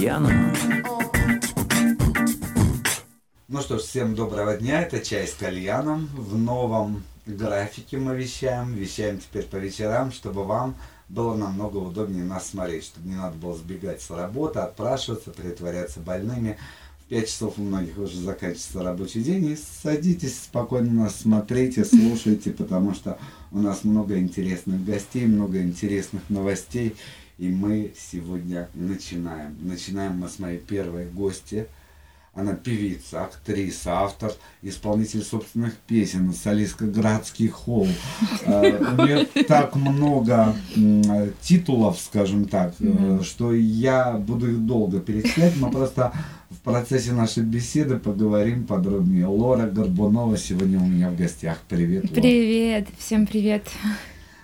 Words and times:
кальяном. 0.00 0.32
Ну 3.48 3.60
что 3.60 3.78
ж, 3.78 3.82
всем 3.82 4.14
доброго 4.14 4.56
дня. 4.56 4.80
Это 4.80 5.00
«Чай 5.00 5.26
с 5.26 5.34
кальяном». 5.34 6.08
В 6.16 6.38
новом 6.38 7.02
графике 7.26 7.98
мы 7.98 8.16
вещаем. 8.16 8.72
Вещаем 8.72 9.18
теперь 9.18 9.44
по 9.44 9.56
вечерам, 9.56 10.10
чтобы 10.10 10.44
вам 10.44 10.74
было 11.10 11.34
намного 11.36 11.76
удобнее 11.76 12.24
нас 12.24 12.48
смотреть, 12.48 12.84
чтобы 12.84 13.08
не 13.08 13.16
надо 13.16 13.36
было 13.36 13.54
сбегать 13.54 14.00
с 14.00 14.08
работы, 14.10 14.60
отпрашиваться, 14.60 15.32
притворяться 15.32 16.00
больными. 16.00 16.56
В 17.04 17.08
5 17.10 17.28
часов 17.28 17.54
у 17.58 17.62
многих 17.62 17.98
уже 17.98 18.18
заканчивается 18.18 18.82
рабочий 18.82 19.22
день. 19.22 19.50
И 19.50 19.58
садитесь 19.82 20.38
спокойно 20.38 21.04
нас 21.04 21.16
смотрите, 21.16 21.84
слушайте, 21.84 22.52
потому 22.52 22.94
что 22.94 23.18
у 23.52 23.58
нас 23.58 23.84
много 23.84 24.18
интересных 24.18 24.82
гостей, 24.82 25.26
много 25.26 25.60
интересных 25.60 26.22
новостей. 26.30 26.96
И 27.40 27.48
мы 27.48 27.92
сегодня 27.96 28.68
начинаем. 28.74 29.56
Начинаем 29.62 30.18
мы 30.18 30.28
с 30.28 30.38
моей 30.38 30.58
первой 30.58 31.06
гости– 31.06 31.66
она 32.32 32.54
певица, 32.54 33.24
актриса, 33.24 34.02
автор, 34.02 34.32
исполнитель 34.62 35.22
собственных 35.22 35.74
песен, 35.74 36.32
солистка 36.32 36.86
«Градский 36.86 37.48
холл». 37.48 37.88
Э, 38.46 38.78
у 38.78 39.02
нее 39.02 39.26
так 39.44 39.74
много 39.74 40.54
титулов, 41.42 41.98
скажем 41.98 42.46
так, 42.46 42.74
э, 42.78 43.20
что 43.24 43.52
я 43.52 44.12
буду 44.12 44.48
их 44.52 44.64
долго 44.64 45.00
перечислять. 45.00 45.56
Мы 45.56 45.72
просто 45.72 46.12
в 46.50 46.60
процессе 46.60 47.12
нашей 47.12 47.42
беседы 47.42 47.96
поговорим 47.96 48.64
подробнее. 48.64 49.26
Лора 49.26 49.66
Горбунова 49.66 50.36
сегодня 50.38 50.78
у 50.78 50.86
меня 50.86 51.10
в 51.10 51.16
гостях. 51.16 51.58
Привет, 51.68 52.04
Лора. 52.04 52.14
Привет, 52.14 52.88
всем 52.96 53.26
привет. 53.26 53.64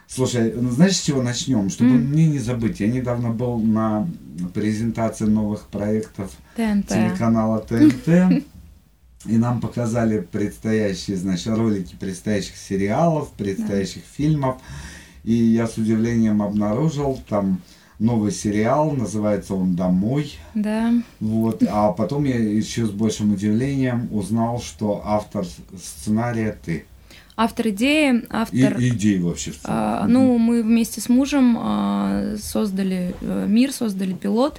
Слушай, 0.09 0.53
ну 0.55 0.71
знаешь, 0.71 0.97
с 0.97 1.03
чего 1.03 1.23
начнем? 1.23 1.69
Чтобы 1.69 1.91
mm. 1.91 1.99
мне 1.99 2.27
не 2.29 2.39
забыть, 2.39 2.81
я 2.81 2.87
недавно 2.87 3.31
был 3.31 3.59
на 3.59 4.09
презентации 4.55 5.25
новых 5.25 5.67
проектов 5.67 6.31
ТНТ. 6.57 6.89
телеканала 6.89 7.59
ТНТ. 7.61 8.45
И 9.25 9.39
нам 9.39 9.61
показали 9.61 10.21
предстоящие, 10.21 11.17
значит, 11.17 11.49
ролики 11.49 11.97
предстоящих 11.99 12.57
сериалов, 12.57 13.31
предстоящих 13.33 14.03
да. 14.03 14.09
фильмов. 14.17 14.57
И 15.25 15.35
я 15.35 15.67
с 15.67 15.77
удивлением 15.77 16.43
обнаружил 16.43 17.21
там 17.29 17.61
новый 17.99 18.31
сериал, 18.31 18.93
называется 18.93 19.55
он 19.55 19.75
«Домой». 19.75 20.39
Да. 20.55 20.93
Вот. 21.19 21.63
А 21.69 21.93
потом 21.93 22.25
я 22.25 22.37
еще 22.37 22.87
с 22.87 22.91
большим 22.91 23.33
удивлением 23.33 24.09
узнал, 24.13 24.61
что 24.61 25.03
автор 25.05 25.45
сценария 25.77 26.57
ты. 26.65 26.85
Автор 27.37 27.69
идеи, 27.69 28.25
автор... 28.31 28.79
И, 28.79 28.89
идеи 28.89 29.19
вообще. 29.19 29.53
А, 29.65 30.07
ну, 30.09 30.39
мы 30.39 30.63
вместе 30.63 31.03
с 31.03 31.11
мужем 31.11 31.59
а, 31.61 32.35
создали 32.41 33.15
а, 33.21 33.47
мир, 33.47 33.73
создали 33.73 34.15
пилот. 34.15 34.59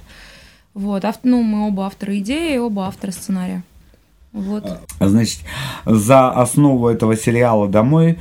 Вот, 0.74 1.04
ав, 1.04 1.16
ну, 1.24 1.42
мы 1.42 1.66
оба 1.66 1.86
авторы 1.86 2.18
идеи, 2.18 2.56
оба 2.56 2.86
авторы 2.86 3.12
сценария. 3.12 3.64
Вот. 4.32 4.64
А, 5.00 5.08
значит, 5.08 5.40
за 5.86 6.30
основу 6.30 6.88
этого 6.88 7.16
сериала 7.16 7.66
«Домой» 7.66 8.12
э, 8.12 8.18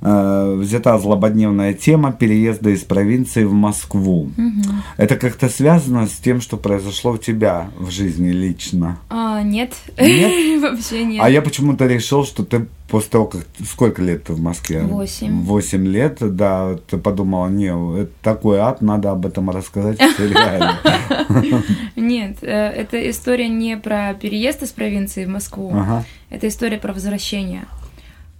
взята 0.00 0.98
злободневная 0.98 1.74
тема 1.74 2.12
переезда 2.12 2.70
из 2.70 2.84
провинции 2.84 3.44
в 3.44 3.52
Москву. 3.52 4.30
Угу. 4.36 4.74
Это 4.96 5.16
как-то 5.16 5.48
связано 5.48 6.06
с 6.06 6.12
тем, 6.12 6.40
что 6.40 6.56
произошло 6.56 7.12
у 7.12 7.18
тебя 7.18 7.70
в 7.78 7.90
жизни 7.90 8.30
лично? 8.30 8.98
А, 9.08 9.42
нет. 9.42 9.74
Нет? 9.98 10.62
Вообще 10.62 11.04
нет. 11.04 11.22
А 11.22 11.28
я 11.28 11.42
почему-то 11.42 11.86
решил, 11.86 12.24
что 12.24 12.44
ты 12.44 12.66
после 12.90 13.10
того, 13.10 13.26
как... 13.26 13.46
Сколько 13.64 14.02
лет 14.02 14.24
ты 14.24 14.32
в 14.32 14.40
Москве? 14.40 14.82
Восемь. 14.82 15.42
Восемь 15.42 15.86
лет, 15.86 16.18
да. 16.20 16.76
Ты 16.88 16.98
подумала, 16.98 17.48
не, 17.48 17.66
это 17.66 18.10
такой 18.22 18.58
ад, 18.58 18.82
надо 18.82 19.12
об 19.12 19.26
этом 19.26 19.50
рассказать. 19.50 19.98
Нет, 21.96 22.38
э, 22.42 22.46
эта 22.46 23.10
история 23.10 23.48
не 23.48 23.76
про 23.76 24.14
переезд 24.14 24.62
из 24.62 24.70
провинции 24.70 25.24
в 25.24 25.28
Москву. 25.28 25.72
Это 26.30 26.48
история 26.48 26.78
про 26.78 26.92
возвращение 26.92 27.66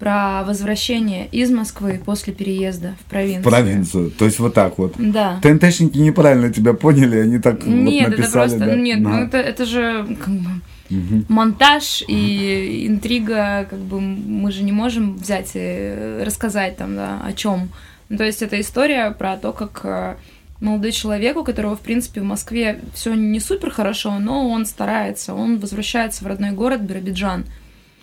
про 0.00 0.42
возвращение 0.44 1.28
из 1.28 1.50
Москвы 1.50 2.00
после 2.04 2.32
переезда 2.32 2.96
в 3.00 3.10
провинцию. 3.10 3.42
В 3.42 3.44
провинцию, 3.44 4.10
то 4.10 4.24
есть 4.24 4.38
вот 4.38 4.54
так 4.54 4.78
вот. 4.78 4.94
Да. 4.96 5.38
ТНТшники 5.42 5.98
неправильно 5.98 6.50
тебя 6.50 6.72
поняли, 6.72 7.18
они 7.18 7.38
так 7.38 7.64
нет, 7.64 8.08
вот 8.08 8.18
написали. 8.18 8.24
Это 8.24 8.32
просто, 8.32 8.58
да? 8.58 8.74
Нет, 8.74 9.00
ну 9.00 9.14
это, 9.14 9.36
это 9.36 9.64
же 9.66 10.16
как 10.18 10.34
бы 10.34 10.50
угу. 10.90 11.24
монтаж 11.28 12.02
и 12.08 12.86
интрига, 12.88 13.66
как 13.68 13.78
бы 13.78 14.00
мы 14.00 14.50
же 14.50 14.62
не 14.62 14.72
можем 14.72 15.16
взять 15.16 15.50
и 15.54 16.22
рассказать 16.24 16.78
там, 16.78 16.96
да, 16.96 17.20
о 17.22 17.32
чем. 17.34 17.68
Ну, 18.08 18.16
то 18.16 18.24
есть 18.24 18.42
это 18.42 18.58
история 18.58 19.10
про 19.12 19.36
то, 19.36 19.52
как 19.52 19.80
э, 19.84 20.16
молодой 20.60 20.92
человек, 20.92 21.36
у 21.36 21.44
которого, 21.44 21.76
в 21.76 21.80
принципе, 21.80 22.22
в 22.22 22.24
Москве 22.24 22.80
все 22.94 23.14
не 23.14 23.38
супер 23.38 23.70
хорошо, 23.70 24.18
но 24.18 24.48
он 24.48 24.64
старается, 24.66 25.34
он 25.34 25.58
возвращается 25.58 26.24
в 26.24 26.26
родной 26.26 26.52
город 26.52 26.80
Биробиджан. 26.80 27.44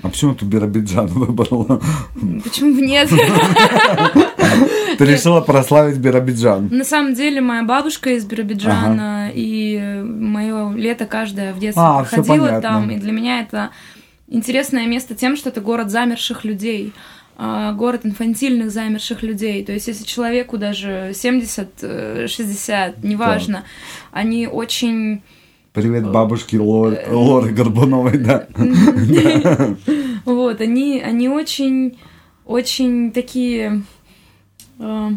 А 0.03 0.09
почему 0.09 0.35
ты 0.35 0.45
Биробиджан 0.45 1.07
выбрала? 1.07 1.81
Почему 2.43 2.75
бы 2.75 2.81
нет? 2.81 3.09
Ты 4.97 5.05
решила 5.05 5.41
прославить 5.41 5.97
Биробиджан. 5.97 6.69
На 6.71 6.83
самом 6.83 7.13
деле, 7.13 7.41
моя 7.41 7.63
бабушка 7.63 8.11
из 8.11 8.25
Биробиджана, 8.25 9.31
и 9.33 10.01
мое 10.03 10.73
лето 10.73 11.05
каждое 11.05 11.53
в 11.53 11.59
детстве 11.59 11.83
а, 11.83 12.03
проходило 12.03 12.61
там, 12.61 12.89
и 12.89 12.97
для 12.97 13.11
меня 13.11 13.41
это 13.41 13.71
интересное 14.27 14.87
место 14.87 15.15
тем, 15.15 15.35
что 15.35 15.49
это 15.49 15.61
город 15.61 15.89
замерших 15.89 16.43
людей 16.43 16.93
а, 17.39 17.73
город 17.73 18.01
инфантильных 18.03 18.71
замерших 18.71 19.21
людей. 19.21 19.63
То 19.63 19.71
есть, 19.71 19.87
если 19.87 20.03
человеку 20.03 20.57
даже 20.57 21.11
70-60, 21.13 21.67
э, 21.83 22.93
неважно, 23.03 23.53
да. 23.53 23.63
они 24.11 24.47
очень 24.47 25.21
Привет 25.77 26.05
э, 26.05 26.11
бабушке 26.11 26.57
Лор, 26.57 26.93
э, 26.93 27.13
Лоры 27.13 27.51
Горбуновой, 27.51 28.17
да. 28.17 28.47
Вот, 30.25 30.59
они, 30.59 30.99
они 30.99 31.29
очень, 31.29 31.99
очень 32.47 33.11
такие 33.11 33.83
э, 34.79 35.09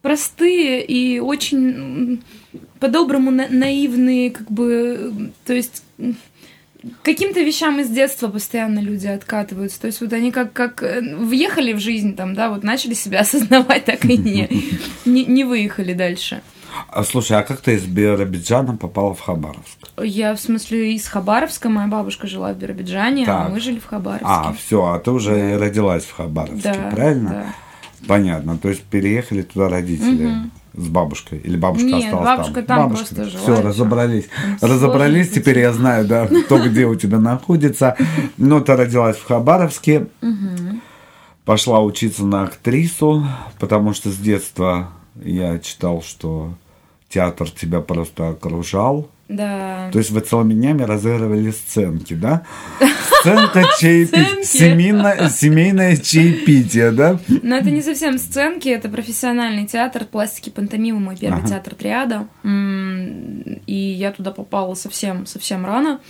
простые 0.00 0.84
и 0.84 1.18
очень 1.18 2.22
по-доброму 2.78 3.32
наивные, 3.32 4.30
как 4.30 4.48
бы, 4.52 5.32
то 5.44 5.52
есть 5.52 5.82
каким-то 7.02 7.40
вещам 7.40 7.80
из 7.80 7.88
детства 7.88 8.28
постоянно 8.28 8.78
люди 8.78 9.08
откатываются. 9.08 9.80
То 9.80 9.88
есть 9.88 10.00
вот 10.00 10.12
они 10.12 10.30
как, 10.30 10.52
как 10.52 10.80
въехали 10.80 11.72
в 11.72 11.80
жизнь 11.80 12.14
там, 12.14 12.34
да, 12.34 12.50
вот 12.50 12.62
начали 12.62 12.94
себя 12.94 13.18
осознавать, 13.22 13.84
так 13.86 14.04
и 14.04 14.16
не, 14.16 14.48
не, 15.04 15.24
не 15.24 15.42
выехали 15.42 15.92
дальше. 15.92 16.40
А, 16.88 17.04
слушай, 17.04 17.38
а 17.38 17.42
как 17.42 17.60
ты 17.60 17.74
из 17.74 17.84
Биробиджана 17.84 18.76
попала 18.76 19.14
в 19.14 19.20
Хабаровск? 19.20 19.78
Я, 20.02 20.34
в 20.34 20.40
смысле, 20.40 20.94
из 20.94 21.06
Хабаровска. 21.06 21.68
Моя 21.68 21.88
бабушка 21.88 22.26
жила 22.26 22.52
в 22.52 22.56
Биробиджане, 22.56 23.24
а 23.24 23.26
так. 23.26 23.46
а 23.46 23.48
мы 23.48 23.60
жили 23.60 23.78
в 23.78 23.86
Хабаровске. 23.86 24.26
А, 24.26 24.52
все, 24.52 24.84
а 24.84 24.98
ты 24.98 25.10
уже 25.10 25.58
да. 25.58 25.64
родилась 25.64 26.04
в 26.04 26.14
Хабаровске, 26.14 26.72
да, 26.72 26.90
правильно? 26.90 27.30
Да. 27.30 27.46
Понятно. 28.06 28.56
То 28.58 28.68
есть 28.68 28.82
переехали 28.84 29.42
туда 29.42 29.68
родители. 29.68 30.26
Угу 30.26 30.50
с 30.78 30.88
бабушкой? 30.88 31.38
Или 31.38 31.56
бабушка 31.56 31.86
Нет, 31.86 32.04
осталась 32.04 32.26
бабушка 32.26 32.54
там? 32.54 32.64
там 32.64 32.78
бабушка 32.84 33.14
просто 33.14 33.24
жила. 33.30 33.42
Все, 33.42 33.62
разобрались. 33.62 34.28
Там 34.60 34.70
разобрались, 34.70 35.30
теперь 35.30 35.58
я 35.58 35.72
знаю, 35.72 36.06
да, 36.06 36.26
кто 36.44 36.64
где 36.64 36.86
у 36.86 36.94
тебя 36.94 37.18
находится. 37.18 37.96
Ну, 38.36 38.60
ты 38.60 38.76
родилась 38.76 39.16
в 39.16 39.26
Хабаровске. 39.26 40.06
Пошла 41.44 41.80
учиться 41.80 42.24
на 42.24 42.42
актрису, 42.42 43.26
потому 43.58 43.94
что 43.94 44.10
с 44.10 44.16
детства 44.16 44.90
я 45.14 45.58
читал, 45.58 46.02
что 46.02 46.52
театр 47.08 47.50
тебя 47.50 47.80
просто 47.80 48.30
окружал. 48.30 49.10
Да. 49.28 49.90
То 49.92 49.98
есть 49.98 50.10
вы 50.10 50.20
целыми 50.20 50.54
днями 50.54 50.82
разыгрывали 50.82 51.50
сценки, 51.50 52.14
да? 52.14 52.44
Сценка 53.20 53.64
чаепития. 53.78 54.42
Семейное, 54.42 55.28
семейное 55.28 55.96
чаепитие, 55.98 56.92
да? 56.92 57.18
Но 57.42 57.56
это 57.56 57.70
не 57.70 57.82
совсем 57.82 58.18
сценки, 58.18 58.68
это 58.68 58.88
профессиональный 58.88 59.66
театр 59.66 60.06
пластики 60.06 60.48
пантомимы, 60.48 61.00
мой 61.00 61.16
первый 61.16 61.40
ага. 61.40 61.48
театр 61.48 61.74
триада. 61.74 62.26
И 62.42 63.74
я 63.74 64.12
туда 64.12 64.30
попала 64.30 64.74
совсем, 64.74 65.26
совсем 65.26 65.66
рано. 65.66 66.00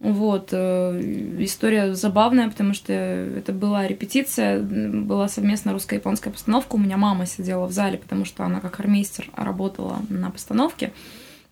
Вот. 0.00 0.50
Э, 0.52 1.00
история 1.40 1.94
забавная, 1.94 2.48
потому 2.48 2.72
что 2.72 2.92
это 2.92 3.52
была 3.52 3.86
репетиция, 3.86 4.60
была 4.60 5.28
совместная 5.28 5.72
русско-японская 5.74 6.32
постановка. 6.32 6.76
У 6.76 6.78
меня 6.78 6.96
мама 6.96 7.26
сидела 7.26 7.66
в 7.66 7.72
зале, 7.72 7.98
потому 7.98 8.24
что 8.24 8.44
она 8.44 8.60
как 8.60 8.78
армейстер 8.78 9.30
работала 9.34 10.00
на 10.08 10.30
постановке. 10.30 10.92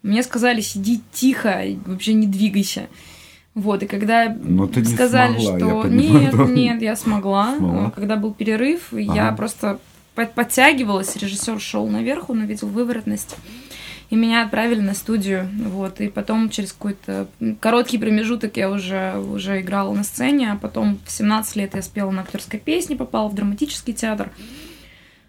Мне 0.03 0.23
сказали, 0.23 0.61
сиди 0.61 1.01
тихо, 1.13 1.63
вообще 1.87 2.15
не 2.15 2.29
двигайся. 2.29 2.87
Вот, 3.55 3.83
и 3.83 3.87
когда 3.87 4.37
Но 4.39 4.67
ты 4.67 4.85
сказали, 4.85 5.41
смогла, 5.41 5.59
что 5.59 5.89
нет, 5.89 6.35
нет, 6.51 6.83
я 6.83 6.95
смогла. 6.95 7.57
смогла. 7.57 7.91
Когда 7.91 8.17
был 8.17 8.35
перерыв, 8.35 8.93
ага. 8.93 9.01
я 9.01 9.33
просто 9.33 9.81
подтягивалась, 10.15 11.17
режиссер 11.17 11.59
шел 11.59 11.89
наверх, 11.89 12.31
он 12.31 12.43
увидел 12.43 12.69
выворотность 12.69 13.37
и 14.09 14.17
меня 14.17 14.45
отправили 14.45 14.81
на 14.81 14.95
студию, 14.95 15.49
вот, 15.65 16.01
и 16.01 16.09
потом 16.09 16.49
через 16.49 16.73
какой-то 16.73 17.29
короткий 17.61 17.99
промежуток 17.99 18.57
я 18.57 18.71
уже, 18.71 19.19
уже 19.19 19.61
играла 19.61 19.93
на 19.93 20.05
сцене, 20.05 20.53
а 20.53 20.57
потом 20.57 20.99
в 21.05 21.11
17 21.11 21.57
лет 21.57 21.75
я 21.75 21.83
спела 21.83 22.11
на 22.11 22.23
актерской 22.23 22.61
песне, 22.61 22.97
попала 22.97 23.29
в 23.29 23.35
драматический 23.35 23.95
театр, 23.95 24.31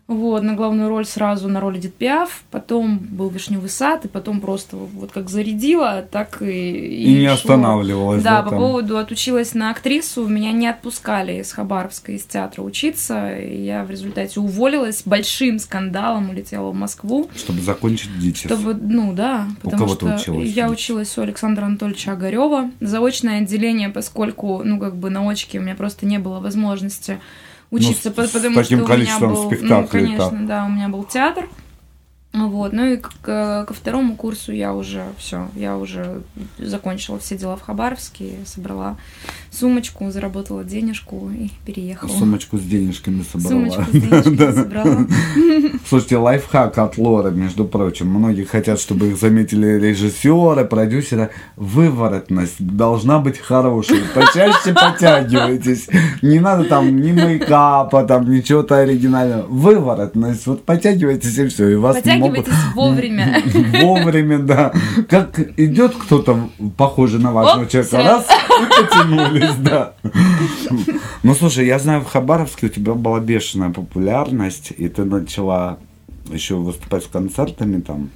Вот, 0.08 0.42
на 0.42 0.54
главную 0.54 0.88
роль 0.88 1.06
сразу 1.06 1.50
на 1.50 1.60
роли 1.60 1.80
Дед 1.80 1.94
Пиаф, 1.94 2.44
потом 2.50 2.98
был 2.98 3.30
Вишневый 3.30 3.70
сад, 3.70 4.06
и 4.06 4.08
потом 4.08 4.40
просто 4.40 4.78
вот 4.78 5.12
как 5.12 5.30
зарядила, 5.30 6.08
так 6.10 6.42
и... 6.42 6.46
И, 6.46 7.04
и 7.04 7.14
не 7.20 7.26
шло. 7.26 7.34
останавливалась. 7.34 8.24
Да, 8.24 8.42
по 8.42 8.52
поводу 8.52 8.98
отучилась 8.98 9.54
на 9.54 9.70
актрису, 9.70 10.26
меня 10.26 10.54
не 10.54 10.68
отпускали 10.68 11.42
из 11.42 11.52
Хабаровска, 11.52 12.14
из 12.14 12.24
театра 12.24 12.62
учиться, 12.62 13.38
и 13.38 13.66
я 13.66 13.84
в 13.84 13.92
результате 13.92 14.40
уволилась, 14.40 15.02
большим 15.06 15.60
скандалом 15.60 16.30
улетела 16.30 16.70
в 16.70 16.76
Москву. 16.76 17.30
Чтобы 17.36 17.60
закончить 17.60 18.18
ДИТИС. 18.18 18.46
Чтобы, 18.46 18.76
ну 18.76 19.12
да, 19.12 19.48
потому 19.62 19.84
у 19.84 19.88
кого 19.88 19.96
что 19.96 20.16
училась? 20.16 20.50
я 20.50 20.70
училась 20.70 21.18
у 21.18 21.22
Александра 21.22 21.66
Анатольевича 21.66 22.14
Огарева, 22.14 22.72
заочное 22.80 23.42
отделение, 23.42 23.90
поскольку, 23.90 24.62
ну 24.64 24.80
как 24.80 24.96
бы 24.96 25.10
на 25.10 25.30
очке 25.30 25.60
у 25.60 25.64
меня 25.64 25.76
просто 25.76 26.06
не 26.06 26.18
было 26.18 26.40
возможности 26.40 27.20
учиться, 27.72 28.10
ну, 28.16 28.28
потому 28.28 28.54
с 28.54 28.56
таким 28.56 28.80
что 28.80 28.88
количеством 28.88 29.32
у 29.32 29.34
меня 29.34 29.42
был, 29.42 29.48
спектаклей. 29.48 30.02
Ну, 30.02 30.18
конечно, 30.18 30.48
да, 30.48 30.66
у 30.66 30.70
меня 30.70 30.90
был 30.90 31.04
театр. 31.04 31.50
Вот, 32.46 32.74
ну 32.74 32.86
и 32.86 32.98
к, 32.98 33.10
ко 33.22 33.74
второму 33.74 34.16
курсу 34.16 34.52
я 34.52 34.74
уже 34.74 35.04
все, 35.18 35.50
я 35.56 35.78
уже 35.78 36.22
закончила 36.60 37.18
все 37.20 37.38
дела 37.38 37.56
в 37.56 37.62
Хабаровске, 37.62 38.36
собрала 38.46 38.98
сумочку, 39.52 40.12
заработала 40.12 40.64
денежку 40.64 41.32
и 41.32 41.50
переехала. 41.66 42.10
Сумочку 42.10 42.58
с 42.58 42.62
денежками 42.62 43.24
собрала. 43.24 43.50
Сумочку 43.50 43.84
с 43.84 43.92
денежками 43.92 44.52
собрала. 44.52 45.08
Слушайте, 45.88 46.18
лайфхак 46.18 46.78
от 46.78 46.98
Лоры, 46.98 47.32
между 47.32 47.66
прочим. 47.66 48.08
Многие 48.08 48.44
хотят, 48.44 48.80
чтобы 48.80 49.08
их 49.10 49.18
заметили 49.18 49.80
режиссеры, 49.80 50.66
продюсеры. 50.66 51.30
Выворотность 51.56 52.60
должна 52.60 53.20
быть 53.20 53.40
хорошей. 53.40 54.00
Почаще 54.14 54.74
подтягивайтесь. 54.74 55.88
Не 56.22 56.40
надо 56.40 56.66
там 56.66 57.02
ни 57.02 57.12
мейкапа, 57.12 58.04
там 58.04 58.30
ничего-то 58.30 58.78
оригинального. 58.78 59.46
Выворотность. 59.48 60.46
Вот 60.48 60.66
подтягивайтесь 60.66 61.38
и 61.38 61.48
все. 61.48 61.70
И 61.70 61.76
вас 61.76 61.98
Подтягивайтесь 62.30 62.74
вовремя. 62.74 63.44
Вовремя, 63.82 64.40
да. 64.40 64.74
Как 65.10 65.40
идет 65.58 65.96
кто-то 65.96 66.50
похожий 66.78 67.20
на 67.20 67.32
важного 67.32 67.64
Оп, 67.64 67.70
человека, 67.70 67.98
раз, 67.98 68.28
и 68.28 68.84
потянулись, 68.84 69.56
да. 69.60 69.94
Ну, 71.24 71.34
слушай, 71.36 71.66
я 71.66 71.80
знаю, 71.80 72.02
в 72.02 72.06
Хабаровске 72.06 72.68
у 72.68 72.70
тебя 72.70 72.94
была 72.94 73.20
бешеная 73.20 73.70
популярность, 73.70 74.74
и 74.78 74.88
ты 74.88 75.04
начала 75.04 75.78
еще 76.32 76.56
выступать 76.56 77.04
с 77.04 77.08
концертами 77.08 77.82
там. 77.82 78.10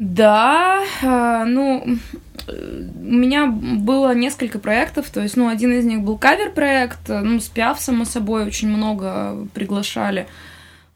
Да, 0.00 0.82
а, 1.02 1.44
ну, 1.44 1.84
э, 2.48 2.88
у 3.00 3.12
меня 3.12 3.46
было 3.48 4.14
несколько 4.14 4.58
проектов, 4.58 5.10
то 5.10 5.20
есть, 5.20 5.36
ну, 5.36 5.48
один 5.48 5.72
из 5.72 5.84
них 5.84 6.00
был 6.00 6.16
кавер-проект, 6.16 7.10
э, 7.10 7.20
ну, 7.20 7.38
с 7.38 7.48
Пиаф, 7.48 7.78
само 7.80 8.06
собой, 8.06 8.46
очень 8.46 8.68
много 8.68 9.46
приглашали. 9.52 10.26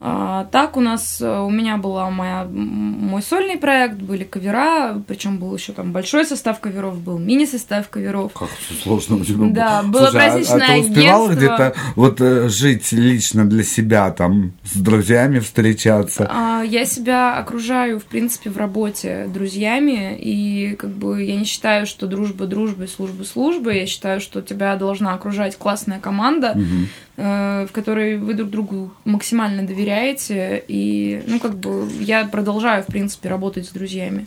А, 0.00 0.44
так 0.50 0.76
у 0.76 0.81
нас, 0.81 1.19
э, 1.23 1.38
у 1.41 1.49
меня 1.49 1.79
была 1.79 2.11
моя, 2.11 2.44
мой 2.50 3.23
сольный 3.23 3.56
проект, 3.56 3.94
были 3.96 4.25
кавера, 4.25 5.00
причем 5.06 5.38
был 5.38 5.55
еще 5.56 5.73
там 5.73 5.93
большой 5.93 6.26
состав 6.26 6.61
каверов, 6.61 6.99
был 7.00 7.19
мини-состав 7.19 7.88
каверов. 7.88 8.32
Как 8.35 8.50
все 8.50 8.75
сложно 8.82 9.17
у 9.17 9.25
тебя 9.25 9.38
было. 9.38 9.50
Да, 9.52 9.82
было 9.82 10.06
Слушай, 10.11 10.26
а- 10.26 10.31
праздничное 10.31 10.56
а, 10.56 10.67
ты 10.75 10.81
успевал 10.81 11.23
агентство. 11.25 11.35
где-то 11.35 11.75
вот 11.96 12.20
э, 12.20 12.49
жить 12.50 12.93
лично 12.93 13.49
для 13.49 13.62
себя, 13.62 14.11
там, 14.11 14.52
с 14.64 14.76
друзьями 14.76 15.38
встречаться? 15.38 16.29
А, 16.31 16.62
Я 16.62 16.85
себя 16.85 17.37
окружаю, 17.38 17.99
в 17.99 18.05
принципе, 18.05 18.50
в 18.50 18.58
работе 18.58 19.26
друзьями, 19.32 20.19
и 20.20 20.75
как 20.76 20.91
бы 20.91 21.23
я 21.25 21.37
не 21.37 21.44
считаю, 21.44 21.87
что 21.87 22.06
дружба 22.06 22.46
дружбой, 22.46 22.88
служба 22.88 23.23
службой. 23.23 23.79
Я 23.81 23.87
считаю, 23.87 24.20
что 24.20 24.43
тебя 24.43 24.76
должна 24.76 25.14
окружать 25.14 25.56
классная 25.56 26.00
команда, 26.00 26.52
Мгм. 26.56 26.88
Э, 27.17 27.67
в 27.69 27.73
которой 27.73 28.19
вы 28.19 28.35
друг 28.35 28.51
другу 28.51 28.93
максимально 29.05 29.67
доверяете. 29.67 30.63
И, 30.69 31.23
ну, 31.27 31.41
как 31.41 31.57
бы 31.57 31.89
я 32.01 32.25
продолжаю, 32.27 32.83
в 32.83 32.87
принципе, 32.87 33.29
работать 33.29 33.67
с 33.67 33.71
друзьями. 33.71 34.27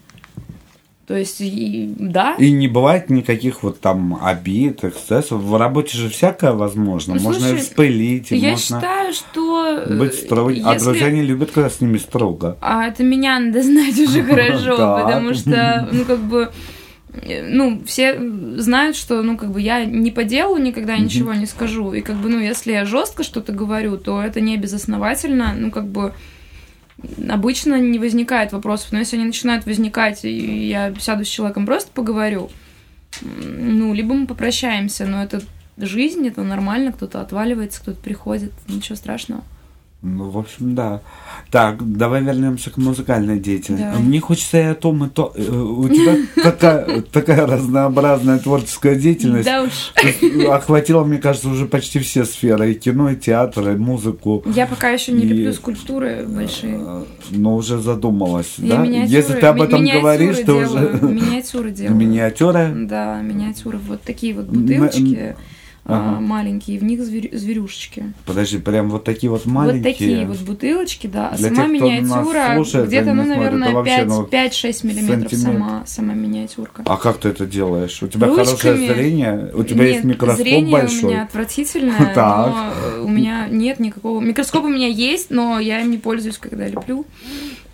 То 1.07 1.15
есть, 1.15 1.39
и- 1.39 1.93
да. 1.97 2.35
И 2.37 2.51
не 2.51 2.67
бывает 2.67 3.09
никаких 3.09 3.63
вот 3.63 3.79
там 3.79 4.19
обид, 4.21 4.83
эксцессов. 4.83 5.39
В 5.41 5.55
работе 5.57 5.97
же 5.97 6.09
всякое 6.09 6.51
возможно. 6.51 7.15
Ну, 7.15 7.21
можно 7.21 7.47
слушай, 7.47 7.61
вспылить, 7.61 8.31
Я 8.31 8.49
можно 8.51 8.57
считаю, 8.77 9.13
что... 9.13 9.67
э, 9.87 9.97
быть 9.97 10.15
строгим. 10.15 10.67
А 10.67 10.73
если- 10.73 10.83
друзья 10.85 11.09
не 11.09 11.21
любят, 11.21 11.51
когда 11.51 11.69
с 11.69 11.79
ними 11.79 11.97
строго. 11.97 12.57
А 12.59 12.87
это 12.87 13.03
меня 13.05 13.39
надо 13.39 13.63
знать 13.63 13.97
уже 13.97 14.21
хорошо, 14.25 14.75
потому 15.01 15.33
что, 15.33 15.87
ну, 15.93 16.03
как 16.03 16.19
бы, 16.19 16.51
ну, 17.43 17.83
все 17.85 18.19
знают, 18.57 18.95
что, 18.95 19.21
ну, 19.21 19.37
как 19.37 19.51
бы, 19.51 19.61
я 19.61 19.85
не 19.85 20.11
по 20.11 20.23
делу 20.23 20.57
никогда 20.57 20.97
ничего 20.97 21.33
не 21.33 21.45
скажу. 21.45 21.93
И, 21.93 22.01
как 22.01 22.17
бы, 22.17 22.29
ну, 22.29 22.39
если 22.39 22.71
я 22.71 22.85
жестко 22.85 23.23
что-то 23.23 23.51
говорю, 23.51 23.97
то 23.97 24.21
это 24.21 24.41
не 24.41 24.57
безосновательно, 24.57 25.53
ну, 25.57 25.71
как 25.71 25.87
бы, 25.87 26.13
обычно 27.29 27.79
не 27.79 27.99
возникает 27.99 28.51
вопросов, 28.51 28.91
но 28.91 28.99
если 28.99 29.17
они 29.17 29.25
начинают 29.25 29.65
возникать, 29.65 30.25
и 30.25 30.67
я 30.67 30.93
сяду 30.99 31.23
с 31.23 31.27
человеком 31.27 31.65
просто 31.65 31.91
поговорю, 31.91 32.49
ну, 33.21 33.93
либо 33.93 34.13
мы 34.13 34.27
попрощаемся, 34.27 35.05
но 35.05 35.23
это 35.23 35.41
жизнь, 35.77 36.27
это 36.27 36.43
нормально, 36.43 36.91
кто-то 36.91 37.21
отваливается, 37.21 37.81
кто-то 37.81 38.01
приходит, 38.01 38.51
ничего 38.67 38.95
страшного. 38.95 39.43
Ну, 40.15 40.29
в 40.29 40.37
общем, 40.37 40.75
да. 40.75 41.01
Так, 41.51 41.77
давай 41.97 42.21
вернемся 42.23 42.69
к 42.69 42.77
музыкальной 42.77 43.39
деятельности. 43.39 43.85
Давай. 43.85 43.99
Мне 44.01 44.19
хочется 44.19 44.57
и 44.59 44.63
о 44.63 44.75
том, 44.75 45.05
и 45.05 45.09
то. 45.09 45.33
Э, 45.35 45.41
У 45.51 45.87
тебя 45.89 46.17
такая, 46.43 47.01
такая 47.01 47.45
разнообразная 47.45 48.39
творческая 48.39 48.95
деятельность. 48.95 49.45
Да 49.45 49.63
уж. 49.63 49.91
То 49.95 50.55
Охватила, 50.55 51.03
мне 51.03 51.17
кажется, 51.17 51.49
уже 51.49 51.65
почти 51.65 51.99
все 51.99 52.25
сферы. 52.25 52.71
И 52.71 52.73
кино, 52.75 53.11
и 53.11 53.15
театр, 53.15 53.69
и 53.69 53.75
музыку. 53.77 54.43
Я 54.45 54.65
пока 54.67 54.89
еще 54.89 55.11
не 55.11 55.23
И- 55.23 55.27
люблю 55.27 55.53
скульптуры 55.53 56.25
большие. 56.27 56.77
Э, 56.79 57.03
Но 57.31 57.55
уже 57.55 57.79
задумалась, 57.79 58.55
Я 58.57 58.77
да? 58.77 58.83
Если 58.85 59.33
ты 59.33 59.45
об 59.45 59.61
этом 59.61 59.85
говоришь, 59.85 60.37
ты 60.37 60.45
делаю, 60.45 60.65
уже... 60.67 60.99
Миниатюры 61.01 61.71
делаю. 61.77 61.95
Миниатюры? 61.95 62.71
Да, 62.87 63.21
миниатюры. 63.21 63.77
Вот 63.77 64.01
такие 64.01 64.33
вот 64.33 64.45
бутылочки 64.45 65.15
а, 65.15 65.35
Ага. 65.89 66.19
маленькие, 66.19 66.79
в 66.79 66.83
них 66.83 66.99
зверю- 66.99 67.35
зверюшечки. 67.35 68.13
Подожди, 68.25 68.57
прям 68.57 68.89
вот 68.89 69.05
такие 69.05 69.29
вот 69.29 69.45
маленькие. 69.45 69.83
Вот 69.83 69.97
такие 69.97 70.27
вот 70.27 70.37
бутылочки, 70.39 71.07
да. 71.07 71.29
А 71.29 71.37
Для 71.37 71.49
сама 71.49 71.63
тех, 71.63 71.71
миниатюра 71.71 72.85
где-то, 72.85 73.11
а 73.11 73.13
ну, 73.13 73.23
наверное, 73.25 73.67
это 73.69 73.75
вообще, 73.77 74.03
ну, 74.03 74.23
5-6 74.25 74.85
миллиметров 74.85 75.33
сама, 75.33 75.83
сама 75.85 76.13
миниатюрка. 76.13 76.83
А 76.85 76.97
как 76.97 77.17
ты 77.19 77.29
это 77.29 77.45
делаешь? 77.45 78.03
У 78.03 78.07
тебя 78.07 78.27
Ручками. 78.27 78.45
хорошее 78.45 78.93
зрение? 78.93 79.51
У 79.53 79.63
тебя 79.63 79.85
нет, 79.85 79.93
есть 79.93 80.03
микроскоп 80.03 80.39
зрение 80.41 80.71
большой? 80.71 81.03
у 81.03 81.07
меня 81.13 81.23
отвратительное, 81.23 82.13
но 82.15 83.03
у 83.03 83.07
меня 83.07 83.47
нет 83.49 83.79
никакого... 83.79 84.19
Микроскоп 84.19 84.65
у 84.65 84.69
меня 84.69 84.87
есть, 84.87 85.31
но 85.31 85.59
я 85.59 85.79
им 85.81 85.91
не 85.91 85.97
пользуюсь, 85.97 86.37
когда 86.37 86.67
леплю. 86.67 87.05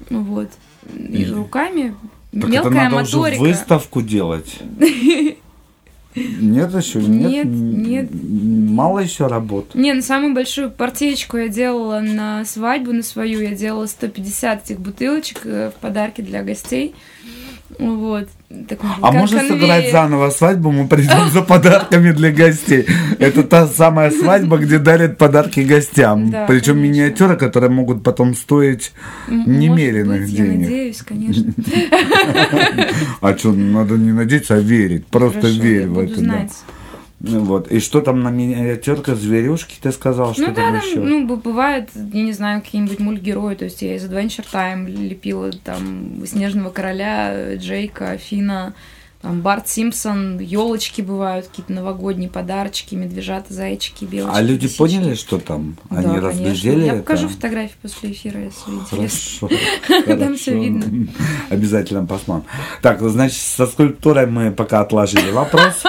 Вот. 0.09 0.49
И 0.95 1.25
руками 1.25 1.95
Так 2.31 2.49
мелкая 2.49 2.59
это 2.59 2.69
надо 2.71 2.95
уже 3.03 3.17
моторика. 3.17 3.39
выставку 3.41 4.01
делать. 4.01 4.59
Нет 6.15 6.73
еще? 6.73 6.99
Нет, 7.01 7.45
М, 7.45 7.83
нет. 7.83 8.09
Мало 8.11 8.99
еще 8.99 9.27
работ. 9.27 9.73
Не, 9.75 9.93
ну 9.93 10.01
самую 10.01 10.33
большую 10.33 10.71
партеечку 10.71 11.37
я 11.37 11.47
делала 11.47 11.99
на 11.99 12.45
свадьбу 12.45 12.93
на 12.93 13.03
свою. 13.03 13.41
Я 13.41 13.51
делала 13.55 13.85
150 13.85 14.65
этих 14.65 14.79
бутылочек 14.79 15.41
э, 15.45 15.71
в 15.71 15.79
подарки 15.79 16.21
для 16.21 16.43
гостей. 16.43 16.93
Вот. 17.79 18.27
Такой 18.69 18.89
А 19.01 19.11
можно 19.11 19.39
конвейер. 19.39 19.61
сыграть 19.61 19.91
заново 19.91 20.29
свадьбу, 20.29 20.71
мы 20.71 20.87
придем 20.87 21.29
за 21.31 21.41
подарками 21.41 22.11
для 22.11 22.31
гостей. 22.31 22.85
Это 23.19 23.43
та 23.43 23.67
самая 23.67 24.11
свадьба, 24.11 24.57
где 24.57 24.77
дарят 24.79 25.17
подарки 25.17 25.61
гостям. 25.61 26.29
Да, 26.29 26.45
Причем 26.45 26.75
конечно. 26.75 26.81
миниатюры, 26.93 27.35
которые 27.37 27.71
могут 27.71 28.03
потом 28.03 28.35
стоить 28.35 28.93
немеренных 29.27 30.21
быть, 30.21 30.35
денег. 30.35 30.51
Я 30.51 30.65
надеюсь, 30.65 31.01
конечно. 31.01 31.53
А 33.21 33.37
что, 33.37 33.51
надо 33.53 33.95
не 33.95 34.11
надеяться, 34.11 34.55
а 34.55 34.59
верить. 34.59 35.05
Просто 35.07 35.41
Хорошо, 35.41 35.59
верь 35.61 35.87
в 35.87 35.99
это. 35.99 36.15
знать. 36.19 36.51
Вот. 37.23 37.71
И 37.71 37.79
что 37.79 38.01
там 38.01 38.21
на 38.21 38.29
миниатюрка 38.29 39.15
зверюшки, 39.15 39.75
ты 39.81 39.91
сказал, 39.93 40.33
что 40.33 40.41
Ну 40.41 40.47
да, 40.49 40.53
там 40.55 40.73
там, 40.79 40.81
еще? 40.89 40.99
ну, 40.99 41.25
б- 41.25 41.37
бывает, 41.37 41.89
я 41.95 42.21
не 42.23 42.33
знаю, 42.33 42.61
какие-нибудь 42.61 42.99
мультгерои, 42.99 43.55
то 43.55 43.63
есть 43.65 43.81
я 43.81 43.95
из 43.95 44.03
Adventure 44.05 44.45
Time 44.51 44.87
лепила 44.89 45.51
там 45.51 46.25
Снежного 46.25 46.69
Короля, 46.69 47.55
Джейка, 47.55 48.17
Фина, 48.17 48.73
там 49.23 49.39
Барт 49.39 49.69
Симпсон, 49.69 50.37
елочки 50.37 51.01
бывают, 51.01 51.47
какие-то 51.47 51.71
новогодние 51.71 52.29
подарочки, 52.29 52.93
медвежата, 52.93 53.53
зайчики, 53.53 54.03
белочки. 54.03 54.37
А 54.37 54.41
люди 54.41 54.63
лисички. 54.63 54.77
поняли, 54.77 55.15
что 55.15 55.39
там? 55.39 55.77
Да, 55.89 55.95
Они 55.95 56.07
конечно. 56.07 56.27
разглядели 56.27 56.81
Я 56.81 56.93
это? 56.95 57.03
покажу 57.03 57.29
фотографии 57.29 57.75
после 57.81 58.11
эфира, 58.11 58.41
если 58.41 58.71
интересно. 58.71 59.47
Хорошо. 59.47 59.63
Там 60.05 60.19
хорошо. 60.19 60.51
видно. 60.51 61.07
Обязательно 61.49 62.05
посмотрим. 62.05 62.45
Так, 62.81 62.99
значит, 63.01 63.37
со 63.41 63.65
скульптурой 63.65 64.27
мы 64.27 64.51
пока 64.51 64.81
отложили 64.81 65.31
вопрос. 65.31 65.83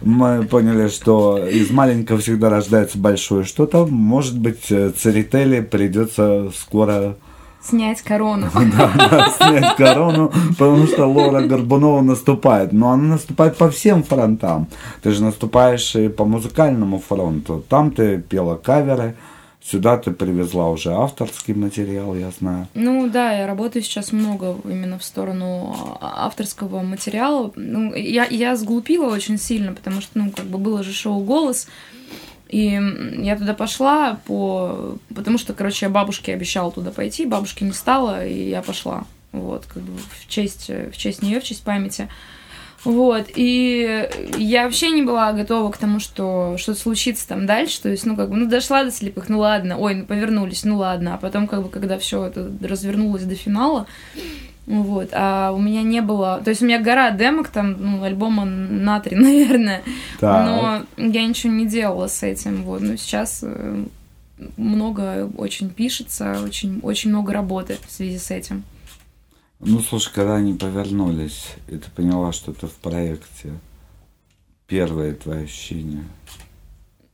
Мы 0.00 0.42
поняли, 0.50 0.88
что 0.88 1.38
из 1.46 1.70
маленького 1.70 2.18
всегда 2.18 2.50
рождается 2.50 2.98
большое 2.98 3.44
что-то. 3.44 3.86
Может 3.86 4.36
быть, 4.36 4.66
э, 4.70 4.90
Церетели 4.90 5.60
придется 5.60 6.50
скоро 6.58 7.16
Снять 7.62 8.00
корону. 8.02 8.48
да, 8.54 9.28
снять 9.36 9.76
корону, 9.76 10.32
потому 10.58 10.86
что 10.86 11.06
Лора 11.06 11.42
Горбунова 11.42 12.00
наступает. 12.00 12.72
Но 12.72 12.90
она 12.90 13.14
наступает 13.14 13.56
по 13.56 13.70
всем 13.70 14.02
фронтам. 14.02 14.68
Ты 15.02 15.12
же 15.12 15.22
наступаешь 15.22 15.94
и 15.94 16.08
по 16.08 16.24
музыкальному 16.24 16.98
фронту. 16.98 17.62
Там 17.68 17.90
ты 17.90 18.18
пела 18.20 18.56
каверы, 18.56 19.14
Сюда 19.62 19.98
ты 19.98 20.10
привезла 20.10 20.70
уже 20.70 20.90
авторский 20.90 21.52
материал, 21.52 22.14
я 22.14 22.30
знаю. 22.30 22.66
Ну 22.74 23.10
да, 23.10 23.32
я 23.32 23.46
работаю 23.46 23.82
сейчас 23.82 24.10
много 24.10 24.56
именно 24.64 24.98
в 24.98 25.04
сторону 25.04 25.98
а, 26.00 26.26
авторского 26.26 26.80
материала. 26.80 27.52
Ну, 27.56 27.94
я, 27.94 28.24
я 28.24 28.56
сглупила 28.56 29.12
очень 29.12 29.38
сильно, 29.38 29.74
потому 29.74 30.00
что, 30.00 30.18
ну, 30.18 30.30
как 30.30 30.46
бы 30.46 30.56
было 30.56 30.82
же 30.82 30.94
шоу 30.94 31.20
«Голос», 31.20 31.68
и 32.50 32.80
я 33.18 33.36
туда 33.36 33.54
пошла 33.54 34.18
по... 34.26 34.98
Потому 35.14 35.38
что, 35.38 35.54
короче, 35.54 35.86
я 35.86 35.90
бабушке 35.90 36.34
обещала 36.34 36.72
туда 36.72 36.90
пойти, 36.90 37.24
бабушки 37.24 37.62
не 37.62 37.72
стало, 37.72 38.26
и 38.26 38.48
я 38.48 38.60
пошла. 38.60 39.04
Вот, 39.30 39.66
как 39.66 39.82
бы 39.84 39.96
в 39.96 40.28
честь, 40.28 40.68
в 40.68 40.96
честь 40.96 41.22
нее, 41.22 41.40
в 41.40 41.44
честь 41.44 41.62
памяти. 41.62 42.08
Вот, 42.82 43.26
и 43.34 44.08
я 44.38 44.64
вообще 44.64 44.90
не 44.90 45.02
была 45.02 45.32
готова 45.32 45.70
к 45.70 45.76
тому, 45.76 46.00
что 46.00 46.56
что-то 46.56 46.80
случится 46.80 47.28
там 47.28 47.44
дальше, 47.44 47.82
то 47.82 47.90
есть, 47.90 48.06
ну, 48.06 48.16
как 48.16 48.30
бы, 48.30 48.36
ну, 48.36 48.46
дошла 48.48 48.84
до 48.84 48.90
слепых, 48.90 49.28
ну, 49.28 49.38
ладно, 49.38 49.76
ой, 49.76 49.96
ну, 49.96 50.06
повернулись, 50.06 50.64
ну, 50.64 50.78
ладно, 50.78 51.14
а 51.14 51.18
потом, 51.18 51.46
как 51.46 51.62
бы, 51.62 51.68
когда 51.68 51.98
все 51.98 52.24
это 52.24 52.50
развернулось 52.62 53.24
до 53.24 53.34
финала, 53.34 53.86
вот, 54.70 55.08
а 55.12 55.50
у 55.52 55.58
меня 55.58 55.82
не 55.82 56.00
было, 56.00 56.40
то 56.44 56.50
есть 56.50 56.62
у 56.62 56.64
меня 56.64 56.80
гора 56.80 57.10
демок, 57.10 57.48
там, 57.48 57.76
ну, 57.78 58.02
альбома 58.04 58.44
на 58.44 59.00
три, 59.00 59.16
наверное, 59.20 59.82
так. 60.20 60.46
но 60.46 60.82
я 60.96 61.26
ничего 61.26 61.52
не 61.52 61.66
делала 61.66 62.06
с 62.06 62.22
этим, 62.22 62.62
вот, 62.62 62.80
но 62.80 62.94
сейчас 62.96 63.40
э, 63.42 63.84
много 64.56 65.28
очень 65.36 65.70
пишется, 65.70 66.40
очень, 66.44 66.78
очень 66.82 67.10
много 67.10 67.32
работы 67.32 67.78
в 67.86 67.90
связи 67.90 68.18
с 68.18 68.30
этим. 68.30 68.62
Ну, 69.58 69.80
слушай, 69.80 70.12
когда 70.14 70.36
они 70.36 70.54
повернулись, 70.54 71.48
и 71.68 71.76
ты 71.76 71.90
поняла, 71.90 72.32
что 72.32 72.52
ты 72.52 72.66
в 72.66 72.74
проекте, 72.74 73.52
первое 74.66 75.14
твое 75.14 75.44
ощущение? 75.44 76.04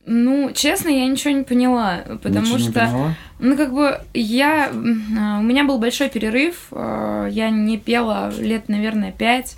Ну, 0.09 0.51
честно, 0.53 0.87
я 0.87 1.05
ничего 1.05 1.33
не 1.33 1.43
поняла, 1.43 2.03
потому 2.23 2.45
ничего 2.45 2.59
что, 2.59 2.67
не 2.67 2.73
поняла? 2.73 3.15
ну, 3.39 3.57
как 3.57 3.73
бы, 3.73 3.99
я, 4.13 4.69
у 4.71 5.43
меня 5.43 5.65
был 5.65 5.79
большой 5.79 6.07
перерыв, 6.07 6.67
э, 6.71 7.27
я 7.29 7.49
не 7.49 7.77
пела 7.77 8.31
лет, 8.39 8.69
наверное, 8.69 9.11
пять, 9.11 9.55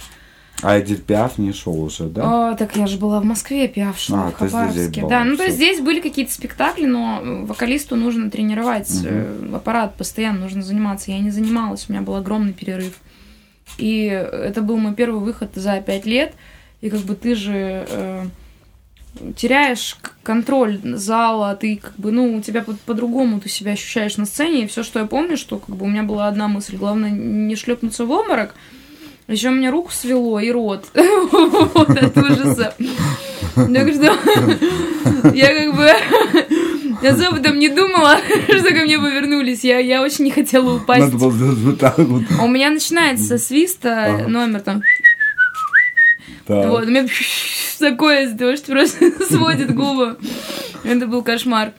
а 0.62 0.80
Эдит 0.80 1.06
Пиаф 1.06 1.38
не 1.38 1.54
шел 1.54 1.82
уже, 1.82 2.06
да? 2.06 2.52
О, 2.52 2.56
так 2.56 2.76
я 2.76 2.86
же 2.86 2.98
была 2.98 3.22
в 3.22 3.24
Москве, 3.24 3.68
Пиаф 3.68 3.98
шел, 3.98 4.18
а, 4.18 4.32
в 4.32 4.34
Хабаровске. 4.34 5.06
Да, 5.08 5.24
ну 5.24 5.38
то 5.38 5.44
есть 5.44 5.56
здесь 5.56 5.80
были 5.80 6.02
какие-то 6.02 6.34
спектакли, 6.34 6.86
но 6.86 7.22
вокалисту 7.46 7.96
нужно 7.96 8.30
тренировать 8.30 8.90
угу. 8.92 9.56
аппарат 9.56 9.96
постоянно, 9.96 10.42
нужно 10.42 10.62
заниматься. 10.62 11.12
Я 11.12 11.20
не 11.20 11.32
занималась, 11.32 11.86
у 11.88 11.94
меня 11.94 12.02
был 12.02 12.16
огромный 12.16 12.52
перерыв. 12.52 12.96
И 13.78 14.06
это 14.06 14.62
был 14.62 14.78
мой 14.78 14.94
первый 14.94 15.22
выход 15.22 15.52
за 15.56 15.80
пять 15.80 16.06
лет. 16.06 16.34
И 16.82 16.90
как 16.90 17.02
бы 17.02 17.16
ты 17.16 17.36
же 17.36 17.86
э, 17.90 18.26
теряешь 19.36 19.98
контроль 20.24 20.80
зала, 20.84 21.56
ты 21.56 21.78
как 21.78 21.96
бы, 21.98 22.12
ну, 22.12 22.38
у 22.38 22.42
тебя 22.42 22.62
по- 22.62 22.78
по-другому 22.86 23.40
ты 23.40 23.50
себя 23.50 23.72
ощущаешь 23.72 24.18
на 24.18 24.26
сцене. 24.26 24.64
И 24.64 24.68
все, 24.68 24.84
что 24.84 25.00
я 25.00 25.06
помню, 25.06 25.38
что 25.38 25.58
как 25.58 25.76
бы 25.76 25.86
у 25.86 25.90
меня 25.90 26.04
была 26.04 26.28
одна 26.28 26.48
мысль, 26.48 26.78
главное 26.78 27.10
не 27.10 27.56
шлепнуться 27.56 28.06
в 28.06 28.12
обморок, 28.12 28.54
еще 29.28 29.50
у 29.50 29.54
меня 29.54 29.72
руку 29.72 29.92
свело 29.92 30.40
и 30.40 30.52
рот. 30.52 30.86
Вот 30.94 31.90
от 31.90 32.18
ужаса. 32.18 32.74
Так 33.56 33.94
что 33.94 34.18
я 35.34 35.48
как 35.54 35.76
бы 35.76 35.92
я 37.02 37.28
об 37.28 37.36
этом 37.36 37.60
не 37.60 37.70
думала, 37.70 38.18
что 38.48 38.74
ко 38.74 38.84
мне 38.84 38.98
повернулись. 38.98 39.64
Я, 39.64 39.80
я 39.80 40.02
очень 40.02 40.26
не 40.26 40.32
хотела 40.32 40.76
упасть. 40.76 41.14
У 42.42 42.48
меня 42.48 42.70
начинается 42.70 43.38
свиста 43.38 44.06
ага. 44.06 44.28
номер 44.28 44.62
там. 44.62 44.84
Так. 46.50 46.68
Вот, 46.68 46.84
у 46.86 46.88
меня 46.88 47.06
такое 47.80 48.28
что 48.56 48.72
просто 48.72 49.26
сводит 49.30 49.72
губы. 49.76 50.18
Это 50.84 51.06
был 51.06 51.22
кошмар. 51.22 51.74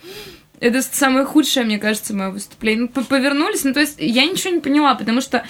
Это 0.60 0.80
самое 0.80 1.24
худшее, 1.24 1.66
мне 1.66 1.80
кажется, 1.80 2.14
мое 2.14 2.30
выступление. 2.30 2.88
Ну, 2.94 3.04
повернулись, 3.04 3.64
ну, 3.64 3.72
то 3.72 3.80
есть 3.80 3.96
я 3.98 4.24
ничего 4.26 4.54
не 4.54 4.60
поняла, 4.60 4.94
потому 4.94 5.20
что 5.20 5.44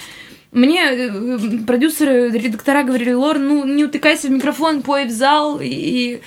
мне 0.53 0.83
э, 0.85 1.11
продюсеры, 1.67 2.31
редактора 2.31 2.83
говорили, 2.83 3.13
Лор, 3.13 3.39
ну 3.39 3.67
не 3.67 3.85
утыкайся 3.85 4.29
в 4.29 4.31
микрофон, 4.31 4.81
пой 4.81 5.05
в 5.05 5.11
зал. 5.11 5.61
И 5.61 6.23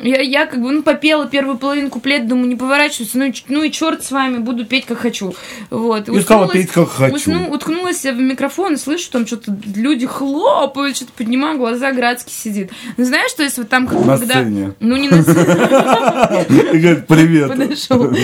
я, 0.00 0.20
я 0.20 0.46
как 0.46 0.60
бы, 0.60 0.70
ну, 0.72 0.82
попела 0.82 1.26
первую 1.26 1.58
половину 1.58 1.90
куплет, 1.90 2.26
думаю, 2.26 2.48
не 2.48 2.56
поворачиваться, 2.56 3.18
ну, 3.18 3.32
ну 3.48 3.62
и 3.62 3.70
черт 3.70 4.02
с 4.02 4.10
вами, 4.10 4.38
буду 4.38 4.64
петь 4.64 4.86
как 4.86 4.98
хочу. 4.98 5.34
Вот. 5.70 6.08
И 6.08 6.20
стала 6.20 6.48
петь 6.48 6.70
как 6.70 6.90
хочу. 6.90 7.14
Усну, 7.14 7.50
уткнулась 7.50 8.02
в 8.02 8.14
микрофон 8.14 8.74
и 8.74 8.76
слышу, 8.76 9.10
там 9.10 9.26
что-то 9.26 9.56
люди 9.74 10.06
хлопают, 10.06 10.96
что-то 10.96 11.12
поднимаю 11.12 11.58
глаза, 11.58 11.92
Градский 11.92 12.32
сидит. 12.32 12.70
Ну, 12.96 13.04
знаешь, 13.04 13.30
что 13.30 13.42
есть 13.42 13.58
вот 13.58 13.68
там, 13.68 13.84
на 13.84 14.18
когда... 14.18 14.34
Сцене. 14.42 14.74
Ну, 14.80 14.96
не 14.96 15.08
на 15.08 15.22
сцене. 15.22 15.36
Привет. 17.08 17.48
Подошел. 17.48 18.12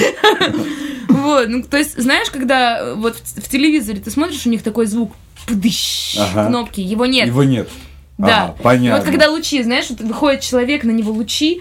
Вот, 1.09 1.49
ну, 1.49 1.63
то 1.63 1.79
есть, 1.79 2.01
знаешь, 2.01 2.31
когда 2.31 2.95
вот 2.95 3.17
в 3.17 3.49
телевизоре 3.49 3.99
ты 3.99 4.11
смотришь, 4.11 4.47
у 4.47 4.51
них 4.51 4.63
такой 4.63 4.87
звук, 4.87 5.13
пдыщ, 5.47 6.17
ага. 6.19 6.47
кнопки, 6.47 6.81
его 6.81 7.07
нет. 7.07 7.27
Его 7.27 7.45
нет. 7.45 7.69
Да. 8.19 8.45
Ага, 8.45 8.57
понятно. 8.63 8.97
Вот 8.97 9.05
когда 9.05 9.31
лучи, 9.31 9.63
знаешь, 9.63 9.87
вот 9.91 10.01
выходит 10.01 10.41
человек, 10.41 10.83
на 10.83 10.91
него 10.91 11.13
лучи, 11.13 11.61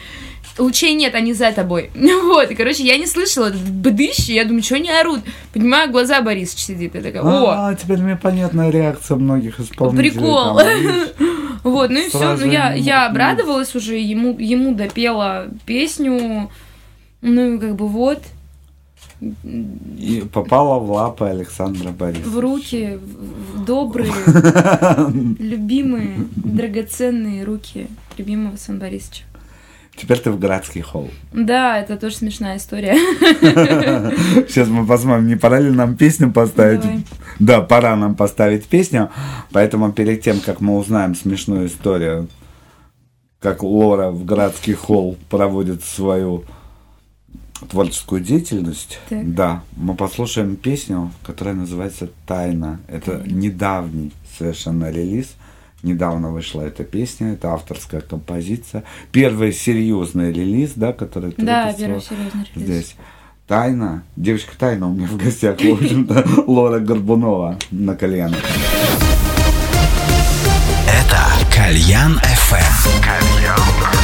лучей 0.57 0.93
нет, 0.95 1.13
они 1.13 1.33
за 1.33 1.51
тобой. 1.51 1.91
Вот, 2.23 2.51
и, 2.51 2.55
короче, 2.55 2.83
я 2.83 2.97
не 2.97 3.05
слышала 3.05 3.47
этот 3.47 3.61
бдыщ, 3.61 4.27
я 4.29 4.43
думаю, 4.43 4.63
что 4.63 4.75
они 4.75 4.89
орут. 4.89 5.21
Понимаю, 5.53 5.91
глаза 5.91 6.21
Борис 6.21 6.53
сидит, 6.53 6.95
и 6.95 6.99
такая, 6.99 7.21
о! 7.21 7.69
А, 7.69 7.75
теперь 7.75 7.99
мне 7.99 8.15
понятна 8.15 8.69
реакция 8.69 9.17
многих 9.17 9.59
исполнителей. 9.59 10.11
Прикол. 10.11 10.59
Вот, 11.63 11.89
ну 11.89 11.99
и 11.99 12.07
все, 12.07 12.37
ну 12.37 12.45
я, 12.45 12.73
я 12.73 13.07
обрадовалась 13.07 13.75
уже, 13.75 13.97
ему, 13.97 14.37
ему 14.39 14.73
допела 14.73 15.47
песню, 15.65 16.49
ну 17.21 17.55
и 17.55 17.59
как 17.59 17.75
бы 17.75 17.87
вот. 17.87 18.21
И 19.19 20.23
попала 20.31 20.79
в 20.79 20.91
лапы 20.91 21.25
Александра 21.25 21.89
Борисовича. 21.89 22.29
В 22.29 22.39
руки 22.39 22.99
в 23.53 23.65
добрые, 23.65 24.13
любимые, 25.39 26.27
драгоценные 26.35 27.43
руки 27.43 27.87
любимого 28.17 28.57
Сан 28.57 28.77
Борисовича. 28.77 29.23
Теперь 29.95 30.19
ты 30.19 30.29
в 30.29 30.37
городский 30.37 30.81
холл. 30.81 31.09
Да, 31.33 31.79
это 31.79 31.97
тоже 31.97 32.17
смешная 32.17 32.57
история. 32.57 32.93
Сейчас 34.47 34.67
мы 34.67 34.85
посмотрим, 34.85 35.25
не 35.25 35.35
пора 35.35 35.59
ли 35.59 35.71
нам 35.71 35.97
песню 35.97 36.31
поставить? 36.31 36.81
Давай. 36.81 37.03
Да, 37.39 37.61
пора 37.61 37.95
нам 37.95 38.13
поставить 38.13 38.65
песню. 38.65 39.09
Поэтому 39.51 39.91
перед 39.91 40.21
тем, 40.21 40.39
как 40.39 40.61
мы 40.61 40.77
узнаем 40.77 41.15
смешную 41.15 41.65
историю, 41.65 42.27
как 43.39 43.63
Лора 43.63 44.11
в 44.11 44.23
городский 44.23 44.73
холл 44.73 45.17
проводит 45.31 45.83
свою 45.83 46.43
творческую 47.69 48.21
деятельность, 48.21 48.99
так. 49.09 49.33
да, 49.33 49.63
мы 49.75 49.95
послушаем 49.95 50.55
песню, 50.55 51.11
которая 51.23 51.55
называется 51.55 52.09
«Тайна». 52.25 52.79
Это 52.87 53.13
mm 53.13 53.31
недавний 53.31 54.11
совершенно 54.37 54.91
релиз. 54.91 55.35
Недавно 55.83 56.31
вышла 56.31 56.61
эта 56.61 56.83
песня, 56.83 57.33
это 57.33 57.53
авторская 57.53 58.01
композиция. 58.01 58.83
Первый 59.11 59.53
серьезный 59.53 60.31
релиз, 60.33 60.73
да, 60.75 60.91
который 60.91 61.31
ты 61.31 61.43
Да, 61.43 61.71
первый 61.73 62.01
серьезный 62.01 62.47
релиз. 62.55 62.67
Здесь. 62.67 62.95
Тайна. 63.47 64.03
Девочка 64.17 64.57
Тайна 64.57 64.89
у 64.89 64.93
меня 64.93 65.07
в 65.07 65.17
гостях, 65.17 65.59
в 65.59 65.73
общем-то, 65.73 66.25
Лора 66.47 66.79
Горбунова 66.79 67.57
на 67.71 67.95
кальян. 67.95 68.35
Это 70.85 71.55
Кальян 71.55 72.17
FM. 72.17 73.01
Кальян. 73.01 73.96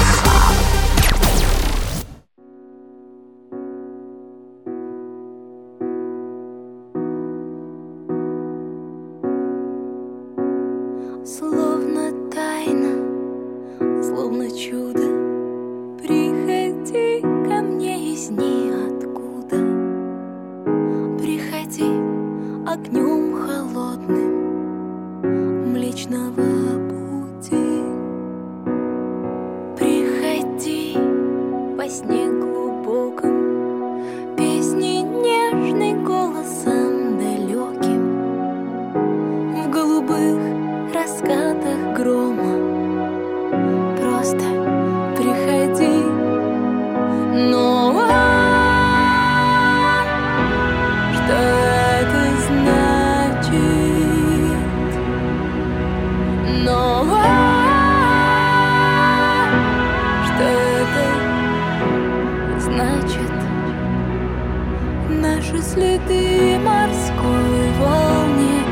Наши 65.53 65.65
следы 65.65 66.57
морской 66.57 67.71
волне. 67.79 68.63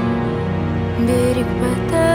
Берег 1.00 1.46
подарит 1.60 2.11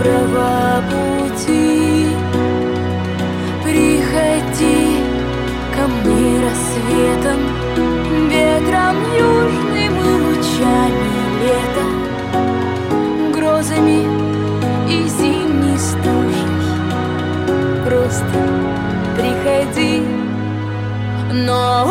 Доброго 0.00 0.82
пути. 0.88 2.06
Приходи 3.62 4.96
ко 5.76 5.86
мне 5.88 6.40
рассветом 6.40 7.40
Ветром 8.30 8.96
южным 9.14 9.94
и 9.98 10.12
лучами 10.24 11.12
лета 11.42 11.84
Грозами 13.34 14.02
и 14.88 15.06
зимней 15.06 15.78
стужей. 15.78 16.60
Просто 17.84 18.38
приходи 19.16 20.02
Но 21.30 21.84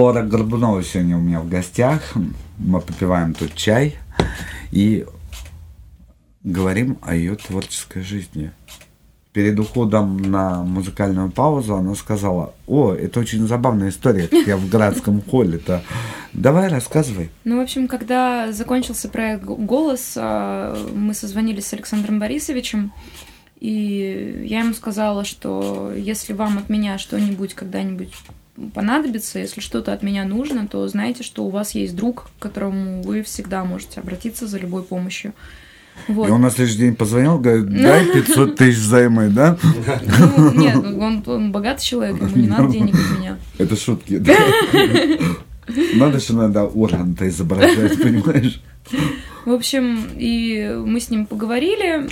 Лора 0.00 0.22
Горбунова 0.22 0.82
сегодня 0.82 1.18
у 1.18 1.20
меня 1.20 1.40
в 1.40 1.48
гостях. 1.50 2.14
Мы 2.56 2.80
попиваем 2.80 3.34
тут 3.34 3.54
чай 3.54 3.98
и 4.72 5.04
говорим 6.42 6.96
о 7.02 7.14
ее 7.14 7.34
творческой 7.34 8.00
жизни. 8.00 8.50
Перед 9.34 9.60
уходом 9.60 10.16
на 10.16 10.62
музыкальную 10.64 11.30
паузу 11.30 11.74
она 11.74 11.94
сказала, 11.94 12.54
о, 12.66 12.94
это 12.94 13.20
очень 13.20 13.46
забавная 13.46 13.90
история, 13.90 14.26
как 14.26 14.46
я 14.46 14.56
в 14.56 14.70
городском 14.70 15.20
холле-то. 15.20 15.82
Давай 16.32 16.68
рассказывай. 16.68 17.28
Ну, 17.44 17.58
в 17.58 17.60
общем, 17.60 17.86
когда 17.86 18.52
закончился 18.52 19.10
проект 19.10 19.44
«Голос», 19.44 20.14
а, 20.16 20.78
мы 20.94 21.12
созвонились 21.12 21.66
с 21.66 21.74
Александром 21.74 22.18
Борисовичем, 22.18 22.90
и 23.60 24.46
я 24.46 24.60
ему 24.60 24.72
сказала, 24.72 25.26
что 25.26 25.92
если 25.94 26.32
вам 26.32 26.56
от 26.56 26.70
меня 26.70 26.96
что-нибудь 26.96 27.52
когда-нибудь 27.52 28.14
понадобится, 28.74 29.38
если 29.38 29.60
что-то 29.60 29.92
от 29.92 30.02
меня 30.02 30.24
нужно, 30.24 30.66
то 30.66 30.86
знайте, 30.88 31.22
что 31.22 31.44
у 31.44 31.50
вас 31.50 31.74
есть 31.74 31.96
друг, 31.96 32.30
к 32.38 32.42
которому 32.42 33.02
вы 33.02 33.22
всегда 33.22 33.64
можете 33.64 34.00
обратиться 34.00 34.46
за 34.46 34.58
любой 34.58 34.82
помощью. 34.82 35.32
Вот. 36.08 36.28
И 36.28 36.30
он 36.30 36.40
на 36.40 36.50
следующий 36.50 36.78
день 36.78 36.96
позвонил, 36.96 37.38
говорит, 37.38 37.68
дай 37.82 38.06
500 38.06 38.56
тысяч 38.56 38.78
займы, 38.78 39.28
да? 39.28 39.58
Ну, 40.36 40.52
нет, 40.52 40.76
он, 40.76 41.22
он 41.26 41.52
богатый 41.52 41.84
человек, 41.84 42.20
ему 42.20 42.36
не 42.36 42.48
надо 42.48 42.68
денег 42.72 42.94
от 42.94 43.18
меня. 43.18 43.38
Это 43.58 43.76
шутки, 43.76 44.18
да? 44.18 44.34
Надо 45.94 46.18
же 46.18 46.34
надо 46.34 46.64
орган-то 46.64 47.28
изображать, 47.28 47.96
понимаешь? 47.96 48.60
В 49.44 49.52
общем, 49.52 50.08
и 50.16 50.80
мы 50.84 51.00
с 51.00 51.10
ним 51.10 51.26
поговорили. 51.26 52.08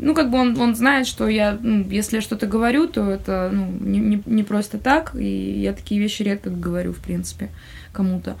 Ну, 0.00 0.14
как 0.14 0.30
бы 0.30 0.38
он, 0.38 0.58
он 0.60 0.74
знает, 0.74 1.06
что 1.06 1.28
я, 1.28 1.56
ну, 1.60 1.88
если 1.88 2.16
я 2.16 2.22
что-то 2.22 2.46
говорю, 2.46 2.88
то 2.88 3.08
это 3.08 3.50
ну, 3.52 3.66
не, 3.80 4.00
не, 4.00 4.22
не 4.26 4.42
просто 4.42 4.78
так. 4.78 5.14
И 5.14 5.60
я 5.60 5.72
такие 5.72 6.00
вещи 6.00 6.22
редко 6.22 6.50
говорю, 6.50 6.92
в 6.92 6.98
принципе, 6.98 7.50
кому-то. 7.92 8.36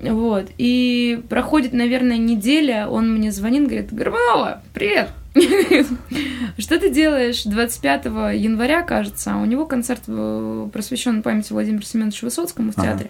Вот. 0.00 0.46
И 0.58 1.22
проходит, 1.28 1.72
наверное, 1.72 2.18
неделя, 2.18 2.88
он 2.88 3.14
мне 3.14 3.32
звонит, 3.32 3.64
говорит, 3.64 3.92
Горбунова, 3.92 4.62
привет! 4.74 5.10
Что 6.58 6.78
ты 6.78 6.90
делаешь 6.90 7.42
25 7.44 8.04
января, 8.04 8.82
кажется, 8.82 9.32
а 9.34 9.38
у 9.38 9.44
него 9.46 9.66
концерт 9.66 10.02
э, 10.06 10.68
просвещен 10.72 11.22
памяти 11.22 11.52
Владимира 11.52 11.82
Семеновича 11.82 12.26
Высоцкому 12.26 12.72
в 12.72 12.78
Ага. 12.78 13.08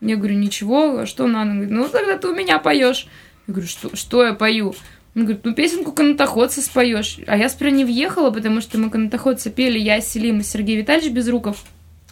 Я 0.00 0.16
говорю, 0.16 0.34
ничего, 0.36 0.98
а 0.98 1.06
что 1.06 1.26
надо? 1.26 1.50
Он 1.50 1.56
говорит, 1.56 1.74
ну 1.74 1.88
тогда 1.88 2.18
ты 2.18 2.28
у 2.28 2.34
меня 2.34 2.58
поешь. 2.58 3.06
Я 3.46 3.54
говорю, 3.54 3.68
что, 3.68 3.96
что 3.96 4.24
я 4.24 4.34
пою? 4.34 4.74
Он 5.14 5.22
говорит, 5.22 5.44
ну 5.44 5.54
песенку 5.54 5.92
канатоходца 5.92 6.60
споешь. 6.60 7.18
А 7.26 7.36
я 7.36 7.48
сперва 7.48 7.74
не 7.74 7.84
въехала, 7.84 8.30
потому 8.30 8.60
что 8.60 8.78
мы 8.78 8.90
канатоходца 8.90 9.50
пели 9.50 9.78
я, 9.78 10.00
Селим 10.00 10.40
и 10.40 10.42
Сергей 10.42 10.76
Витальевич 10.76 11.12
Безруков 11.12 11.64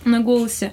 на 0.05 0.21
голосе. 0.21 0.73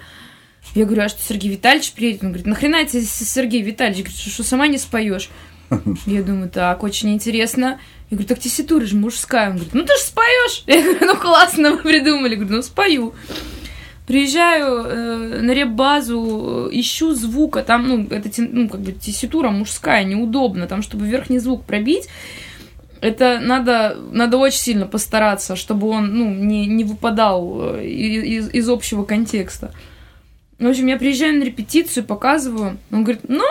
Я 0.74 0.86
говорю, 0.86 1.04
а 1.04 1.10
что 1.10 1.22
Сергей 1.22 1.52
Витальевич 1.52 1.92
приедет? 1.92 2.24
Он 2.24 2.30
говорит, 2.30 2.48
нахрена 2.48 2.86
тебе 2.86 3.02
Сергей 3.02 3.62
Витальевич? 3.62 4.06
Говорит, 4.06 4.20
что, 4.20 4.30
что 4.30 4.44
сама 4.44 4.68
не 4.68 4.78
споешь? 4.78 5.30
Я 6.06 6.24
думаю, 6.24 6.50
так, 6.50 6.84
очень 6.84 7.14
интересно. 7.14 7.80
Я 8.10 8.16
говорю, 8.16 8.28
так 8.28 8.40
тесситура 8.40 8.86
же 8.86 8.96
мужская. 8.96 9.50
Он 9.50 9.56
говорит, 9.56 9.74
ну 9.74 9.82
ты 9.82 9.94
же 9.98 10.04
споешь. 10.04 10.64
Я 10.68 10.82
говорю, 10.82 11.06
ну 11.06 11.16
классно, 11.18 11.72
вы 11.72 11.78
придумали. 11.80 12.32
Я 12.32 12.38
говорю, 12.38 12.56
ну 12.58 12.62
спою. 12.62 13.14
Приезжаю 14.08 14.84
э, 14.84 15.42
на 15.42 15.52
реп-базу, 15.52 16.70
э, 16.72 16.80
ищу 16.80 17.14
звука, 17.14 17.64
там, 17.64 17.88
ну, 17.88 18.08
это, 18.10 18.30
ну, 18.40 18.68
как 18.68 18.82
бы 18.82 18.92
тесситура 18.92 19.50
мужская, 19.52 20.04
неудобно, 20.04 20.68
там, 20.68 20.82
чтобы 20.82 21.08
верхний 21.08 21.40
звук 21.40 21.64
пробить, 21.66 22.08
это 23.00 23.40
надо, 23.40 23.98
надо 24.12 24.38
очень 24.38 24.60
сильно 24.60 24.86
постараться, 24.86 25.56
чтобы 25.56 25.88
он, 25.90 26.14
ну, 26.14 26.34
не, 26.34 26.68
не 26.68 26.84
выпадал 26.84 27.76
э, 27.76 27.86
из, 27.86 28.50
из 28.54 28.70
общего 28.70 29.04
контекста. 29.04 29.72
В 30.60 30.68
общем, 30.68 30.88
я 30.88 30.98
приезжаю 30.98 31.40
на 31.40 31.44
репетицию, 31.44 32.04
показываю, 32.04 32.78
он 32.92 33.04
говорит, 33.04 33.24
ну, 33.28 33.44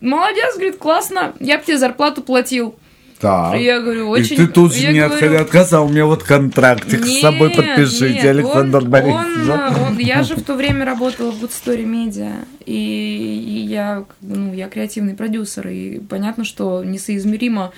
молодец, 0.00 0.54
говорит, 0.54 0.76
классно, 0.76 1.34
я 1.40 1.58
бы 1.58 1.64
тебе 1.64 1.78
зарплату 1.78 2.22
платил. 2.22 2.74
Так. 3.20 3.56
И 3.56 3.64
я 3.64 3.80
говорю, 3.80 4.08
очень... 4.10 4.34
И 4.34 4.36
ты 4.38 4.46
тут 4.46 4.72
же 4.74 4.80
я 4.82 4.92
не 4.92 5.00
говорю, 5.08 5.40
отказал, 5.40 5.86
у 5.86 5.88
меня 5.88 6.06
вот 6.06 6.22
контрактик 6.22 7.04
с 7.04 7.20
собой 7.20 7.48
нет, 7.48 7.56
подпишите, 7.56 8.14
нет, 8.14 8.24
Александр 8.26 8.78
он- 8.78 8.90
Борисович. 8.90 9.48
он, 9.48 9.50
э, 9.50 9.86
он- 9.88 9.98
я 9.98 10.22
же 10.22 10.36
в 10.36 10.42
то 10.42 10.54
время 10.54 10.84
работала 10.84 11.32
в 11.32 11.42
Good 11.42 11.50
Story 11.50 11.84
Media, 11.84 12.32
и, 12.64 12.72
и 12.74 13.66
я, 13.66 14.04
ну, 14.20 14.52
я 14.54 14.68
креативный 14.68 15.14
продюсер, 15.14 15.66
и 15.68 15.98
понятно, 15.98 16.44
что 16.44 16.84
несоизмеримо 16.84 17.72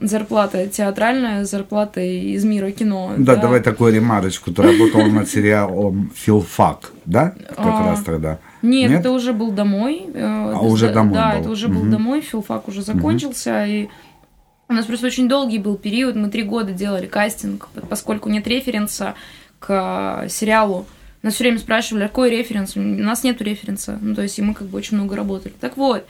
зарплата 0.00 0.66
театральная, 0.66 1.44
зарплата 1.44 2.00
из 2.00 2.44
мира 2.44 2.70
кино. 2.72 3.12
Да, 3.16 3.36
давай 3.36 3.60
такую 3.60 3.94
ремарочку. 3.94 4.52
Ты 4.52 4.62
работал 4.62 5.06
над 5.06 5.28
сериалом 5.28 6.10
«Филфак», 6.14 6.90
да? 7.04 7.34
Как 7.50 7.58
А, 7.58 7.90
раз 7.90 8.02
тогда. 8.02 8.38
Нет, 8.62 8.90
Нет? 8.90 9.00
это 9.00 9.10
уже 9.12 9.32
был 9.32 9.52
домой. 9.52 10.02
э, 10.12 10.20
А, 10.20 10.50
это 10.50 10.58
уже 10.64 10.88
домой 10.92 11.14
Да, 11.14 11.32
был. 11.34 11.40
это 11.42 11.50
уже 11.50 11.68
был 11.68 11.82
Мгм. 11.82 11.90
домой, 11.92 12.20
филфак 12.22 12.66
уже 12.68 12.82
закончился, 12.82 13.66
и 13.66 13.88
У 14.68 14.72
нас 14.72 14.86
просто 14.86 15.06
очень 15.06 15.28
долгий 15.28 15.58
был 15.58 15.76
период, 15.76 16.16
мы 16.16 16.28
три 16.30 16.42
года 16.42 16.72
делали 16.72 17.06
кастинг, 17.06 17.68
поскольку 17.88 18.28
нет 18.30 18.46
референса 18.46 19.14
к 19.58 20.26
сериалу. 20.28 20.86
Нас 21.22 21.34
все 21.34 21.44
время 21.44 21.58
спрашивали, 21.58 22.04
а 22.04 22.08
какой 22.08 22.30
референс? 22.30 22.76
У 22.76 22.80
нас 22.80 23.24
нет 23.24 23.40
референса. 23.40 23.98
Ну, 24.00 24.14
то 24.14 24.22
есть, 24.22 24.38
и 24.38 24.42
мы 24.42 24.52
как 24.54 24.66
бы 24.68 24.76
очень 24.78 24.96
много 24.96 25.16
работали. 25.16 25.54
Так 25.60 25.76
вот, 25.76 26.06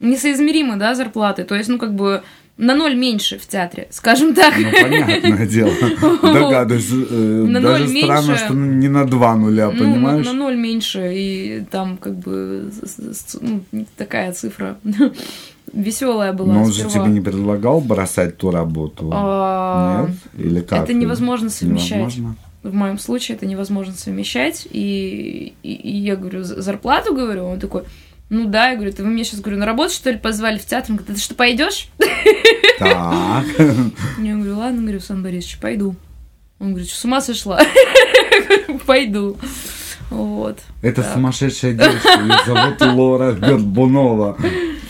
несоизмеримы, 0.00 0.76
да, 0.76 0.94
зарплаты. 0.94 1.44
То 1.44 1.54
есть, 1.54 1.68
ну, 1.68 1.78
как 1.78 1.94
бы 1.94 2.22
на 2.56 2.74
ноль 2.74 2.94
меньше 2.94 3.38
в 3.38 3.46
театре, 3.46 3.88
скажем 3.90 4.34
так. 4.34 4.54
Ну, 4.58 4.70
понятное 4.70 5.46
дело. 5.46 5.72
Догадываюсь. 6.22 6.88
э, 6.90 7.44
На 7.48 7.60
Даже 7.60 7.88
странно, 7.88 8.36
что 8.36 8.54
не 8.54 8.88
на 8.88 9.04
два 9.06 9.34
нуля, 9.36 9.70
Ну, 9.70 9.78
понимаешь? 9.78 10.24
на 10.26 10.32
ноль 10.32 10.56
меньше, 10.56 11.12
и 11.14 11.64
там 11.70 11.96
как 11.98 12.16
бы 12.18 12.70
ну, 13.40 13.86
такая 13.96 14.32
цифра 14.32 14.78
веселая 15.72 16.32
была. 16.32 16.52
Но 16.54 16.62
он 16.64 16.72
же 16.72 16.88
сперва. 16.88 17.04
тебе 17.06 17.14
не 17.14 17.20
предлагал 17.20 17.80
бросать 17.80 18.36
ту 18.36 18.50
работу? 18.50 19.10
А, 19.12 20.06
Нет? 20.08 20.16
Или 20.46 20.60
как? 20.60 20.84
Это 20.84 20.94
невозможно 20.94 21.50
совмещать. 21.50 21.98
Невозможно? 21.98 22.36
В 22.62 22.74
моем 22.74 22.98
случае 22.98 23.36
это 23.36 23.46
невозможно 23.46 23.94
совмещать. 23.94 24.66
И, 24.70 25.54
и, 25.62 25.72
и 25.72 25.96
я 25.96 26.16
говорю, 26.16 26.44
«За- 26.44 26.60
зарплату 26.60 27.14
говорю, 27.14 27.46
он 27.46 27.58
такой, 27.58 27.84
ну 28.28 28.46
да, 28.46 28.68
я 28.70 28.76
говорю, 28.76 28.92
ты 28.92 29.02
вы 29.02 29.08
меня 29.10 29.24
сейчас 29.24 29.40
говорю, 29.40 29.58
на 29.58 29.66
работу 29.66 29.92
что 29.94 30.10
ли 30.10 30.18
позвали 30.18 30.58
в 30.58 30.66
театр? 30.66 30.90
Он 30.92 30.96
говорит, 30.98 31.16
ты 31.16 31.22
что, 31.22 31.34
пойдешь? 31.34 31.88
Так. 32.78 33.44
Я 34.18 34.34
говорю, 34.36 34.58
ладно, 34.58 34.82
говорю, 34.82 35.00
Сан 35.00 35.22
Борисович, 35.22 35.58
пойду. 35.60 35.94
Он 36.58 36.68
говорит, 36.70 36.88
что 36.90 36.98
с 37.00 37.04
ума 37.06 37.20
сошла? 37.22 37.60
Пойду. 38.86 39.36
Вот. 40.10 40.58
Это 40.82 41.02
Так. 41.02 41.14
сумасшедшая 41.14 41.72
девушка, 41.72 42.20
ее 42.20 42.36
зовут 42.46 42.80
Лора 42.96 43.32
Горбунова. 43.32 44.36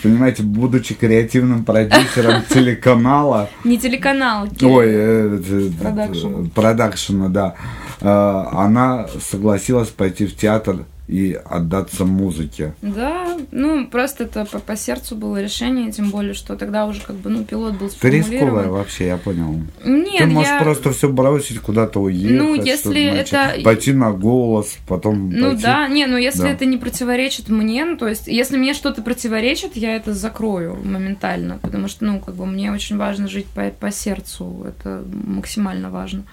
Понимаете, 0.03 0.43
будучи 0.43 0.93
креативным 0.95 1.63
продюсером 1.63 2.41
телеканала, 2.49 3.49
Не 3.63 3.77
телеканал. 3.77 4.47
ой, 4.61 4.85
э, 4.87 5.39
э, 5.49 5.69
э, 5.79 6.45
продакшена, 6.55 7.29
да, 7.29 7.55
э, 7.99 8.07
она 8.07 9.07
согласилась 9.19 9.89
пойти 9.89 10.25
в 10.25 10.35
театр 10.35 10.85
и 11.07 11.37
отдаться 11.45 12.05
музыке. 12.05 12.73
Да, 12.81 13.37
ну 13.51 13.87
просто 13.87 14.23
это 14.23 14.45
по, 14.45 14.59
по 14.59 14.75
сердцу 14.77 15.15
было 15.15 15.41
решение, 15.41 15.91
тем 15.91 16.09
более, 16.09 16.33
что 16.33 16.55
тогда 16.55 16.85
уже 16.85 17.01
как 17.01 17.17
бы, 17.17 17.29
ну, 17.29 17.43
пилот 17.43 17.73
был 17.73 17.89
Ты 17.89 18.09
рисковая 18.09 18.67
вообще, 18.69 19.07
я 19.07 19.17
понял. 19.17 19.55
Нет, 19.83 20.19
Ты 20.19 20.25
можешь 20.27 20.51
я... 20.51 20.59
просто 20.61 20.91
все 20.93 21.09
бросить, 21.09 21.59
куда-то 21.59 21.99
уехать. 21.99 22.37
Ну, 22.37 22.53
если 22.55 23.03
это- 23.05 23.61
Пойти 23.63 23.91
на 23.93 24.11
голос, 24.11 24.77
потом 24.87 25.29
Ну 25.31 25.49
пойти- 25.49 25.63
да, 25.63 25.87
не, 25.87 26.05
ну 26.05 26.17
если 26.17 26.43
Да. 26.43 26.49
это 26.49 26.65
не 26.65 26.77
противоречит 26.77 27.49
мне, 27.49 27.83
ну 27.83 27.97
то 27.97 28.07
есть, 28.07 28.27
если 28.27 28.57
мне 28.57 28.73
что-то 28.73 29.01
противоречит, 29.01 29.75
я 29.75 29.95
это 29.95 30.13
закрою 30.13 30.77
моментально, 30.83 31.57
потому 31.61 31.87
что, 31.87 32.05
ну, 32.05 32.19
как 32.19 32.35
бы 32.35 32.45
мне 32.45 32.71
очень 32.71 32.97
важно 32.97 33.27
жить 33.27 33.47
по, 33.47 33.69
по 33.69 33.91
сердцу, 33.91 34.65
это 34.67 35.03
максимально 35.11 35.89
важно. 35.89 36.23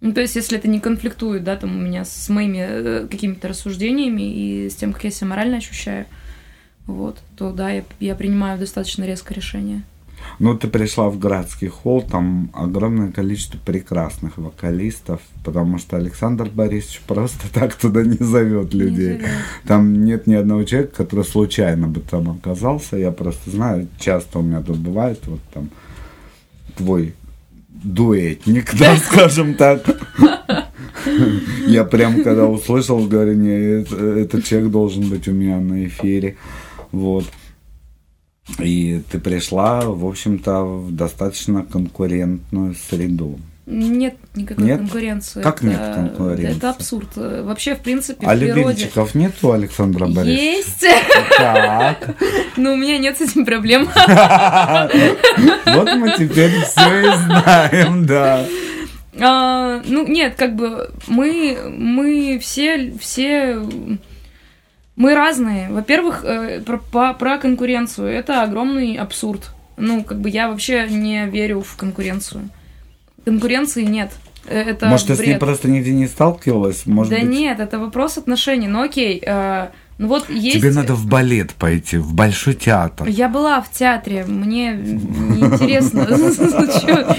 Ну, 0.00 0.12
то 0.12 0.20
есть, 0.20 0.34
если 0.34 0.56
это 0.56 0.66
не 0.66 0.80
конфликтует, 0.80 1.44
да, 1.44 1.56
там 1.56 1.76
у 1.76 1.80
меня 1.80 2.04
с 2.04 2.28
моими 2.30 2.58
э, 2.58 3.06
какими-то 3.10 3.48
рассуждениями 3.48 4.22
и 4.22 4.70
с 4.70 4.74
тем, 4.74 4.92
как 4.92 5.04
я 5.04 5.10
себя 5.10 5.28
морально 5.28 5.58
ощущаю, 5.58 6.06
вот, 6.86 7.18
то 7.36 7.52
да, 7.52 7.70
я, 7.70 7.84
я 8.00 8.14
принимаю 8.14 8.58
достаточно 8.58 9.04
резкое 9.04 9.34
решение. 9.34 9.82
Ну, 10.38 10.56
ты 10.56 10.68
пришла 10.68 11.08
в 11.10 11.18
городский 11.18 11.68
холл, 11.68 12.02
там 12.02 12.50
огромное 12.54 13.12
количество 13.12 13.58
прекрасных 13.58 14.38
вокалистов, 14.38 15.20
потому 15.44 15.78
что 15.78 15.96
Александр 15.96 16.48
Борисович 16.48 17.02
просто 17.06 17.46
так 17.52 17.74
туда 17.74 18.02
не 18.02 18.16
зовет 18.16 18.72
людей. 18.72 19.18
Не. 19.18 19.24
Там 19.66 20.04
нет 20.04 20.26
ни 20.26 20.34
одного 20.34 20.64
человека, 20.64 20.96
который 20.96 21.24
случайно 21.24 21.88
бы 21.88 22.00
там 22.00 22.30
оказался. 22.30 22.96
Я 22.96 23.10
просто 23.12 23.50
знаю, 23.50 23.88
часто 23.98 24.38
у 24.38 24.42
меня 24.42 24.62
тут 24.62 24.78
бывает, 24.78 25.20
вот 25.26 25.40
там 25.52 25.70
твой 26.76 27.14
дуэтник, 27.82 28.74
да, 28.78 28.96
скажем 28.96 29.54
так. 29.54 29.84
Я 31.66 31.84
прям 31.84 32.22
когда 32.22 32.46
услышал, 32.46 33.06
говорю, 33.06 33.34
не, 33.34 33.80
это- 33.82 33.96
этот 33.96 34.44
человек 34.44 34.70
должен 34.70 35.08
быть 35.08 35.28
у 35.28 35.32
меня 35.32 35.58
на 35.58 35.86
эфире. 35.86 36.36
Вот. 36.92 37.24
И 38.58 39.00
ты 39.10 39.18
пришла, 39.20 39.80
в 39.82 40.04
общем-то, 40.04 40.64
в 40.64 40.92
достаточно 40.94 41.62
конкурентную 41.64 42.74
среду. 42.74 43.38
Нет 43.70 44.16
никакой 44.34 44.64
Нет? 44.64 44.78
конкуренции. 44.78 45.42
Как 45.42 45.58
Это- 45.58 45.66
нет 45.66 45.94
конкуренции? 45.94 46.56
Это 46.56 46.70
абсурд. 46.70 47.08
Вообще, 47.16 47.74
в 47.76 47.80
принципе, 47.80 48.26
А 48.26 48.34
в 48.34 48.38
природе... 48.38 48.60
любимчиков 48.62 49.14
нет 49.14 49.32
у 49.42 49.52
Александра 49.52 50.06
Борисовича? 50.06 50.42
Есть, 50.42 50.86
Так. 51.38 52.16
но 52.56 52.72
у 52.72 52.76
меня 52.76 52.98
нет 52.98 53.16
с 53.18 53.20
этим 53.20 53.44
проблем. 53.46 53.88
Вот 55.66 55.94
мы 55.94 56.14
теперь 56.18 56.50
все 56.62 57.00
и 57.00 57.16
знаем, 57.16 58.06
да. 58.06 58.44
А, 59.20 59.80
ну, 59.84 60.06
нет, 60.06 60.34
как 60.36 60.54
бы 60.56 60.90
мы, 61.06 61.58
мы 61.70 62.38
все, 62.40 62.92
все, 62.98 63.62
мы 64.96 65.14
разные. 65.14 65.68
Во-первых, 65.70 66.24
э, 66.24 66.60
про, 66.60 66.78
по- 66.78 67.14
про 67.14 67.38
конкуренцию. 67.38 68.08
Это 68.08 68.42
огромный 68.42 68.96
абсурд. 68.96 69.50
Ну, 69.76 70.04
как 70.04 70.20
бы 70.20 70.28
я 70.30 70.48
вообще 70.48 70.86
не 70.88 71.26
верю 71.26 71.60
в 71.62 71.76
конкуренцию. 71.76 72.48
Конкуренции 73.24 73.84
нет. 73.84 74.12
Э, 74.46 74.60
Это 74.62 74.86
Может, 74.86 75.08
ты 75.08 75.16
с 75.16 75.18
ней 75.18 75.26
бред. 75.26 75.40
просто 75.40 75.68
нигде 75.68 75.92
не 75.92 76.06
сталкивалась? 76.06 76.86
Может 76.86 77.12
да 77.12 77.20
быть, 77.20 77.28
нет, 77.28 77.60
это 77.60 77.78
вопрос 77.78 78.18
отношений. 78.18 78.68
Ну 78.68 78.82
окей, 78.82 79.22
э, 79.24 79.68
ну 79.98 80.08
вот 80.08 80.30
есть... 80.30 80.56
тебе 80.56 80.70
надо 80.70 80.94
в 80.94 81.06
балет 81.06 81.52
пойти, 81.52 81.98
в 81.98 82.14
большой 82.14 82.54
театр. 82.54 83.06
Я 83.06 83.28
была 83.28 83.60
в 83.60 83.70
театре, 83.70 84.24
мне 84.24 84.72
неинтересно. 84.72 86.06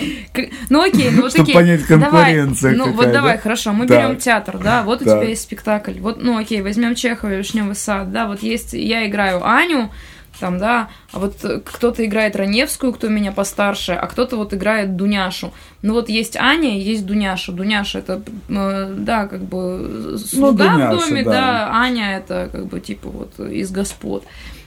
Ну 0.69 0.81
окей, 0.81 1.09
ну 1.11 1.23
вот 1.23 1.37
окей. 1.37 1.53
понять, 1.53 1.83
конкуренция 1.83 2.71
Ну 2.71 2.93
вот 2.93 3.11
давай, 3.11 3.35
да? 3.35 3.41
хорошо, 3.41 3.73
мы 3.73 3.85
берем 3.85 4.15
театр, 4.15 4.57
да, 4.57 4.83
вот 4.83 5.01
у 5.01 5.05
тебя 5.05 5.23
есть 5.23 5.43
спектакль. 5.43 5.99
Вот, 5.99 6.23
ну 6.23 6.37
окей, 6.37 6.61
возьмем 6.61 6.95
Чехова 6.95 7.33
и 7.33 7.37
Вишневый 7.37 7.75
сад, 7.75 8.11
да, 8.11 8.27
вот 8.27 8.41
есть, 8.41 8.73
я 8.73 9.05
играю 9.07 9.45
Аню, 9.45 9.91
там, 10.39 10.58
да, 10.58 10.89
а 11.12 11.20
вот 11.20 11.44
э, 11.44 11.62
кто-то 11.63 12.06
играет 12.06 12.36
Раневскую, 12.36 12.94
кто 12.94 13.10
меня 13.10 13.32
постарше, 13.32 13.94
а 13.94 14.08
кто-то 14.08 14.38
вот 14.38 14.54
играет 14.54 14.96
Дуняшу. 14.96 15.54
Ну 15.82 15.94
вот 15.94 16.10
есть 16.10 16.36
Аня 16.36 16.80
есть 16.80 17.06
Дуняша. 17.06 17.52
Дуняша 17.52 18.00
это, 18.00 18.22
э, 18.50 18.96
да, 18.98 19.28
как 19.28 19.44
бы 19.44 20.17
слуга 20.17 20.74
Дуняша, 20.74 20.91
в 20.91 21.10
доме, 21.10 21.24
да. 21.24 21.32
да. 21.32 21.70
Аня 21.74 22.17
это 22.17 22.50
как 22.52 22.65
бы 22.67 22.80
типа 22.80 23.10
вот 23.10 23.39
из 23.39 23.72
господ, 23.72 24.24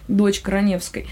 дочка 0.09 0.51
Раневской. 0.53 1.07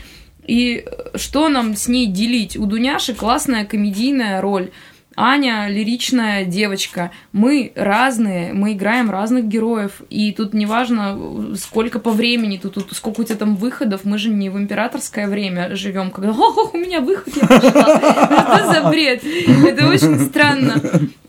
И 0.47 0.85
э, 0.85 1.17
что 1.17 1.49
нам 1.49 1.77
с 1.77 1.89
ней 1.89 2.07
делить? 2.07 2.57
У 2.57 2.67
Дуняши 2.67 3.15
классная 3.15 3.65
комедийная 3.65 4.41
роль. 4.41 4.71
Аня 5.17 5.69
лиричная 5.69 6.45
девочка. 6.45 7.11
Мы 7.33 7.73
разные, 7.75 8.53
мы 8.53 8.73
играем 8.73 9.11
разных 9.11 9.47
героев. 9.47 10.03
И 10.11 10.33
тут 10.33 10.55
неважно, 10.55 11.57
сколько 11.57 11.99
по 11.99 12.11
времени, 12.11 12.59
тут, 12.63 12.75
тут 12.75 12.93
сколько 12.93 13.21
у 13.21 13.25
тебя 13.25 13.37
там 13.37 13.57
выходов. 13.57 14.05
Мы 14.05 14.19
же 14.19 14.31
не 14.31 14.51
в 14.51 14.59
императорское 14.59 15.29
время 15.29 15.75
живем, 15.77 16.11
когда 16.11 16.31
«Ох, 16.31 16.75
у 16.75 16.79
меня 16.79 17.01
выход, 17.01 17.35
я 17.37 17.47
пошла». 17.47 18.59
Что 18.59 18.73
за 18.73 18.89
бред? 18.89 19.23
Это 19.25 19.89
очень 19.89 20.19
странно. 20.21 20.81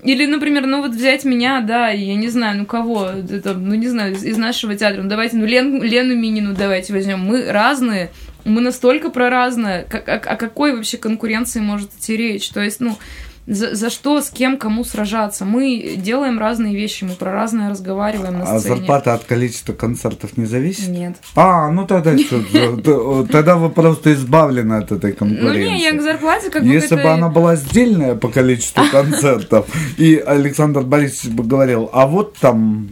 Или, 0.03 0.25
например, 0.25 0.65
ну 0.65 0.81
вот 0.81 0.91
взять 0.91 1.23
меня, 1.23 1.61
да, 1.61 1.89
я 1.89 2.15
не 2.15 2.27
знаю, 2.27 2.57
ну 2.59 2.65
кого, 2.65 3.05
это, 3.05 3.53
ну 3.53 3.73
не 3.75 3.87
знаю, 3.87 4.13
из, 4.13 4.37
нашего 4.37 4.75
театра, 4.75 5.01
ну 5.01 5.07
давайте, 5.07 5.37
ну 5.37 5.45
Лен- 5.45 5.81
Лену 5.81 6.15
Минину 6.15 6.53
давайте 6.53 6.91
возьмем. 6.91 7.21
Мы 7.21 7.49
разные, 7.49 8.11
мы 8.43 8.59
настолько 8.59 9.09
проразные, 9.09 9.85
как, 9.89 10.09
о, 10.09 10.15
о 10.15 10.35
какой 10.35 10.75
вообще 10.75 10.97
конкуренции 10.97 11.61
может 11.61 11.93
идти 11.93 12.17
речь? 12.17 12.49
То 12.49 12.61
есть, 12.61 12.81
ну, 12.81 12.97
за, 13.45 13.75
за 13.75 13.89
что, 13.89 14.21
с 14.21 14.29
кем, 14.29 14.57
кому 14.57 14.83
сражаться? 14.85 15.43
Мы 15.43 15.95
делаем 15.97 16.39
разные 16.39 16.75
вещи, 16.75 17.03
мы 17.03 17.11
про 17.15 17.31
разное 17.31 17.69
разговариваем 17.69 18.39
на 18.39 18.43
А 18.43 18.59
сцене. 18.59 18.75
зарплата 18.77 19.13
от 19.13 19.25
количества 19.25 19.73
концертов 19.73 20.37
не 20.37 20.45
зависит? 20.45 20.87
Нет. 20.87 21.17
А, 21.35 21.69
ну 21.69 21.85
тогда 21.85 22.17
что, 22.17 23.23
тогда 23.31 23.57
вы 23.57 23.69
просто 23.69 24.13
избавлены 24.13 24.75
от 24.75 24.91
этой 24.91 25.11
Ну 25.11 25.17
конкуренции. 25.17 25.63
не, 25.73 25.83
я 25.83 25.91
к 25.91 26.01
зарплате 26.01 26.49
как 26.49 26.63
бы 26.63 26.69
Если 26.69 26.95
бы 26.95 27.03
она 27.09 27.27
была 27.29 27.55
сдельная 27.57 28.15
по 28.15 28.29
количеству 28.29 28.83
концертов, 28.91 29.65
и 29.97 30.15
Александр 30.15 30.81
Борисович 30.81 31.33
бы 31.33 31.43
говорил, 31.43 31.89
а 31.91 32.07
вот 32.07 32.37
там, 32.37 32.87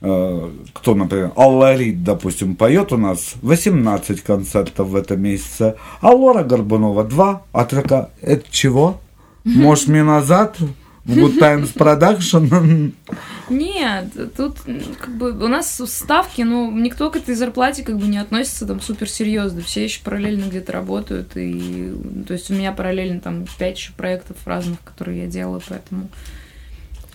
э, 0.00 0.50
кто, 0.72 0.94
например, 0.94 1.30
Алла 1.36 1.76
Рид, 1.76 2.02
допустим, 2.04 2.56
поет 2.56 2.92
у 2.92 2.96
нас 2.96 3.34
18 3.42 4.22
концертов 4.22 4.88
в 4.88 4.96
этом 4.96 5.20
месяце, 5.22 5.76
а 6.00 6.10
Лора 6.10 6.42
Горбунова 6.42 7.04
2, 7.04 7.42
а 7.52 7.64
такая, 7.64 8.10
это 8.20 8.44
чего? 8.50 9.00
Может, 9.62 9.88
мне 9.88 10.02
назад? 10.02 10.56
В 11.04 11.18
Good 11.18 11.38
Times 11.38 11.74
Production? 11.74 12.92
Нет, 13.50 14.06
тут 14.38 14.56
как 14.98 15.14
бы 15.18 15.32
у 15.32 15.48
нас 15.48 15.78
ставки, 15.86 16.40
но 16.40 16.70
никто 16.70 17.10
к 17.10 17.16
этой 17.16 17.34
зарплате 17.34 17.82
как 17.82 17.98
бы 17.98 18.06
не 18.06 18.16
относится 18.16 18.66
там 18.66 18.80
супер 18.80 19.06
серьезно. 19.10 19.60
Все 19.60 19.84
еще 19.84 20.02
параллельно 20.02 20.46
где-то 20.48 20.72
работают. 20.72 21.36
И, 21.36 21.92
ну, 21.92 22.24
то 22.24 22.32
есть 22.32 22.50
у 22.50 22.54
меня 22.54 22.72
параллельно 22.72 23.20
там 23.20 23.44
пять 23.58 23.76
еще 23.76 23.92
проектов 23.92 24.38
разных, 24.46 24.80
которые 24.82 25.24
я 25.24 25.26
делаю, 25.26 25.60
поэтому 25.68 26.08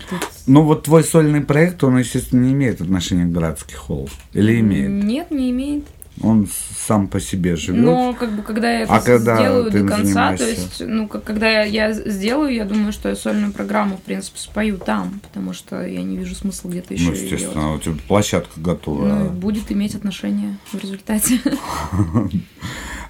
тут- 0.08 0.20
Ну, 0.46 0.62
вот 0.62 0.84
твой 0.84 1.04
сольный 1.04 1.42
проект, 1.42 1.84
он, 1.84 1.98
естественно, 1.98 2.42
не 2.46 2.54
имеет 2.54 2.82
отношения 2.82 3.26
к 3.26 3.32
городский 3.32 3.76
холл. 3.76 4.08
Или 4.34 4.60
имеет? 4.60 5.04
Нет, 5.04 5.32
не 5.32 5.50
имеет. 5.50 5.86
Он 6.21 6.47
сам 6.88 7.08
по 7.08 7.19
себе 7.19 7.55
живет. 7.55 7.84
Но 7.84 8.13
как 8.13 8.32
бы 8.32 8.41
когда 8.41 8.71
я 8.71 8.79
это 8.82 8.93
А 8.93 8.99
когда 9.01 9.36
сделаю 9.38 9.71
ты 9.71 9.84
до 9.84 9.88
конца, 9.88 10.01
то 10.03 10.38
занимаешься? 10.38 10.45
есть, 10.47 10.82
ну, 10.86 11.08
как, 11.08 11.23
когда 11.23 11.49
я, 11.49 11.63
я 11.63 11.93
сделаю, 11.93 12.53
я 12.53 12.65
думаю, 12.65 12.91
что 12.91 13.10
я 13.10 13.15
сольную 13.15 13.53
программу, 13.53 13.97
в 13.97 14.01
принципе, 14.01 14.38
спою 14.39 14.77
там, 14.77 15.19
потому 15.21 15.53
что 15.53 15.86
я 15.86 16.01
не 16.01 16.17
вижу 16.17 16.36
смысла 16.36 16.69
где-то 16.69 16.93
еще 16.93 17.05
ну, 17.05 17.12
её 17.12 17.19
делать. 17.21 17.32
естественно, 17.32 17.73
у 17.73 17.79
тебя 17.79 17.95
площадка 18.08 18.60
готова. 18.60 19.05
Ну, 19.05 19.25
и 19.27 19.29
будет 19.29 19.71
иметь 19.71 19.95
отношение 19.95 20.58
в 20.73 20.79
результате. 20.79 21.39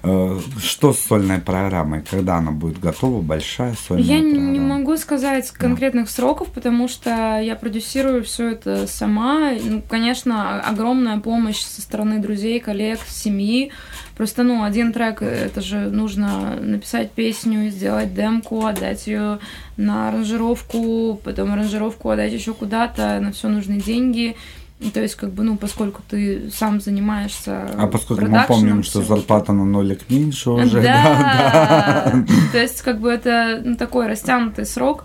Э, 0.02 0.38
Что 0.58 0.92
с 0.94 1.00
сольной 1.00 1.40
программой? 1.40 2.02
Когда 2.10 2.36
она 2.36 2.52
будет 2.52 2.80
готова? 2.80 3.20
Большая 3.20 3.74
сольная 3.86 4.06
Я 4.06 4.20
не 4.20 4.30
программа? 4.30 4.50
не 4.52 4.60
могу 4.60 4.96
сказать 4.96 5.50
конкретных 5.50 6.08
сроков, 6.08 6.48
потому 6.52 6.88
что 6.88 7.38
я 7.38 7.54
продюсирую 7.54 8.24
все 8.24 8.48
это 8.52 8.86
сама. 8.86 9.52
Ну, 9.62 9.82
конечно, 9.86 10.60
огромная 10.62 11.18
помощь 11.18 11.60
со 11.60 11.82
стороны 11.82 12.18
друзей, 12.18 12.60
коллег, 12.60 12.99
семьи. 13.08 13.72
Просто, 14.16 14.42
ну, 14.42 14.64
один 14.64 14.92
трек, 14.92 15.22
это 15.22 15.60
же 15.60 15.76
нужно 15.90 16.56
написать 16.60 17.12
песню, 17.12 17.70
сделать 17.70 18.14
демку, 18.14 18.66
отдать 18.66 19.06
ее 19.06 19.38
на 19.76 20.08
аранжировку, 20.08 21.20
потом 21.24 21.52
аранжировку 21.52 22.10
отдать 22.10 22.32
еще 22.32 22.52
куда-то, 22.52 23.18
на 23.20 23.32
все 23.32 23.48
нужны 23.48 23.80
деньги. 23.80 24.36
То 24.94 25.00
есть, 25.00 25.14
как 25.14 25.32
бы, 25.32 25.42
ну, 25.42 25.56
поскольку 25.56 26.00
ты 26.08 26.50
сам 26.50 26.80
занимаешься 26.80 27.68
А 27.76 27.86
поскольку 27.86 28.24
мы 28.26 28.44
помним, 28.48 28.82
что 28.82 29.02
зарплата 29.02 29.52
на 29.52 29.64
нолик 29.64 30.08
меньше 30.08 30.50
уже, 30.50 30.80
да, 30.80 31.02
да, 32.12 32.12
да. 32.14 32.24
То 32.52 32.58
есть, 32.58 32.80
как 32.80 32.98
бы 32.98 33.10
это 33.10 33.60
ну, 33.62 33.76
такой 33.76 34.06
растянутый 34.06 34.64
срок. 34.64 35.04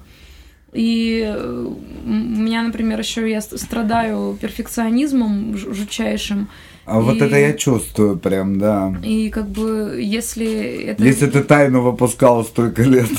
И 0.71 1.23
э, 1.25 1.67
у 2.05 2.09
меня, 2.09 2.61
например, 2.63 2.99
еще 2.99 3.29
я 3.29 3.39
ст- 3.41 3.57
страдаю 3.57 4.37
перфекционизмом 4.41 5.57
ж- 5.57 5.73
А 6.85 6.99
вот 6.99 7.15
И- 7.15 7.19
это 7.19 7.37
я 7.37 7.53
чувствую 7.53 8.17
прям, 8.17 8.59
да. 8.59 8.93
И 9.03 9.29
как 9.29 9.47
бы 9.47 9.99
если 10.01 10.47
это... 10.85 11.03
Если 11.03 11.27
ты 11.27 11.43
тайну 11.43 11.81
выпускала 11.81 12.43
столько 12.43 12.83
лет. 12.83 13.09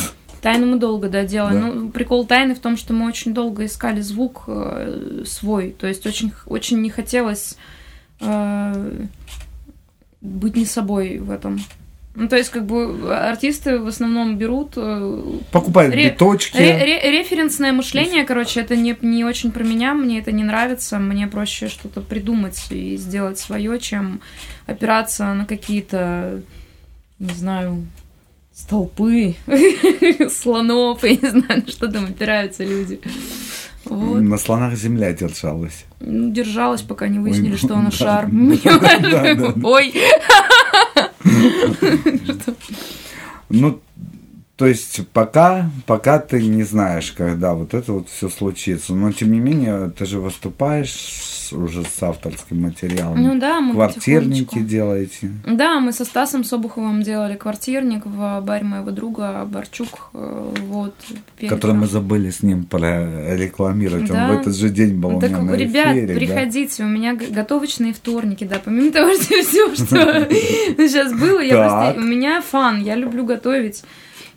Тайну 0.40 0.66
мы 0.66 0.79
долго, 0.79 1.09
да, 1.09 1.24
делаем. 1.24 1.61
Да. 1.61 1.66
Ну, 1.66 1.88
прикол 1.90 2.24
тайны 2.26 2.55
в 2.55 2.61
том, 2.61 2.76
что 2.76 2.92
мы 2.92 3.09
очень 3.09 3.35
долго 3.35 3.64
искали 3.64 4.00
звук 4.00 4.44
э, 4.46 5.24
свой. 5.26 5.74
То 5.76 5.88
есть 5.88 6.07
очень, 6.07 6.33
очень 6.46 6.81
не 6.81 6.90
хотелось 6.90 7.57
э, 8.20 9.07
быть 10.20 10.57
не 10.57 10.64
собой 10.64 11.18
в 11.18 11.31
этом. 11.33 11.59
Ну, 12.16 12.29
то 12.29 12.37
есть, 12.37 12.48
как 12.48 12.64
бы 12.64 13.14
артисты 13.14 13.79
в 13.79 13.87
основном 13.88 14.38
берут 14.38 14.72
э, 14.76 15.22
Покупают 15.52 15.94
Ре- 15.94 16.11
биточки. 16.11 16.57
Ре- 16.57 16.79
ре- 16.85 17.11
референсное 17.11 17.72
мышление, 17.72 18.24
короче, 18.24 18.61
это 18.61 18.74
не, 18.74 18.96
не 19.02 19.22
очень 19.24 19.52
про 19.52 19.62
меня, 19.62 19.92
мне 19.92 20.18
это 20.18 20.33
не 20.33 20.42
нравится, 20.42 20.98
мне 20.98 21.26
проще 21.26 21.68
что-то 21.68 22.00
придумать 22.00 22.59
и 22.70 22.96
сделать 22.96 23.38
свое, 23.38 23.79
чем 23.79 24.20
опираться 24.66 25.35
на 25.35 25.44
какие-то, 25.44 26.40
не 27.18 27.35
знаю, 27.35 27.87
столпы, 28.55 29.35
слонов, 30.31 31.05
я 31.05 31.11
не 31.11 31.29
знаю, 31.29 31.62
на 31.64 31.68
что 31.68 31.88
там 31.88 32.07
опираются 32.07 32.64
люди. 32.64 32.98
Вот. 33.85 34.20
На 34.20 34.37
слонах 34.37 34.74
земля 34.74 35.12
держалась. 35.12 35.85
Ну, 36.00 36.33
держалась, 36.33 36.83
пока 36.83 37.07
не 37.09 37.18
выяснили, 37.20 37.52
Ой, 37.52 37.59
что 37.59 37.74
она 37.74 37.90
да, 37.90 37.96
шар. 37.96 38.29
Ой, 39.62 39.94
Ну, 43.49 43.81
то 44.57 44.66
есть 44.66 45.07
пока, 45.09 45.71
пока 45.87 46.19
ты 46.19 46.42
не 46.42 46.62
знаешь, 46.62 47.12
когда 47.12 47.53
вот 47.55 47.75
это 47.75 47.92
вот 47.92 48.09
все 48.09 48.29
случится. 48.31 48.95
Но 48.95 49.12
тем 49.12 49.31
не 49.33 49.38
менее, 49.38 49.90
ты 49.90 50.07
же 50.07 50.19
выступаешь 50.19 51.51
уже 51.53 51.85
с 51.85 52.03
авторским 52.03 52.62
материалом. 52.62 53.23
ну 53.23 53.38
да, 53.38 53.61
мы 53.61 53.75
Квартирники 53.75 54.59
делаете. 54.59 55.31
Да, 55.47 55.79
мы 55.79 55.92
со 55.92 56.05
Стасом 56.05 56.42
Собуховым 56.42 57.03
делали 57.03 57.37
квартирник 57.37 58.05
в 58.05 58.40
баре 58.40 58.64
моего 58.64 58.90
друга 58.90 59.45
Борчук. 59.45 60.09
э, 60.14 60.55
Вот, 60.62 60.95
перед 61.38 61.51
Который 61.53 61.77
мы 61.77 61.87
забыли 61.87 62.31
с 62.31 62.42
ним 62.42 62.64
прорекламировать. 62.64 64.09
Да. 64.09 64.29
Он 64.31 64.37
в 64.37 64.40
этот 64.40 64.57
же 64.57 64.71
день 64.71 64.95
был 64.95 65.16
у 65.16 65.21
Так, 65.21 65.31
меня 65.31 65.42
на 65.42 65.55
ребят, 65.55 65.92
эфире. 65.97 66.07
да. 66.07 66.14
приходите, 66.14 66.83
у 66.85 66.88
меня 66.88 67.14
готовочные 67.14 67.92
вторники, 67.92 68.45
да, 68.45 68.57
помимо 68.64 68.90
того, 68.92 69.12
что 69.14 69.42
все, 69.42 69.75
что 69.75 70.29
сейчас 70.31 71.12
было, 71.12 71.40
я 71.40 71.55
Так. 71.55 71.71
просто, 71.95 72.01
у 72.01 72.05
меня 72.05 72.40
фан, 72.40 72.83
я 72.83 72.95
люблю 72.97 73.25
готовить. 73.25 73.83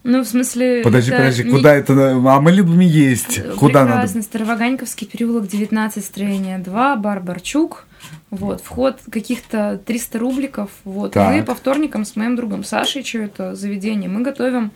Ну, 0.04 0.22
в 0.24 0.28
смысле... 0.28 0.82
Подожди, 0.84 1.12
это 1.12 1.20
подожди, 1.22 1.44
не- 1.44 1.52
куда 1.52 1.76
это? 1.76 1.94
А 1.94 2.40
мы 2.42 2.52
любим 2.52 2.80
есть. 2.80 3.38
Э, 3.40 3.54
Куда 3.58 3.82
надо? 3.82 3.94
Прекрасно, 3.94 4.22
Староваганьковский 4.22 5.08
переулок, 5.08 5.48
19, 5.48 6.04
строение 6.06 6.58
2, 6.60 6.96
бар 6.96 7.20
Барчук. 7.22 7.86
Вот, 8.30 8.62
вход 8.62 9.00
каких-то 9.12 9.80
300 9.86 10.20
рубликов. 10.20 10.70
Вот. 10.86 11.12
Так. 11.14 11.34
Мы 11.34 11.44
по 11.44 11.54
вторникам 11.54 12.06
с 12.06 12.16
моим 12.16 12.36
другом 12.36 12.64
Сашей, 12.64 13.04
что 13.04 13.20
это 13.20 13.56
заведение, 13.56 14.10
мы 14.10 14.22
готовим 14.22 14.72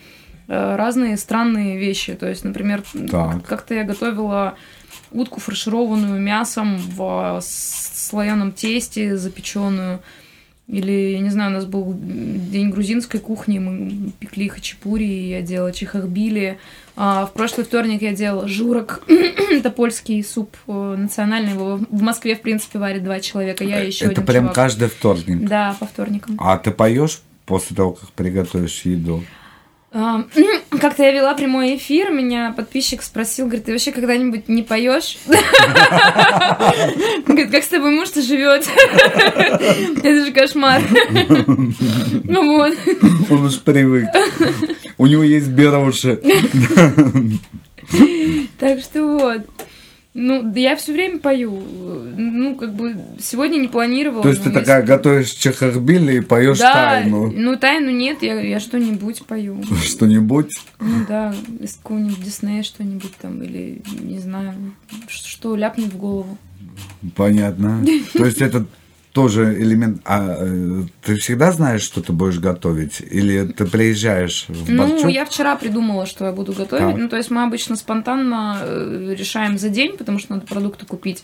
э, 0.49 0.75
разные 0.75 1.15
странные 1.17 1.77
вещи. 1.77 2.13
То 2.15 2.27
есть, 2.27 2.43
например, 2.43 2.83
как-то 3.47 3.73
я 3.75 3.83
готовила 3.85 4.55
утку 5.11 5.39
фаршированную 5.39 6.19
мясом 6.19 6.77
в 6.77 7.39
с- 7.41 8.09
слоеном 8.09 8.51
тесте, 8.51 9.15
запеченную. 9.15 10.01
Или, 10.67 11.11
я 11.11 11.19
не 11.19 11.29
знаю, 11.29 11.51
у 11.51 11.53
нас 11.55 11.65
был 11.65 11.93
день 11.93 12.69
грузинской 12.69 13.19
кухни, 13.19 13.59
мы 13.59 14.11
пекли 14.19 14.47
хачапури, 14.47 15.29
я 15.29 15.41
делала 15.41 15.73
чихахбили. 15.73 16.57
А 16.95 17.25
в 17.25 17.33
прошлый 17.33 17.65
вторник 17.65 18.01
я 18.01 18.13
делала 18.13 18.47
журок, 18.47 19.03
это 19.07 19.69
польский 19.71 20.23
суп 20.23 20.55
э, 20.67 20.95
национальный, 20.97 21.51
его 21.51 21.79
в 21.89 22.01
Москве, 22.01 22.35
в 22.35 22.41
принципе, 22.41 22.79
варят 22.79 23.03
два 23.03 23.19
человека, 23.19 23.65
я 23.65 23.79
еще 23.79 24.05
это 24.05 24.13
один 24.13 24.25
прям 24.25 24.43
чувак. 24.43 24.55
каждый 24.55 24.87
вторник. 24.87 25.47
Да, 25.47 25.75
по 25.79 25.85
вторникам. 25.85 26.37
А 26.39 26.57
ты 26.57 26.71
поешь 26.71 27.21
после 27.45 27.75
того, 27.75 27.93
как 27.93 28.11
приготовишь 28.11 28.83
еду? 28.83 29.23
Как-то 30.81 31.03
я 31.03 31.11
вела 31.11 31.35
прямой 31.35 31.75
эфир, 31.75 32.11
меня 32.11 32.51
подписчик 32.57 33.03
спросил, 33.03 33.45
говорит, 33.45 33.65
ты 33.65 33.73
вообще 33.73 33.91
когда-нибудь 33.91 34.49
не 34.49 34.63
поешь? 34.63 35.19
Говорит, 37.27 37.51
как 37.51 37.63
с 37.63 37.67
тобой 37.67 37.91
муж-то 37.91 38.23
живет? 38.23 38.67
Это 40.03 40.25
же 40.25 40.31
кошмар. 40.31 40.81
Ну 42.25 42.57
вот. 42.57 42.75
Он 43.29 43.45
уж 43.45 43.59
привык. 43.59 44.07
У 44.97 45.05
него 45.05 45.23
есть 45.23 45.49
беруши. 45.49 46.19
Так 48.59 48.79
что 48.79 49.03
вот. 49.03 49.41
Ну, 50.13 50.43
да 50.43 50.59
я 50.59 50.75
все 50.75 50.93
время 50.93 51.17
пою. 51.17 51.59
Ну, 52.15 52.55
как 52.55 52.75
бы 52.75 52.95
сегодня 53.19 53.57
не 53.57 53.67
планировала. 53.67 54.21
То 54.21 54.29
есть 54.29 54.43
ты 54.43 54.51
такая 54.51 54.83
готовишь 54.83 55.31
чехарбили 55.31 56.17
и 56.17 56.21
поешь 56.21 56.59
Да, 56.59 56.73
тайну. 56.73 57.31
ну 57.31 57.57
тайну 57.57 57.89
нет, 57.89 58.21
я, 58.21 58.39
я 58.39 58.59
что-нибудь 58.59 59.25
пою. 59.25 59.63
Что-нибудь? 59.83 60.51
Ну 60.79 61.05
да, 61.07 61.33
из 61.59 61.75
какого-нибудь 61.77 62.23
Диснея 62.23 62.61
что-нибудь 62.61 63.13
там, 63.19 63.41
или 63.41 63.81
не 64.01 64.19
знаю, 64.19 64.53
что 65.07 65.55
ляпнет 65.55 65.91
в 65.91 65.97
голову. 65.97 66.37
Понятно. 67.15 67.83
То 68.13 68.25
есть 68.25 68.41
это 68.41 68.65
тоже 69.13 69.61
элемент... 69.61 70.01
А 70.05 70.35
э, 70.39 70.83
ты 71.03 71.15
всегда 71.17 71.51
знаешь, 71.51 71.83
что 71.83 72.01
ты 72.01 72.11
будешь 72.11 72.39
готовить? 72.39 72.99
Или 72.99 73.45
ты 73.45 73.65
приезжаешь 73.65 74.45
в 74.49 74.69
Ну, 74.71 74.87
Борчук? 74.89 75.11
я 75.11 75.25
вчера 75.25 75.55
придумала, 75.55 76.05
что 76.07 76.25
я 76.25 76.31
буду 76.31 76.51
готовить. 76.53 76.83
Так. 76.93 76.97
Ну, 76.97 77.07
то 77.09 77.15
есть 77.17 77.29
мы 77.29 77.43
обычно 77.43 77.75
спонтанно 77.75 78.57
э, 78.61 79.15
решаем 79.17 79.57
за 79.59 79.69
день, 79.69 79.97
потому 79.97 80.17
что 80.19 80.33
надо 80.33 80.47
продукты 80.47 80.85
купить. 80.87 81.23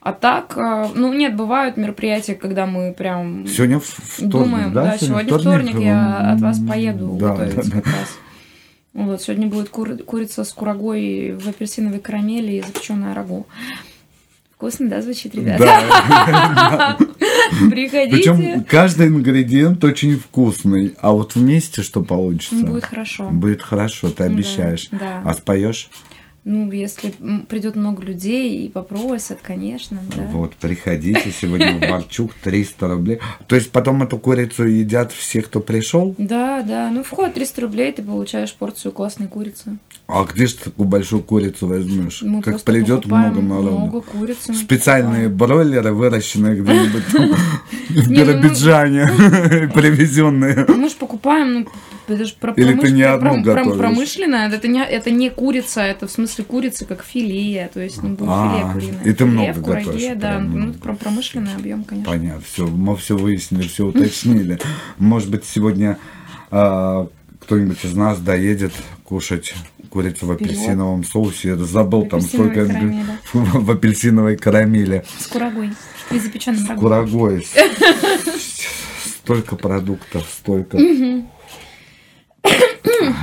А 0.00 0.12
так, 0.12 0.56
э, 0.58 0.88
ну, 0.94 1.12
нет, 1.14 1.34
бывают 1.34 1.78
мероприятия, 1.78 2.34
когда 2.34 2.66
мы 2.66 2.92
прям 2.92 3.46
Сегодня 3.46 3.80
вторник, 3.80 4.30
думаем, 4.30 4.72
да, 4.74 4.98
сегодня 4.98 5.38
вторник, 5.38 5.78
я 5.80 6.32
от 6.32 6.40
вас 6.42 6.58
поеду 6.68 7.16
Да, 7.18 7.28
готовить 7.30 7.54
да, 7.56 7.62
да. 7.62 7.70
как 7.70 7.86
раз. 7.86 8.18
Вот, 8.92 9.22
сегодня 9.22 9.46
будет 9.46 9.70
кур- 9.70 9.96
курица 10.04 10.44
с 10.44 10.52
курагой 10.52 11.32
в 11.32 11.48
апельсиновой 11.48 11.98
карамели 11.98 12.52
и 12.52 12.60
запеченное 12.60 13.14
рагу. 13.14 13.46
Вкусно, 14.62 14.88
да, 14.88 15.02
звучит, 15.02 15.34
ребята? 15.34 15.64
Да. 15.64 16.96
Приходите. 17.68 18.16
Причем 18.16 18.62
каждый 18.62 19.08
ингредиент 19.08 19.82
очень 19.82 20.16
вкусный, 20.16 20.94
а 21.00 21.10
вот 21.10 21.34
вместе 21.34 21.82
что 21.82 22.00
получится? 22.00 22.64
Будет 22.64 22.84
хорошо. 22.84 23.28
Будет 23.28 23.60
хорошо, 23.60 24.10
ты 24.10 24.22
обещаешь. 24.22 24.86
да. 24.92 25.20
А 25.24 25.34
споешь? 25.34 25.90
Ну, 26.44 26.72
если 26.72 27.10
придет 27.48 27.76
много 27.76 28.02
людей 28.02 28.66
и 28.66 28.68
попросят, 28.68 29.38
конечно, 29.42 30.00
да. 30.16 30.24
Вот, 30.32 30.54
приходите 30.56 31.30
сегодня 31.30 31.76
в 31.76 31.80
Борчук, 31.88 32.34
300 32.34 32.88
рублей. 32.88 33.20
То 33.46 33.54
есть 33.54 33.70
потом 33.70 34.02
эту 34.02 34.18
курицу 34.18 34.64
едят 34.66 35.12
все, 35.12 35.42
кто 35.42 35.60
пришел? 35.60 36.16
Да, 36.18 36.62
да. 36.62 36.90
Ну, 36.90 37.04
вход 37.04 37.34
300 37.34 37.60
рублей, 37.60 37.92
ты 37.92 38.02
получаешь 38.02 38.52
порцию 38.54 38.90
классной 38.90 39.28
курицы. 39.28 39.78
А 40.08 40.24
где 40.24 40.46
же 40.48 40.56
такую 40.56 40.88
большую 40.88 41.22
курицу 41.22 41.68
возьмешь? 41.68 42.22
Мы 42.22 42.42
как 42.42 42.60
придет 42.62 43.02
покупаем 43.02 43.34
много 43.34 43.42
народу. 43.54 43.78
Много 43.78 44.00
курицы. 44.00 44.52
Специальные 44.52 45.28
бройлеры, 45.28 45.92
выращенные 45.92 46.60
где-нибудь 46.60 47.04
в 47.08 47.14
ну 47.94 48.02
мы- 48.08 48.16
Биробиджане, 48.16 49.06
привезенные. 49.72 50.54
покупаем. 50.56 50.80
Мы 50.80 50.88
же 50.88 50.94
покупаем, 50.96 51.52
ну, 51.54 51.66
Это 52.08 52.24
же 52.24 52.34
про 52.40 52.52
Или 52.54 52.74
ты 52.74 52.88
промыш- 52.88 52.90
не 52.90 53.02
про- 53.02 53.14
одну 53.14 53.30
пром- 53.30 53.42
готовишь? 53.42 53.78
промышленное, 53.78 54.48
это 54.50 54.66
не, 54.68 54.84
это 54.84 55.10
не 55.10 55.30
курица, 55.30 55.82
это 55.82 56.06
в 56.06 56.10
смысле 56.10 56.44
курицы 56.44 56.84
как 56.84 57.04
филе, 57.04 57.70
то 57.72 57.80
есть 57.80 58.02
не 58.02 58.10
будет 58.10 58.28
А, 58.30 58.58
филе 58.58 58.72
куриное. 58.72 59.00
и 59.04 59.12
ты 59.12 59.24
Филе 59.24 59.30
много 59.30 59.52
в 59.52 59.62
кураге, 59.62 59.84
готовишь, 59.86 60.16
да, 60.16 60.38
ну, 60.40 60.58
ну. 60.66 60.72
про 60.74 60.94
промышленный 60.94 61.54
объем, 61.54 61.84
конечно. 61.84 62.10
Понятно, 62.10 62.42
все, 62.44 62.66
мы 62.66 62.96
все 62.96 63.16
выяснили, 63.16 63.68
все 63.68 63.86
уточнили. 63.86 64.58
Может 64.98 65.30
быть, 65.30 65.44
сегодня 65.44 65.98
а, 66.50 67.06
кто-нибудь 67.40 67.84
из 67.84 67.94
нас 67.94 68.18
доедет 68.18 68.72
кушать 69.04 69.54
курицу 69.90 70.26
в 70.26 70.32
апельсиновом 70.32 71.04
соусе. 71.04 71.48
Я 71.50 71.56
забыл, 71.56 72.06
там 72.06 72.20
столько 72.20 72.66
в 73.32 73.70
апельсиновой 73.70 74.36
карамели. 74.36 75.04
С 75.18 75.26
курагой 75.26 75.70
и 76.10 76.18
запеченным 76.18 76.64
С 76.64 76.78
курагой. 76.78 77.46
Столько 79.22 79.56
продуктов, 79.56 80.26
столько. 80.36 80.78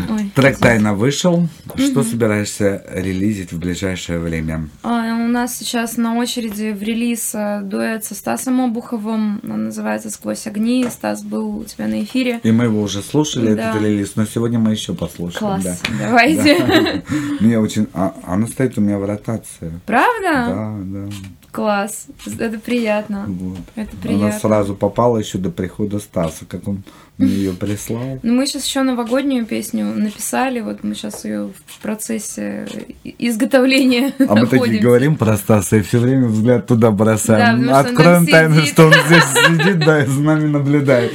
Ой. 0.09 0.31
Трек 0.35 0.57
тайно 0.57 0.93
вышел. 0.93 1.47
Что 1.75 2.03
собираешься 2.03 2.83
релизить 2.91 3.51
в 3.51 3.59
ближайшее 3.59 4.19
время? 4.19 4.69
А, 4.83 5.13
У 5.15 5.27
нас 5.27 5.57
сейчас 5.57 5.97
на 5.97 6.15
очереди 6.17 6.71
в 6.71 6.81
релиз 6.83 7.31
а, 7.33 7.61
дуэт 7.61 8.05
со 8.05 8.15
Стасом 8.15 8.61
Обуховым. 8.61 9.39
Он 9.43 9.65
называется 9.65 10.09
«Сквозь 10.09 10.45
огни». 10.47 10.85
Стас 10.89 11.23
был 11.23 11.57
у 11.57 11.63
тебя 11.63 11.87
на 11.87 12.03
эфире. 12.03 12.39
И 12.43 12.51
мы 12.51 12.65
его 12.65 12.81
уже 12.81 13.01
слушали, 13.01 13.53
Да. 13.53 13.69
этот 13.71 13.81
релиз, 13.81 14.15
но 14.15 14.25
сегодня 14.25 14.59
мы 14.59 14.71
еще 14.71 14.93
послушаем. 14.93 15.39
Класс. 15.61 15.63
да. 15.63 15.77
Давайте. 15.99 16.59
Да. 16.59 17.01
Мне 17.39 17.59
очень... 17.59 17.87
а- 17.93 18.13
Она 18.25 18.47
стоит 18.47 18.77
у 18.77 18.81
меня 18.81 18.97
в 18.97 19.05
ротации. 19.05 19.71
Правда? 19.85 20.21
Да, 20.31 20.75
да. 20.81 21.09
Класс. 21.51 22.05
Это 22.37 22.59
приятно. 22.59 23.25
Вот. 23.27 23.57
Это 23.75 23.89
Она 23.93 24.01
приятно. 24.01 24.39
сразу 24.39 24.75
попала 24.75 25.17
еще 25.17 25.39
до 25.39 25.49
прихода 25.49 25.99
Стаса, 25.99 26.45
как 26.45 26.67
он 26.67 26.83
мне 27.19 27.31
ее 27.31 27.53
прислал. 27.53 28.19
Ну, 28.23 28.33
мы 28.33 28.47
сейчас 28.47 28.65
еще 28.65 28.81
новогоднюю 28.81 29.45
песню 29.45 29.85
написали, 29.93 30.61
вот 30.61 30.83
мы 30.83 30.95
сейчас 30.95 31.25
ее 31.25 31.51
в 31.67 31.79
процессе 31.81 32.65
изготовления 33.03 34.13
А 34.27 34.35
мы 34.35 34.47
такие 34.47 34.79
говорим 34.79 35.17
про 35.17 35.35
Стаса 35.35 35.77
и 35.77 35.81
все 35.81 35.99
время 35.99 36.27
взгляд 36.27 36.65
туда 36.65 36.89
Да, 36.89 36.91
бросаем. 36.91 37.67
он 37.67 37.73
Откроем 37.73 38.25
тайну, 38.25 38.61
что 38.61 38.85
он 38.87 38.93
здесь 39.07 39.23
сидит, 39.23 39.79
да, 39.79 40.03
и 40.03 40.07
за 40.07 40.21
нами 40.21 40.47
наблюдает. 40.47 41.13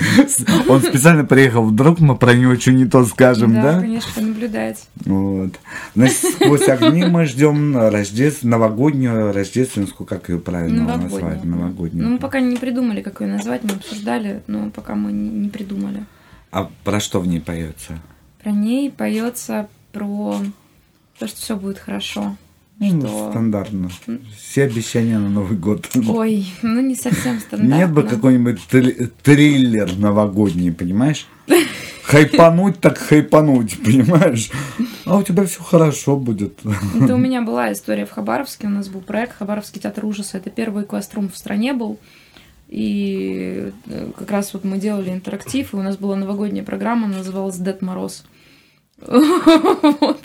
Он 0.68 0.82
специально 0.82 1.24
приехал, 1.24 1.64
вдруг 1.64 2.00
мы 2.00 2.16
про 2.16 2.34
него 2.34 2.54
что 2.56 2.72
не 2.72 2.84
то 2.84 3.04
скажем, 3.06 3.54
Да, 3.54 3.62
да? 3.62 3.80
конечно, 3.80 4.10
понаблюдать. 4.14 4.84
Вот. 5.06 5.54
Значит, 5.94 6.16
сквозь 6.34 6.68
огни 6.68 7.04
мы 7.04 7.24
ждем 7.24 7.76
рождеств... 7.78 8.42
новогоднюю, 8.42 9.32
рождественскую, 9.32 10.06
как 10.06 10.28
ее 10.28 10.38
правильно 10.38 10.98
назвать? 10.98 11.44
Новогоднюю. 11.44 12.04
Ну, 12.04 12.12
мы 12.12 12.18
пока 12.18 12.40
не 12.40 12.56
придумали, 12.56 13.00
как 13.00 13.22
ее 13.22 13.28
назвать, 13.28 13.62
мы 13.64 13.70
обсуждали, 13.70 14.42
но 14.46 14.70
пока 14.70 14.94
мы 14.94 15.12
не 15.12 15.48
придумали. 15.48 15.93
А 16.54 16.70
про 16.84 17.00
что 17.00 17.18
в 17.18 17.26
ней 17.26 17.40
поется? 17.40 17.98
Про 18.40 18.52
ней 18.52 18.88
поется 18.88 19.68
про 19.92 20.38
то, 21.18 21.26
что 21.26 21.36
все 21.36 21.56
будет 21.56 21.80
хорошо. 21.80 22.36
Ну, 22.78 23.00
Что- 23.00 23.30
стандартно. 23.30 23.90
Все 24.38 24.62
обещания 24.62 25.18
на 25.18 25.28
Новый 25.28 25.58
год. 25.58 25.88
Ой, 26.08 26.46
ну 26.62 26.80
не 26.80 26.94
совсем 26.94 27.40
стандартно. 27.40 27.74
Нет 27.78 27.92
бы 27.92 28.04
какой-нибудь 28.04 28.60
три- 28.68 29.08
триллер 29.24 29.96
новогодний, 29.96 30.70
понимаешь? 30.72 31.26
Хайпануть 32.04 32.78
так 32.80 32.98
хайпануть, 32.98 33.82
понимаешь? 33.82 34.50
А 35.06 35.16
у 35.18 35.22
тебя 35.24 35.46
все 35.46 35.60
хорошо 35.60 36.16
будет. 36.16 36.60
Это 37.00 37.14
у 37.14 37.18
меня 37.26 37.42
была 37.42 37.72
история 37.72 38.06
в 38.06 38.12
Хабаровске. 38.12 38.68
У 38.68 38.70
нас 38.70 38.86
был 38.88 39.00
проект 39.00 39.36
Хабаровский 39.38 39.80
театр 39.80 40.04
ужаса. 40.04 40.36
Это 40.36 40.50
первый 40.50 40.84
квеструм 40.84 41.28
в 41.30 41.36
стране 41.36 41.72
был. 41.72 41.98
И 42.68 43.70
э, 43.86 44.06
как 44.16 44.30
раз 44.30 44.52
вот 44.54 44.64
мы 44.64 44.78
делали 44.78 45.10
интерактив, 45.10 45.72
и 45.72 45.76
у 45.76 45.82
нас 45.82 45.96
была 45.96 46.16
новогодняя 46.16 46.64
программа, 46.64 47.06
называлась 47.08 47.56
Дед 47.56 47.82
Мороз. 47.82 48.24
Вот. 49.06 50.20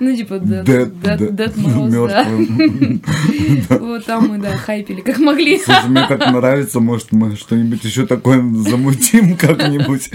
Ну, 0.00 0.14
типа, 0.16 0.38
Дед 0.38 1.56
Мороз, 1.56 1.92
да. 2.10 2.26
Вот 3.80 4.04
там 4.04 4.28
мы, 4.28 4.38
да, 4.38 4.56
хайпили 4.56 5.00
как 5.00 5.18
могли. 5.18 5.58
Слушай, 5.58 5.88
мне 5.88 6.06
так 6.06 6.20
нравится, 6.32 6.80
может, 6.80 7.12
мы 7.12 7.34
что-нибудь 7.36 7.82
еще 7.84 8.06
такое 8.06 8.38
замутим 8.54 9.36
как-нибудь. 9.36 10.10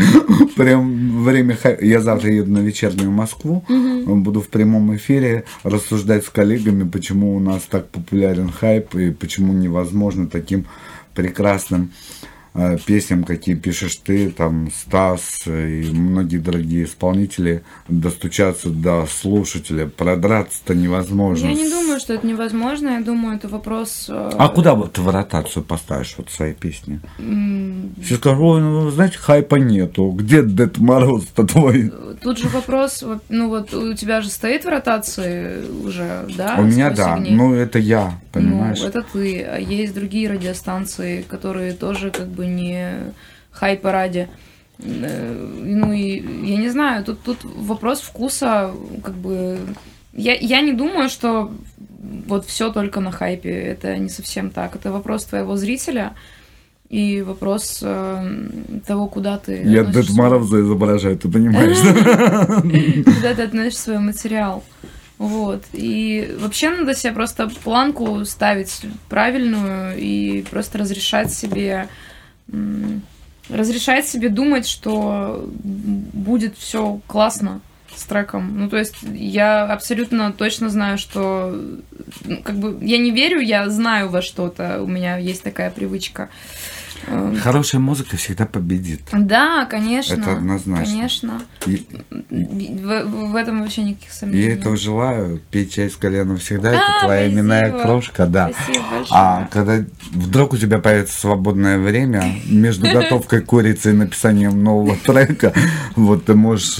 Прям 0.55 1.23
время... 1.23 1.57
хай- 1.61 1.77
Я 1.81 1.99
завтра 1.99 2.31
еду 2.31 2.51
на 2.51 2.59
вечернюю 2.59 3.11
Москву, 3.11 3.65
буду 3.67 4.41
в 4.41 4.47
прямом 4.47 4.95
эфире 4.95 5.43
рассуждать 5.63 6.25
с 6.25 6.29
коллегами, 6.29 6.87
почему 6.87 7.35
у 7.35 7.39
нас 7.39 7.63
так 7.63 7.89
популярен 7.89 8.49
хайп 8.49 8.95
и 8.95 9.11
почему 9.11 9.51
невозможно 9.53 10.27
таким 10.27 10.65
прекрасным 11.13 11.91
песням, 12.85 13.23
какие 13.23 13.55
пишешь 13.55 13.95
ты, 13.95 14.29
там, 14.29 14.69
Стас 14.71 15.43
и 15.47 15.89
многие 15.91 16.37
другие 16.37 16.85
исполнители, 16.85 17.63
достучаться 17.87 18.69
до 18.69 19.05
слушателя, 19.07 19.87
продраться-то 19.87 20.75
невозможно. 20.75 21.47
Я 21.47 21.53
не 21.53 21.69
думаю, 21.69 21.99
что 21.99 22.13
это 22.13 22.27
невозможно. 22.27 22.89
Я 22.89 23.01
думаю, 23.01 23.37
это 23.37 23.47
вопрос... 23.47 24.05
э, 24.09 24.31
А 24.37 24.49
куда 24.49 24.75
вот 24.75 24.97
в 24.97 25.07
ротацию 25.09 25.63
поставишь 25.63 26.15
вот 26.17 26.29
свои 26.29 26.53
песни? 26.53 26.99
Все 28.03 28.15
скажут, 28.17 28.39
ой, 28.41 28.61
ну, 28.61 28.89
знаете, 28.91 29.17
хайпа 29.17 29.55
нету. 29.55 30.09
Где 30.11 30.43
Дед 30.43 30.77
Мороз-то 30.77 31.43
твой? 31.47 31.91
Тут 32.21 32.37
же 32.37 32.47
вопрос, 32.49 33.03
ну 33.29 33.49
вот 33.49 33.73
у 33.73 33.93
тебя 33.95 34.21
же 34.21 34.29
стоит 34.29 34.63
в 34.65 34.69
ротации 34.69 35.65
уже, 35.83 36.25
да? 36.37 36.55
У 36.59 36.63
меня, 36.63 36.85
«Сквозь 36.93 36.97
да. 37.05 37.13
огни»? 37.15 37.31
Ну, 37.31 37.53
это 37.53 37.79
я, 37.79 38.19
понимаешь? 38.31 38.79
Ну, 38.81 38.87
это 38.87 39.03
ты. 39.11 39.41
А 39.41 39.57
есть 39.57 39.93
другие 39.93 40.29
радиостанции, 40.29 41.23
которые 41.27 41.73
тоже 41.73 42.11
как 42.11 42.27
бы 42.27 42.42
не 42.43 43.13
хайпа 43.51 43.91
ради. 43.91 44.27
Э, 44.79 45.49
Ну 45.63 45.91
и 45.93 46.19
я 46.47 46.57
не 46.57 46.69
знаю, 46.69 47.03
тут, 47.03 47.21
тут 47.23 47.37
вопрос 47.43 48.01
вкуса, 48.01 48.71
как 49.03 49.13
бы. 49.15 49.57
Я, 50.13 50.35
я 50.35 50.61
не 50.61 50.73
думаю, 50.73 51.09
что 51.09 51.51
вот 52.27 52.45
все 52.45 52.71
только 52.71 52.99
на 52.99 53.11
хайпе. 53.11 53.49
Это 53.49 53.97
не 53.97 54.09
совсем 54.09 54.49
так. 54.49 54.75
Это 54.75 54.91
вопрос 54.91 55.25
твоего 55.25 55.55
зрителя 55.57 56.13
и 56.89 57.23
вопрос 57.23 57.79
э, 57.81 58.49
того, 58.85 59.07
куда 59.07 59.37
ты. 59.37 59.63
Я 59.65 59.81
относишь 59.81 60.11
Дед 60.11 60.15
свой- 60.15 60.61
изображаю, 60.61 61.17
ты 61.17 61.29
понимаешь, 61.31 61.79
да? 61.81 62.45
куда 63.15 63.33
ты 63.33 63.41
относишь 63.41 63.77
свой 63.79 63.97
материал. 63.99 64.63
Вот. 65.17 65.63
И 65.73 66.35
вообще 66.39 66.69
надо 66.69 66.93
себе 66.93 67.13
просто 67.13 67.49
планку 67.63 68.25
ставить 68.25 68.81
правильную 69.09 69.97
и 69.97 70.43
просто 70.51 70.77
разрешать 70.79 71.31
себе 71.33 71.87
м, 72.53 73.01
разрешать 73.49 74.07
себе 74.07 74.29
думать, 74.29 74.67
что 74.67 75.49
будет 75.63 76.57
все 76.57 77.01
классно 77.07 77.61
с 77.95 78.03
треком. 78.03 78.59
Ну, 78.59 78.69
то 78.69 78.77
есть 78.77 78.95
я 79.13 79.65
абсолютно 79.65 80.31
точно 80.31 80.69
знаю, 80.69 80.97
что 80.97 81.55
ну, 82.23 82.41
как 82.41 82.55
бы 82.55 82.77
я 82.81 82.97
не 82.97 83.11
верю, 83.11 83.39
я 83.39 83.69
знаю 83.69 84.09
во 84.09 84.21
что-то. 84.21 84.81
У 84.81 84.87
меня 84.87 85.17
есть 85.17 85.43
такая 85.43 85.69
привычка. 85.69 86.23
Эм, 86.23 86.29
Хорошая 87.41 87.81
музыка 87.81 88.17
всегда 88.17 88.45
победит. 88.45 89.01
Да, 89.11 89.65
конечно. 89.65 90.13
Это 90.13 90.33
однозначно. 90.33 90.85
Конечно. 90.93 91.41
И 91.65 91.85
В, 92.29 93.31
в 93.31 93.35
этом 93.35 93.61
вообще 93.61 93.83
никаких 93.83 94.11
сомнений. 94.11 94.43
я 94.43 94.53
этого 94.53 94.77
желаю. 94.77 95.41
Пить 95.51 95.73
чай 95.73 95.89
с 95.89 95.95
коленом 95.95 96.37
всегда. 96.37 96.69
Это 96.71 96.81
А, 97.01 97.03
твоя 97.05 97.27
именная 97.27 97.71
крошка, 97.71 98.25
да. 98.25 98.51
Спасибо 98.53 98.85
большое. 98.89 99.07
А 99.11 99.47
когда 99.51 99.83
вдруг 100.11 100.53
у 100.53 100.57
тебя 100.57 100.79
появится 100.79 101.19
свободное 101.19 101.77
время 101.79 102.35
между 102.47 102.85
готовкой 102.91 103.41
курицы 103.41 103.91
и 103.91 103.93
написанием 103.93 104.63
нового 104.63 104.95
трека, 104.95 105.53
вот 105.95 106.25
ты 106.25 106.35
можешь 106.35 106.77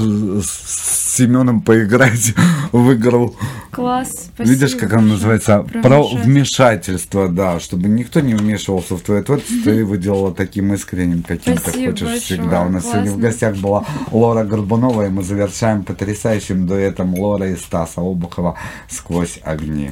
с 1.13 1.17
Семеном 1.17 1.61
поиграть 1.61 2.33
в 2.71 2.93
игру. 2.93 3.35
Класс, 3.71 4.09
спасибо. 4.33 4.49
Видишь, 4.49 4.75
как 4.75 4.93
она 4.93 5.03
называется? 5.03 5.59
Про 5.59 5.81
Про 5.81 6.07
вмешательство. 6.07 7.27
да, 7.27 7.59
чтобы 7.59 7.87
никто 7.87 8.19
не 8.19 8.33
вмешивался 8.33 8.95
в 8.95 9.01
твое 9.01 9.21
творчество, 9.21 9.57
ты 9.63 9.71
его 9.71 9.95
делала 9.95 10.33
таким 10.33 10.73
искренним, 10.73 11.21
каким 11.21 11.57
ты 11.57 11.71
хочешь 11.71 12.01
большое, 12.01 12.19
всегда. 12.19 12.63
У 12.63 12.69
нас 12.69 12.83
сегодня 12.83 13.11
в 13.11 13.19
гостях 13.19 13.55
была 13.57 13.85
Лора 14.11 14.43
Горбунова, 14.43 15.05
и 15.05 15.09
мы 15.09 15.23
завершаем 15.23 15.83
потрясающим 15.83 16.65
дуэтом 16.65 17.13
Лора 17.13 17.49
и 17.49 17.55
Стаса 17.55 18.01
Обухова 18.01 18.57
«Сквозь 18.89 19.39
огни». 19.43 19.91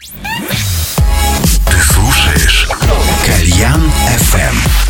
Ты 0.00 1.76
слушаешь 1.80 2.68
Кальян 3.24 3.80
FM. 4.18 4.83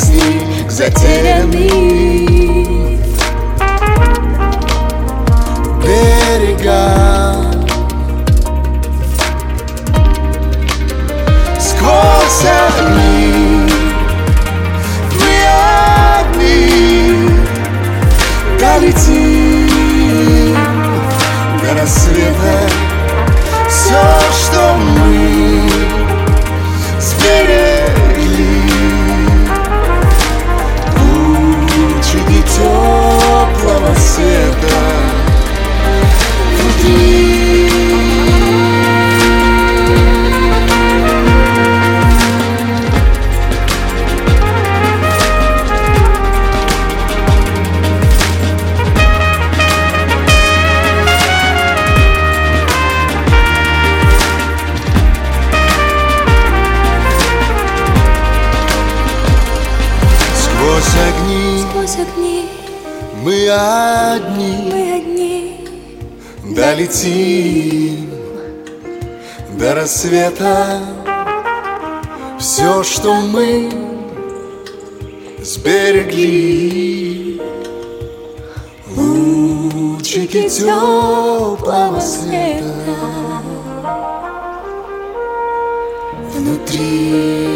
Песни 0.00 0.66
к 0.66 0.70
затерянным. 0.70 1.50
Берегам 5.82 7.66
Сквозь 11.58 12.44
огни 12.44 13.68
мы 15.18 15.34
одни 16.20 17.30
долетим 18.60 20.56
до 21.62 21.80
рассвета 21.80 22.56
Все, 23.68 24.04
что 24.30 24.62
мы 24.76 25.70
сберегли 27.00 27.59
теплого 34.20 34.99
одни. 63.50 64.70
Мы 64.70 64.92
одни. 64.94 65.68
Долетим 66.54 68.10
до 69.58 69.74
рассвета. 69.74 70.80
Все, 72.38 72.82
что 72.82 73.14
мы 73.14 73.70
сберегли. 75.42 77.40
Лучики 78.96 80.48
теплого 80.48 82.00
света. 82.00 82.64
Внутри 86.32 87.49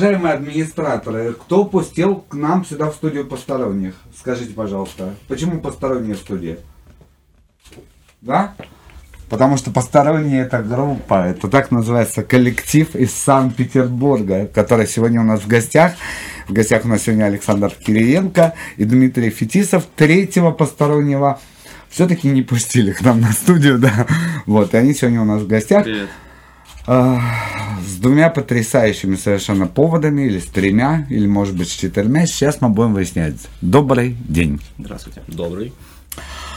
Уважаемые 0.00 0.32
администраторы, 0.32 1.34
кто 1.34 1.66
пустил 1.66 2.24
к 2.26 2.32
нам 2.32 2.64
сюда 2.64 2.90
в 2.90 2.94
студию 2.94 3.26
посторонних? 3.26 3.96
Скажите, 4.18 4.54
пожалуйста, 4.54 5.14
почему 5.28 5.60
посторонняя 5.60 6.14
студия? 6.14 6.56
Да? 8.22 8.54
Потому 9.28 9.58
что 9.58 9.70
посторонняя 9.70 10.46
это 10.46 10.62
группа, 10.62 11.26
это 11.26 11.48
так 11.48 11.70
называется 11.70 12.22
коллектив 12.22 12.96
из 12.96 13.12
Санкт-Петербурга, 13.12 14.46
который 14.46 14.86
сегодня 14.86 15.20
у 15.20 15.24
нас 15.24 15.42
в 15.42 15.46
гостях. 15.46 15.92
В 16.48 16.54
гостях 16.54 16.86
у 16.86 16.88
нас 16.88 17.02
сегодня 17.02 17.24
Александр 17.24 17.68
Кириенко 17.68 18.54
и 18.78 18.84
Дмитрий 18.84 19.28
Фетисов. 19.28 19.84
Третьего 19.96 20.50
постороннего 20.50 21.40
все-таки 21.90 22.26
не 22.28 22.40
пустили 22.40 22.92
к 22.92 23.02
нам 23.02 23.20
на 23.20 23.32
студию, 23.32 23.78
да. 23.78 24.06
Вот, 24.46 24.72
и 24.72 24.78
они 24.78 24.94
сегодня 24.94 25.20
у 25.20 25.26
нас 25.26 25.42
в 25.42 25.46
гостях. 25.46 25.84
Привет. 25.84 26.08
А, 26.92 27.20
с 27.86 27.98
двумя 27.98 28.30
потрясающими 28.30 29.14
совершенно 29.14 29.68
поводами, 29.68 30.22
или 30.22 30.40
с 30.40 30.46
тремя, 30.46 31.06
или 31.08 31.24
может 31.28 31.56
быть 31.56 31.68
с 31.68 31.70
четырьмя. 31.70 32.26
Сейчас 32.26 32.60
мы 32.60 32.68
будем 32.68 32.94
выяснять. 32.94 33.36
Добрый 33.60 34.16
день. 34.28 34.60
Здравствуйте. 34.76 35.22
Добрый. 35.28 35.72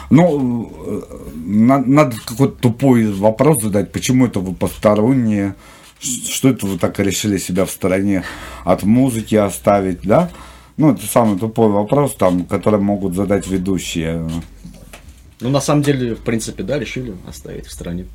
Ну, 0.10 0.74
э, 0.88 1.02
на- 1.36 1.86
надо 1.86 2.16
какой-то 2.26 2.56
тупой 2.56 3.12
вопрос 3.12 3.62
задать, 3.62 3.92
почему 3.92 4.26
это 4.26 4.40
вы 4.40 4.56
посторонние, 4.56 5.54
что 6.00 6.50
это 6.50 6.66
вы 6.66 6.80
так 6.80 6.98
решили 6.98 7.38
себя 7.38 7.66
в 7.66 7.70
стороне 7.70 8.24
от 8.66 8.82
музыки 8.82 9.36
оставить, 9.36 10.02
да? 10.02 10.32
Ну, 10.78 10.94
это 10.94 11.06
самый 11.06 11.38
тупой 11.38 11.70
вопрос, 11.70 12.16
там, 12.16 12.46
который 12.46 12.80
могут 12.80 13.14
задать 13.14 13.46
ведущие. 13.46 14.28
Ну, 15.42 15.50
на 15.50 15.62
самом 15.62 15.84
деле, 15.84 16.16
в 16.16 16.22
принципе, 16.22 16.64
да, 16.64 16.80
решили 16.80 17.14
оставить 17.28 17.68
в 17.68 17.72
стране. 17.72 18.08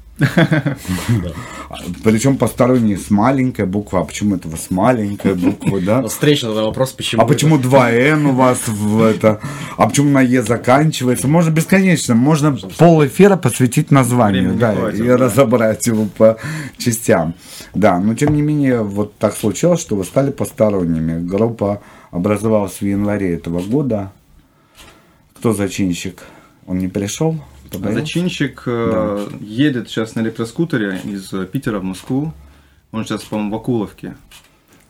Причем 2.05 2.37
посторонние 2.37 2.97
с 2.97 3.11
маленькой 3.11 3.67
буквы. 3.67 4.01
А 4.01 4.05
почему 4.05 4.37
это 4.37 4.49
у 4.49 4.51
вас 4.51 4.67
маленькая 4.71 5.35
буква, 5.35 5.81
да? 5.81 6.03
Встречный 6.09 6.53
вопрос, 6.53 6.93
почему... 6.93 7.23
А 7.23 7.27
почему 7.27 7.59
2Н 7.59 8.25
у 8.27 8.33
вас 8.33 8.67
в 8.67 9.03
это? 9.03 9.41
А 9.77 9.89
почему 9.89 10.11
на 10.11 10.23
Е 10.23 10.43
заканчивается? 10.43 11.29
Можно 11.29 11.51
бесконечно. 11.51 12.15
Можно 12.15 12.57
пол 12.79 13.07
эфира 13.07 13.37
посвятить 13.37 13.91
названию, 13.91 14.55
да, 14.55 14.91
и 14.91 15.03
разобрать 15.09 15.87
его 15.87 16.07
по 16.07 16.39
частям. 16.79 17.35
Да, 17.75 17.99
но 17.99 18.15
тем 18.15 18.35
не 18.35 18.43
менее, 18.43 18.83
вот 18.83 19.17
так 19.19 19.37
случилось, 19.37 19.81
что 19.81 19.97
вы 19.97 20.05
стали 20.05 20.31
посторонними. 20.31 21.21
Группа 21.21 21.81
образовалась 22.11 22.81
в 22.81 22.83
январе 22.83 23.35
этого 23.35 23.61
года. 23.61 24.13
Кто 25.39 25.53
зачинщик? 25.53 26.25
Он 26.67 26.79
не 26.79 26.89
пришел? 26.89 27.37
Подарил? 27.71 27.99
Зачинщик 28.01 28.63
э, 28.67 29.29
едет 29.41 29.89
сейчас 29.89 30.15
на 30.15 30.21
электроскутере 30.21 31.01
из 31.05 31.33
э, 31.33 31.47
Питера 31.47 31.79
в 31.81 31.85
Москву. 31.85 32.33
Он 32.93 33.05
сейчас, 33.05 33.23
по-моему, 33.25 33.53
в 33.53 33.55
Акуловке. 33.57 34.17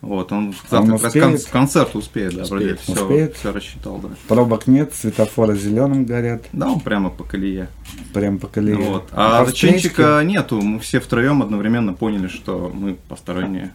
Вот, 0.01 0.31
он 0.31 0.55
А 0.69 0.79
он 0.79 0.87
завтра 0.87 0.97
как 0.97 1.03
раз 1.03 1.13
кон- 1.13 1.33
успеет? 1.33 1.51
концерт 1.51 1.95
успеет, 1.95 2.33
да, 2.35 2.43
Успеет. 2.43 2.79
все, 2.79 2.93
Успеет? 2.93 3.35
все 3.35 3.51
рассчитал, 3.51 3.97
да. 3.97 4.07
Пробок 4.29 4.65
нет, 4.67 4.93
светофоры 4.95 5.57
зеленым 5.57 6.05
горят, 6.05 6.43
Да, 6.53 6.69
он 6.71 6.79
прямо 6.79 7.09
по 7.09 7.25
колее. 7.25 7.67
прям 8.13 8.37
по 8.39 8.47
колее. 8.47 8.77
Вот. 8.77 9.09
А 9.11 9.43
встречке? 9.43 9.67
зачинщика 9.67 10.21
нету. 10.23 10.61
Мы 10.61 10.79
все 10.79 11.01
втроем 11.01 11.41
одновременно 11.43 11.91
поняли, 11.93 12.27
что 12.29 12.71
мы 12.73 12.93
посторонние. 13.09 13.73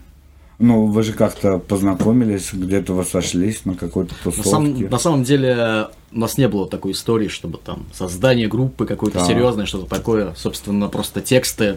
Ну, 0.67 0.87
вы 0.87 1.03
же 1.03 1.13
как-то 1.13 1.59
познакомились, 1.59 2.51
где-то 2.55 2.95
вы 2.95 3.05
сошлись 3.05 3.67
на 3.67 3.75
какой-то 3.75 4.15
На, 4.15 4.31
тусовке. 4.33 4.49
самом- 4.51 4.81
на 4.91 4.99
самом 4.99 5.23
деле 5.25 5.89
у 6.11 6.19
нас 6.19 6.39
не 6.39 6.49
было 6.49 6.67
такой 6.67 6.93
истории, 6.93 7.29
чтобы 7.29 7.59
там 7.59 7.85
создание 7.93 8.49
группы 8.49 8.87
какой-то 8.87 9.19
Так. 9.19 9.29
серьезное, 9.29 9.67
что-то 9.67 9.85
такое. 9.95 10.33
Собственно, 10.37 10.89
просто 10.89 11.21
тексты 11.21 11.77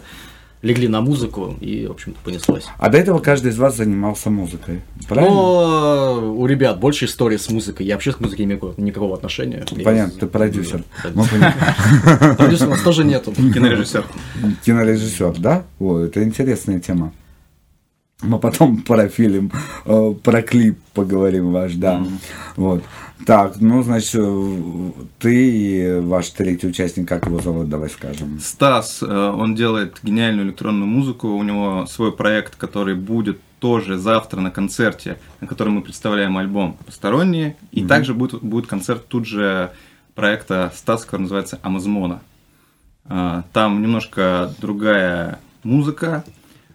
легли 0.61 0.88
на 0.88 1.01
музыку 1.01 1.55
и, 1.59 1.85
в 1.85 1.91
общем-то, 1.91 2.17
понеслось. 2.23 2.65
А 2.77 2.89
до 2.89 2.97
этого 2.97 3.19
каждый 3.19 3.51
из 3.51 3.57
вас 3.57 3.75
занимался 3.75 4.29
музыкой, 4.29 4.81
правильно? 5.09 5.35
Но 5.35 6.33
у 6.38 6.45
ребят 6.45 6.79
больше 6.79 7.05
истории 7.05 7.35
с 7.38 7.49
музыкой. 7.49 7.85
Я 7.85 7.95
вообще 7.95 8.13
к 8.13 8.21
музыке 8.21 8.45
не 8.45 8.53
имею 8.53 8.73
никакого 8.77 9.15
отношения. 9.15 9.65
Понятно, 9.83 10.17
ты 10.17 10.27
продюсер. 10.27 10.85
Да. 11.03 12.35
Продюсера 12.38 12.67
у 12.67 12.69
нас 12.71 12.81
тоже 12.83 13.03
нету. 13.03 13.33
Кинорежиссер. 13.33 14.05
Кинорежиссер, 14.65 15.33
да? 15.39 15.65
О, 15.79 15.99
это 15.99 16.23
интересная 16.23 16.79
тема. 16.79 17.11
Мы 18.22 18.39
потом 18.39 18.82
про 18.88 19.07
фильм, 19.09 19.51
э, 19.86 20.13
про 20.24 20.41
клип 20.41 20.80
поговорим 20.93 21.51
ваш, 21.51 21.74
да. 21.76 22.03
Вот. 22.55 22.84
Так, 23.26 23.59
ну, 23.59 23.84
значит, 23.84 24.15
э, 24.15 24.91
ты 25.20 25.49
и 25.49 25.99
ваш 25.99 26.30
третий 26.30 26.68
участник, 26.68 27.07
как 27.07 27.26
его 27.28 27.39
зовут, 27.39 27.70
давай 27.70 27.89
скажем. 27.89 28.39
Стас, 28.39 29.01
э, 29.01 29.05
он 29.05 29.55
делает 29.55 29.99
гениальную 30.01 30.47
электронную 30.47 30.88
музыку. 30.88 31.28
У 31.30 31.43
него 31.43 31.86
свой 31.88 32.11
проект, 32.11 32.55
который 32.55 32.95
будет 32.95 33.39
тоже 33.59 33.97
завтра 33.97 34.39
на 34.39 34.51
концерте, 34.51 35.18
на 35.41 35.47
котором 35.47 35.74
мы 35.74 35.82
представляем 35.82 36.38
альбом 36.38 36.78
«Посторонние». 36.86 37.57
И 37.72 37.84
также 37.86 38.13
будет, 38.13 38.41
будет 38.43 38.68
концерт 38.68 39.07
тут 39.07 39.26
же 39.26 39.72
проекта 40.15 40.72
Стас, 40.76 41.05
который 41.05 41.22
называется 41.22 41.59
«Амазмона». 41.63 42.22
А, 43.05 43.43
Там 43.53 43.82
немножко 43.82 44.53
другая 44.59 45.39
музыка, 45.63 46.24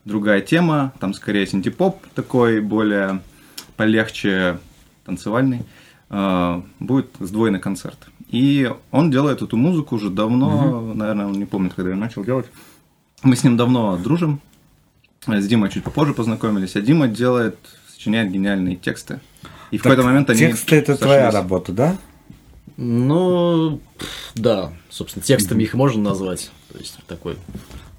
другая 0.05 0.41
тема. 0.41 0.93
Там 1.01 1.15
скорее 1.15 1.47
синтепоп 1.47 2.05
такой, 2.15 2.61
более 2.61 3.21
полегче 3.77 4.59
танцевальный. 5.05 5.63
А, 6.11 6.63
Будет 6.79 7.09
сдвоенный 7.21 7.61
концерт. 7.61 7.99
И 8.29 8.71
он 8.91 9.11
делает 9.11 9.43
эту 9.43 9.57
музыку 9.57 9.97
уже 9.97 10.09
давно, 10.11 10.93
наверное, 10.95 11.27
он 11.27 11.33
не 11.33 11.45
помнит, 11.45 11.75
когда 11.75 11.91
я 11.91 11.97
начал 11.97 12.25
делать. 12.25 12.47
Мы 13.23 13.37
с 13.37 13.45
ним 13.45 13.57
давно 13.57 13.97
дружим. 13.99 14.41
С 15.27 15.47
Димой 15.47 15.71
чуть 15.71 15.85
попозже 15.85 16.15
познакомились. 16.15 16.75
А 16.75 16.81
Дима 16.81 17.09
делает, 17.09 17.57
сочиняет 17.93 18.33
гениальные 18.33 18.77
тексты. 18.77 19.21
И 19.71 19.79
в 19.79 19.83
какой-то 19.83 20.03
момент 20.03 20.29
они 20.31 20.39
Тексты 20.41 20.77
это 20.77 20.97
твоя 20.97 21.27
сошлись. 21.31 21.35
работа, 21.43 21.73
да? 21.73 21.97
Ну, 22.77 23.81
да, 24.35 24.73
собственно, 24.91 25.23
текстами 25.25 25.63
их 25.63 25.75
можно 25.75 26.03
назвать. 26.03 26.51
То 26.73 26.79
есть 26.79 26.97
такой 27.07 27.37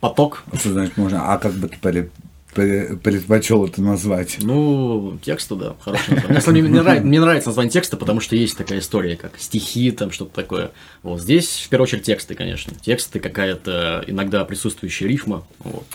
поток. 0.04 0.44
Что 0.54 0.74
значит 0.74 0.98
можно? 0.98 1.32
А 1.34 1.38
как 1.38 1.54
бы 1.54 1.70
ты 1.70 1.78
пре- 1.82 2.10
пре- 2.54 2.98
предпочел 2.98 3.66
это 3.66 3.82
назвать? 3.82 4.38
Ну, 4.42 5.18
тексты, 5.24 5.56
да, 5.56 5.76
хорошее 5.80 6.22
название. 6.28 6.64
Мне 6.64 6.82
нравится, 6.82 7.06
мне 7.08 7.22
нравится 7.22 7.50
название 7.50 7.72
текста, 7.72 7.96
потому 7.96 8.20
что 8.20 8.36
есть 8.36 8.58
такая 8.58 8.80
история, 8.80 9.16
как 9.16 9.32
стихи, 9.38 9.92
там 9.92 10.12
что-то 10.12 10.36
такое. 10.36 10.72
Вот 11.04 11.22
здесь, 11.22 11.64
в 11.66 11.70
первую 11.70 11.86
очередь, 11.86 12.04
тексты, 12.04 12.36
конечно. 12.36 12.74
Тексты, 12.82 13.22
какая-то 13.22 14.04
иногда 14.08 14.44
присутствующая 14.44 15.08
рифма. 15.08 15.46
Вот. 15.60 15.86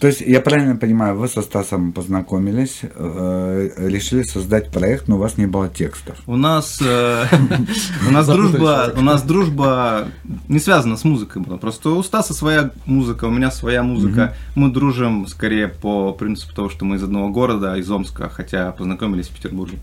То 0.00 0.08
есть, 0.08 0.20
я 0.20 0.40
правильно 0.40 0.76
понимаю, 0.76 1.16
вы 1.16 1.28
со 1.28 1.40
Стасом 1.40 1.92
познакомились, 1.92 2.80
э, 2.82 3.70
решили 3.78 4.22
создать 4.22 4.70
проект, 4.70 5.08
но 5.08 5.16
у 5.16 5.18
вас 5.18 5.38
не 5.38 5.46
было 5.46 5.68
текстов. 5.68 6.16
У 6.26 6.36
нас, 6.36 6.80
э, 6.84 7.24
у 8.08 8.10
нас 8.10 8.26
дружба, 8.26 8.92
у 8.96 9.00
нас 9.00 9.22
дружба 9.22 10.08
не 10.48 10.58
связана 10.58 10.96
с 10.96 11.04
музыкой 11.04 11.42
была. 11.42 11.58
Просто 11.58 11.90
у 11.90 12.02
Стаса 12.02 12.34
своя 12.34 12.70
музыка, 12.86 13.26
у 13.26 13.30
меня 13.30 13.50
своя 13.50 13.82
музыка. 13.82 14.34
Мы 14.56 14.70
дружим 14.70 15.26
скорее 15.28 15.68
по 15.68 16.12
принципу 16.12 16.54
того, 16.54 16.68
что 16.68 16.84
мы 16.84 16.96
из 16.96 17.02
одного 17.02 17.28
города, 17.28 17.76
из 17.76 17.90
Омска, 17.90 18.28
хотя 18.28 18.72
познакомились 18.72 19.28
в 19.28 19.34
Петербурге. 19.34 19.78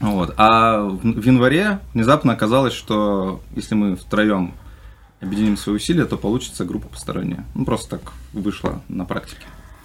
Вот. 0.00 0.34
А 0.38 0.82
в 0.82 1.20
в 1.20 1.26
январе 1.26 1.80
внезапно 1.94 2.32
оказалось, 2.32 2.72
что 2.72 3.40
если 3.54 3.74
мы 3.74 3.96
втроем 3.96 4.54
объединим 5.20 5.56
свои 5.56 5.76
усилия, 5.76 6.04
то 6.04 6.16
получится 6.16 6.64
группа 6.64 6.88
посторонняя. 6.88 7.44
Ну, 7.54 7.64
просто 7.64 7.98
так 7.98 8.12
вышло 8.32 8.80
на 8.88 9.04
практике. 9.04 9.42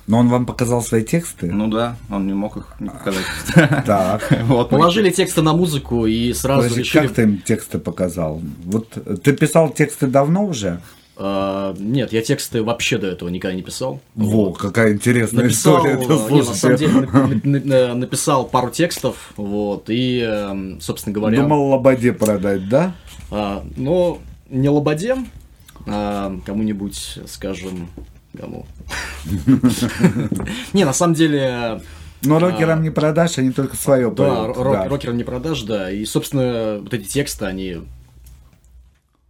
Но 0.07 0.19
он 0.19 0.29
вам 0.29 0.45
показал 0.45 0.83
свои 0.83 1.03
тексты? 1.03 1.51
Ну 1.51 1.67
да, 1.67 1.95
он 2.11 2.27
не 2.27 2.33
мог 2.33 2.57
их 2.57 2.67
не 2.79 2.89
показать. 2.89 3.23
Так. 3.85 4.31
Вот. 4.43 4.69
Положили 4.69 5.09
тексты 5.09 5.41
на 5.41 5.53
музыку 5.53 6.05
и 6.05 6.31
сразу 6.33 6.61
Подожди, 6.61 6.81
решили... 6.81 7.07
как 7.07 7.15
ты 7.15 7.21
им 7.23 7.37
тексты 7.39 7.79
показал? 7.79 8.41
Вот 8.65 8.87
э, 9.03 9.15
ты 9.23 9.33
писал 9.33 9.69
тексты 9.69 10.05
давно 10.05 10.45
уже? 10.45 10.79
А, 11.17 11.73
нет, 11.79 12.13
я 12.13 12.21
тексты 12.21 12.61
вообще 12.61 12.97
до 12.99 13.07
этого 13.07 13.29
никогда 13.29 13.55
не 13.55 13.63
писал. 13.63 13.99
Во, 14.13 14.51
какая 14.51 14.93
интересная 14.93 15.45
написал, 15.45 15.77
история. 15.77 15.97
э, 15.97 16.03
это, 16.03 16.35
на 16.49 16.53
самом 16.53 16.77
деле, 16.77 16.93
на- 17.01 17.41
на- 17.43 17.65
на- 17.87 17.93
написал 17.95 18.45
пару 18.45 18.69
текстов, 18.69 19.33
вот, 19.37 19.89
и, 19.89 20.19
эм, 20.19 20.79
собственно 20.81 21.15
говоря, 21.15 21.41
Думал 21.41 21.69
Лободе 21.69 22.11
продать, 22.13 22.67
да? 22.69 22.93
а, 23.31 23.63
ну, 23.75 24.19
не 24.55 24.69
Лободе, 24.69 25.17
а 25.85 26.39
кому-нибудь, 26.45 27.19
скажем, 27.27 27.89
кому. 28.37 28.65
Не, 30.73 30.85
на 30.85 30.93
самом 30.93 31.13
деле, 31.13 31.81
Но 32.23 32.39
рокерам 32.39 32.81
не 32.81 32.89
продашь, 32.89 33.37
они 33.37 33.51
только 33.51 33.75
свое 33.75 34.07
А. 34.07 34.11
да, 34.11 34.53
да. 34.53 34.87
рокерам 34.87 35.17
не 35.17 35.23
продашь, 35.23 35.63
да, 35.63 35.91
и, 35.91 36.05
собственно, 36.05 36.79
вот 36.81 36.93
эти 36.93 37.07
тексты, 37.07 37.45
они, 37.45 37.77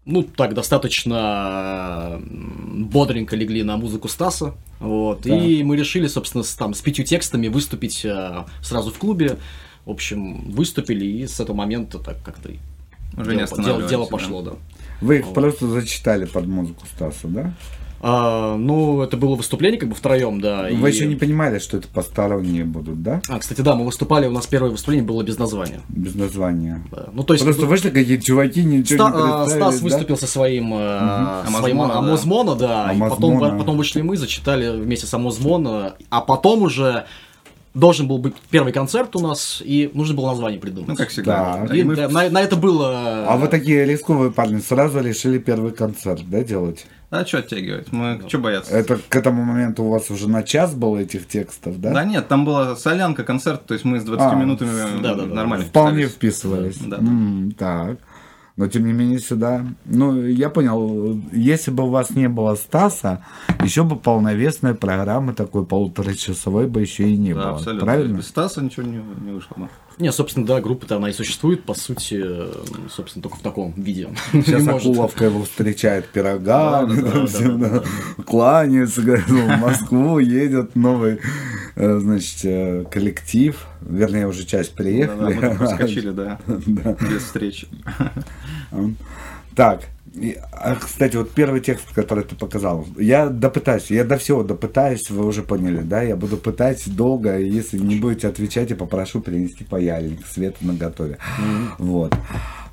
ну, 0.06 0.24
так, 0.24 0.54
достаточно 0.54 2.22
бодренько 2.24 3.36
легли 3.36 3.64
на 3.64 3.78
музыку 3.78 4.08
Стаса, 4.08 4.54
вот, 4.80 5.26
и 5.26 5.64
мы 5.64 5.76
решили, 5.76 6.08
собственно, 6.08 6.44
с, 6.44 6.54
там, 6.54 6.74
с 6.74 6.82
пятью 6.82 7.06
текстами 7.06 7.48
выступить 7.48 8.06
э, 8.06 8.46
сразу 8.62 8.92
в 8.92 8.98
клубе, 8.98 9.38
в 9.86 9.92
общем, 9.92 10.52
выступили, 10.52 11.06
и 11.06 11.28
с 11.28 11.40
этого 11.40 11.56
момента 11.56 12.00
так 12.00 12.22
как-то 12.24 12.52
не 12.52 12.58
дело, 13.18 13.64
дело, 13.64 13.84
дело 13.84 14.06
да. 14.06 14.12
пошло, 14.12 14.42
да. 14.42 14.54
Вы 15.02 15.20
их 15.20 15.34
просто 15.34 15.68
зачитали 15.68 16.26
под 16.26 16.48
музыку 16.48 16.84
Стаса, 16.96 17.28
да? 17.28 17.54
А, 18.08 18.56
ну, 18.56 19.02
это 19.02 19.18
было 19.18 19.34
выступление 19.36 19.80
как 19.80 19.90
бы 19.90 19.96
втроем, 19.96 20.40
да. 20.40 20.68
Вы 20.72 20.90
и- 20.90 20.94
еще 20.94 21.08
не 21.08 21.16
понимали, 21.16 21.58
что 21.58 21.78
это 21.78 21.88
посторонние 21.88 22.64
будут, 22.64 23.02
да? 23.02 23.22
А, 23.30 23.40
кстати, 23.40 23.62
да, 23.62 23.74
мы 23.74 23.84
выступали, 23.86 24.28
у 24.28 24.32
нас 24.32 24.46
первое 24.46 24.70
выступление 24.70 25.04
было 25.04 25.24
без 25.24 25.40
названия. 25.40 25.82
Без 25.90 26.14
названия. 26.14 26.84
Да. 26.92 27.08
Ну, 27.14 27.24
то 27.24 27.34
есть... 27.34 27.44
Просто 27.44 27.66
вышли 27.66 27.90
какие-то 27.90 28.24
чуваки, 28.24 28.64
ничего 28.64 29.08
Ста- 29.10 29.18
не 29.18 29.24
а, 29.24 29.48
Стас 29.48 29.80
да? 29.80 29.84
выступил 29.84 30.18
со 30.18 30.28
своим, 30.28 30.72
э, 30.76 31.46
своим 31.58 31.82
Амазмона, 31.82 31.94
да. 31.94 32.00
Амозмона, 32.00 32.56
да, 32.56 32.94
и 32.94 33.00
потом, 33.00 33.38
Амазмона. 33.38 33.58
потом 33.60 33.78
вышли 33.78 34.02
мы, 34.02 34.18
зачитали 34.18 34.78
вместе 34.80 35.08
с 35.08 35.14
Амозмона, 35.14 35.96
а 36.12 36.22
потом 36.22 36.62
уже 36.62 37.06
должен 37.76 38.08
был 38.08 38.18
быть 38.18 38.34
первый 38.50 38.74
концерт 38.74 39.16
у 39.16 39.20
нас, 39.20 39.62
и 39.64 39.92
нужно 39.94 40.16
было 40.16 40.30
название 40.30 40.60
придумать. 40.60 40.88
Ну, 40.88 40.96
как 40.96 41.10
всегда. 41.10 41.66
Так. 41.68 41.76
И 41.76 41.84
мы 41.84 41.96
да, 41.96 42.08
на, 42.10 42.30
на 42.30 42.42
это 42.42 42.56
было... 42.56 43.26
А 43.28 43.38
вы 43.38 43.48
такие 43.48 43.86
рисковые 43.86 44.32
парни 44.32 44.60
сразу 44.60 45.02
решили 45.02 45.38
первый 45.38 45.72
концерт, 45.72 46.22
да, 46.28 46.42
делать? 46.42 46.88
А 47.12 47.26
что 47.26 47.40
оттягивать? 47.40 47.92
Мы 47.92 48.22
что 48.28 48.40
бояться? 48.40 48.76
Это 48.76 48.98
к 48.98 49.16
этому 49.16 49.44
моменту 49.44 49.84
у 49.84 49.90
вас 49.90 50.10
уже 50.10 50.28
на 50.28 50.42
час 50.42 50.74
было 50.74 50.98
этих 50.98 51.28
текстов, 51.28 51.80
да? 51.80 51.92
Да 51.92 52.04
нет, 52.04 52.28
там 52.28 52.46
была 52.46 52.76
солянка, 52.76 53.24
концерт, 53.24 53.66
то 53.66 53.74
есть 53.74 53.86
мы 53.86 54.00
с 54.00 54.04
20 54.04 54.26
А, 54.26 54.36
минутами 54.36 55.02
да-да-да. 55.02 55.34
нормально 55.34 55.66
Вполне 55.66 56.08
вписались. 56.08 56.16
вписывались. 56.16 56.78
Да, 56.78 56.98
да. 56.98 57.04
М, 57.08 57.52
так. 57.58 57.98
Но 58.58 58.68
тем 58.68 58.86
не 58.86 58.94
менее 58.94 59.20
сюда. 59.20 59.66
Ну, 59.84 60.24
я 60.26 60.50
понял, 60.50 61.20
если 61.34 61.72
бы 61.72 61.84
у 61.84 61.90
вас 61.90 62.12
не 62.12 62.30
было 62.30 62.56
Стаса, 62.56 63.26
еще 63.62 63.84
бы 63.84 63.98
полновесной 63.98 64.76
программы 64.76 65.34
такой 65.34 65.66
полуторачасовой 65.66 66.68
бы 66.68 66.80
еще 66.80 67.10
и 67.10 67.18
не 67.18 67.34
Да, 67.34 67.42
было. 67.42 67.50
абсолютно. 67.56 67.86
Правильно? 67.86 68.18
Без 68.18 68.28
Стаса 68.28 68.62
ничего 68.64 68.86
не, 68.86 69.02
не 69.26 69.32
вышло 69.32 69.56
бы. 69.58 69.70
Не, 69.98 70.12
собственно, 70.12 70.46
да, 70.46 70.60
группа-то 70.62 70.98
она 70.98 71.10
и 71.10 71.14
существует, 71.14 71.64
по 71.64 71.74
сути, 71.74 72.22
собственно, 72.90 73.24
только 73.24 73.38
в 73.38 73.42
таком 73.42 73.74
виде. 73.74 74.10
Сейчас. 74.32 74.68
Акуловка 74.68 75.26
его 75.26 75.44
встречает 75.44 76.08
пирогами, 76.10 76.96
Да, 77.02 77.02
да, 77.02 77.12
да, 77.12 77.26
всем, 77.28 77.60
да, 77.60 77.70
да, 77.70 77.84
кланяется, 78.24 79.02
говорит, 79.02 79.28
в 79.28 79.58
Москву 79.58 80.20
едет 80.20 80.76
новый, 80.76 81.20
э, 81.76 82.00
значит, 82.00 82.40
э, 82.44 82.86
коллектив, 82.92 83.66
вернее, 83.82 84.28
уже 84.28 84.46
часть 84.46 84.76
Да, 84.76 84.84
да, 84.84 85.16
мы 85.16 85.28
приехали. 85.32 85.56
проскочили, 85.58 86.10
да, 86.12 86.40
без 86.48 87.24
встречи. 87.24 87.68
Так, 89.56 89.82
и, 90.16 90.38
а, 90.54 90.76
кстати, 90.76 91.18
вот 91.18 91.32
первый 91.32 91.60
текст, 91.60 91.92
который 91.94 92.24
ты 92.24 92.36
показал, 92.36 92.88
я 92.98 93.28
допытаюсь, 93.28 93.92
я 93.92 94.06
до 94.06 94.18
всего 94.18 94.44
допытаюсь, 94.44 95.10
вы 95.10 95.26
уже 95.26 95.44
поняли, 95.44 95.82
да, 95.82 96.02
я 96.02 96.16
буду 96.16 96.38
пытать 96.38 96.84
долго, 96.96 97.38
если 97.38 97.78
не 97.78 97.96
будете 97.96 98.30
отвечать, 98.30 98.70
я 98.70 98.76
попрошу 98.78 99.20
принести 99.20 99.66
паяльник, 99.66 100.26
света 100.26 100.58
на 100.62 100.74
готове. 100.74 101.18
Вот. 101.78 102.16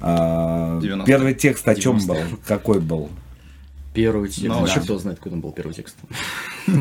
А, 0.01 0.81
90. 0.81 1.07
первый 1.07 1.35
текст 1.35 1.67
о 1.67 1.75
чем 1.75 1.99
90. 1.99 2.13
был? 2.13 2.39
Какой 2.47 2.81
был? 2.81 3.09
Первый 3.95 4.29
текст. 4.29 4.49
Новости. 4.49 4.75
Вообще 4.75 4.81
кто 4.81 4.99
знает, 4.99 5.19
какой 5.19 5.33
там 5.33 5.41
был 5.41 5.53
первый 5.53 5.75
текст. 5.75 5.97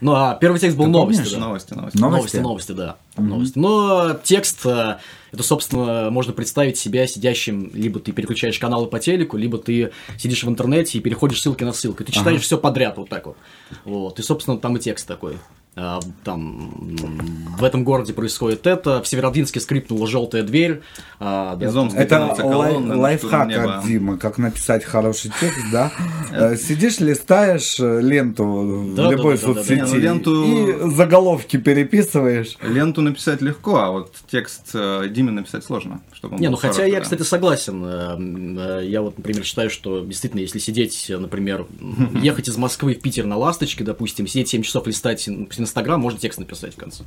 Ну, 0.00 0.14
а 0.14 0.34
первый 0.34 0.58
текст 0.58 0.76
был 0.76 0.86
да. 0.86 0.90
Новости, 0.90 1.34
новости. 1.36 1.68
Новости? 1.68 1.96
Новости, 1.96 2.36
новости, 2.36 2.72
да. 2.72 2.96
Новости. 3.16 3.58
Но 3.58 4.14
текст, 4.24 4.66
э, 4.66 4.96
это, 5.30 5.42
собственно, 5.44 6.10
можно 6.10 6.32
представить 6.32 6.76
себя 6.76 7.06
сидящим, 7.06 7.70
либо 7.72 8.00
ты 8.00 8.10
переключаешь 8.10 8.58
каналы 8.58 8.88
по 8.88 8.98
телеку, 8.98 9.36
либо 9.36 9.58
ты 9.58 9.92
сидишь 10.18 10.42
в 10.42 10.48
интернете 10.48 10.98
и 10.98 11.00
переходишь 11.00 11.40
ссылки 11.40 11.62
на 11.62 11.72
ссылку. 11.72 12.02
Ты 12.02 12.10
читаешь 12.10 12.42
все 12.42 12.58
подряд 12.58 12.96
вот 12.98 13.08
так 13.08 13.26
вот. 13.26 13.36
Вот. 13.84 14.18
И, 14.18 14.22
собственно, 14.22 14.58
там 14.58 14.76
и 14.76 14.80
текст 14.80 15.06
такой. 15.06 15.36
А, 15.74 16.00
Там 16.22 16.70
в 17.58 17.64
этом 17.64 17.82
городе 17.82 18.12
происходит 18.12 18.66
это, 18.66 19.02
в 19.02 19.08
Северодвинске 19.08 19.58
скрипнула 19.58 20.06
желтая 20.06 20.42
дверь. 20.42 20.82
а, 21.18 21.56
да, 21.56 21.66
Это 21.96 22.34
колонны, 22.36 22.94
лайфхак 22.96 23.50
от 23.56 23.86
Димы, 23.86 24.18
как 24.18 24.36
написать 24.36 24.84
хороший 24.84 25.30
текст, 25.40 25.60
да? 25.72 25.90
Э, 26.30 26.56
Сидишь, 26.56 26.98
листаешь 27.00 27.80
э, 27.80 28.00
ленту 28.02 28.44
в 28.44 28.94
Да, 28.94 29.04
да, 29.04 29.10
любой 29.12 29.38
да, 29.38 29.46
да, 29.46 29.54
соцсети 29.54 29.80
ну, 29.80 29.98
ленту- 29.98 30.88
и 30.88 30.94
заголовки 30.94 31.56
переписываешь. 31.56 32.58
Ленту 32.62 33.00
написать 33.00 33.40
легко, 33.40 33.76
а 33.76 33.90
вот 33.92 34.12
текст 34.30 34.70
э, 34.74 35.08
Диме 35.08 35.30
написать 35.30 35.64
сложно. 35.64 36.02
Чтобы 36.12 36.36
Не, 36.36 36.48
ну 36.48 36.56
хотя 36.56 36.84
я, 36.84 37.00
кстати, 37.00 37.22
согласен. 37.22 37.82
Э, 37.84 38.80
э, 38.80 38.86
Я 38.86 39.00
вот, 39.00 39.16
например, 39.16 39.44
считаю, 39.44 39.70
что 39.70 40.00
действительно, 40.00 40.40
если 40.40 40.58
сидеть, 40.58 41.08
э, 41.08 41.16
например, 41.16 41.66
ехать 42.22 42.48
из 42.48 42.56
Москвы 42.58 42.94
в 42.94 43.00
Питер 43.00 43.24
на 43.24 43.38
ласточке, 43.38 43.84
допустим, 43.84 44.26
сидеть 44.26 44.48
7 44.48 44.62
часов 44.62 44.86
листать 44.86 45.26
Инстаграм, 45.62 46.00
можно 46.00 46.18
текст 46.18 46.38
написать 46.38 46.74
в 46.74 46.76
конце. 46.78 47.04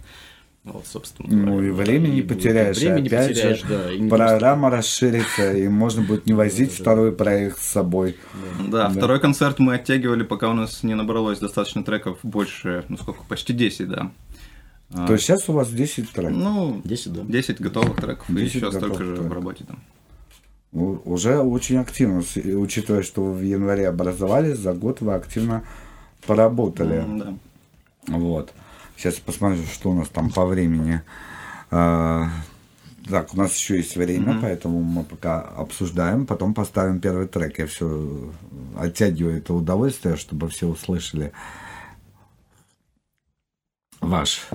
Вот, 0.64 0.88
собственно. 0.88 1.30
Ну 1.30 1.62
и 1.62 1.70
времени 1.70 2.14
не 2.14 2.20
И 2.20 2.22
будет- 2.24 2.38
потеряешь, 2.38 2.78
и 2.78 2.86
Времени 2.88 3.02
не 3.02 3.08
опять 3.10 3.28
потеряешь, 3.28 3.60
же 3.62 3.66
да. 3.68 3.92
и 3.94 4.10
программа 4.10 4.72
расширится, 4.72 5.54
и 5.54 5.68
можно 5.84 6.02
будет 6.02 6.26
не 6.26 6.34
возить 6.34 6.72
второй 6.74 7.12
проект 7.12 7.60
с 7.60 7.66
собой. 7.68 8.18
Да, 8.72 8.90
второй 8.90 9.20
концерт 9.20 9.60
мы 9.60 9.76
оттягивали, 9.76 10.24
пока 10.24 10.50
у 10.50 10.54
нас 10.54 10.82
не 10.82 10.96
набралось 10.96 11.38
достаточно 11.38 11.84
треков 11.84 12.18
больше, 12.24 12.84
ну 12.90 12.98
сколько, 12.98 13.24
почти 13.30 13.54
10, 13.54 13.88
да. 13.90 14.12
А, 14.92 15.06
То 15.06 15.14
есть 15.14 15.26
сейчас 15.26 15.48
у 15.50 15.54
вас 15.54 15.70
10 15.70 16.10
треков. 16.12 16.36
Ну, 16.36 16.82
10, 16.84 17.14
да. 17.14 17.22
10 17.24 17.62
готовых 17.62 17.98
треков, 18.02 18.28
и 18.30 18.34
10 18.34 18.56
еще 18.56 18.66
готовых 18.72 18.96
столько 18.96 19.04
же 19.04 19.16
в 19.22 19.32
работе 19.34 19.66
там. 19.66 19.84
Уже 20.72 21.40
очень 21.40 21.78
активно, 21.78 22.22
и 22.36 22.54
учитывая, 22.54 23.02
что 23.04 23.24
вы 23.24 23.34
в 23.34 23.42
январе 23.44 23.88
образовались, 23.88 24.58
за 24.58 24.74
год 24.74 25.00
вы 25.02 25.14
активно 25.14 25.64
поработали. 26.28 26.98
М, 26.98 27.20
Да. 27.20 27.34
Вот. 28.08 28.54
Сейчас 28.98 29.16
посмотрю, 29.16 29.64
что 29.66 29.92
у 29.92 29.94
нас 29.94 30.10
там 30.10 30.30
по 30.30 30.46
времени. 30.46 31.02
А, 31.72 32.30
Так, 33.10 33.34
у 33.34 33.38
нас 33.38 33.56
еще 33.56 33.78
есть 33.78 33.96
время, 33.96 34.40
поэтому 34.42 34.82
мы 34.82 35.04
пока 35.04 35.42
обсуждаем, 35.42 36.26
потом 36.26 36.54
поставим 36.54 37.00
первый 37.00 37.28
трек. 37.28 37.60
Я 37.60 37.68
все 37.68 38.32
оттягиваю 38.78 39.38
это 39.38 39.54
удовольствие, 39.54 40.16
чтобы 40.16 40.50
все 40.50 40.68
услышали 40.68 41.32
ваш 44.02 44.48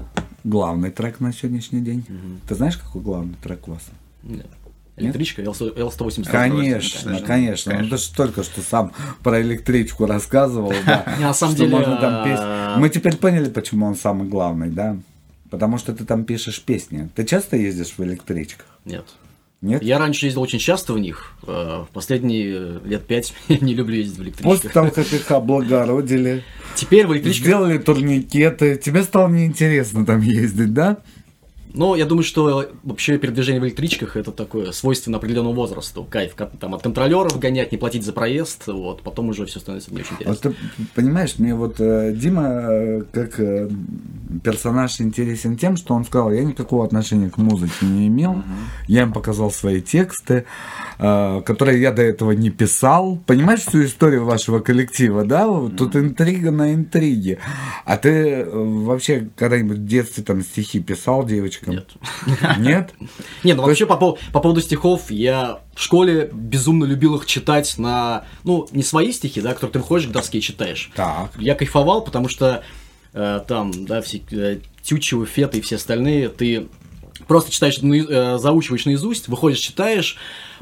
главный 0.43 0.91
трек 0.91 1.21
на 1.21 1.33
сегодняшний 1.33 1.81
день. 1.81 2.05
Ты 2.49 2.55
знаешь, 2.57 2.77
какой 2.77 3.03
главный 3.03 3.35
трек 3.43 3.69
у 3.69 3.73
вас? 3.73 3.89
Нет. 4.23 4.47
Электричка 5.05 5.43
L100- 5.43 5.77
L180. 5.77 6.31
Конечно, 6.31 7.11
конечно. 7.11 7.27
конечно. 7.27 7.79
Ну, 7.81 7.89
ты 7.89 7.97
же 7.99 8.13
только 8.15 8.43
что 8.43 8.61
сам 8.61 8.93
про 9.23 9.41
электричку 9.41 10.07
рассказывал, 10.07 10.73
да. 10.87 11.05
Не, 11.19 11.25
на 11.25 11.35
самом 11.35 11.55
деле, 11.57 11.71
можно 11.71 11.97
там 11.97 12.25
петь. 12.25 12.39
а, 12.41 12.77
Мы 12.79 12.89
теперь 12.89 13.17
поняли, 13.17 13.49
почему 13.49 13.87
он 13.87 13.97
самый 13.97 14.29
главный, 14.29 14.69
да? 14.71 14.97
Потому 15.51 15.79
что 15.79 15.93
ты 15.95 16.05
там 16.05 16.25
пишешь 16.25 16.61
песни. 16.63 17.09
Ты 17.15 17.25
часто 17.25 17.57
ездишь 17.57 17.95
в 17.99 18.03
электричках? 18.05 18.67
Нет. 18.85 19.05
Нет? 19.63 19.83
Я 19.83 19.99
раньше 19.99 20.25
ездил 20.25 20.41
очень 20.41 20.59
часто 20.59 20.95
в 20.95 20.99
них. 20.99 21.33
э, 21.47 21.85
В 21.87 21.89
последние 21.93 22.81
лет 22.85 23.07
пять 23.07 23.35
не 23.49 23.75
люблю 23.75 23.97
ездить 23.97 24.15
в 24.15 24.43
После 24.43 24.71
электричках. 24.71 24.73
того, 24.73 24.91
как 24.91 25.13
их 25.13 25.31
облагородили, 25.31 26.45
Теперь 26.77 27.07
в 27.07 27.13
электричках 27.13 27.45
сделали 27.47 27.77
турникеты, 27.79 28.77
тебе 28.77 29.03
стало 29.03 29.29
неинтересно 29.29 30.07
там 30.07 30.21
ездить, 30.23 30.73
да? 30.73 30.99
Но 31.75 31.97
я 31.97 32.07
думаю, 32.07 32.25
что 32.25 32.69
вообще 32.83 33.19
передвижение 33.19 33.61
в 33.61 33.65
электричках 33.65 34.17
это 34.17 34.33
такое 34.33 34.73
свойственно 34.73 35.19
определенному 35.19 35.55
возрасту. 35.55 36.07
Кайф, 36.09 36.35
там 36.59 36.75
от 36.75 36.83
контролеров 36.83 37.39
гонять, 37.39 37.73
не 37.73 37.79
платить 37.79 38.05
за 38.05 38.13
проезд, 38.13 38.67
вот, 38.67 39.03
потом 39.03 39.29
уже 39.29 39.47
все 39.47 39.61
становится 39.61 39.93
не 39.93 40.01
очень 40.01 40.17
Вот 40.25 40.37
интересно. 40.39 40.51
ты 40.51 40.57
понимаешь, 40.95 41.39
мне 41.39 41.55
вот 41.55 41.77
э, 41.79 42.13
Дима 42.15 42.49
э, 42.49 43.03
как 43.13 43.39
э, 43.39 43.69
персонаж 44.43 45.01
интересен 45.01 45.57
тем, 45.57 45.77
что 45.77 45.95
он 45.95 46.05
сказал, 46.05 46.33
я 46.33 46.45
никакого 46.45 46.85
отношения 46.85 47.31
к 47.31 47.37
музыке 47.37 47.87
не 47.87 48.09
имел, 48.09 48.43
я 48.87 49.03
им 49.03 49.13
показал 49.13 49.51
свои 49.51 49.81
тексты, 49.81 50.45
которые 50.99 51.81
я 51.81 51.93
до 51.93 52.03
этого 52.03 52.33
не 52.33 52.51
писал. 52.51 53.19
Понимаешь 53.27 53.61
всю 53.61 53.85
историю 53.85 54.25
вашего 54.25 54.61
коллектива, 54.61 55.25
да? 55.25 55.47
Вот 55.47 55.77
Тут 55.77 55.97
интрига 55.97 56.51
на 56.51 56.75
интриге. 56.75 57.39
А 57.85 57.97
ты 57.97 58.45
вообще 58.45 59.29
когда-нибудь 59.37 59.79
в 59.79 59.87
детстве 59.87 60.23
там 60.23 60.43
стихи 60.43 60.81
писал 60.81 61.25
девочкам? 61.67 61.75
Нет. 61.75 62.59
Нет? 62.59 62.95
Не, 63.45 63.55
ну 63.55 63.63
вообще 63.63 63.87
по, 63.87 63.95
пов- 63.95 64.19
по 64.33 64.41
поводу 64.41 64.61
стихов, 64.61 65.11
я 65.11 65.61
в 65.75 65.83
школе 65.83 66.31
безумно 66.33 66.85
любил 66.85 67.17
их 67.17 67.27
читать 67.27 67.79
на, 67.79 68.25
ну, 68.45 68.69
не 68.73 68.83
свои 68.83 69.13
стихи, 69.13 69.41
да, 69.41 69.55
которые 69.55 69.73
ты 69.73 69.79
выходишь 69.81 70.09
к 70.09 70.13
доске 70.13 70.39
и 70.39 70.43
читаешь. 70.43 70.91
Так. 70.95 71.33
Я 71.39 71.55
кайфовал, 71.55 72.03
потому 72.03 72.29
что 72.29 72.63
э, 73.13 73.41
там, 73.47 73.73
да, 73.87 74.01
все 74.03 74.23
э, 74.31 74.61
Тютчевы, 74.83 75.27
Феты 75.27 75.59
и 75.59 75.61
все 75.61 75.77
остальные, 75.77 76.29
ты 76.29 76.69
просто 77.27 77.51
читаешь, 77.51 77.79
э, 77.79 78.39
заучиваешь 78.39 78.87
наизусть, 78.87 79.29
выходишь, 79.29 79.59
читаешь, 79.59 80.17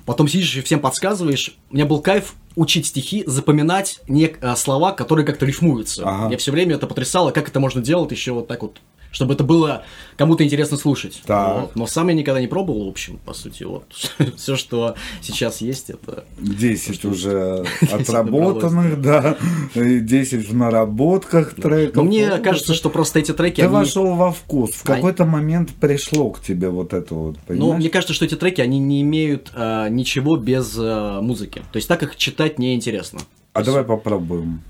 потом 0.04 0.28
сидишь 0.28 0.54
и 0.56 0.62
всем 0.62 0.80
подсказываешь. 0.80 1.56
У 1.70 1.74
меня 1.74 1.86
был 1.86 2.00
кайф 2.00 2.34
учить 2.56 2.86
стихи, 2.86 3.22
запоминать 3.26 4.00
не, 4.08 4.34
слова, 4.56 4.92
которые 4.92 5.24
как-то 5.24 5.46
рифмуются. 5.46 6.02
Ага. 6.04 6.26
Меня 6.26 6.38
все 6.38 6.50
время 6.50 6.74
это 6.74 6.86
потрясало, 6.86 7.30
как 7.30 7.48
это 7.48 7.60
можно 7.60 7.80
делать 7.80 8.10
еще 8.10 8.32
вот 8.32 8.48
так 8.48 8.62
вот 8.62 8.78
чтобы 9.10 9.34
это 9.34 9.44
было 9.44 9.82
кому-то 10.16 10.44
интересно 10.44 10.76
слушать. 10.76 11.22
Так. 11.26 11.60
Вот. 11.62 11.76
Но 11.76 11.86
сам 11.86 12.08
я 12.08 12.14
никогда 12.14 12.40
не 12.40 12.46
пробовал, 12.46 12.86
в 12.86 12.88
общем, 12.90 13.18
по 13.24 13.32
сути, 13.34 13.64
вот. 13.64 13.84
Все, 14.36 14.56
что 14.56 14.94
сейчас 15.22 15.60
есть, 15.60 15.90
это... 15.90 16.24
10 16.38 17.04
уже 17.04 17.64
10 17.80 17.92
отработанных, 17.94 19.00
да, 19.00 19.36
и 19.74 20.00
10 20.00 20.48
в 20.48 20.54
наработках 20.54 21.54
треков. 21.54 21.96
Но 21.96 22.02
мне 22.04 22.28
Ну, 22.36 22.42
кажется, 22.42 22.74
что 22.74 22.90
просто 22.90 23.18
эти 23.18 23.32
треки, 23.32 23.56
Ты 23.56 23.62
они... 23.62 23.74
вошел 23.74 24.14
во 24.14 24.32
вкус. 24.32 24.72
В 24.72 24.86
Они- 24.86 24.96
какой-то 24.96 25.24
момент 25.24 25.70
пришло 25.74 26.30
к 26.30 26.42
тебе 26.42 26.68
вот 26.68 26.92
это 26.92 27.14
вот, 27.14 27.34
Ну, 27.36 27.40
понимаешь? 27.46 27.78
мне 27.80 27.90
кажется, 27.90 28.14
что 28.14 28.24
эти 28.24 28.34
треки, 28.34 28.60
они 28.60 28.78
не 28.78 29.02
имеют 29.02 29.50
а, 29.54 29.88
ничего 29.88 30.36
без 30.36 30.74
а, 30.78 31.20
музыки. 31.22 31.62
То 31.72 31.76
есть 31.76 31.88
так 31.88 32.02
их 32.02 32.16
читать 32.16 32.58
неинтересно. 32.58 33.20
А 33.52 33.62
давай 33.62 33.84
попробуем. 33.84 34.62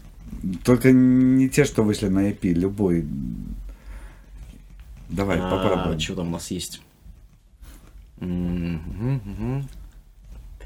Только 0.65 0.93
не 0.93 1.49
те, 1.49 1.65
что 1.65 1.83
вышли 1.83 2.09
на 2.09 2.31
EP, 2.31 2.39
любой. 2.53 3.05
Давай, 5.09 5.39
А, 5.41 5.51
попробуем. 5.51 5.99
Что 5.99 6.17
там 6.17 6.29
у 6.29 6.31
нас 6.33 6.51
есть? 6.51 6.83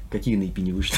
Какие 0.09 0.35
на 0.35 0.43
EP 0.43 0.61
не 0.61 0.73
вышли? 0.73 0.97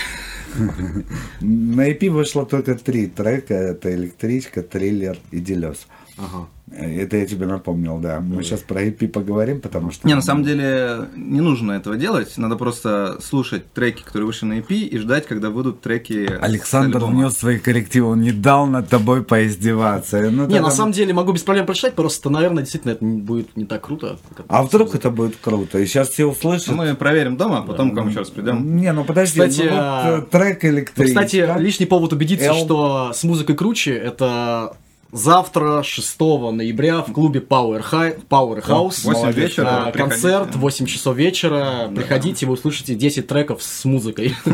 На 1.42 1.90
EP 1.90 2.10
вышло 2.10 2.46
только 2.46 2.76
три 2.76 3.08
трека. 3.08 3.54
Это 3.54 3.94
«Электричка», 3.94 4.62
«Триллер» 4.62 5.18
и 5.32 5.40
«Делес». 5.40 5.88
Ага. 6.18 6.48
Это 6.72 7.18
я 7.18 7.26
тебе 7.28 7.46
напомнил, 7.46 8.00
да. 8.00 8.20
Мы 8.20 8.42
сейчас 8.44 8.62
про 8.62 8.84
EP 8.84 9.08
поговорим, 9.08 9.62
потому 9.62 9.92
что... 9.92 10.08
Не, 10.08 10.16
на 10.16 10.22
самом 10.22 10.44
деле 10.44 11.08
не 11.16 11.40
нужно 11.40 11.74
этого 11.74 11.96
делать, 11.96 12.38
надо 12.38 12.56
просто 12.56 13.18
слушать 13.22 13.72
треки, 13.72 14.02
которые 14.02 14.26
вышли 14.26 14.46
на 14.48 14.54
EP, 14.54 14.74
и 14.74 14.98
ждать, 14.98 15.28
когда 15.28 15.52
выйдут 15.52 15.82
треки. 15.82 16.28
Александр 16.42 17.06
внес 17.06 17.38
свои 17.38 17.60
коррективы, 17.60 18.08
он 18.08 18.22
не 18.22 18.32
дал 18.32 18.66
над 18.66 18.90
тобой 18.90 19.24
поиздеваться. 19.24 20.20
Ну, 20.22 20.30
Не, 20.30 20.38
тогда- 20.56 20.62
на 20.62 20.72
самом 20.72 20.92
деле 20.92 21.14
могу 21.14 21.34
без 21.34 21.44
проблем 21.44 21.68
прочитать, 21.68 21.94
просто, 21.94 22.32
наверное, 22.32 22.64
действительно 22.64 22.92
это 22.94 23.06
будет 23.06 23.56
не 23.56 23.66
так 23.66 23.84
круто. 23.84 24.18
как 24.36 24.46
А 24.50 24.64
вдруг 24.64 24.96
это 24.96 25.12
будет 25.12 25.36
круто? 25.38 25.78
И 25.78 25.86
сейчас 25.86 26.10
все 26.10 26.26
услышат. 26.26 26.70
Ну, 26.70 26.78
Мы 26.78 26.96
проверим 26.96 27.38
дома, 27.38 27.60
а 27.60 27.62
потом 27.62 27.92
к 27.92 27.98
вам 27.98 28.10
еще 28.10 28.20
раз 28.20 28.30
придем. 28.32 28.76
Не, 28.76 28.92
ну 28.92 29.04
подожди, 29.04 29.40
Кстати, 29.40 29.62
ну 29.62 29.70
вот 29.70 29.80
а, 29.80 30.18
э, 30.18 30.22
трек 30.24 30.64
Ну, 30.64 30.70
электричка. 30.70 31.22
кстати, 31.22 31.60
лишний 31.60 31.86
повод 31.86 32.12
убедиться, 32.12 32.48
Эл. 32.48 32.56
что 32.66 33.12
с 33.14 33.24
музыкой 33.24 33.56
круче, 33.56 33.94
это 33.94 34.76
завтра, 35.12 35.84
6 35.84 36.20
ноября, 36.52 37.02
в 37.02 37.12
клубе 37.14 37.40
Power, 37.40 37.84
Hi- 37.92 38.20
Powerhouse. 38.28 39.04
Восемь 39.04 39.12
Молодец. 39.14 39.50
вечера, 39.52 39.86
А, 39.88 39.92
приходите. 39.92 40.22
Концерт, 40.22 40.56
8 40.56 40.86
часов 40.86 41.16
вечера. 41.16 41.90
Приходите, 41.96 42.46
вы 42.46 42.54
услышите 42.54 42.96
10 42.96 43.28
треков 43.28 43.64
с 43.64 43.86
музыкой. 43.86 44.36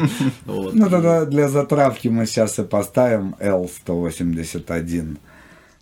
Ну 0.45 0.89
тогда 0.89 1.25
для 1.25 1.49
затравки 1.49 2.07
мы 2.07 2.25
сейчас 2.25 2.59
и 2.59 2.63
поставим 2.63 3.35
L181. 3.39 5.17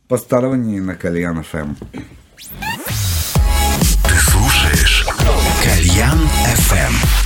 Посторонние 0.07 0.81
на 0.81 0.95
Кальян 0.95 1.43
ФМ. 1.43 1.75
Ты 1.91 4.15
слушаешь 4.15 5.05
Кальян 5.63 6.19
FM. 6.55 7.18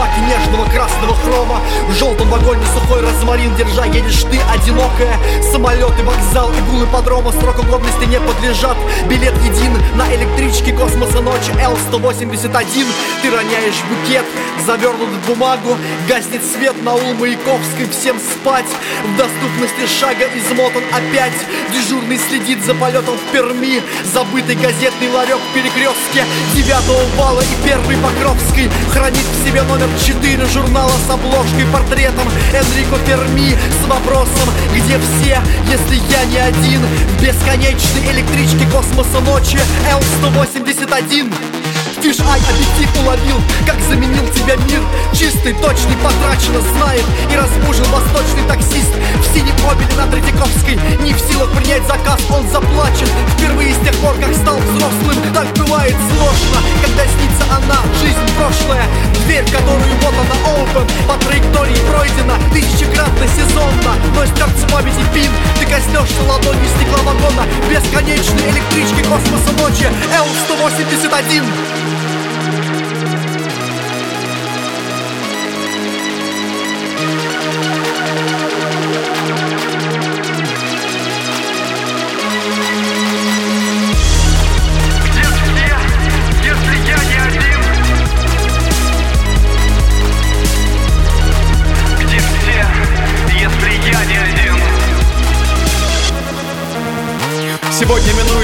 lucky 0.00 0.19
нежного 0.30 0.64
красного 0.70 1.14
хрома. 1.16 1.60
В 1.88 1.92
желтом 1.92 2.28
вагоне 2.28 2.62
сухой 2.72 3.00
розмарин 3.00 3.54
держа 3.56 3.84
едешь 3.86 4.22
ты 4.30 4.38
одинокая. 4.52 5.18
Самолеты, 5.50 6.02
вокзал, 6.04 6.52
игулы 6.52 6.86
подрома 6.86 7.32
Сроку 7.32 7.64
годности 7.64 8.04
не 8.04 8.20
подлежат. 8.20 8.76
Билет 9.08 9.34
един 9.42 9.72
на 9.96 10.06
электричке 10.14 10.72
космоса 10.72 11.20
ночи 11.20 11.50
Л-181 11.60 12.86
Ты 13.22 13.30
роняешь 13.30 13.82
букет, 13.88 14.24
завернут 14.64 15.08
в 15.08 15.26
бумагу. 15.26 15.76
Гаснет 16.08 16.42
свет 16.44 16.80
на 16.82 16.94
ул 16.94 17.14
Маяковской 17.18 17.88
Всем 17.90 18.18
спать, 18.20 18.70
в 19.04 19.16
доступности 19.16 19.86
шага 19.98 20.26
измотан 20.36 20.82
опять. 20.92 21.38
Дежурный 21.72 22.18
следит 22.18 22.64
за 22.64 22.74
полетом 22.74 23.16
в 23.16 23.32
Перми. 23.32 23.82
Забытый 24.12 24.54
газетный 24.54 25.10
ларек 25.10 25.38
в 25.38 25.54
перекрестке 25.54 26.24
Девятого 26.54 27.02
вала 27.16 27.40
и 27.40 27.66
первый 27.66 27.96
Покровской. 27.96 28.70
Хранит 28.92 29.24
в 29.24 29.46
себе 29.46 29.62
номер 29.62 29.88
4 30.06 30.19
журнала 30.52 30.92
с 31.06 31.10
обложкой 31.10 31.66
Портретом 31.72 32.28
Энрико 32.52 32.96
Ферми 33.06 33.56
С 33.82 33.88
вопросом, 33.88 34.48
где 34.74 34.98
все, 34.98 35.38
если 35.68 35.96
я 36.10 36.24
не 36.24 36.38
один? 36.38 36.80
В 36.82 37.22
бесконечной 37.22 38.12
электричке 38.12 38.66
космоса 38.70 39.20
ночи 39.20 39.58
Л-181 39.90 41.59
Фиш 41.98 42.20
Ай 42.20 42.40
объектив 42.40 43.02
уловил, 43.02 43.36
как 43.66 43.80
заменил 43.82 44.26
тебя 44.28 44.56
мир. 44.56 44.80
Чистый, 45.12 45.52
точный, 45.54 45.96
потрачено 46.02 46.60
знает 46.72 47.04
И 47.30 47.36
разбужил 47.36 47.84
восточный 47.86 48.46
таксист. 48.46 48.94
В 49.20 49.34
синем 49.34 49.54
обеле 49.68 49.94
на 49.96 50.06
Третьяковской 50.06 50.78
Не 51.02 51.12
в 51.12 51.20
силах 51.20 51.50
принять 51.52 51.86
заказ, 51.86 52.20
он 52.30 52.48
заплачен 52.48 53.06
Впервые 53.36 53.74
с 53.74 53.78
тех 53.78 53.94
пор, 53.96 54.14
как 54.14 54.34
стал 54.34 54.58
взрослым 54.58 55.18
Так 55.34 55.46
бывает 55.58 55.94
сложно, 56.14 56.58
когда 56.82 57.04
снится 57.04 57.44
она 57.50 57.82
Жизнь 58.00 58.16
прошлая, 58.36 58.86
дверь, 59.26 59.44
которую 59.44 59.94
вот 60.00 60.14
она 60.14 60.36
open. 60.56 60.86
По 61.06 61.16
траектории 61.24 61.76
пройдена 61.90 62.36
тысячекратно 62.52 63.26
сезонно. 63.28 63.92
Но 64.14 64.26
стерт 64.26 64.56
с 64.56 64.70
памяти 64.72 65.04
пин 65.12 65.30
Ты 65.58 65.66
коснешься 65.66 66.22
ладонью 66.28 66.68
стекла 66.76 67.02
вагона 67.02 67.44
Бесконечной 67.68 68.50
электрички 68.50 69.02
космоса 69.04 69.52
ночи 69.58 69.86
Л-181 70.14 71.79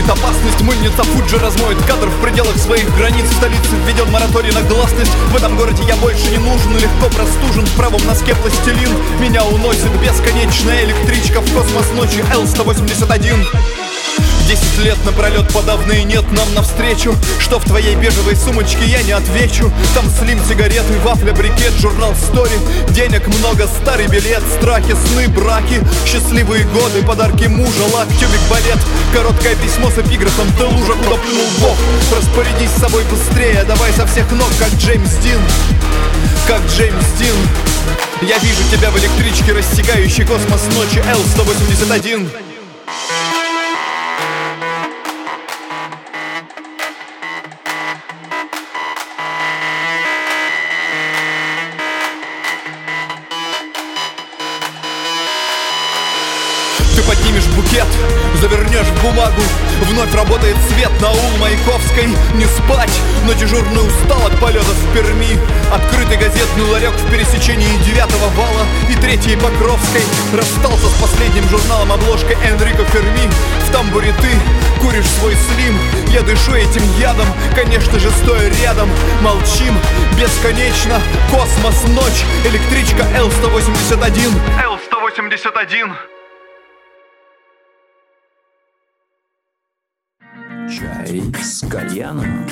Минует 0.07 0.23
опасность 0.23 0.61
Мыльница 0.61 1.03
Фуджи 1.03 1.39
размоет 1.39 1.79
кадр 1.85 2.09
в 2.09 2.23
пределах 2.23 2.57
своих 2.59 2.95
границ. 2.97 3.25
В 3.25 3.35
столице 3.35 3.77
введен 3.85 4.11
мораторий 4.11 4.53
на 4.53 4.63
гласность. 4.63 5.11
В 5.31 5.37
этом 5.37 5.57
городе 5.57 5.83
я 5.85 5.97
больше 5.97 6.31
не 6.31 6.39
нужен 6.39 6.77
Легко 6.77 7.09
простужен 7.09 7.67
в 7.67 7.77
правом 7.77 8.05
носке 8.07 8.35
пластилин 8.37 8.91
Меня 9.21 9.45
уносит 9.45 9.91
бесконечная 10.01 10.85
электричка 10.85 11.41
В 11.41 11.53
космос 11.53 11.91
ночи 11.93 12.25
Л-181 12.33 13.86
Десять 14.47 14.79
лет 14.79 14.97
напролет 15.05 15.53
подавные 15.53 16.05
нет 16.05 16.25
нам 16.31 16.55
навстречу. 16.55 17.17
Что 17.41 17.59
в 17.59 17.65
твоей 17.65 17.97
бежевой 17.97 18.37
сумочке 18.37 18.85
я 18.87 19.03
не 19.03 19.11
отвечу. 19.11 19.73
Там 19.93 20.09
слим, 20.09 20.39
сигареты, 20.49 20.99
вафля, 21.03 21.33
брикет, 21.33 21.73
журнал 21.81 22.15
стори 22.15 22.57
Денег 22.91 23.27
много, 23.27 23.67
старый 23.67 24.07
билет, 24.07 24.43
страхи, 24.57 24.95
сны, 25.09 25.27
браки. 25.29 25.83
Счастливые 26.07 26.65
годы, 26.67 27.03
подарки 27.03 27.47
мужа, 27.47 27.85
лак, 27.93 28.07
тюбик, 28.21 28.41
балет. 28.49 28.79
Короткое 29.13 29.57
письмо 29.57 29.91
с 29.91 29.99
эпиграфом 29.99 30.47
Ты 30.57 30.65
лужа, 30.65 30.93
куда 30.93 31.17
плюнул 31.17 31.47
Бог 31.61 31.77
Распорядись 32.17 32.71
с 32.71 32.81
собой 32.81 33.03
быстрее, 33.11 33.65
давай 33.67 33.93
со 33.95 34.07
всех 34.07 34.31
ног, 34.31 34.49
как 34.61 34.71
Джеймс 34.75 35.11
Дин. 35.25 35.41
Как 36.47 36.61
Джеймс 36.71 37.07
Дин. 37.19 37.35
Я 38.23 38.39
вижу 38.39 38.63
тебя 38.71 38.93
в 38.93 38.99
электричке, 38.99 39.53
рассекающей 39.53 40.25
космос 40.25 40.63
ночи 40.73 41.03
Л-181 41.05 42.46
бумагу. 59.27 59.43
Вновь 59.83 60.15
работает 60.15 60.57
свет 60.69 60.91
на 61.01 61.11
ул 61.11 61.37
Маяковской. 61.39 62.07
Не 62.35 62.47
спать, 62.47 62.93
но 63.27 63.33
дежурный 63.33 63.87
устал 63.87 64.27
от 64.27 64.39
полетов 64.41 64.75
в 64.75 64.95
Перми. 64.95 65.39
Открытый 65.73 66.17
газетный 66.17 66.65
ларек 66.71 66.93
в 66.93 67.11
пересечении 67.11 67.69
девятого 67.85 68.29
вала 68.37 68.67
И 68.91 68.95
третьей 68.95 69.37
Покровской. 69.37 70.03
Расстался 70.33 70.87
с 70.89 71.01
последним 71.01 71.49
журналом 71.49 71.93
обложкой 71.93 72.37
Энрико 72.45 72.85
Ферми. 72.85 73.29
В 73.69 73.73
тамбуре 73.73 74.15
ты 74.21 74.29
куришь 74.81 75.09
свой 75.19 75.35
слим. 75.35 75.79
Я 76.09 76.23
дышу 76.23 76.55
этим 76.55 76.83
ядом, 76.99 77.27
конечно 77.55 77.99
же 77.99 78.11
стоя 78.23 78.51
рядом. 78.63 78.89
Молчим 79.23 79.77
бесконечно, 80.19 81.01
космос, 81.31 81.83
ночь. 81.89 82.25
Электричка 82.45 83.05
Л-181 83.15 84.33
Л-181 84.65 86.16
с 91.43 91.67
кальяном. 91.67 92.47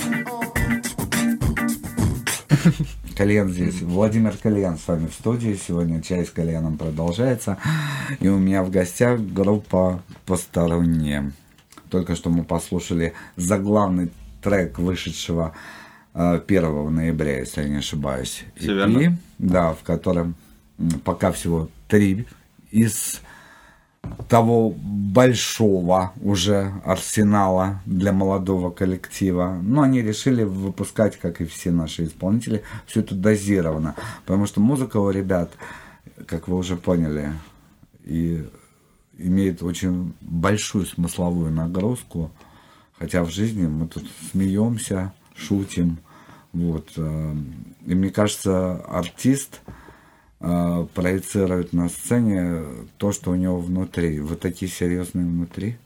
Кальян 3.16 3.50
здесь. 3.50 3.80
Владимир 3.80 4.36
Кальян 4.36 4.76
с 4.78 4.88
вами 4.88 5.06
в 5.06 5.14
студии. 5.14 5.54
Сегодня 5.54 6.02
чай 6.02 6.24
с 6.24 6.30
кальяном 6.30 6.76
продолжается. 6.76 7.58
И 8.20 8.28
у 8.28 8.38
меня 8.38 8.62
в 8.62 8.70
гостях 8.70 9.20
группа 9.20 10.02
«Посторонние». 10.26 11.32
Только 11.90 12.16
что 12.16 12.30
мы 12.30 12.42
послушали 12.42 13.12
заглавный 13.36 14.10
трек 14.42 14.78
вышедшего 14.78 15.54
э, 16.12 16.40
1 16.46 16.94
ноября, 16.94 17.38
если 17.38 17.62
я 17.62 17.68
не 17.68 17.76
ошибаюсь. 17.76 18.44
Всё 18.56 18.74
верно. 18.74 19.18
Да, 19.38 19.74
в 19.74 19.82
котором 19.82 20.34
пока 21.04 21.30
всего 21.30 21.68
три 21.88 22.26
из 22.70 23.20
того 24.28 24.70
большого 24.70 26.12
уже 26.20 26.72
арсенала 26.84 27.80
для 27.86 28.12
молодого 28.12 28.70
коллектива. 28.70 29.58
Но 29.62 29.82
они 29.82 30.02
решили 30.02 30.42
выпускать, 30.42 31.18
как 31.18 31.40
и 31.40 31.44
все 31.44 31.70
наши 31.70 32.04
исполнители, 32.04 32.62
все 32.86 33.00
это 33.00 33.14
дозированно. 33.14 33.94
Потому 34.26 34.46
что 34.46 34.60
музыка 34.60 34.96
у 34.96 35.10
ребят, 35.10 35.52
как 36.26 36.48
вы 36.48 36.56
уже 36.56 36.76
поняли, 36.76 37.32
и 38.04 38.44
имеет 39.18 39.62
очень 39.62 40.14
большую 40.20 40.86
смысловую 40.86 41.52
нагрузку. 41.52 42.30
Хотя 42.98 43.22
в 43.24 43.30
жизни 43.30 43.66
мы 43.66 43.86
тут 43.86 44.04
смеемся, 44.32 45.12
шутим. 45.36 45.98
Вот. 46.52 46.92
э, 46.96 47.34
И 47.86 47.94
мне 47.94 48.10
кажется, 48.10 48.76
артист 48.88 49.60
э, 50.44 50.86
проецирует 50.94 51.72
на 51.72 51.88
сцене 51.88 52.64
то, 52.98 53.12
что 53.12 53.30
у 53.30 53.34
него 53.34 53.58
внутри. 53.58 54.20
Вы 54.20 54.36
такие 54.36 54.70
серьезные 54.70 55.24
внутри? 55.26 55.76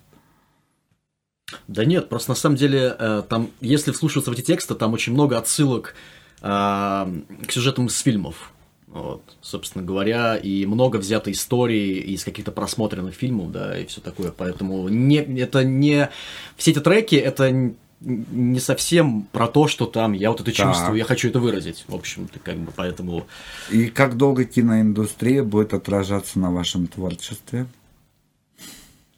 Да 1.67 1.85
нет, 1.85 2.09
просто 2.09 2.31
на 2.33 2.35
самом 2.35 2.57
деле, 2.57 2.95
э, 2.99 3.23
там, 3.29 3.51
если 3.61 3.93
вслушиваться 3.93 4.31
в 4.31 4.35
эти 4.35 4.43
тексты, 4.43 4.75
там 4.75 4.93
очень 4.93 5.13
много 5.13 5.39
отсылок 5.39 5.95
э, 6.41 6.45
к 6.45 7.51
сюжетам 7.51 7.87
из 7.87 7.99
фильмов. 7.99 8.53
Вот, 8.87 9.23
собственно 9.43 9.85
говоря, 9.85 10.37
и 10.37 10.65
много 10.65 10.97
взято 10.97 11.31
истории 11.31 11.99
из 11.99 12.25
каких-то 12.25 12.53
просмотренных 12.53 13.15
фильмов, 13.15 13.53
да, 13.53 13.79
и 13.79 13.85
все 13.85 14.01
такое. 14.01 14.33
Поэтому 14.33 14.89
не, 14.89 15.17
это 15.17 15.63
не... 15.63 16.09
Все 16.57 16.71
эти 16.71 16.81
треки, 16.81 17.15
это 17.15 17.75
не 18.01 18.61
совсем 18.61 19.23
про 19.33 19.49
то, 19.49 19.67
что 19.67 19.87
там 19.87 20.13
я 20.13 20.31
вот 20.31 20.41
это 20.41 20.55
Так. 20.55 20.67
чувствую, 20.67 20.97
я 20.97 21.05
хочу 21.05 21.29
это 21.29 21.41
выразить. 21.41 21.85
В 21.89 21.95
общем-то, 21.95 22.39
как 22.39 22.57
бы, 22.59 22.73
поэтому... 22.75 23.27
И 23.71 23.87
как 23.87 24.17
долго 24.17 24.45
киноиндустрия 24.45 25.43
будет 25.43 25.75
отражаться 25.75 26.39
на 26.39 26.51
вашем 26.53 26.87
творчестве? 26.87 27.67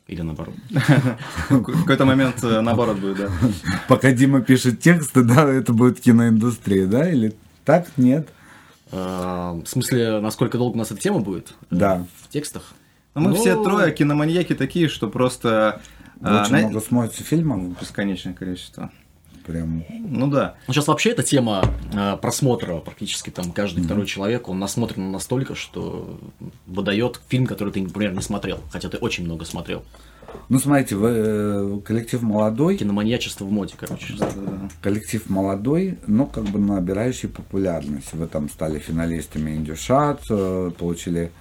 Или 0.07 0.23
наоборот. 0.23 0.55
В 1.51 1.63
какой-то 1.63 2.05
момент 2.05 2.43
э, 2.43 2.61
наоборот 2.63 2.99
будет, 2.99 3.19
да. 3.19 3.31
Пока 3.87 4.11
Дима 4.11 4.41
пишет 4.41 4.81
тексты, 4.81 5.23
да, 5.23 5.49
это 5.49 5.73
будет 5.73 6.01
киноиндустрия, 6.01 6.87
да? 6.87 7.09
Или 7.09 7.35
так? 7.65 7.87
Нет? 7.97 8.29
А, 8.91 9.53
В 9.53 9.67
смысле, 9.69 10.19
насколько 10.21 10.59
долго 10.59 10.75
у 10.75 10.79
нас 10.79 10.91
эта 10.91 11.01
тема 11.01 11.21
будет? 11.21 11.51
э, 11.71 11.77
Да. 11.77 12.07
В 12.23 12.29
текстах? 12.29 12.73
Но 13.15 13.21
мы 13.21 13.29
Ну, 13.31 13.35
все 13.37 13.63
трое 13.63 13.93
киноманьяки 13.93 14.55
такие, 14.55 14.89
что 14.89 15.09
просто... 15.09 15.81
а, 16.23 16.43
Очень 16.43 16.53
на- 16.53 16.59
много 16.61 16.81
смотрите 16.81 17.25
фильмов. 17.25 17.81
Бесконечное 17.81 18.35
количество. 18.35 18.91
Прям. 19.47 19.85
Ну 19.89 20.27
да. 20.29 20.55
Ну, 20.69 20.75
сейчас 20.75 20.87
вообще 20.87 21.11
эта 21.11 21.23
тема 21.23 21.65
э, 21.95 22.17
просмотра 22.21 22.77
практически 22.77 23.31
там 23.31 23.53
каждый 23.53 23.83
второй 23.83 24.07
человек, 24.07 24.49
он 24.49 24.59
насмотрен 24.59 25.11
настолько, 25.11 25.55
что 25.55 26.21
выдает 26.67 27.21
фильм, 27.29 27.47
который 27.47 27.73
ты, 27.73 27.83
например, 27.83 28.13
не 28.13 28.21
смотрел, 28.21 28.61
хотя 28.71 28.89
ты 28.91 28.99
очень 28.99 29.25
много 29.25 29.45
смотрел. 29.47 29.83
Ну, 30.51 30.59
смотрите, 30.61 30.95
вы, 30.95 31.09
э, 31.11 31.81
коллектив 31.85 32.23
молодой, 32.23 32.77
Киноманьячество 32.77 33.45
в 33.47 33.51
моде, 33.51 33.75
короче. 33.77 34.15
коллектив 34.83 35.29
молодой, 35.31 35.99
но 36.07 36.27
как 36.27 36.45
бы 36.45 36.59
набирающий 36.61 37.29
популярность. 37.31 38.13
Вы 38.13 38.27
там 38.27 38.49
стали 38.51 38.79
финалистами 38.79 39.53
Индюшат, 39.53 40.21
э, 40.31 40.71
получили 40.79 41.33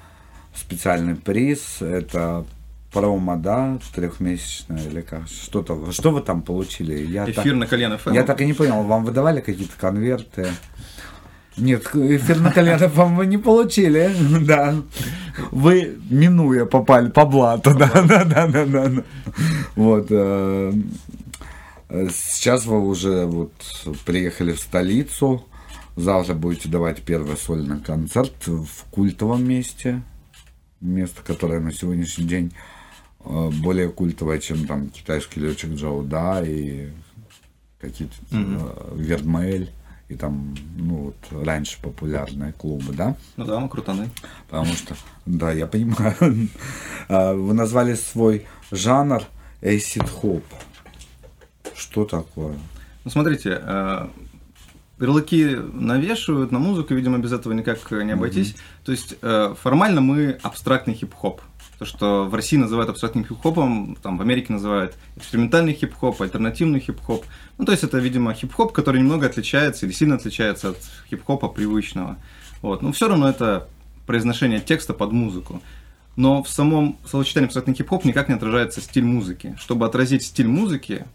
специальный 0.56 1.16
приз. 1.16 1.82
Это 1.82 2.46
промо, 2.92 3.36
да, 3.38 3.80
трехмесячное 3.94 4.84
или 4.86 5.02
как? 5.02 5.28
Что-то. 5.28 5.92
Что 5.92 6.12
вы 6.12 6.22
там 6.22 6.42
получили? 6.42 7.06
Я 7.06 7.26
так- 7.26 7.40
Эфир 7.40 7.56
на 7.56 7.68
колено 7.68 7.98
ФМ. 7.98 8.14
Я 8.14 8.24
так 8.24 8.42
и 8.42 8.46
не 8.46 8.54
понял, 8.54 8.84
вам 8.84 9.04
выдавали 9.06 9.42
какие-то 9.42 9.78
конверты? 9.78 10.48
Нет, 11.58 11.88
эфир 11.94 12.40
на 12.40 12.52
колено 12.52 12.88
вам 12.88 13.16
вы 13.18 13.26
не 13.26 13.38
получили, 13.38 14.12
да. 14.46 14.76
Вы, 15.52 15.98
минуя, 16.10 16.66
попали 16.66 17.10
по 17.10 17.26
блату, 17.26 17.76
да, 17.78 17.90
да, 18.08 18.24
да, 18.24 18.48
да, 18.48 18.66
да. 18.66 19.04
Вот. 19.76 20.08
э, 20.10 20.74
э, 21.90 22.08
Сейчас 22.12 22.66
вы 22.66 22.86
уже 22.88 23.26
вот 23.26 23.52
приехали 24.06 24.54
в 24.54 24.60
столицу. 24.60 25.46
Завтра 25.96 26.34
будете 26.34 26.70
давать 26.70 27.02
первый 27.02 27.36
сольный 27.36 27.80
концерт 27.82 28.48
в 28.48 28.86
культовом 28.90 29.46
месте. 29.46 30.02
Место, 30.80 31.22
которое 31.26 31.60
на 31.60 31.74
сегодняшний 31.74 32.24
день 32.26 32.54
более 33.24 33.90
культовое, 33.90 34.40
чем 34.40 34.66
там 34.66 34.90
китайский 34.90 35.42
летчик 35.42 35.72
Джоу 35.72 36.04
Да 36.04 36.42
и 36.46 36.90
какие-то 37.80 38.16
э, 38.32 38.94
Вердмель 38.96 39.72
и 40.10 40.16
там, 40.16 40.56
ну 40.76 41.14
вот 41.32 41.46
раньше 41.46 41.80
популярные 41.82 42.52
клубы, 42.54 42.94
да? 42.94 43.16
Ну 43.38 43.46
да, 43.46 43.60
мы 43.60 43.70
крутаны. 43.70 44.10
Потому 44.50 44.74
что, 44.74 44.96
да, 45.26 45.52
я 45.52 45.68
понимаю. 45.68 46.16
А, 47.12 47.34
Вы 47.34 47.56
назвали 47.56 47.96
свой 47.96 48.46
жанр 48.72 49.24
acid 49.62 50.08
хоп. 50.08 50.44
Что 51.74 52.06
такое? 52.06 52.56
Ну, 53.04 53.10
смотрите, 53.10 53.60
э, 53.60 54.08
ярлыки 55.00 55.56
навешивают 55.74 56.52
на 56.52 56.60
музыку, 56.60 56.94
видимо, 56.94 57.18
без 57.18 57.32
этого 57.32 57.54
никак 57.54 57.80
не 57.92 58.12
обойтись. 58.12 58.56
То 58.86 58.92
есть 58.92 59.16
э, 59.22 59.56
формально 59.60 60.02
мы 60.02 60.38
абстрактный 60.44 60.94
хип-хоп. 60.94 61.42
То, 61.80 61.86
что 61.86 62.26
в 62.26 62.36
России 62.36 62.58
называют 62.58 62.90
абстрактным 62.90 63.26
хип-хопом, 63.26 63.98
там 64.04 64.18
в 64.18 64.22
Америке 64.22 64.52
называют 64.52 64.98
экспериментальный 65.16 65.74
хип-хоп, 65.74 66.22
альтернативный 66.22 66.82
хип-хоп. 66.82 67.26
Ну, 67.58 67.64
то 67.64 67.72
есть 67.72 67.86
это, 67.86 68.00
видимо, 68.00 68.34
хип-хоп, 68.34 68.74
который 68.74 69.00
немного 69.00 69.28
отличается 69.28 69.86
или 69.86 69.94
сильно 69.94 70.16
отличается 70.16 70.72
от 70.72 70.78
хип-хопа 71.10 71.48
привычного. 71.48 72.18
Вот. 72.62 72.82
Но 72.82 72.92
все 72.92 73.08
равно 73.08 73.30
это 73.30 73.70
произношение 74.06 74.60
текста 74.60 74.94
под 74.94 75.14
музыку. 75.14 75.62
Но 76.18 76.44
в 76.44 76.50
самом 76.50 76.98
словосочетании 77.06 77.46
абстрактный 77.46 77.76
хип-хоп 77.76 78.04
никак 78.04 78.28
не 78.28 78.36
отражается 78.36 78.82
стиль 78.82 79.06
музыки. 79.06 79.56
Чтобы 79.58 79.86
отразить 79.86 80.24
стиль 80.24 80.50
музыки, 80.50 81.06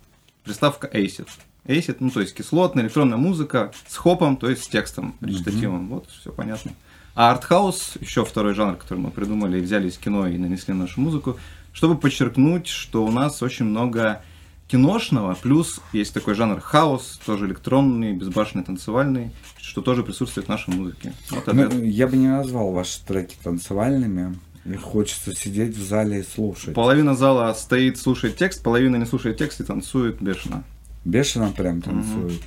приставка 0.44 0.86
acid. 0.86 1.28
Acid, 1.66 1.96
ну 2.00 2.08
то 2.08 2.22
есть 2.22 2.34
кислотная 2.34 2.84
электронная 2.84 3.18
музыка 3.18 3.70
с 3.86 3.96
хопом, 3.96 4.38
то 4.38 4.48
есть 4.48 4.64
с 4.64 4.68
текстом 4.68 5.14
речитативом. 5.20 5.88
Вот, 5.90 6.08
все 6.08 6.32
понятно. 6.32 6.72
А 7.14 7.30
артхаус, 7.30 7.92
еще 8.00 8.24
второй 8.24 8.54
жанр, 8.54 8.76
который 8.76 8.98
мы 8.98 9.10
придумали 9.10 9.58
и 9.58 9.60
взяли 9.60 9.88
из 9.88 9.98
кино 9.98 10.26
и 10.26 10.36
нанесли 10.36 10.74
на 10.74 10.80
нашу 10.80 11.00
музыку, 11.00 11.38
чтобы 11.72 11.96
подчеркнуть, 11.96 12.66
что 12.66 13.04
у 13.04 13.10
нас 13.10 13.42
очень 13.42 13.66
много 13.66 14.22
киношного, 14.66 15.36
плюс 15.40 15.80
есть 15.92 16.12
такой 16.12 16.34
жанр 16.34 16.60
хаос, 16.60 17.20
тоже 17.24 17.46
электронный, 17.46 18.12
безбашенный, 18.14 18.64
танцевальный, 18.64 19.30
что 19.58 19.82
тоже 19.82 20.02
присутствует 20.02 20.46
в 20.46 20.50
нашей 20.50 20.74
музыке. 20.74 21.12
Вот 21.30 21.46
Ну, 21.46 21.82
я 21.82 22.08
бы 22.08 22.16
не 22.16 22.28
назвал 22.28 22.72
ваши 22.72 23.04
треки 23.04 23.36
танцевальными. 23.42 24.36
Их 24.64 24.80
хочется 24.80 25.34
сидеть 25.34 25.76
в 25.76 25.86
зале 25.86 26.20
и 26.20 26.22
слушать. 26.22 26.74
половина 26.74 27.14
зала 27.14 27.52
стоит, 27.52 27.98
слушает 27.98 28.36
текст, 28.36 28.62
половина 28.62 28.96
не 28.96 29.04
слушает 29.04 29.36
текст 29.36 29.60
и 29.60 29.64
танцует 29.64 30.22
бешено. 30.22 30.64
Бешено 31.04 31.52
прям 31.52 31.82
танцуют. 31.82 32.42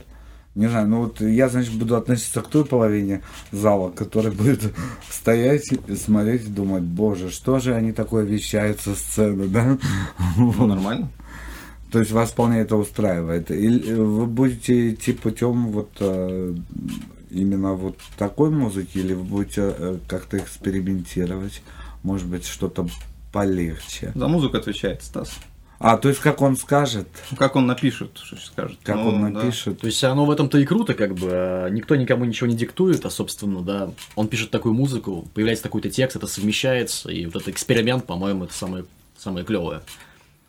Не 0.57 0.69
знаю, 0.69 0.87
ну 0.87 1.01
вот 1.03 1.21
я, 1.21 1.49
значит, 1.49 1.71
буду 1.73 1.95
относиться 1.95 2.41
к 2.41 2.47
той 2.47 2.65
половине 2.65 3.21
зала, 3.51 3.91
которая 3.91 4.31
будет 4.31 4.73
стоять 5.09 5.65
смотреть 5.95 6.45
и 6.45 6.49
думать, 6.49 6.81
боже, 6.81 7.29
что 7.29 7.59
же 7.59 7.75
они 7.75 7.91
такое 7.91 8.25
вещают 8.25 8.79
со 8.79 8.95
сцены, 8.95 9.47
да? 9.47 9.77
Ну, 10.35 10.65
нормально. 10.65 11.09
То 11.91 11.99
есть 11.99 12.11
вас 12.11 12.31
вполне 12.31 12.61
это 12.61 12.75
устраивает. 12.75 13.51
Или 13.51 13.93
вы 13.93 14.25
будете 14.25 14.89
идти 14.89 15.13
путем 15.13 15.67
вот 15.67 15.91
э, 15.99 16.55
именно 17.29 17.73
вот 17.73 17.99
такой 18.17 18.49
музыки, 18.49 18.97
или 18.97 19.13
вы 19.13 19.23
будете 19.23 19.61
э, 19.77 19.97
как-то 20.07 20.39
экспериментировать, 20.39 21.61
может 22.01 22.25
быть, 22.25 22.47
что-то 22.47 22.87
полегче. 23.31 24.11
За 24.15 24.27
музыку 24.27 24.57
отвечает 24.57 25.03
Стас. 25.03 25.37
А, 25.79 25.97
то 25.97 26.09
есть 26.09 26.19
как 26.21 26.41
он 26.41 26.57
скажет, 26.57 27.07
Как 27.37 27.55
он 27.55 27.67
напишет, 27.67 28.11
что 28.21 28.35
скажет. 28.37 28.79
как 28.83 28.95
Ну, 28.95 29.09
он 29.09 29.21
да. 29.21 29.41
напишет. 29.41 29.79
То 29.79 29.85
есть 29.87 30.03
оно 30.03 30.25
в 30.25 30.31
этом-то 30.31 30.57
и 30.57 30.65
круто, 30.65 30.93
как 30.95 31.13
бы. 31.13 31.27
а, 31.31 31.67
Никто 31.69 31.95
никому 31.95 32.25
ничего 32.25 32.47
не 32.47 32.55
диктует, 32.55 33.05
а, 33.05 33.09
собственно, 33.11 33.61
да, 33.61 33.91
он 34.15 34.27
пишет 34.27 34.49
такую 34.49 34.73
музыку, 34.73 35.27
появляется 35.35 35.63
такой-то 35.63 35.89
текст, 35.91 36.15
это 36.17 36.25
совмещается, 36.27 37.11
и 37.11 37.25
вот 37.25 37.35
этот 37.35 37.49
эксперимент, 37.49 38.05
по-моему, 38.07 38.45
это 38.45 38.53
самое, 38.53 38.85
самое 39.17 39.45
клевое. 39.45 39.81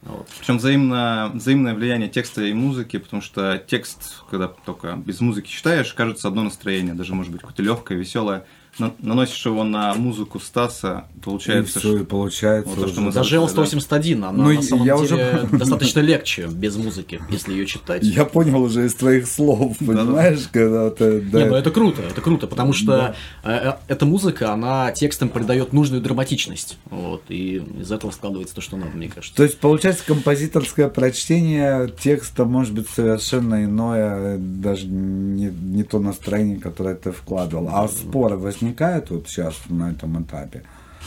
Вот. 0.03 0.29
Причем 0.39 0.59
взаимно, 0.59 1.33
взаимное 1.35 1.75
влияние 1.75 2.09
текста 2.09 2.43
и 2.45 2.53
музыки, 2.55 2.99
потому 2.99 3.21
что 3.21 3.59
текст, 3.67 4.23
когда 4.31 4.49
только 4.49 4.95
без 4.97 5.21
музыки 5.21 5.49
читаешь, 5.51 5.93
кажется 5.93 6.29
одно 6.29 6.45
настроение, 6.45 6.95
даже 6.95 7.15
может 7.15 7.33
быть 7.33 7.41
какое-то 7.43 7.63
легкое, 7.63 7.99
веселое. 7.99 8.47
На- 8.79 8.93
наносишь 9.01 9.45
его 9.45 9.65
на 9.65 9.95
музыку 9.95 10.39
Стаса, 10.39 11.05
получается, 11.23 11.79
и 11.79 11.81
все, 11.81 11.93
и 11.95 11.97
что- 11.97 12.05
получается. 12.05 12.71
Вот 12.71 12.85
то, 12.85 12.89
что 12.89 13.01
мы 13.01 13.13
Даже 13.13 13.37
Да. 13.37 13.43
L181, 13.45 14.15
она 14.29 14.33
Ну, 14.45 14.53
на 14.53 14.63
самом 14.63 14.85
я 14.87 14.97
деле 14.99 15.05
уже- 15.43 15.49
достаточно 15.59 16.01
легче 16.01 16.47
без 16.47 16.77
музыки, 16.77 17.21
если 17.31 17.53
ее 17.53 17.67
читать. 17.67 18.03
Я 18.05 18.25
понял 18.25 18.63
уже 18.63 18.87
из 18.87 18.95
твоих 18.95 19.27
слов, 19.27 19.77
понимаешь, 19.79 20.49
когда 20.53 20.91
ты... 20.91 21.21
да. 21.23 21.43
Не, 21.43 21.49
ну 21.49 21.55
это 21.57 21.71
круто, 21.73 22.03
это 22.03 22.21
круто, 22.21 22.47
потому 22.47 22.73
что 22.73 23.15
э, 23.43 23.51
э, 23.51 23.73
эта 23.89 24.07
музыка, 24.07 24.53
она 24.53 24.93
текстом 24.93 25.29
придает 25.29 25.73
нужную 25.73 26.01
драматичность. 26.01 26.79
Вот, 26.91 27.25
и 27.31 27.57
из 27.81 27.91
этого 27.91 28.11
складывается 28.13 28.55
то, 28.55 28.61
что 28.61 28.77
надо, 28.77 28.97
мне 28.97 29.09
кажется. 29.09 29.35
То 29.37 29.43
есть, 29.43 29.59
получается, 29.59 30.05
композиторское 30.07 30.89
прочтение 30.89 31.93
текста 32.01 32.45
может 32.45 32.75
быть 32.75 32.89
совершенно 32.89 33.65
иное, 33.65 34.39
даже 34.39 34.87
не, 34.87 35.47
не 35.47 35.83
то 35.83 35.99
настроение, 35.99 36.59
которое 36.59 36.95
ты 36.95 37.11
вкладывал. 37.11 37.69
А 37.73 37.89
споры 37.89 38.37
возникают 38.37 38.68
вот 39.11 39.29
сейчас 39.29 39.55
на 39.69 39.91
этом 39.91 40.23
этапе? 40.23 40.63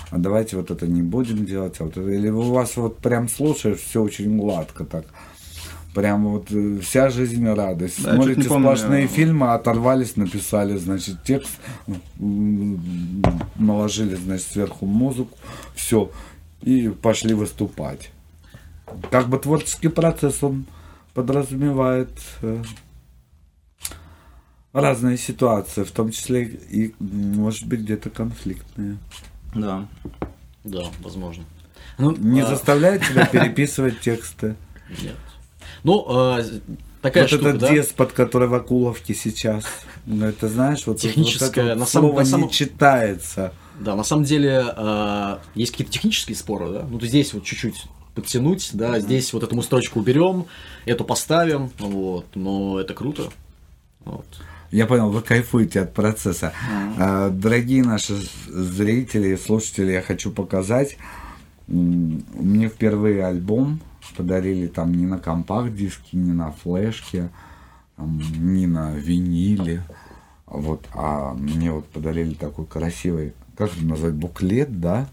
А 0.10 0.18
давайте 0.18 0.58
вот 0.58 0.72
это 0.72 0.88
не 0.88 1.02
будем 1.02 1.46
делать, 1.46 1.76
а 1.80 1.86
вот 1.86 1.98
это... 1.98 2.10
Или 2.10 2.30
у 2.30 2.42
вас 2.42 2.76
вот 2.76 2.98
прям 2.98 3.30
слушаешь, 3.30 3.80
все 3.80 4.02
очень 4.02 4.38
гладко 4.38 4.84
так. 4.84 5.06
Прям 5.94 6.26
вот 6.26 6.52
э, 6.52 6.80
вся 6.82 7.10
жизнь 7.10 7.46
радость. 7.48 8.02
Да, 8.04 8.12
я 8.12 8.16
Смотрите 8.16 8.48
помню. 8.48 8.64
сплошные 8.64 9.08
фильмы, 9.08 9.54
оторвались, 9.54 10.16
написали, 10.16 10.78
значит, 10.78 11.24
текст, 11.24 11.52
наложили, 13.58 14.16
значит, 14.16 14.48
сверху 14.48 14.86
музыку, 14.86 15.38
все, 15.76 16.10
и 16.62 16.88
пошли 16.90 17.34
выступать. 17.34 18.12
Как 19.10 19.28
бы 19.28 19.38
творческий 19.38 19.90
процесс, 19.90 20.42
он 20.44 20.66
подразумевает 21.14 22.12
э, 22.42 22.64
разные 24.74 25.18
ситуации, 25.18 25.84
в 25.84 25.92
том 25.92 26.12
числе 26.12 26.44
и, 26.44 26.94
может 27.00 27.68
быть, 27.68 27.82
где-то 27.82 28.10
конфликтные. 28.10 28.98
Да. 29.54 29.88
Да, 30.64 30.84
возможно. 31.02 31.44
Ну, 31.98 32.16
Не 32.16 32.42
а, 32.42 32.48
заставляет 32.48 33.06
тебя 33.06 33.26
переписывать 33.26 34.00
тексты. 34.00 34.56
Нет. 35.02 35.16
Ну, 35.84 36.06
э, 36.38 36.44
такая 37.02 37.24
вот 37.24 37.30
штука, 37.30 37.50
этот 37.50 37.62
да? 37.62 37.70
деспот, 37.70 38.14
который 38.14 38.48
в 38.48 38.54
Акуловке 38.54 39.14
сейчас. 39.14 39.66
Ну, 40.06 40.26
это 40.26 40.48
знаешь, 40.48 40.86
вот, 40.86 41.00
Техническое, 41.00 41.46
вот 41.48 41.58
это 41.58 41.62
вот 41.70 41.80
на 41.80 41.86
самом- 41.86 42.10
слово 42.10 42.20
на 42.20 42.26
самом- 42.26 42.48
не 42.48 42.54
читается. 42.54 43.54
Да, 43.80 43.96
на 43.96 44.04
самом 44.04 44.24
деле 44.26 44.64
э, 44.76 45.38
есть 45.56 45.72
какие-то 45.72 45.92
технические 45.92 46.36
споры, 46.36 46.72
да. 46.72 46.86
Ну, 46.90 47.00
то 47.00 47.06
здесь 47.08 47.34
вот 47.34 47.44
чуть-чуть 47.44 47.84
подтянуть, 48.16 48.70
да, 48.74 49.00
здесь 49.00 49.34
вот 49.34 49.44
эту 49.44 49.60
строчку 49.62 50.00
уберем, 50.00 50.46
эту 50.86 51.04
поставим, 51.04 51.72
вот, 51.80 52.26
но 52.36 52.80
это 52.80 52.94
круто. 52.94 53.30
Вот. 54.06 54.26
Я 54.72 54.86
понял, 54.86 55.10
вы 55.10 55.22
кайфуете 55.22 55.82
от 55.82 55.94
процесса. 55.94 56.54
А, 56.98 57.30
Дорогие 57.30 57.84
наши 57.84 58.16
зрители 58.48 59.30
и 59.30 59.38
слушатели, 59.38 59.92
я 59.92 60.02
хочу 60.02 60.32
показать. 60.32 60.98
Мне 61.68 62.70
впервые 62.70 63.26
альбом 63.26 63.82
подарили 64.16 64.68
там 64.68 64.94
не 64.94 65.06
на 65.06 65.20
компакт-диске, 65.20 66.18
не 66.18 66.32
на 66.34 66.52
флешке, 66.52 67.30
там, 67.98 68.22
не 68.40 68.66
на 68.68 68.94
виниле. 68.96 69.84
Вот, 70.46 70.86
а 70.94 71.34
мне 71.34 71.72
вот 71.72 71.88
подарили 71.88 72.34
такой 72.34 72.66
красивый, 72.66 73.34
как 73.58 73.72
это 73.74 73.86
назвать, 73.86 74.14
буклет, 74.14 74.80
да? 74.82 75.08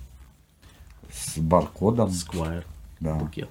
С 1.12 1.38
баркодом. 1.38 2.10
Squire, 2.10 2.64
Да. 3.00 3.14
букет. 3.14 3.50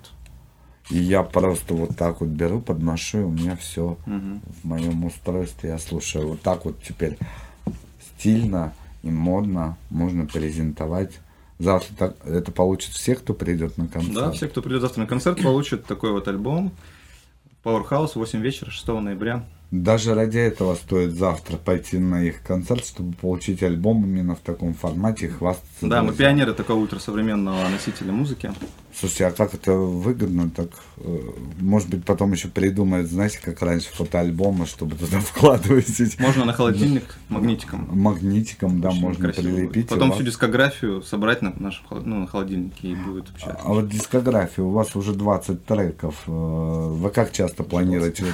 И 0.90 1.00
я 1.00 1.24
просто 1.24 1.74
вот 1.74 1.98
так 1.98 2.22
вот 2.22 2.30
беру, 2.30 2.62
подношу, 2.62 3.20
и 3.20 3.24
у 3.24 3.30
меня 3.30 3.56
все 3.58 3.98
в 4.06 4.68
моем 4.68 5.04
устройстве. 5.06 5.72
Я 5.72 5.80
слушаю. 5.80 6.30
Вот 6.30 6.42
так 6.42 6.66
вот 6.66 6.82
теперь 6.82 7.18
стильно 8.18 8.74
и 9.04 9.10
модно 9.10 9.78
можно 9.90 10.26
презентовать. 10.26 11.20
Завтра 11.60 11.96
так, 11.96 12.16
это 12.26 12.52
получит 12.52 12.92
все, 12.92 13.16
кто 13.16 13.34
придет 13.34 13.78
на 13.78 13.88
концерт. 13.88 14.14
Да, 14.14 14.32
все, 14.32 14.48
кто 14.48 14.62
придет 14.62 14.82
завтра 14.82 15.02
на 15.02 15.08
концерт, 15.08 15.42
получат 15.42 15.86
такой 15.86 16.12
вот 16.12 16.28
альбом. 16.28 16.72
Powerhouse 17.64 18.12
8 18.16 18.40
вечера, 18.40 18.70
6 18.70 18.88
ноября. 18.88 19.44
Даже 19.72 20.14
ради 20.14 20.38
этого 20.38 20.76
стоит 20.76 21.12
завтра 21.12 21.58
пойти 21.58 21.98
на 21.98 22.24
их 22.24 22.42
концерт, 22.42 22.86
чтобы 22.86 23.14
получить 23.14 23.62
альбом 23.64 24.06
именно 24.06 24.36
в 24.36 24.40
таком 24.40 24.74
формате 24.74 25.26
и 25.26 25.30
хвастаться. 25.30 25.68
Да, 25.82 26.02
мы 26.02 26.10
друзьям. 26.10 26.16
пионеры 26.30 26.54
такого 26.54 26.80
ультрасовременного 26.80 27.68
носителя 27.68 28.14
музыки. 28.14 28.54
Слушайте, 28.96 29.28
а 29.28 29.32
как 29.32 29.54
это 29.54 29.74
выгодно? 29.74 30.50
Так, 30.50 30.70
э, 30.98 31.20
может 31.60 31.90
быть, 31.90 32.04
потом 32.04 32.32
еще 32.32 32.48
придумают, 32.48 33.10
знаете, 33.10 33.40
как 33.44 33.62
раньше 33.62 33.90
фотоальбомы, 33.94 34.66
чтобы 34.66 34.96
туда 34.96 35.20
вкладывать 35.22 36.20
Можно 36.20 36.46
на 36.46 36.54
холодильник 36.54 37.04
магнитиком. 37.30 37.88
магнитиком, 37.92 38.82
да, 38.82 38.90
Очень 38.90 39.02
можно 39.02 39.28
будет. 39.28 39.36
прилепить. 39.36 39.90
Потом 39.90 40.14
всю 40.14 40.24
дискографию 40.24 41.04
собрать 41.04 41.42
на 41.44 41.54
нашем 41.60 41.86
ну, 42.06 42.22
на 42.22 42.28
холодильнике 42.28 42.88
и 42.88 42.96
будет 42.96 43.30
вообще. 43.30 43.56
А 43.64 43.68
вот 43.74 43.88
дискография, 43.90 44.64
у 44.64 44.72
вас 44.72 44.96
уже 44.96 45.14
20 45.14 45.64
треков. 45.66 46.16
э, 46.26 46.32
Вы 46.32 47.10
как 47.12 47.32
часто 47.32 47.64
планируете? 47.64 48.26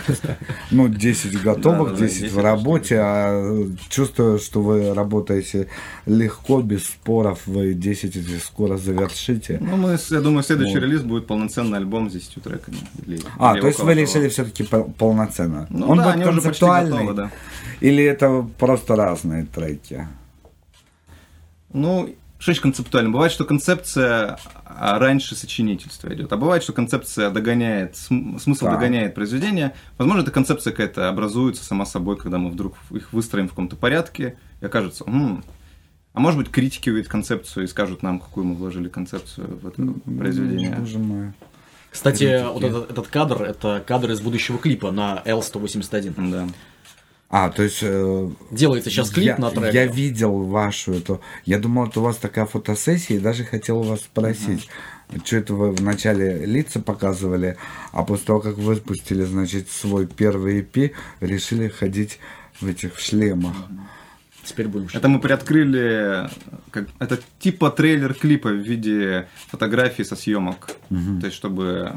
Ну, 0.71 0.87
10 0.87 1.41
готовых, 1.43 1.93
Да, 1.93 1.99
да, 1.99 2.05
10 2.07 2.17
в 2.19 2.23
10 2.25 2.37
работе, 2.37 2.99
а 3.01 3.67
чувствую, 3.89 4.39
что 4.39 4.61
вы 4.61 4.93
работаете 4.93 5.67
легко, 6.05 6.61
без 6.61 6.85
споров, 6.85 7.41
вы 7.47 7.73
10 7.73 8.15
этих 8.15 8.43
скоро 8.43 8.77
завершите. 8.77 9.57
Ну, 9.61 9.75
мы, 9.77 9.97
я 10.09 10.21
думаю, 10.21 10.42
следующий 10.43 10.75
Вот. 10.75 10.83
релиз 10.83 11.01
будет 11.01 11.27
полноценный 11.27 11.77
альбом 11.77 12.09
с 12.09 12.13
10 12.13 12.41
треками. 12.41 12.77
Или- 13.05 13.21
А, 13.39 13.53
или 13.53 13.61
то 13.61 13.67
есть 13.67 13.79
вы 13.79 13.93
решили 13.93 14.27
все-таки 14.29 14.63
полноценно? 14.63 15.67
Ну 15.69 15.87
Он 15.87 15.97
да, 15.97 16.13
будет 16.13 16.25
концептуальный? 16.25 16.91
готовы, 16.99 17.13
да. 17.13 17.31
Или 17.81 18.03
это 18.03 18.45
просто 18.59 18.95
разные 18.95 19.45
треки? 19.45 20.07
Ну, 21.71 22.15
что 22.37 22.45
значит 22.51 22.61
концептуально? 22.63 23.09
Бывает, 23.11 23.31
что 23.31 23.45
концепция 23.45 24.37
а, 24.65 24.99
раньше 24.99 25.35
сочинительства 25.35 26.13
идет, 26.13 26.31
а 26.33 26.37
бывает, 26.37 26.63
что 26.63 26.73
концепция 26.73 27.29
догоняет, 27.29 27.95
см- 27.95 28.39
смысл 28.41 28.65
Так. 28.65 28.73
догоняет 28.75 29.15
произведение. 29.15 29.73
Возможно, 29.97 30.21
эта 30.23 30.31
концепция 30.31 30.71
какая-то 30.71 31.09
образуется 31.09 31.63
сама 31.63 31.85
собой, 31.85 32.17
когда 32.17 32.37
мы 32.37 32.49
вдруг 32.49 32.75
их 32.91 33.13
выстроим 33.13 33.47
в 33.47 33.49
каком-то 33.51 33.75
порядке, 33.75 34.35
и 34.61 34.65
окажется, 34.65 35.03
«М, 35.07 35.43
а 36.13 36.19
может 36.19 36.39
быть, 36.39 36.51
критики 36.51 36.89
увидят 36.89 37.09
концепцию 37.09 37.63
и 37.63 37.67
скажут 37.67 38.03
нам, 38.03 38.19
какую 38.19 38.45
мы 38.45 38.55
вложили 38.55 38.87
концепцию 38.87 39.59
в 39.61 39.67
это 39.67 39.83
произведение. 40.17 40.75
Боже 40.77 40.99
мой. 40.99 41.33
Кстати, 41.89 42.25
Критики. 42.25 42.53
вот 42.53 42.63
этот, 42.63 42.91
этот 42.91 43.07
кадр, 43.07 43.43
это 43.43 43.83
кадр 43.85 44.11
из 44.11 44.21
будущего 44.21 44.57
клипа 44.57 44.91
на 44.91 45.21
L181. 45.25 46.31
Да. 46.31 46.47
А, 47.29 47.49
то 47.49 47.63
есть... 47.63 47.79
э, 47.81 48.29
Делается 48.51 48.91
сейчас 48.91 49.09
клип 49.09 49.25
я, 49.25 49.37
на 49.37 49.49
трек. 49.49 49.73
Я 49.73 49.87
видел 49.87 50.43
вашу 50.43 50.93
эту. 50.93 51.19
Я 51.45 51.57
думал, 51.57 51.87
это 51.87 51.99
у 51.99 52.03
вас 52.03 52.17
такая 52.17 52.45
фотосессия, 52.45 53.17
и 53.17 53.19
даже 53.19 53.43
хотел 53.43 53.79
у 53.79 53.83
вас 53.83 54.01
спросить, 54.01 54.67
что 55.25 55.37
это 55.37 55.55
вы 55.55 55.71
вначале 55.71 56.45
лица 56.45 56.79
показывали, 56.79 57.57
а 57.91 58.03
после 58.03 58.25
того, 58.27 58.39
как 58.39 58.57
выпустили, 58.57 59.23
значит, 59.23 59.69
свой 59.69 60.05
первый 60.05 60.61
EP, 60.61 60.91
решили 61.21 61.69
ходить 61.69 62.19
в 62.61 62.67
этих 62.67 62.99
шлемах. 62.99 63.55
Теперь 64.43 64.67
будем 64.67 64.87
Это 64.93 65.07
мы 65.07 65.19
приоткрыли, 65.19 66.29
как, 66.71 66.87
это 66.99 67.19
типа 67.39 67.71
трейлер 67.71 68.13
клипа 68.13 68.49
в 68.49 68.57
виде 68.57 69.27
фотографий 69.47 70.03
со 70.03 70.15
съемок. 70.15 70.71
То 70.89 71.25
есть, 71.25 71.35
чтобы 71.35 71.93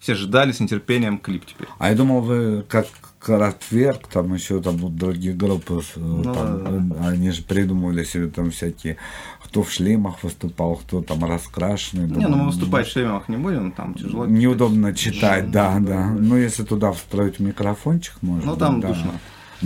все 0.00 0.14
ждали 0.14 0.52
с 0.52 0.60
нетерпением 0.60 1.18
клип 1.18 1.46
теперь. 1.46 1.68
А 1.78 1.88
я 1.90 1.96
думал, 1.96 2.20
вы 2.20 2.64
как 2.68 2.86
Крафтверк, 3.24 4.06
там 4.08 4.34
еще 4.34 4.60
там 4.60 4.76
вот 4.76 4.96
другие 4.96 5.34
группы, 5.34 5.80
э, 5.96 6.22
там, 6.22 6.92
э, 6.92 7.08
они 7.08 7.30
же 7.30 7.42
придумывали 7.42 8.04
себе 8.04 8.28
там 8.28 8.50
всякие, 8.50 8.98
кто 9.42 9.62
в 9.62 9.72
шлемах 9.72 10.22
выступал, 10.22 10.76
кто 10.76 11.00
там 11.00 11.24
раскрашенный. 11.24 12.06
Не, 12.06 12.28
ну 12.28 12.36
мы 12.36 12.46
выступать 12.48 12.86
в 12.86 12.90
шлемах 12.92 13.30
не 13.30 13.38
будем, 13.38 13.72
там 13.72 13.94
тяжело. 13.94 14.26
Неудобно 14.26 14.94
читать, 14.94 15.50
да, 15.50 15.78
да. 15.80 16.10
Ну, 16.10 16.36
если 16.36 16.64
туда 16.64 16.92
встроить 16.92 17.40
микрофончик, 17.40 18.14
можно. 18.20 18.50
Ну, 18.50 18.56
там 18.58 18.80
да. 18.80 18.88
душно. 18.88 19.12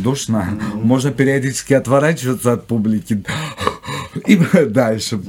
Душно. 0.03 0.59
Можно 0.75 1.13
периодически 1.13 1.75
отворачиваться 1.75 2.53
от 2.53 2.67
публики 2.67 3.25
и 4.27 4.37
дальше. 4.67 5.21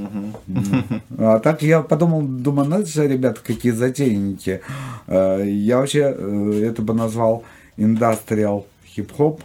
А 1.17 1.39
так 1.39 1.61
я 1.61 1.81
подумал, 1.81 2.21
думаю, 2.21 2.69
надо 2.69 2.85
же, 2.85 3.07
ребята, 3.07 3.41
какие 3.43 3.71
затейники. 3.71 4.61
Э, 5.07 5.43
Я 5.45 5.77
вообще 5.77 6.13
э, 6.15 6.63
это 6.65 6.81
бы 6.81 6.93
назвал 6.93 7.43
индастриал 7.77 8.67
хип-хоп. 8.85 9.41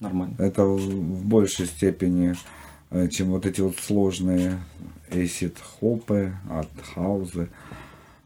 Нормально. 0.00 0.34
Это 0.38 0.64
в 0.64 1.24
большей 1.24 1.66
степени, 1.66 2.34
э, 2.90 3.08
чем 3.08 3.28
вот 3.30 3.46
эти 3.46 3.60
вот 3.60 3.76
сложные 3.78 4.58
эсид 5.10 5.56
хопы, 5.80 6.32
арт-хаузы. 6.50 7.48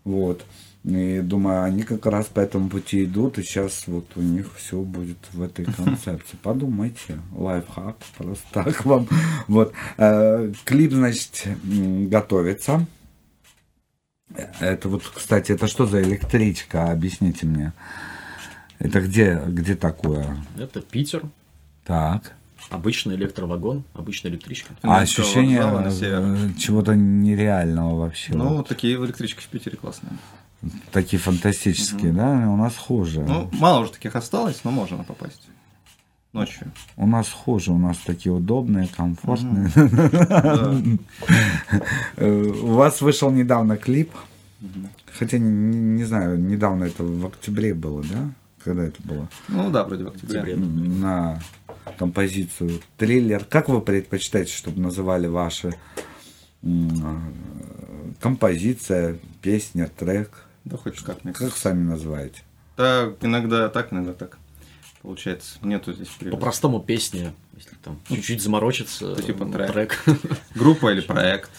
Вот. 0.04 0.44
И 0.86 1.20
думаю, 1.20 1.64
они 1.64 1.82
как 1.82 2.06
раз 2.06 2.26
по 2.26 2.38
этому 2.38 2.68
пути 2.70 3.04
идут, 3.04 3.38
и 3.38 3.42
сейчас 3.42 3.88
вот 3.88 4.06
у 4.14 4.20
них 4.22 4.54
все 4.54 4.80
будет 4.80 5.18
в 5.32 5.42
этой 5.42 5.64
концепции. 5.76 6.36
Подумайте, 6.42 7.18
лайфхак, 7.34 7.96
просто 8.16 8.46
так 8.52 8.84
вам. 8.84 9.08
Вот. 9.48 9.72
Э, 9.98 10.52
Клип, 10.64 10.92
значит, 10.92 11.48
готовится. 11.64 12.86
Это 14.60 14.88
вот, 14.88 15.02
кстати, 15.02 15.50
это 15.50 15.66
что 15.66 15.86
за 15.86 16.00
электричка? 16.02 16.92
Объясните 16.92 17.46
мне. 17.46 17.72
Это 18.78 19.00
где, 19.00 19.42
где 19.44 19.74
такое? 19.74 20.36
Это 20.56 20.80
Питер, 20.82 21.24
Так. 21.84 22.32
обычный 22.70 23.16
электровагон, 23.16 23.82
обычная 23.92 24.30
электричка. 24.30 24.74
А 24.82 25.00
ощущение 25.00 25.62
э, 25.64 26.50
чего-то 26.56 26.94
нереального 26.94 27.98
вообще. 27.98 28.34
Ну, 28.34 28.58
вот. 28.58 28.68
такие 28.68 28.94
электрички 28.96 29.40
в 29.40 29.46
Питере 29.48 29.76
классные. 29.76 30.12
Такие 30.92 31.20
фантастические, 31.20 32.12
да? 32.12 32.48
У 32.48 32.56
нас 32.56 32.76
хуже. 32.76 33.20
Ну, 33.20 33.50
мало 33.52 33.80
уже 33.80 33.92
таких 33.92 34.16
осталось, 34.16 34.60
но 34.64 34.70
можно 34.70 35.04
попасть. 35.04 35.48
Ночью. 36.32 36.70
У 36.96 37.06
нас 37.06 37.30
хуже, 37.30 37.72
у 37.72 37.78
нас 37.78 37.96
такие 38.04 38.30
удобные, 38.30 38.88
комфортные. 38.88 39.70
У 42.18 42.74
вас 42.74 43.00
вышел 43.00 43.30
недавно 43.30 43.78
клип. 43.78 44.10
Хотя 45.18 45.38
не, 45.38 46.04
знаю, 46.04 46.38
недавно 46.38 46.84
это 46.84 47.02
в 47.02 47.26
октябре 47.26 47.72
было, 47.72 48.02
да? 48.02 48.30
Когда 48.62 48.84
это 48.84 49.02
было? 49.02 49.28
Ну 49.48 49.70
да, 49.70 49.84
вроде 49.84 50.04
в 50.04 50.08
октябре. 50.08 50.56
На 50.56 51.40
композицию 51.98 52.80
триллер. 52.98 53.44
Как 53.44 53.68
вы 53.68 53.80
предпочитаете, 53.80 54.52
чтобы 54.52 54.80
называли 54.80 55.28
ваши 55.28 55.74
э, 56.62 56.68
композиция, 58.20 59.18
песня, 59.40 59.88
трек? 59.88 60.45
Да 60.66 60.76
хоть 60.76 61.00
как, 61.00 61.24
мне 61.24 61.32
Как 61.32 61.56
сами 61.56 61.82
называете? 61.84 62.42
Так, 62.74 63.14
иногда 63.22 63.68
так, 63.68 63.92
иногда 63.92 64.12
так. 64.12 64.36
Получается, 65.00 65.58
нету 65.62 65.92
здесь 65.92 66.08
привязки. 66.08 66.36
По-простому 66.36 66.80
песни, 66.80 67.32
если 67.56 67.76
там 67.76 68.00
чуть-чуть 68.08 68.42
заморочиться. 68.42 69.12
Это 69.12 69.22
типа 69.22 69.44
м, 69.44 69.52
трек. 69.52 70.04
Группа 70.56 70.92
или 70.92 71.00
проект. 71.00 71.50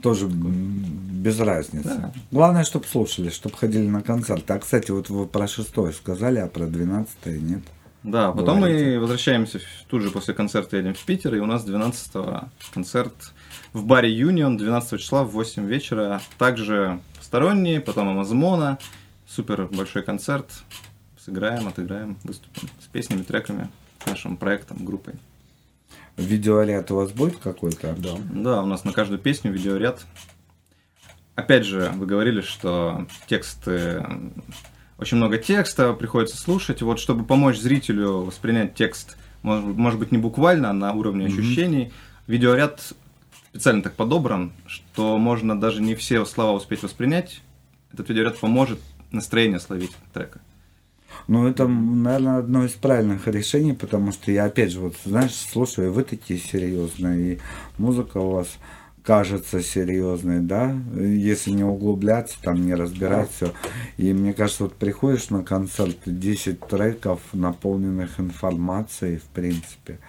Тоже 0.00 0.28
без 0.28 1.40
разницы. 1.40 1.88
Да. 1.88 2.12
Главное, 2.30 2.62
чтобы 2.62 2.86
слушали, 2.86 3.30
чтобы 3.30 3.56
ходили 3.56 3.88
на 3.88 4.02
концерт. 4.02 4.48
А, 4.48 4.58
кстати, 4.60 4.92
вот 4.92 5.10
вы 5.10 5.26
про 5.26 5.48
шестое 5.48 5.92
сказали, 5.92 6.38
а 6.38 6.46
про 6.46 6.66
двенадцатое 6.66 7.38
нет. 7.40 7.62
Да, 8.04 8.30
потом 8.30 8.58
Говорите. 8.58 8.84
мы 8.84 9.00
возвращаемся 9.00 9.60
тут 9.88 10.02
же 10.02 10.10
после 10.10 10.34
концерта 10.34 10.76
едем 10.76 10.94
в 10.94 11.02
Питер, 11.04 11.34
и 11.34 11.40
у 11.40 11.46
нас 11.46 11.64
12 11.64 12.12
концерт 12.72 13.14
в 13.72 13.84
баре 13.84 14.12
Юнион 14.12 14.58
12 14.58 15.00
числа 15.00 15.24
в 15.24 15.30
8 15.30 15.66
вечера. 15.66 16.20
Также 16.38 17.00
сторонние, 17.34 17.80
потом 17.80 18.10
Амазмона, 18.10 18.78
супер 19.26 19.66
большой 19.66 20.04
концерт 20.04 20.46
сыграем, 21.18 21.66
отыграем, 21.66 22.16
выступим 22.22 22.68
с 22.78 22.86
песнями, 22.86 23.22
треками, 23.22 23.70
нашим 24.06 24.36
проектом, 24.36 24.84
группой. 24.84 25.14
Видеоряд 26.16 26.92
у 26.92 26.94
вас 26.94 27.10
будет 27.10 27.38
какой-то? 27.38 27.96
Да. 27.98 28.14
Да, 28.30 28.62
у 28.62 28.66
нас 28.66 28.84
на 28.84 28.92
каждую 28.92 29.18
песню 29.18 29.50
видеоряд. 29.50 30.06
Опять 31.34 31.64
же, 31.64 31.90
вы 31.96 32.06
говорили, 32.06 32.40
что 32.40 33.04
тексты... 33.26 34.06
Очень 34.98 35.16
много 35.16 35.36
текста 35.36 35.92
приходится 35.92 36.36
слушать. 36.36 36.82
Вот 36.82 37.00
чтобы 37.00 37.24
помочь 37.24 37.58
зрителю 37.58 38.18
воспринять 38.18 38.76
текст, 38.76 39.16
может, 39.42 39.64
может 39.76 39.98
быть, 39.98 40.12
не 40.12 40.18
буквально, 40.18 40.70
а 40.70 40.72
на 40.72 40.92
уровне 40.92 41.26
ощущений, 41.26 41.92
видеоряд 42.28 42.92
специально 43.54 43.82
так 43.82 43.94
подобран, 43.94 44.52
что 44.66 45.16
можно 45.16 45.58
даже 45.58 45.80
не 45.80 45.94
все 45.94 46.24
слова 46.24 46.56
успеть 46.56 46.82
воспринять. 46.82 47.40
Этот 47.92 48.08
видеоряд 48.08 48.36
поможет 48.40 48.80
настроение 49.12 49.60
словить 49.60 49.92
трека. 50.12 50.40
Ну, 51.28 51.46
это, 51.46 51.68
наверное, 51.68 52.38
одно 52.38 52.64
из 52.64 52.72
правильных 52.72 53.28
решений, 53.28 53.72
потому 53.72 54.10
что 54.10 54.32
я, 54.32 54.46
опять 54.46 54.72
же, 54.72 54.80
вот, 54.80 54.96
знаешь, 55.04 55.36
слушаю, 55.36 55.92
вы 55.92 56.02
такие 56.02 56.40
серьезные, 56.40 57.34
и 57.34 57.40
музыка 57.78 58.18
у 58.18 58.30
вас 58.30 58.48
кажется 59.04 59.62
серьезной, 59.62 60.40
да, 60.40 60.74
если 60.96 61.52
не 61.52 61.62
углубляться, 61.62 62.36
там, 62.42 62.66
не 62.66 62.74
разбирать 62.74 63.30
все. 63.30 63.52
И 63.98 64.12
мне 64.12 64.32
кажется, 64.32 64.64
вот 64.64 64.74
приходишь 64.74 65.30
на 65.30 65.44
концерт, 65.44 65.98
10 66.04 66.58
треков, 66.66 67.20
наполненных 67.32 68.18
информацией, 68.18 69.18
в 69.18 69.26
принципе. 69.26 70.00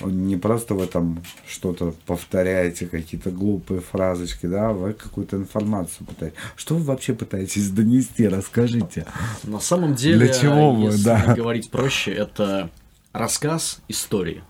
Не 0.00 0.36
просто 0.36 0.74
вы 0.74 0.86
там 0.86 1.22
что-то 1.48 1.94
повторяете, 2.06 2.86
какие-то 2.86 3.30
глупые 3.30 3.80
фразочки, 3.80 4.46
да, 4.46 4.72
вы 4.72 4.92
какую-то 4.92 5.36
информацию 5.36 6.06
пытаетесь. 6.06 6.36
Что 6.56 6.74
вы 6.74 6.82
вообще 6.82 7.14
пытаетесь 7.14 7.70
донести, 7.70 8.26
расскажите. 8.26 9.06
На 9.44 9.60
самом 9.60 9.94
деле, 9.94 10.26
Для 10.26 10.34
чего 10.34 10.72
вы, 10.72 10.86
если 10.86 11.04
да. 11.04 11.34
говорить 11.34 11.70
проще, 11.70 12.12
это 12.12 12.70
рассказ 13.12 13.80
истории. 13.88 14.42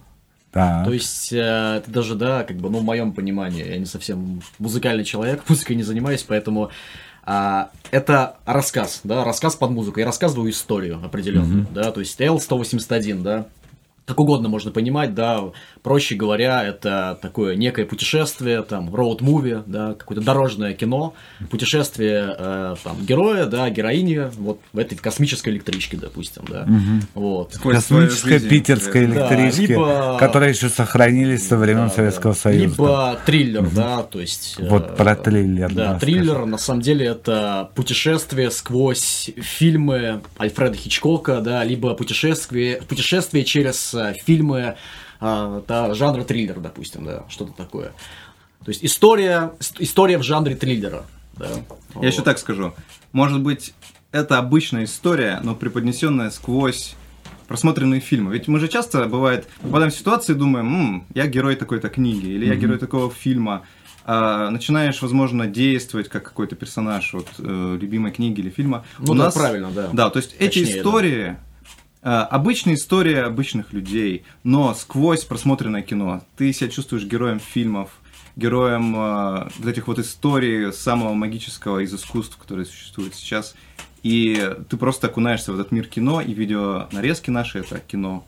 Да. 0.55 0.85
То 0.85 0.93
есть, 0.93 1.33
э, 1.33 1.37
это 1.79 1.91
даже, 1.91 2.15
да, 2.15 2.45
как 2.45 2.57
бы, 2.57 2.71
ну, 2.71 2.79
в 2.79 2.85
моем 2.85 3.13
понимании, 3.13 3.69
я 3.69 3.77
не 3.77 3.87
совсем 3.87 4.41
музыкальный 4.59 5.05
человек, 5.05 5.43
музыкой 5.49 5.77
не 5.77 5.83
занимаюсь, 5.83 6.23
поэтому 6.23 6.71
а, 7.25 7.71
это 7.91 8.37
рассказ, 8.47 9.01
да, 9.03 9.25
рассказ 9.25 9.57
под 9.57 9.71
музыку. 9.71 9.99
Я 9.99 10.07
рассказываю 10.07 10.51
историю 10.51 11.01
определенную, 11.05 11.67
да, 11.73 11.91
то 11.91 12.01
есть 12.01 12.21
L181, 12.21 13.23
да, 13.23 13.47
как 14.07 14.21
угодно 14.21 14.49
можно 14.49 14.71
понимать, 14.71 15.15
да, 15.15 15.41
проще 15.83 16.15
говоря, 16.15 16.63
это 16.63 17.19
такое 17.23 17.57
некое 17.57 17.87
путешествие, 17.87 18.63
там, 18.63 18.95
роуд-муви, 18.95 19.63
да, 19.67 19.95
какое-то 19.95 20.23
дорожное 20.23 20.75
кино, 20.75 21.15
путешествие, 21.51 22.35
э, 22.39 22.75
там, 22.85 22.99
героя, 23.05 23.47
да, 23.47 23.71
героини, 23.71 24.31
вот 24.37 24.61
в 24.73 24.79
этой 24.79 24.97
космической 24.97 25.51
электричке, 25.51 25.97
допустим, 25.97 26.43
да, 26.49 26.67
вот. 27.15 27.55
Сквозь 27.55 27.79
свою 27.85 28.05
Космической 28.07 28.39
жизнь, 28.39 28.49
питерской 28.49 29.07
да. 29.07 29.35
либо- 29.35 30.19
которые 30.19 30.53
еще 30.53 30.69
сохранились 30.69 31.47
со 31.49 31.57
времен 31.57 31.89
Да, 31.89 31.95
Советского 31.95 32.35
да. 32.35 32.41
Союза. 32.41 32.65
Либо 32.65 33.19
триллер, 33.25 33.71
да, 33.71 34.03
то 34.03 34.21
есть... 34.21 34.57
Вот 34.59 34.91
э, 34.93 34.97
про 34.97 35.17
триллер, 35.17 35.73
Да, 35.73 35.93
да, 35.95 35.99
триллер, 35.99 36.45
на 36.45 36.59
самом 36.59 36.83
деле, 36.83 37.07
это 37.07 37.71
путешествие 37.75 38.51
сквозь 38.51 39.31
фильмы 39.39 40.21
Альфреда 40.39 40.77
Хичкока, 40.77 41.41
да, 41.41 41.65
либо 41.65 41.95
путешествие, 41.95 42.83
путешествие 42.87 43.45
через 43.45 43.94
фильмы 44.25 44.77
э, 45.21 45.63
да, 45.69 45.95
жанра 45.95 46.25
триллер, 46.25 46.61
допустим, 46.61 47.05
да, 47.05 47.25
что-то 47.29 47.53
такое. 47.53 47.93
То 48.65 48.71
есть 48.71 48.85
история, 48.85 49.53
ис- 49.61 49.77
история 49.79 50.19
в 50.19 50.23
жанре 50.23 50.57
триллера. 50.57 51.05
Да. 51.35 51.49
Я 52.01 52.09
еще 52.09 52.19
Вот. 52.19 52.25
так 52.25 52.39
скажу. 52.39 52.73
Может 53.13 53.41
быть, 53.41 53.75
это 54.13 54.39
обычная 54.39 54.85
история, 54.85 55.41
но 55.43 55.55
преподнесенная 55.55 56.31
сквозь 56.31 56.95
просмотренные 57.49 58.01
фильмы. 58.01 58.33
Ведь 58.33 58.49
мы 58.49 58.59
же 58.59 58.69
часто, 58.69 59.05
бывает, 59.05 59.47
попадаем 59.61 59.91
в 59.91 59.95
ситуации 59.95 60.33
и 60.33 60.37
думаем, 60.37 60.67
«М, 60.75 61.07
я 61.15 61.27
герой 61.27 61.57
такой-то 61.57 61.89
книги, 61.91 62.27
или 62.27 62.47
я 62.47 62.55
герой 62.55 62.79
такого 62.79 63.11
фильма. 63.11 63.63
А, 64.07 64.51
начинаешь, 64.51 65.01
возможно, 65.03 65.47
действовать 65.47 66.09
как 66.09 66.23
какой-то 66.25 66.57
персонаж 66.57 67.13
вот, 67.15 67.27
э, 67.39 67.79
любимой 67.81 68.13
книги 68.13 68.41
или 68.41 68.51
фильма. 68.51 68.85
Ну 68.99 69.15
да, 69.15 69.31
правильно, 69.31 69.71
да. 69.71 69.89
Да, 69.93 70.11
то 70.11 70.19
есть 70.19 70.35
эти 70.39 70.61
Точнее, 70.61 70.73
да. 70.75 70.79
истории, 70.79 71.23
э, 71.25 71.37
обычные 72.11 72.77
истории 72.77 73.15
обычных 73.15 73.73
людей, 73.73 74.25
но 74.43 74.75
сквозь 74.75 75.25
просмотренное 75.25 75.83
кино 75.83 76.23
ты 76.37 76.53
себя 76.53 76.69
чувствуешь 76.69 77.05
героем 77.05 77.41
фильмов, 77.41 77.91
героем 78.37 78.95
э, 78.95 79.49
вот 79.59 79.67
этих 79.67 79.87
вот 79.87 79.99
историй 79.99 80.73
самого 80.73 81.15
магического 81.15 81.79
из 81.79 81.95
искусств, 81.95 82.37
которые 82.37 82.67
существуют 82.67 83.15
сейчас. 83.15 83.55
И 84.03 84.55
ты 84.69 84.77
просто 84.77 85.07
окунаешься 85.07 85.53
в 85.53 85.59
этот 85.59 85.73
мир 85.73 85.87
кино, 85.87 86.21
и 86.21 86.35
видео 86.35 86.89
нарезки 86.93 87.31
наши 87.31 87.61
это 87.61 87.79
кино, 87.79 88.27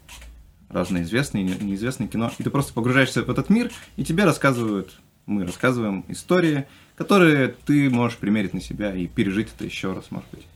разные 0.71 1.03
известные 1.03 1.45
и 1.45 1.49
не- 1.49 1.67
неизвестные 1.67 2.09
кино. 2.09 2.33
И 2.39 2.43
ты 2.43 2.49
просто 2.49 2.73
погружаешься 2.73 3.23
в 3.23 3.31
этот 3.31 3.51
мир, 3.51 3.71
и 3.97 4.05
тебе 4.05 4.25
рассказывают, 4.25 4.97
мы 5.27 5.45
рассказываем 5.45 6.05
истории, 6.09 6.67
которые 6.97 7.49
ты 7.67 7.91
можешь 7.91 8.17
примерить 8.17 8.55
на 8.55 8.61
себя 8.63 8.95
и 8.95 9.07
пережить 9.07 9.49
это 9.55 9.67
еще 9.67 9.93
раз, 9.93 10.07
может 10.11 10.31
быть. 10.31 10.47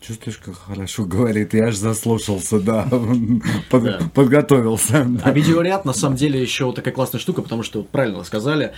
Чувствуешь, 0.00 0.38
как 0.38 0.54
хорошо 0.56 1.04
говорит, 1.04 1.52
я 1.52 1.66
аж 1.66 1.76
заслушался, 1.76 2.58
да, 2.58 2.88
под- 3.70 3.82
Да. 3.84 3.98
подготовился. 4.14 5.06
А 5.22 5.30
видеоряд, 5.30 5.84
на 5.84 5.92
самом 5.92 6.16
деле, 6.16 6.40
еще 6.40 6.64
вот 6.64 6.76
такая 6.76 6.94
классная 6.94 7.18
штука, 7.20 7.42
потому 7.42 7.62
что, 7.62 7.80
вот 7.80 7.90
правильно 7.90 8.24
сказали, 8.24 8.72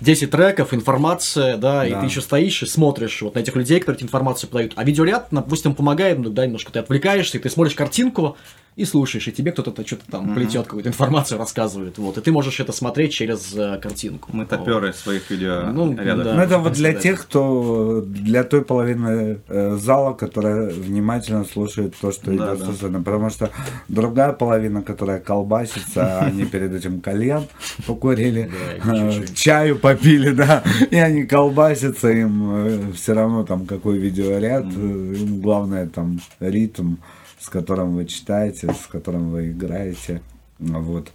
10 0.00 0.30
треков, 0.32 0.74
информация, 0.74 1.56
да, 1.58 1.86
и 1.86 1.90
Да. 1.90 2.00
ты 2.00 2.06
еще 2.06 2.20
стоишь 2.20 2.62
и 2.64 2.66
смотришь 2.66 3.22
вот 3.22 3.36
на 3.36 3.38
этих 3.40 3.54
людей, 3.54 3.78
которые 3.78 3.98
тебе 3.98 4.06
информацию 4.08 4.50
подают. 4.50 4.72
А 4.74 4.82
видеоряд, 4.82 5.28
допустим, 5.30 5.74
помогает, 5.76 6.18
ну, 6.18 6.28
да, 6.30 6.44
немножко 6.46 6.72
ты 6.72 6.80
отвлекаешься, 6.80 7.38
и 7.38 7.40
ты 7.40 7.48
смотришь 7.50 7.74
картинку 7.76 8.36
и 8.78 8.84
слушаешь, 8.84 9.26
и 9.28 9.32
тебе 9.32 9.50
кто-то 9.52 9.84
что-то 9.86 10.04
там 10.10 10.34
плетет, 10.34 10.64
какую-то 10.66 10.88
информацию 10.88 11.38
рассказывает, 11.38 11.98
вот, 11.98 12.16
и 12.16 12.20
ты 12.20 12.30
можешь 12.32 12.60
это 12.60 12.72
смотреть 12.72 13.12
через 13.12 13.52
э, 13.56 13.78
картинку. 13.82 14.30
Мы 14.32 14.44
Вот. 14.44 14.50
топеры 14.50 14.92
своих 14.92 15.28
видео 15.30 15.70
Ну, 15.72 15.96
рядов. 15.96 16.24
да. 16.24 16.34
Ну, 16.34 16.40
это 16.42 16.58
вот 16.58 16.72
для 16.74 16.90
сказать. 16.90 17.02
тех, 17.02 17.20
кто, 17.22 18.02
для 18.06 18.44
той 18.44 18.62
половины 18.62 19.40
э, 19.48 19.76
зала, 19.76 20.14
которая 20.14 20.70
внимательно 20.70 21.44
слушает 21.44 21.94
то, 22.00 22.12
что 22.12 22.26
Да, 22.26 22.34
идет 22.34 22.58
да. 22.60 22.66
со 22.66 22.72
сцены. 22.72 23.02
Потому 23.02 23.30
что 23.30 23.50
другая 23.88 24.32
половина, 24.32 24.82
которая 24.82 25.18
колбасится, 25.18 26.20
они 26.20 26.44
перед 26.44 26.72
этим 26.72 27.00
кальян 27.00 27.44
покурили, 27.86 28.48
э, 28.84 29.24
чаю 29.34 29.76
попили, 29.78 30.30
да, 30.30 30.62
и 30.90 30.96
они 30.96 31.24
колбасятся, 31.24 32.08
им 32.10 32.92
все 32.92 33.12
равно 33.14 33.44
там 33.44 33.66
какой 33.66 33.98
видеоряд, 33.98 34.66
э, 34.66 35.14
им 35.18 35.40
главное 35.40 35.86
там 35.88 36.20
ритм, 36.40 36.96
с 37.40 37.48
которым 37.48 37.94
вы 37.94 38.04
читаете, 38.06 38.72
с 38.72 38.86
которым 38.86 39.30
вы 39.30 39.50
играете. 39.50 40.22
Вот. 40.58 41.10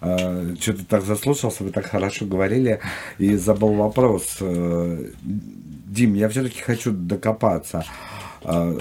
Что-то 0.00 0.84
так 0.86 1.02
заслушался, 1.04 1.64
вы 1.64 1.70
так 1.70 1.86
хорошо 1.86 2.26
говорили, 2.26 2.80
и 3.18 3.34
забыл 3.36 3.72
вопрос. 3.74 4.36
Э, 4.40 5.10
Дим, 5.22 6.14
я 6.14 6.28
все-таки 6.28 6.60
хочу 6.60 6.92
докопаться. 6.92 7.84
Э, 8.42 8.78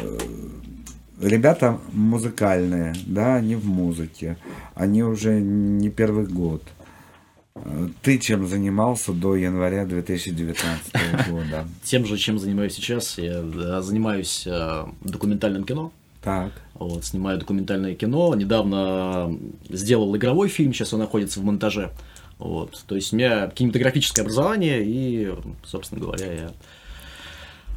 Ребята 1.21 1.79
музыкальные, 1.93 2.93
да, 3.05 3.35
они 3.35 3.55
в 3.55 3.65
музыке, 3.65 4.35
они 4.73 5.01
уже 5.01 5.39
не 5.39 5.89
первый 5.89 6.25
год. 6.27 6.61
Э, 7.55 7.87
Ты 8.01 8.17
чем 8.17 8.45
занимался 8.45 9.13
до 9.13 9.37
января 9.37 9.85
2019 9.85 11.27
года? 11.29 11.65
Тем 11.83 12.05
же, 12.05 12.17
чем 12.17 12.37
занимаюсь 12.37 12.73
сейчас, 12.73 13.17
я 13.17 13.41
да, 13.41 13.81
занимаюсь 13.81 14.43
э, 14.45 14.85
документальным 15.01 15.63
кино. 15.63 15.93
Так. 16.21 16.51
Вот, 16.75 17.05
снимаю 17.05 17.39
документальное 17.39 17.95
кино. 17.95 18.35
Недавно 18.35 19.37
сделал 19.69 20.15
игровой 20.15 20.49
фильм, 20.49 20.73
сейчас 20.73 20.93
он 20.93 20.99
находится 20.99 21.39
в 21.39 21.43
монтаже. 21.43 21.91
Вот, 22.37 22.83
то 22.85 22.95
есть 22.95 23.13
у 23.13 23.15
меня 23.15 23.47
кинематографическое 23.47 24.23
образование, 24.23 24.83
и, 24.85 25.33
собственно 25.63 26.01
говоря, 26.01 26.33
я 26.33 26.51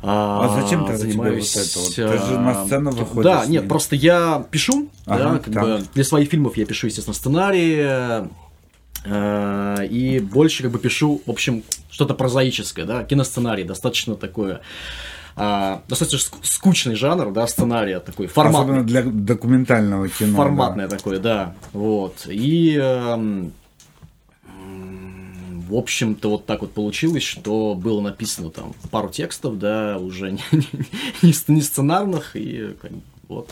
А 0.02 0.60
зачем 0.60 0.84
тогда 0.84 0.98
тебе 0.98 1.12
занимаюсь, 1.12 1.54
вот 1.54 1.64
это 1.64 1.78
вот? 1.78 1.94
Ты 1.94 2.26
же 2.26 2.40
на 2.40 2.62
а, 2.62 2.66
сцену 2.66 2.90
выходишь 2.90 3.22
Да, 3.22 3.46
нет, 3.46 3.68
просто 3.68 3.94
я 3.94 4.44
пишу, 4.50 4.88
Ага, 5.06 5.32
да, 5.34 5.38
как 5.38 5.54
бы 5.54 5.84
для 5.94 6.02
своих 6.04 6.28
фильмов 6.28 6.56
я 6.56 6.66
пишу, 6.66 6.88
естественно, 6.88 7.14
сценарии, 7.14 8.28
э, 9.04 9.86
и 9.86 10.18
больше 10.18 10.64
как 10.64 10.72
бы 10.72 10.80
пишу, 10.80 11.22
в 11.24 11.30
общем, 11.30 11.62
что-то 11.88 12.14
прозаическое, 12.14 12.84
да, 12.84 13.04
киносценарий, 13.04 13.62
достаточно 13.62 14.16
такое, 14.16 14.60
а, 15.38 15.82
достаточно 15.88 16.18
ск- 16.18 16.38
скучный 16.42 16.94
жанр, 16.94 17.32
да, 17.32 17.46
сценария 17.46 18.00
такой, 18.00 18.26
форматный. 18.26 18.60
Особенно 18.60 18.84
для 18.86 19.02
документального 19.02 20.08
кино. 20.08 20.36
Форматное 20.36 20.88
такое, 20.88 21.18
да. 21.18 21.54
Вот. 21.72 22.26
И 22.28 22.76
м, 22.76 23.52
в 25.68 25.74
общем-то, 25.74 26.30
вот 26.30 26.46
так 26.46 26.62
вот 26.62 26.72
получилось, 26.72 27.22
что 27.22 27.74
было 27.74 28.00
написано 28.00 28.50
там 28.50 28.72
пару 28.90 29.08
текстов, 29.10 29.58
да, 29.58 29.98
уже 29.98 30.32
не, 30.32 30.40
не- 30.52 30.68
не 31.22 31.32
сц- 31.32 31.44
не 31.52 31.62
сценарных, 31.62 32.36
и 32.36 32.74
вот. 33.28 33.50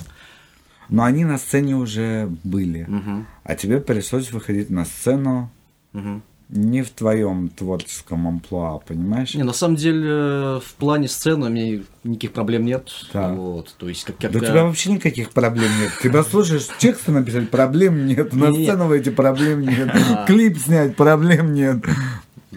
Но 0.89 1.03
они 1.05 1.25
на 1.25 1.37
сцене 1.39 1.75
уже 1.77 2.31
были. 2.45 2.85
Мгм. 2.89 3.27
А 3.45 3.55
тебе 3.57 3.81
пришлось 3.81 4.31
выходить 4.33 4.71
на 4.71 4.85
сцену 4.85 5.51
Мгм. 5.93 6.23
Не 6.49 6.83
в 6.83 6.91
твоем 6.91 7.49
творческом 7.49 8.29
амплуа, 8.29 8.79
понимаешь? 8.79 9.35
Не, 9.35 9.43
на 9.43 9.53
самом 9.53 9.75
деле, 9.77 10.61
в 10.61 10.75
плане 10.79 11.09
сцены 11.09 11.47
у 11.47 11.49
меня 11.49 11.83
никаких 12.05 12.33
проблем 12.33 12.65
нет. 12.65 12.89
Да. 13.13 13.31
Вот, 13.33 13.75
то 13.77 13.89
есть, 13.89 14.05
как, 14.05 14.17
Да 14.21 14.29
у 14.29 14.33
когда- 14.33 14.47
тебя 14.47 14.65
вообще 14.65 14.93
никаких 14.93 15.31
проблем 15.31 15.71
нет. 15.81 15.91
Тебя 16.03 16.23
слушаешь, 16.23 16.69
тексты 16.79 17.11
написать, 17.11 17.51
проблем 17.51 18.07
нет. 18.07 18.33
На 18.33 18.53
сцену 18.53 18.87
выйти, 18.87 19.11
проблем 19.11 19.63
нет. 19.63 19.91
А. 20.17 20.25
Клип 20.27 20.57
снять, 20.59 20.95
проблем 20.95 21.53
нет. 21.53 21.85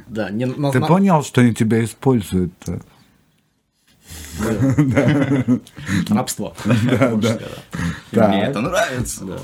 Да, 0.07 0.30
не, 0.30 0.45
Ты 0.45 0.80
понял, 0.82 1.24
что 1.24 1.41
они 1.41 1.53
тебя 1.56 1.84
используют-то? 1.84 2.82
Рабство. 6.10 6.53
Мне 6.66 8.44
это 8.44 8.61
нравится. 8.61 9.40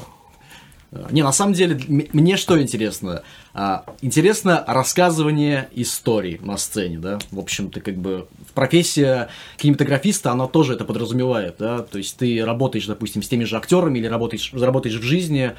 Да. 0.95 1.07
Не, 1.11 1.23
на 1.23 1.34
самом 1.34 1.53
деле, 1.53 1.77
мне 1.88 2.38
что 2.38 2.61
интересно? 2.61 3.22
А, 3.53 3.84
интересно 4.01 4.63
рассказывание 4.65 5.67
историй 5.73 6.39
на 6.41 6.55
сцене, 6.55 6.99
да? 6.99 7.19
В 7.31 7.39
общем-то, 7.39 7.81
как 7.81 7.97
бы 7.97 8.27
профессия 8.53 9.27
кинематографиста, 9.57 10.31
она 10.31 10.47
тоже 10.47 10.73
это 10.73 10.85
подразумевает, 10.85 11.55
да? 11.59 11.80
То 11.80 11.97
есть 11.97 12.15
ты 12.17 12.43
работаешь, 12.45 12.85
допустим, 12.85 13.22
с 13.23 13.27
теми 13.27 13.43
же 13.43 13.57
актерами 13.57 13.99
или 13.99 14.07
работаешь, 14.07 14.53
работаешь 14.53 14.95
в 14.95 15.03
жизни, 15.03 15.51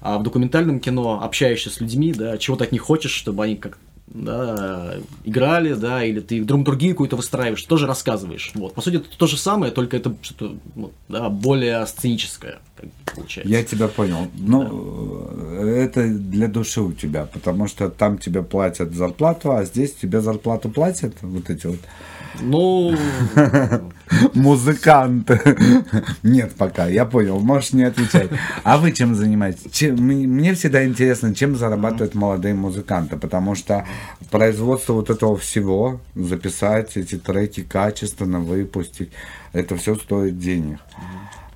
а 0.00 0.18
в 0.18 0.24
документальном 0.24 0.80
кино 0.80 1.22
общаешься 1.22 1.70
с 1.70 1.80
людьми, 1.80 2.12
да, 2.12 2.36
чего 2.36 2.56
ты 2.56 2.64
от 2.64 2.72
них 2.72 2.82
хочешь, 2.82 3.12
чтобы 3.12 3.44
они 3.44 3.56
как 3.56 3.78
да, 4.06 4.96
играли, 5.24 5.72
да, 5.74 6.04
или 6.04 6.20
ты 6.20 6.44
драматургию 6.44 6.92
какую-то 6.92 7.16
выстраиваешь, 7.16 7.62
тоже 7.64 7.86
рассказываешь. 7.86 8.52
Вот. 8.54 8.74
По 8.74 8.80
сути, 8.80 8.96
это 8.96 9.06
то 9.16 9.26
же 9.26 9.36
самое, 9.36 9.72
только 9.72 9.96
это 9.96 10.14
что-то 10.22 10.56
ну, 10.74 10.92
да, 11.08 11.30
более 11.30 11.86
сценическое, 11.86 12.58
как 12.76 12.90
получается. 13.14 13.52
Я 13.52 13.64
тебя 13.64 13.88
понял. 13.88 14.28
Ну, 14.34 15.28
э, 15.52 15.84
это 15.84 16.06
для 16.06 16.48
души 16.48 16.82
у 16.82 16.92
тебя, 16.92 17.24
потому 17.24 17.66
что 17.66 17.88
там 17.88 18.18
тебе 18.18 18.42
платят 18.42 18.92
зарплату, 18.94 19.52
а 19.52 19.64
здесь 19.64 19.94
тебе 19.94 20.20
зарплату 20.20 20.68
платят 20.68 21.14
вот 21.22 21.48
эти 21.48 21.66
вот 21.66 21.80
Ну, 22.40 22.96
музыканты. 24.34 25.40
Нет, 26.22 26.54
пока, 26.56 26.86
я 26.86 27.04
понял, 27.04 27.38
можешь 27.40 27.72
не 27.72 27.84
отвечать. 27.84 28.30
А 28.62 28.78
вы 28.78 28.92
чем 28.92 29.14
занимаетесь? 29.14 29.70
Чем- 29.72 29.96
мне 29.96 30.54
всегда 30.54 30.84
интересно, 30.84 31.34
чем 31.34 31.56
зарабатывают 31.56 32.14
молодые 32.14 32.54
музыканты, 32.54 33.16
потому 33.16 33.54
что 33.54 33.86
производство 34.30 34.94
вот 34.94 35.10
этого 35.10 35.36
всего, 35.36 36.00
записать 36.14 36.96
эти 36.96 37.16
треки 37.18 37.62
качественно, 37.62 38.40
выпустить, 38.40 39.10
это 39.52 39.76
все 39.76 39.94
стоит 39.94 40.38
денег. 40.38 40.78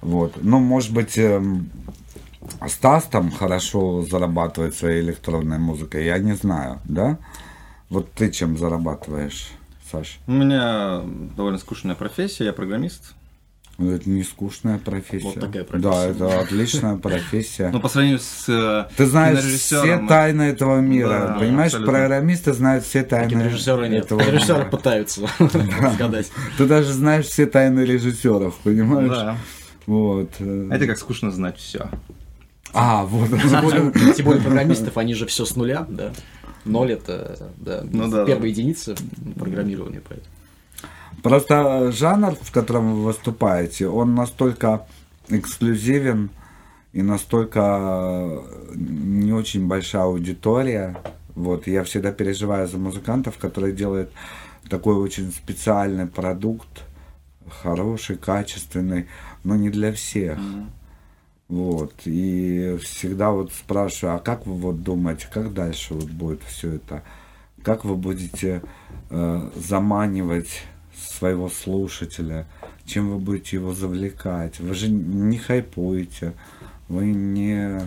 Вот. 0.01 0.35
Ну, 0.43 0.61
может 0.61 0.93
быть, 0.93 1.19
эм, 1.19 1.71
Стас 2.69 3.05
там 3.05 3.31
хорошо 3.31 4.03
зарабатывает 4.03 4.75
своей 4.75 5.03
электронной 5.03 5.59
музыкой, 5.59 6.07
я 6.07 6.19
не 6.19 6.35
знаю, 6.35 6.79
да? 6.85 7.19
Вот 7.91 8.13
ты 8.13 8.31
чем 8.31 8.57
зарабатываешь, 8.57 9.51
Саш? 9.91 10.19
У 10.27 10.33
меня 10.33 11.03
довольно 11.37 11.59
скучная 11.59 11.95
профессия, 11.95 12.45
я 12.47 12.53
программист. 12.53 13.15
Ну, 13.79 13.93
Это 13.93 14.11
не 14.11 14.25
скучная 14.25 14.79
профессия. 14.79 15.25
Вот 15.27 15.35
такая 15.39 15.63
Да, 15.63 15.69
профессия. 15.69 16.11
это 16.11 16.41
отличная 16.41 16.97
профессия. 16.99 17.71
Но 17.71 17.79
по 17.79 17.89
сравнению 17.89 18.19
с 18.19 18.45
э, 18.49 18.87
Ты 18.97 19.07
знаешь 19.07 19.39
все 19.45 20.05
тайны 20.09 20.43
этого 20.43 20.81
мира. 20.81 21.29
Да, 21.29 21.39
Понимаешь, 21.39 21.73
абсолютно. 21.75 21.93
программисты 21.93 22.53
знают 22.55 22.85
все 22.85 23.05
тайны 23.05 23.41
режиссеры 23.41 23.89
нет. 23.89 24.07
этого 24.07 24.21
Режиссеры 24.21 24.59
мира. 24.65 24.71
пытаются 24.71 25.21
разгадать. 25.81 26.29
Ты 26.57 26.67
даже 26.67 26.93
знаешь 26.93 27.27
все 27.27 27.47
тайны 27.47 27.81
режиссеров, 27.81 28.57
понимаешь? 28.65 29.11
Да. 29.11 29.37
Вот. 29.87 30.33
э. 30.41 30.69
А 30.73 30.75
это 30.75 30.87
как 30.89 30.99
скучно 30.99 31.31
знать 31.31 31.57
все. 31.59 31.89
А, 32.75 33.05
вот. 33.05 33.29
Тем 33.31 34.25
более 34.27 34.43
программистов, 34.43 34.99
они 34.99 35.15
же 35.15 35.25
все 35.27 35.45
с 35.45 35.55
нуля, 35.55 35.87
да. 35.89 36.11
Ноль 36.65 36.93
это 36.93 37.51
да, 37.57 37.83
Ну 37.85 38.09
да, 38.11 38.25
первая 38.25 38.43
да. 38.43 38.47
единица 38.47 38.97
программирования, 39.37 40.03
поэтому. 40.07 40.31
Просто 41.23 41.91
жанр, 41.91 42.37
в 42.41 42.53
котором 42.53 42.95
вы 42.95 43.05
выступаете, 43.05 43.89
он 43.89 44.15
настолько 44.15 44.87
эксклюзивен 45.29 46.31
и 46.93 47.03
настолько 47.03 47.61
э, 47.61 48.75
не 48.75 49.33
очень 49.33 49.67
большая 49.67 50.05
аудитория. 50.05 50.97
Вот, 51.35 51.67
я 51.67 51.85
всегда 51.85 52.13
переживаю 52.13 52.69
за 52.69 52.79
музыкантов, 52.79 53.37
которые 53.39 53.73
делают 53.73 54.11
такой 54.69 54.95
очень 54.95 55.33
специальный 55.33 56.07
продукт, 56.07 56.85
хороший, 57.63 58.17
качественный, 58.17 59.07
но 59.45 59.57
не 59.57 59.71
для 59.71 59.93
всех. 59.93 60.39
Вот, 61.49 61.95
и 62.05 62.79
всегда 62.83 63.31
вот 63.31 63.53
спрашиваю, 63.53 64.17
а 64.17 64.19
как 64.19 64.47
вы 64.47 64.55
вот 64.55 64.83
думаете, 64.83 65.29
как 65.33 65.55
дальше 65.55 65.95
вот 65.95 66.11
будет 66.11 66.43
все 66.43 66.73
это? 66.73 67.03
Как 67.63 67.87
вы 67.87 67.97
будете 67.97 68.63
э, 69.09 69.51
заманивать 69.57 70.65
своего 70.95 71.49
слушателя? 71.49 72.47
Чем 72.85 73.11
вы 73.11 73.19
будете 73.19 73.57
его 73.57 73.73
завлекать? 73.73 74.61
Вы 74.61 74.75
же 74.75 74.91
не 74.91 75.39
хайпуете, 75.39 76.35
вы 76.89 77.07
не 77.07 77.81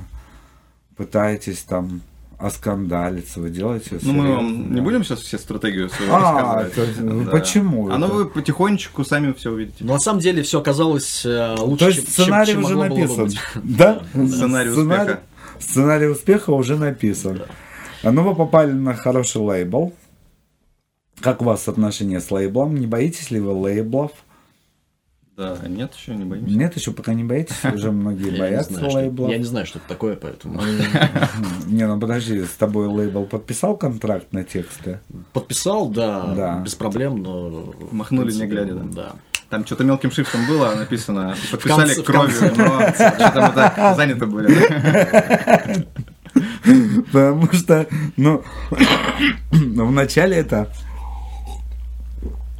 пытаетесь 0.95 1.61
там 1.61 2.01
оскандалиться, 2.41 3.39
вы 3.39 3.49
делаете 3.49 3.99
Ну, 4.01 4.13
мы 4.13 4.35
вам 4.35 4.47
серьезно, 4.49 4.69
не 4.69 4.75
да. 4.77 4.81
будем 4.81 5.03
сейчас 5.03 5.19
все 5.19 5.37
стратегию 5.37 5.89
свою 5.89 6.11
А, 6.13 6.63
то 6.65 6.81
есть, 6.83 7.31
почему 7.31 7.89
А 7.89 7.97
ну 7.97 8.05
это? 8.07 8.15
вы 8.15 8.25
потихонечку 8.25 9.03
сами 9.05 9.31
все 9.33 9.51
увидите. 9.51 9.83
Но 9.83 9.93
на 9.93 9.99
самом 9.99 10.19
деле 10.19 10.41
все 10.43 10.59
оказалось 10.59 11.25
э, 11.25 11.55
лучше, 11.59 11.79
То 11.79 11.87
есть 11.87 11.97
чем- 11.99 12.05
чем- 12.07 12.23
сценарий 12.25 12.51
чем 12.53 12.63
уже 12.65 12.75
написан. 12.77 13.25
быть. 13.25 13.39
Да? 13.63 14.01
Сценарий 14.13 14.69
успеха. 14.71 15.19
Сценарий 15.59 16.07
успеха 16.07 16.49
уже 16.51 16.77
написан. 16.77 17.41
А 18.03 18.11
Ну, 18.11 18.23
вы 18.23 18.35
попали 18.35 18.71
на 18.71 18.93
хороший 18.95 19.37
лейбл. 19.41 19.93
Как 21.19 21.41
у 21.41 21.45
вас 21.45 21.67
отношения 21.67 22.19
с 22.19 22.31
лейблом? 22.31 22.75
Не 22.75 22.87
боитесь 22.87 23.29
ли 23.29 23.39
вы 23.39 23.51
лейблов? 23.51 24.11
Да, 25.37 25.57
нет, 25.67 25.93
еще 25.95 26.13
не 26.13 26.25
боимся. 26.25 26.53
Нет, 26.53 26.75
еще 26.75 26.91
пока 26.91 27.13
не 27.13 27.23
боитесь. 27.23 27.55
Уже 27.73 27.91
многие 27.93 28.37
боятся 28.37 28.85
лейблов. 28.85 29.31
Я 29.31 29.37
не 29.37 29.45
знаю, 29.45 29.65
что 29.65 29.79
это 29.79 29.87
такое, 29.87 30.15
поэтому 30.15 30.61
Не, 31.67 31.87
ну 31.87 31.99
подожди, 31.99 32.43
с 32.43 32.49
тобой 32.51 32.87
лейбл 32.87 33.25
подписал 33.25 33.77
контракт 33.77 34.31
на 34.33 34.43
тексты? 34.43 34.99
подписал, 35.33 35.87
да, 35.89 36.33
Да. 36.35 36.59
без 36.59 36.75
проблем, 36.75 37.23
но 37.23 37.73
Махнули, 37.91 38.31
не 38.33 38.45
глядя, 38.45 38.75
да? 38.75 38.83
Да. 38.83 39.11
Там 39.49 39.65
что-то 39.65 39.83
мелким 39.83 40.11
шрифтом 40.11 40.45
было 40.47 40.75
написано, 40.75 41.35
подписали 41.51 41.93
кровью, 42.01 42.39
конце. 42.39 42.55
но 42.55 42.81
что-то 42.93 43.41
мы 43.41 43.53
так 43.53 43.95
заняты 43.95 44.25
были. 44.25 44.55
Потому 47.11 47.51
что, 47.51 47.87
ну, 48.17 48.43
в 49.51 49.91
начале 49.91 50.37
это 50.37 50.69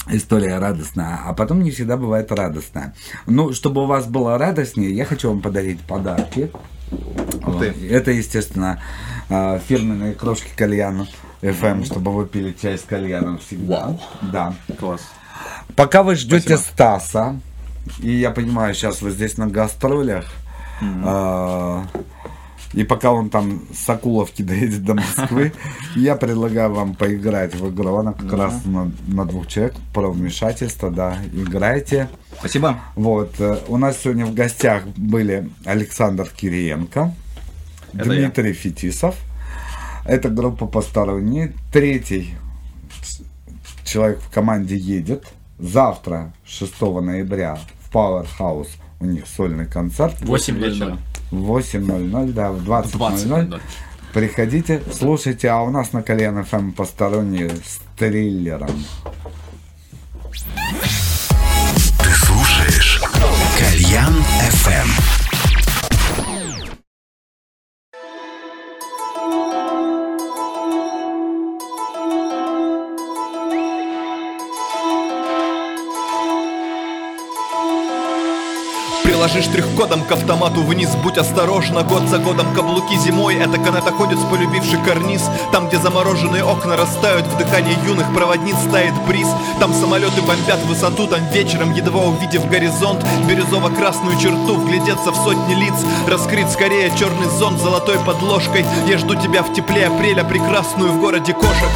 история 0.10 0.58
радостная, 0.58 1.20
а 1.26 1.34
потом 1.34 1.64
не 1.64 1.72
всегда 1.72 1.98
бывает 1.98 2.32
радостная. 2.32 2.94
Ну, 3.26 3.54
чтобы 3.54 3.84
у 3.84 3.86
вас 3.86 4.06
было 4.06 4.38
радостнее, 4.38 4.92
я 4.92 5.06
хочу 5.06 5.30
вам 5.30 5.42
подарить 5.42 5.82
подарки. 5.82 6.52
Ух 7.46 7.60
ты. 7.60 7.74
Это, 7.90 8.12
естественно, 8.12 8.82
а, 9.30 9.60
фирменные 9.60 10.14
крошки 10.14 10.52
кальяна 10.56 11.08
FM, 11.42 11.86
чтобы 11.86 12.14
вы 12.14 12.26
пили 12.26 12.56
чай 12.60 12.78
с 12.78 12.82
кальяном 12.82 13.40
всегда. 13.40 13.98
Да. 14.22 14.54
Класс. 14.80 15.02
Пока 15.76 16.04
вы 16.04 16.16
ждете 16.16 16.58
Стаса, 16.58 17.40
и 18.00 18.12
я 18.12 18.32
понимаю, 18.32 18.74
сейчас 18.74 19.02
вы 19.02 19.12
здесь 19.12 19.38
на 19.38 19.48
гастролях, 19.48 20.26
а, 20.82 21.86
и 22.74 22.84
пока 22.84 23.12
он 23.12 23.30
там 23.30 23.64
с 23.74 23.90
Акуловки 23.90 24.42
доедет 24.42 24.84
до 24.84 24.96
Москвы, 24.96 25.52
я 25.96 26.16
предлагаю 26.16 26.74
вам 26.74 26.96
поиграть 26.96 27.54
в 27.56 27.70
игру. 27.70 27.96
Она 27.96 28.14
как 28.14 28.32
раз 28.34 28.66
на, 28.66 28.92
на 29.08 29.26
двух 29.26 29.48
человек 29.48 29.76
про 29.94 30.10
вмешательство, 30.10 30.90
да. 30.90 31.18
Играйте. 31.34 32.08
Спасибо. 32.40 32.80
Вот. 32.96 33.34
э, 33.40 33.60
У 33.68 33.78
нас 33.78 34.00
сегодня 34.02 34.26
в 34.26 34.34
гостях 34.34 34.88
были 34.96 35.50
Александр 35.66 36.30
Кириенко, 36.30 37.14
Это 37.94 38.06
Дмитрий 38.06 38.54
Фетисов. 38.54 39.16
Это 40.06 40.30
группа 40.30 40.66
«Посторонние». 40.66 41.54
Третий 41.72 42.36
человек 43.84 44.20
в 44.22 44.34
команде 44.34 44.76
едет. 44.76 45.26
Завтра, 45.60 46.34
6 46.46 46.82
ноября, 46.82 47.60
в 47.82 47.94
Powerhouse 47.94 48.70
у 49.00 49.06
них 49.06 49.26
сольный 49.28 49.66
концерт. 49.68 50.20
8.00. 50.22 50.98
В 51.32 51.58
8.00, 51.58 52.34
да, 52.34 52.52
в 52.52 52.68
20.00. 52.68 52.98
20.00. 52.98 53.62
Приходите, 54.14 54.82
слушайте, 54.92 55.48
а 55.48 55.62
у 55.62 55.72
нас 55.72 55.94
на 55.94 56.04
колено 56.04 56.44
ФМ 56.44 56.72
посторонние 56.72 57.50
с 57.50 57.80
триллером. 57.98 58.86
Ты 62.00 62.10
слушаешь 62.10 63.02
Кальян 63.58 64.14
FM. 64.50 65.21
Приложи 79.22 79.44
штрих-кодом 79.44 80.02
к 80.04 80.12
автомату 80.14 80.64
вниз. 80.64 80.90
Будь 81.04 81.20
осторожна, 81.20 81.84
год 81.84 82.10
за 82.10 82.18
годом 82.18 82.56
каблуки 82.56 82.98
зимой. 82.98 83.36
Это 83.36 83.60
с 84.18 84.26
полюбивший 84.32 84.80
карниз. 84.84 85.22
Там, 85.52 85.68
где 85.68 85.78
замороженные 85.78 86.44
окна 86.44 86.76
растают 86.76 87.28
В 87.28 87.38
дыхании 87.38 87.78
юных 87.86 88.12
проводниц 88.16 88.56
тает 88.72 88.96
бриз. 89.08 89.28
Там 89.60 89.76
самолеты 89.76 90.24
бомбят 90.24 90.60
высоту 90.66 91.06
Там 91.06 91.24
вечером, 91.28 91.72
едва 91.72 92.06
увидев 92.06 92.50
горизонт 92.50 93.06
Бирюзово-красную 93.28 94.20
черту 94.20 94.56
Вглядеться 94.56 95.12
в 95.12 95.16
сотни 95.16 95.54
лиц. 95.54 95.76
Раскрыть 96.08 96.50
скорее 96.50 96.92
черный 96.98 97.30
зонт 97.30 97.62
золотой 97.62 98.00
подложкой. 98.00 98.66
Я 98.88 98.98
жду 98.98 99.14
тебя 99.14 99.44
в 99.44 99.54
тепле 99.54 99.86
апреля 99.86 100.24
Прекрасную 100.24 100.94
в 100.94 101.00
городе 101.00 101.34
кошек 101.34 101.70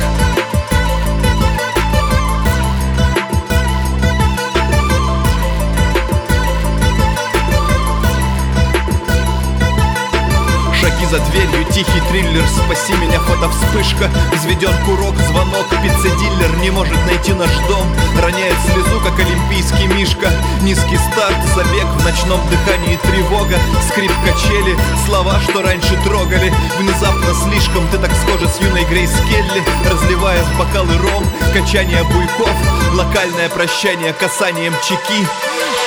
Шаги 10.96 11.06
за 11.08 11.20
дверью, 11.32 11.66
тихий 11.72 12.02
триллер. 12.10 12.46
Спаси 12.48 12.94
меня, 12.94 13.20
фотовспышка 13.20 14.10
Взведен 14.34 14.74
курок, 14.86 15.16
звонок 15.28 15.68
Пиццедиллер 15.70 16.56
не 16.62 16.70
может 16.70 16.98
найти 17.06 17.34
наш 17.34 17.50
дом. 17.68 17.88
Роняет 18.22 18.56
слезу, 18.66 19.02
как 19.02 19.20
олимпийский 19.20 19.88
мишка. 19.88 20.32
Низкий 20.62 20.98
старт, 20.98 21.36
забег 21.54 21.86
В 21.98 22.06
ночном 22.06 22.40
дыхании 22.50 22.98
тревога. 23.04 23.58
Скрип 23.90 24.12
качели, 24.24 24.78
слова, 25.06 25.40
что 25.42 25.62
раньше 25.62 25.98
трогали. 26.06 26.54
Внезапно 26.80 27.34
слишком 27.44 27.88
Ты 27.90 27.98
так 27.98 28.12
схожа 28.16 28.48
с 28.48 28.62
юной 28.62 28.86
Грейс 28.86 29.12
Келли. 29.30 29.64
Разливая 29.90 30.42
в 30.44 30.58
бокалы 30.58 30.98
ром 30.98 31.26
Качание 31.54 32.04
буйков. 32.04 32.56
Локальное 32.94 33.50
прощание 33.50 34.14
касанием 34.14 34.74
чеки. 34.88 35.28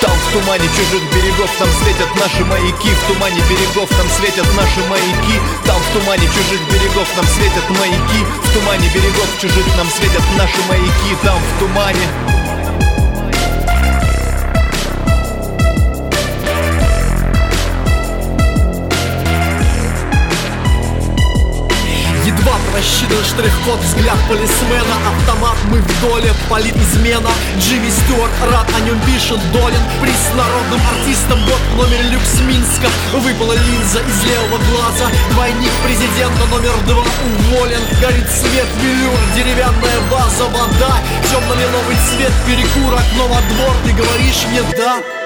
Там 0.00 0.12
в 0.12 0.32
тумане 0.32 0.68
чужих 0.68 1.02
берегов 1.12 1.50
нам 1.58 1.68
светят 1.82 2.14
наши 2.20 2.44
маяки. 2.44 2.88
В 2.88 3.06
тумане 3.08 3.40
берегов 3.50 3.90
нам 3.98 4.08
светят 4.16 4.46
наши 4.54 4.80
маяки. 4.98 5.40
Там 5.64 5.76
в 5.80 5.92
тумане 5.92 6.26
чужих 6.26 6.60
берегов 6.72 7.08
нам 7.16 7.26
светят 7.26 7.70
маяки. 7.70 8.24
В 8.44 8.52
тумане 8.54 8.88
берегов 8.94 9.28
чужих 9.40 9.66
нам 9.76 9.88
светят 9.88 10.22
наши 10.36 10.58
маяки. 10.68 11.16
Там 11.22 11.38
в 11.38 11.58
тумане 11.60 12.37
Едва 22.78 22.86
просчитан 23.08 23.24
штрих-код, 23.24 23.80
взгляд 23.80 24.18
полисмена 24.28 24.94
Автомат 25.10 25.56
мы 25.70 25.80
в 25.80 26.00
доле, 26.00 26.32
политизмена. 26.48 27.30
Джимми 27.58 27.90
Стюарт, 27.90 28.30
рад 28.52 28.68
о 28.76 28.80
нем 28.80 29.00
пишет 29.00 29.40
Долин 29.52 29.82
Приз 30.00 30.14
народным 30.36 30.80
артистам, 30.86 31.44
год 31.44 31.60
в 31.72 31.76
номере 31.76 32.10
люкс 32.10 32.40
Минска. 32.40 32.88
Выпала 33.12 33.54
линза 33.54 33.98
из 34.00 34.24
левого 34.24 34.58
глаза 34.70 35.10
Двойник 35.32 35.72
президента 35.84 36.46
номер 36.50 36.74
два 36.86 37.02
уволен. 37.02 37.82
Горит 38.00 38.28
свет, 38.30 38.68
велюр, 38.80 39.18
деревянная 39.34 40.00
база, 40.10 40.44
вода. 40.44 41.02
Темно-лиловый 41.30 41.96
цвет, 42.10 42.32
перекур, 42.46 42.94
окно 42.94 43.26
во 43.26 43.40
двор 43.54 43.74
Ты 43.84 43.92
говоришь 43.92 44.46
мне 44.50 44.62
да? 44.76 45.17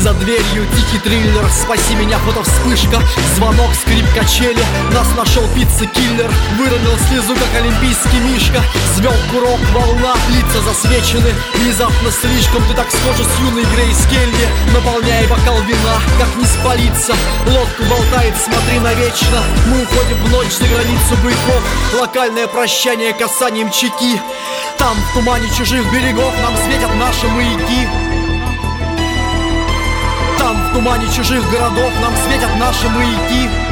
За 0.00 0.14
дверью, 0.14 0.66
тихий 0.74 0.98
триллер. 0.98 1.46
Спаси 1.50 1.94
меня, 1.94 2.18
фотовспышка 2.18 3.02
Звонок, 3.36 3.70
скрип 3.74 4.06
качели. 4.14 4.62
Нас 4.94 5.06
нашел 5.16 5.42
пицца-киллер 5.54 6.30
Выронил 6.56 6.96
слезу, 7.08 7.34
как 7.34 7.60
олимпийский 7.60 8.18
мишка. 8.20 8.62
Звел 8.96 9.12
курок, 9.30 9.60
волна, 9.72 10.14
лица 10.30 10.60
засвечены. 10.62 11.34
Внезапно 11.54 12.10
слишком 12.10 12.64
ты 12.64 12.74
так 12.74 12.90
схожа 12.90 13.24
с 13.24 13.40
юной 13.40 13.64
Грейс 13.74 13.98
Келли. 14.06 14.48
Наполняй 14.72 15.26
бокал 15.26 15.60
вина, 15.62 15.96
как 16.18 16.34
не 16.36 16.46
спалиться. 16.46 17.14
Лодка 17.46 17.82
болтает, 17.84 18.34
смотри 18.42 18.78
навечно. 18.80 19.42
Мы 19.66 19.82
уходим 19.82 20.16
в 20.24 20.30
ночь 20.30 20.52
за 20.52 20.66
границу 20.66 21.16
быков. 21.22 21.62
Локальное 22.00 22.46
прощание 22.46 23.12
касанием 23.12 23.70
чеки. 23.70 24.20
Там, 24.78 24.96
в 24.96 25.14
тумане 25.14 25.46
чужих 25.58 25.84
берегов 25.92 26.32
Нам 26.42 26.54
светят 26.64 26.94
наши 26.94 27.28
маяки 27.28 27.86
в 30.70 30.72
тумане 30.72 31.08
чужих 31.08 31.42
городов, 31.50 31.92
нам 32.00 32.14
светят 32.16 32.50
наши 32.58 32.88
маяки 32.88 33.69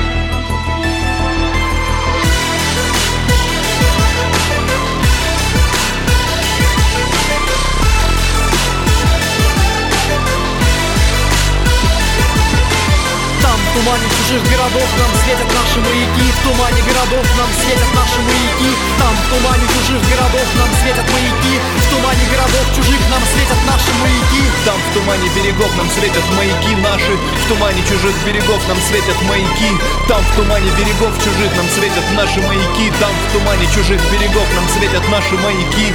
тумане 13.79 14.09
чужих 14.11 14.43
городов, 14.51 14.89
нам 14.99 15.11
светят 15.23 15.51
наши 15.55 15.79
маяки. 15.79 16.27
В 16.35 16.39
тумане 16.43 16.83
городов 16.83 17.25
нам 17.39 17.51
светят 17.63 17.91
наши 17.95 18.19
маяки. 18.27 18.71
Там, 18.99 19.15
в 19.15 19.25
тумане 19.31 19.67
чужих 19.75 20.03
городов, 20.11 20.47
нам 20.59 20.71
светят 20.83 21.07
маяки. 21.15 21.55
В 21.79 21.87
тумане 21.91 22.25
городов 22.27 22.65
чужих 22.75 23.03
нам 23.07 23.23
светят 23.31 23.61
наши 23.71 23.93
маяки. 24.03 24.43
Там, 24.67 24.79
в 24.83 24.89
тумане 24.95 25.29
берегов 25.31 25.71
нам 25.79 25.89
светят 25.95 26.27
маяки 26.35 26.75
наши. 26.83 27.15
В 27.15 27.45
тумане 27.49 27.83
чужих 27.87 28.17
берегов 28.27 28.61
нам 28.67 28.79
светят 28.83 29.19
маяки. 29.31 29.71
Там, 30.11 30.23
в 30.27 30.31
тумане 30.35 30.71
берегов 30.75 31.15
чужих 31.23 31.51
нам 31.55 31.69
светят 31.71 32.07
наши 32.19 32.41
маяки. 32.43 32.91
Там, 32.99 33.15
в 33.15 33.27
тумане 33.33 33.67
чужих 33.71 34.03
берегов 34.11 34.49
нам 34.59 34.67
светят 34.75 35.05
наши 35.09 35.35
маяки 35.39 35.95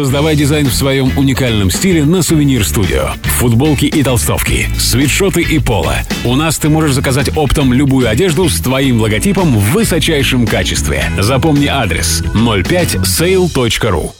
Создавай 0.00 0.34
дизайн 0.34 0.66
в 0.66 0.72
своем 0.72 1.12
уникальном 1.18 1.70
стиле 1.70 2.04
на 2.04 2.22
Сувенир 2.22 2.64
Студио. 2.64 3.10
Футболки 3.24 3.84
и 3.84 4.02
толстовки, 4.02 4.66
свитшоты 4.78 5.42
и 5.42 5.58
поло. 5.58 5.96
У 6.24 6.36
нас 6.36 6.58
ты 6.58 6.68
можешь 6.70 6.94
заказать 6.94 7.36
оптом 7.36 7.72
любую 7.72 8.08
одежду 8.08 8.48
с 8.48 8.60
твоим 8.60 9.00
логотипом 9.00 9.54
в 9.54 9.72
высочайшем 9.72 10.46
качестве. 10.46 11.04
Запомни 11.18 11.66
адрес 11.66 12.22
05sale.ru 12.34 14.12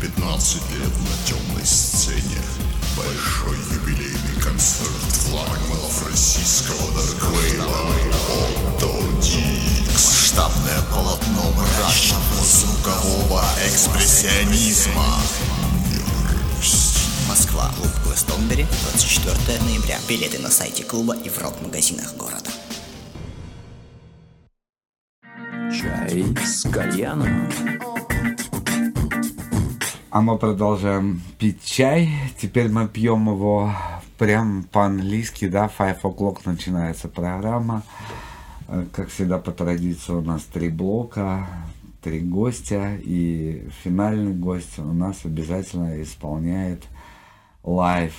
15 0.00 0.54
лет 0.72 0.92
на 0.98 1.28
темной 1.28 1.64
сцене. 1.64 2.42
Большой 2.96 3.56
юбилейный 3.74 4.21
концерт 4.42 4.90
флагманов 4.90 6.08
российского 6.08 6.92
дарквейва. 6.92 7.66
Отто 8.76 8.90
Дикс. 9.20 10.26
Штабное 10.26 10.82
полотно 10.90 11.52
мрачного 11.52 12.44
звукового 12.44 13.44
экспрессионизма. 13.66 15.04
Москва, 17.28 17.70
клуб 17.76 17.92
Глэстонбери, 18.04 18.66
24 18.90 19.60
ноября. 19.62 19.98
Билеты 20.08 20.38
на 20.38 20.50
сайте 20.50 20.82
клуба 20.84 21.16
и 21.16 21.28
в 21.28 21.38
рок-магазинах 21.40 22.14
города. 22.16 22.50
Чай 25.72 26.24
с 26.44 26.68
кальяном. 26.68 27.48
А 30.10 30.20
мы 30.20 30.36
продолжаем 30.36 31.22
пить 31.38 31.64
чай. 31.64 32.10
Теперь 32.38 32.68
мы 32.68 32.86
пьем 32.86 33.28
его 33.28 33.74
прям 34.22 34.62
по-английски, 34.70 35.48
да, 35.48 35.68
Five 35.76 36.02
o'clock 36.02 36.42
начинается 36.44 37.08
программа. 37.08 37.82
Э, 38.68 38.86
Как 38.92 39.08
всегда 39.08 39.38
по 39.38 39.50
традиции 39.50 40.12
у 40.12 40.20
нас 40.20 40.44
три 40.44 40.68
блока. 40.68 41.48
три 42.02 42.20
гостя, 42.20 42.96
и 43.02 43.68
финальный 43.82 44.32
гость 44.32 44.78
у 44.78 44.92
нас 44.92 45.24
обязательно 45.24 46.00
исполняет 46.00 46.84
live 47.64 48.14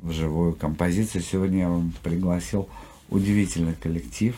вживую 0.00 0.52
композицию. 0.52 1.22
Сегодня 1.22 1.60
я 1.60 1.68
вам 1.70 1.94
пригласил 2.02 2.68
удивительный 3.08 3.74
коллектив. 3.74 4.36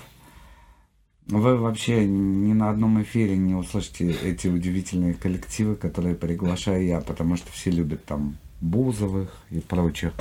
Вы 1.26 1.56
вообще 1.56 2.06
ни 2.06 2.52
на 2.52 2.70
одном 2.70 3.02
эфире 3.02 3.36
не 3.36 3.56
услышите 3.56 4.12
эти 4.12 4.46
удивительные 4.46 5.14
коллективы, 5.14 5.74
которые 5.74 6.14
приглашаю 6.14 6.86
я, 6.86 7.00
потому 7.00 7.36
что 7.36 7.50
все 7.50 7.70
любят 7.72 8.04
там 8.04 8.36
Бузовых 8.60 9.30
и 9.50 9.60
прочих. 9.60 10.12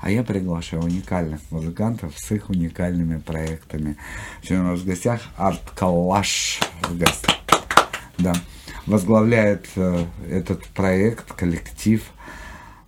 А 0.00 0.10
я 0.10 0.22
приглашаю 0.22 0.82
уникальных 0.84 1.40
музыкантов 1.50 2.16
с 2.16 2.30
их 2.32 2.50
уникальными 2.50 3.18
проектами. 3.18 3.96
Сегодня 4.42 4.68
у 4.68 4.70
нас 4.72 4.80
в 4.80 4.86
гостях 4.86 5.22
Арт 5.36 5.70
Калаш. 5.74 6.60
Да. 8.18 8.34
Возглавляет 8.86 9.66
э, 9.76 10.04
этот 10.30 10.64
проект, 10.68 11.32
коллектив 11.32 12.02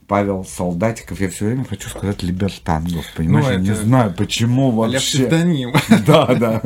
Павел 0.07 0.45
Солдатиков. 0.45 1.21
Я 1.21 1.29
все 1.31 1.47
время 1.47 1.65
хочу 1.65 1.89
сказать 1.89 2.23
Либертангов, 2.23 3.05
понимаешь? 3.17 3.47
Ну, 3.47 3.53
Я 3.53 3.59
не 3.59 3.75
знаю, 3.75 4.15
почему 4.17 4.71
вообще. 4.71 4.99
псевдоним. 4.99 5.73
Да, 6.07 6.27
да. 6.35 6.63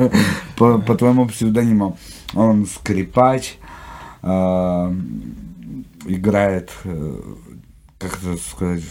По, 0.57 0.79
по 0.79 0.95
твоему 0.95 1.27
псевдониму. 1.27 1.97
Он 2.33 2.65
скрипач, 2.65 3.57
э, 4.23 4.95
играет, 6.07 6.71
э, 6.85 7.21
как 8.09 8.19
это 8.21 8.37
сказать, 8.37 8.83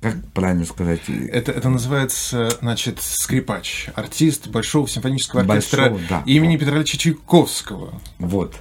как 0.00 0.16
правильно 0.32 0.64
сказать? 0.64 1.00
Это, 1.08 1.52
это 1.52 1.68
называется, 1.68 2.56
значит, 2.60 3.00
скрипач, 3.00 3.88
артист 3.94 4.48
Большого 4.48 4.88
симфонического 4.88 5.42
оркестра 5.42 5.90
Большого, 5.90 6.00
да. 6.08 6.22
имени 6.26 6.56
Петра 6.56 6.76
Ильича 6.76 6.98
Чайковского. 6.98 8.00
Вот. 8.18 8.54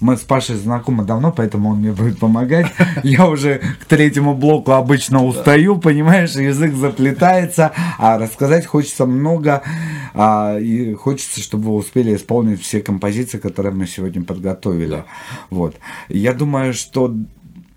Мы 0.00 0.16
с 0.16 0.20
Пашей 0.20 0.56
знакомы 0.56 1.04
давно, 1.04 1.30
поэтому 1.30 1.70
он 1.70 1.78
мне 1.78 1.92
будет 1.92 2.18
помогать. 2.18 2.66
Я 3.04 3.28
уже 3.28 3.60
к 3.80 3.84
третьему 3.84 4.34
блоку 4.34 4.72
обычно 4.72 5.24
устаю, 5.24 5.78
понимаешь, 5.78 6.32
язык 6.32 6.74
заплетается, 6.74 7.72
а 7.98 8.18
рассказать 8.18 8.66
хочется 8.66 9.06
много, 9.06 9.62
а, 10.14 10.58
и 10.58 10.94
хочется, 10.94 11.40
чтобы 11.40 11.66
вы 11.66 11.74
успели 11.76 12.16
исполнить 12.16 12.60
все 12.62 12.80
композиции, 12.80 13.38
которые 13.38 13.72
мы 13.72 13.86
сегодня 13.86 14.24
подготовили. 14.24 15.04
Вот. 15.50 15.76
Я 16.08 16.32
думаю, 16.32 16.74
что 16.74 17.14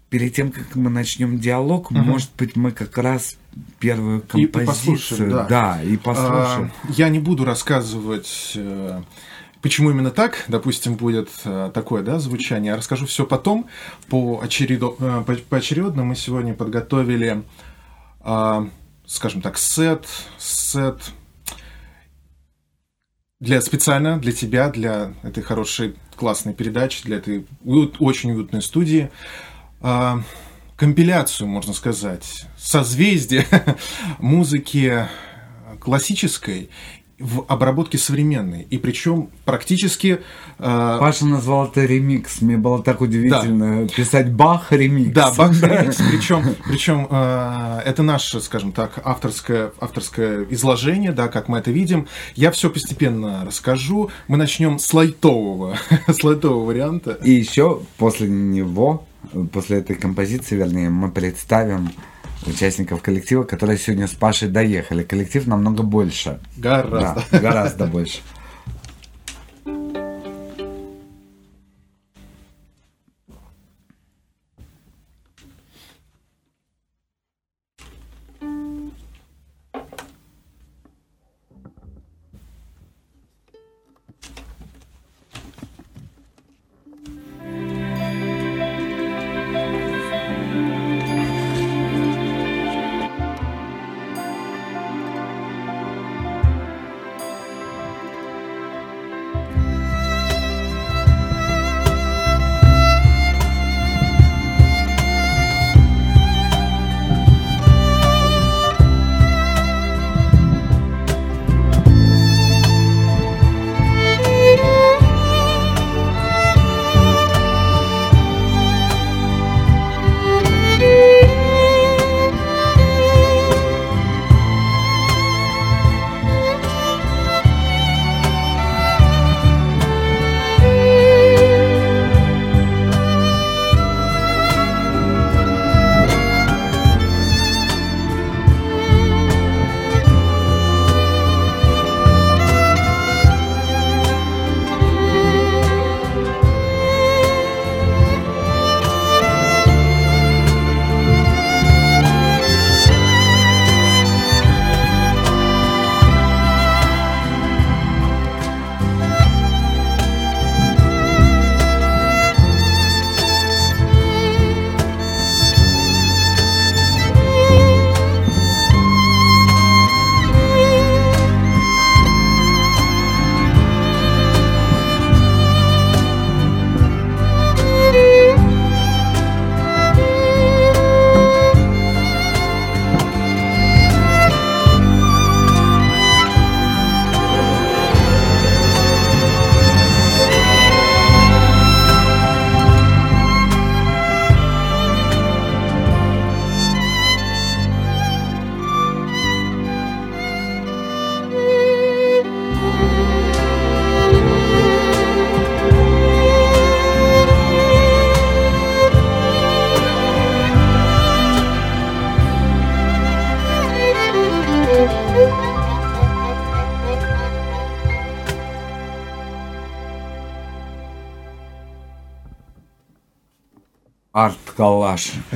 перед 0.09 0.33
тем, 0.33 0.51
как 0.51 0.75
мы 0.75 0.89
начнем 0.89 1.39
диалог, 1.39 1.91
Мгм. 1.91 2.03
может 2.05 2.29
быть, 2.37 2.55
мы 2.55 2.71
как 2.71 2.97
раз 2.97 3.37
первую 3.79 4.19
И- 4.33 4.41
и 4.43 4.47
композицию, 4.47 4.95
послушаем, 4.95 5.31
да. 5.31 5.43
да, 5.45 5.83
и 5.83 5.97
послушаем. 5.97 6.71
А, 6.83 6.91
я 6.91 7.09
не 7.09 7.19
буду 7.19 7.43
рассказывать, 7.45 8.51
э, 8.55 9.01
почему 9.61 9.91
именно 9.91 10.11
так, 10.11 10.45
допустим, 10.47 10.95
будет 10.95 11.29
э, 11.43 11.71
такое 11.73 12.03
да, 12.03 12.19
звучание. 12.19 12.71
Я 12.71 12.77
расскажу 12.77 13.05
все 13.07 13.25
потом. 13.25 13.67
По 14.09 14.41
очередо- 14.43 14.95
э, 14.99 15.23
по- 15.25 15.35
поочередно 15.49 16.03
мы 16.03 16.15
сегодня 16.15 16.53
подготовили, 16.53 17.43
а, 18.21 18.69
скажем 19.07 19.41
так, 19.41 19.57
сет, 19.57 20.05
сет 20.37 20.99
для 23.39 23.61
специально 23.61 24.17
для 24.19 24.31
тебя, 24.31 24.69
для 24.69 25.13
этой 25.23 25.43
хорошей 25.43 25.95
классной 26.15 26.53
передачи, 26.53 27.03
для 27.03 27.17
этой 27.17 27.45
уют- 27.63 27.97
очень 27.99 28.31
уютной 28.31 28.61
студии. 28.61 29.09
А, 29.87 30.19
компиляцию, 30.77 31.47
можно 31.47 31.71
сказать, 31.71 32.47
созвездие 32.57 33.45
музыки 34.17 35.07
классической 35.79 36.71
в 37.19 37.45
обработке 37.47 37.99
современной. 37.99 38.63
И 38.71 38.79
причем 38.79 39.29
практически... 39.45 40.21
э, 40.57 40.97
Паша 40.99 41.27
назвал 41.27 41.67
это 41.67 41.85
ремикс. 41.85 42.41
Мне 42.41 42.57
было 42.57 42.81
так 42.81 42.99
удивительно 42.99 43.87
писать 43.87 44.31
Бах 44.31 44.71
ремикс. 44.71 45.13
Да, 45.13 45.31
Бах 45.37 45.51
ремикс, 45.61 45.97
причем, 45.97 46.43
причем 46.67 47.07
э, 47.07 47.81
это 47.85 48.01
наше, 48.01 48.41
скажем 48.41 48.71
так, 48.71 48.99
авторское, 49.03 49.71
авторское 49.79 50.47
изложение, 50.49 51.11
да, 51.11 51.27
как 51.27 51.47
мы 51.47 51.59
это 51.59 51.69
видим. 51.69 52.07
Я 52.33 52.49
все 52.49 52.71
постепенно 52.71 53.45
расскажу. 53.45 54.09
Мы 54.27 54.37
начнем 54.37 54.79
с 54.79 54.91
лайтового, 54.91 55.77
с 56.07 56.23
лайтового 56.23 56.65
варианта. 56.65 57.11
И 57.23 57.29
еще 57.29 57.81
после 57.97 58.27
него, 58.27 59.05
после 59.51 59.79
этой 59.79 59.95
композиции, 59.95 60.55
вернее, 60.55 60.89
мы 60.89 61.11
представим 61.11 61.91
участников 62.45 63.01
коллектива, 63.01 63.43
которые 63.43 63.77
сегодня 63.77 64.07
с 64.07 64.13
Пашей 64.13 64.49
доехали. 64.49 65.03
Коллектив 65.03 65.47
намного 65.47 65.83
больше. 65.83 66.39
Гораздо. 66.57 67.23
Да, 67.31 67.39
гораздо 67.39 67.85
больше. 67.85 68.19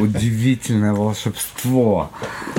Удивительное 0.02 0.94
волшебство. 0.94 2.10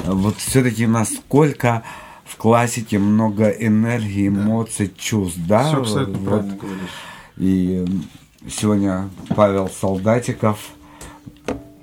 Вот 0.05 0.37
все-таки 0.39 0.87
насколько 0.87 1.83
в 2.25 2.37
классике 2.37 2.99
много 2.99 3.49
энергии, 3.49 4.29
эмоций, 4.29 4.93
чувств, 4.97 5.39
да? 5.47 5.65
Всё 5.69 5.81
абсолютно 5.81 6.19
Вот. 6.19 6.29
правильно 6.29 6.57
говоришь. 6.57 6.91
И 7.39 7.85
сегодня 8.49 9.09
Павел 9.35 9.69
Солдатиков 9.69 10.59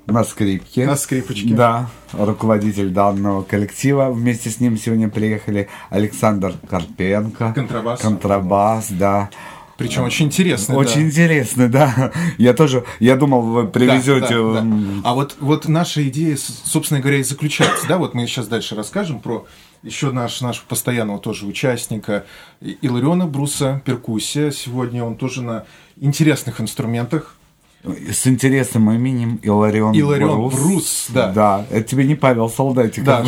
на 0.06 0.24
скрипке. 0.24 0.86
На 0.86 0.96
скрипочке. 0.96 1.54
Да, 1.54 1.90
руководитель 2.12 2.90
данного 2.90 3.42
коллектива. 3.42 4.10
Вместе 4.10 4.50
с 4.50 4.58
ним 4.58 4.78
сегодня 4.78 5.08
приехали 5.08 5.68
Александр 5.90 6.54
Карпенко. 6.68 7.52
Контрабас. 7.54 8.00
Контрабас, 8.00 8.90
да. 8.90 9.30
Причем 9.78 10.02
очень 10.02 10.26
интересно. 10.26 10.74
да. 10.74 10.80
Очень 10.80 11.02
интересно, 11.02 11.68
да. 11.68 12.12
Я 12.36 12.52
тоже, 12.52 12.84
я 12.98 13.14
думал, 13.14 13.42
вы 13.42 13.68
привезете... 13.68 14.36
Да, 14.36 14.60
да, 14.60 14.60
да. 14.60 15.00
А 15.04 15.14
вот, 15.14 15.36
вот 15.38 15.68
наша 15.68 16.06
идея, 16.08 16.36
собственно 16.36 17.00
говоря, 17.00 17.18
и 17.18 17.22
заключается, 17.22 17.86
да, 17.86 17.96
вот 17.96 18.12
мы 18.12 18.26
сейчас 18.26 18.48
дальше 18.48 18.74
расскажем 18.74 19.20
про 19.20 19.46
еще 19.84 20.10
наш, 20.10 20.40
нашего 20.40 20.66
постоянного 20.66 21.20
тоже 21.20 21.46
участника 21.46 22.26
Илариона 22.60 23.28
Бруса, 23.28 23.80
перкуссия. 23.84 24.50
Сегодня 24.50 25.04
он 25.04 25.14
тоже 25.16 25.42
на 25.42 25.64
интересных 25.96 26.60
инструментах. 26.60 27.37
С 27.84 28.26
интересным 28.26 28.90
именем 28.90 29.36
Иларион, 29.36 29.94
Иларион 29.94 30.48
Брус, 30.48 31.06
да. 31.10 31.32
Да, 31.32 31.66
это 31.70 31.88
тебе 31.88 32.04
не 32.04 32.16
Павел 32.16 32.50
Солдатиков. 32.50 33.06
Да. 33.06 33.24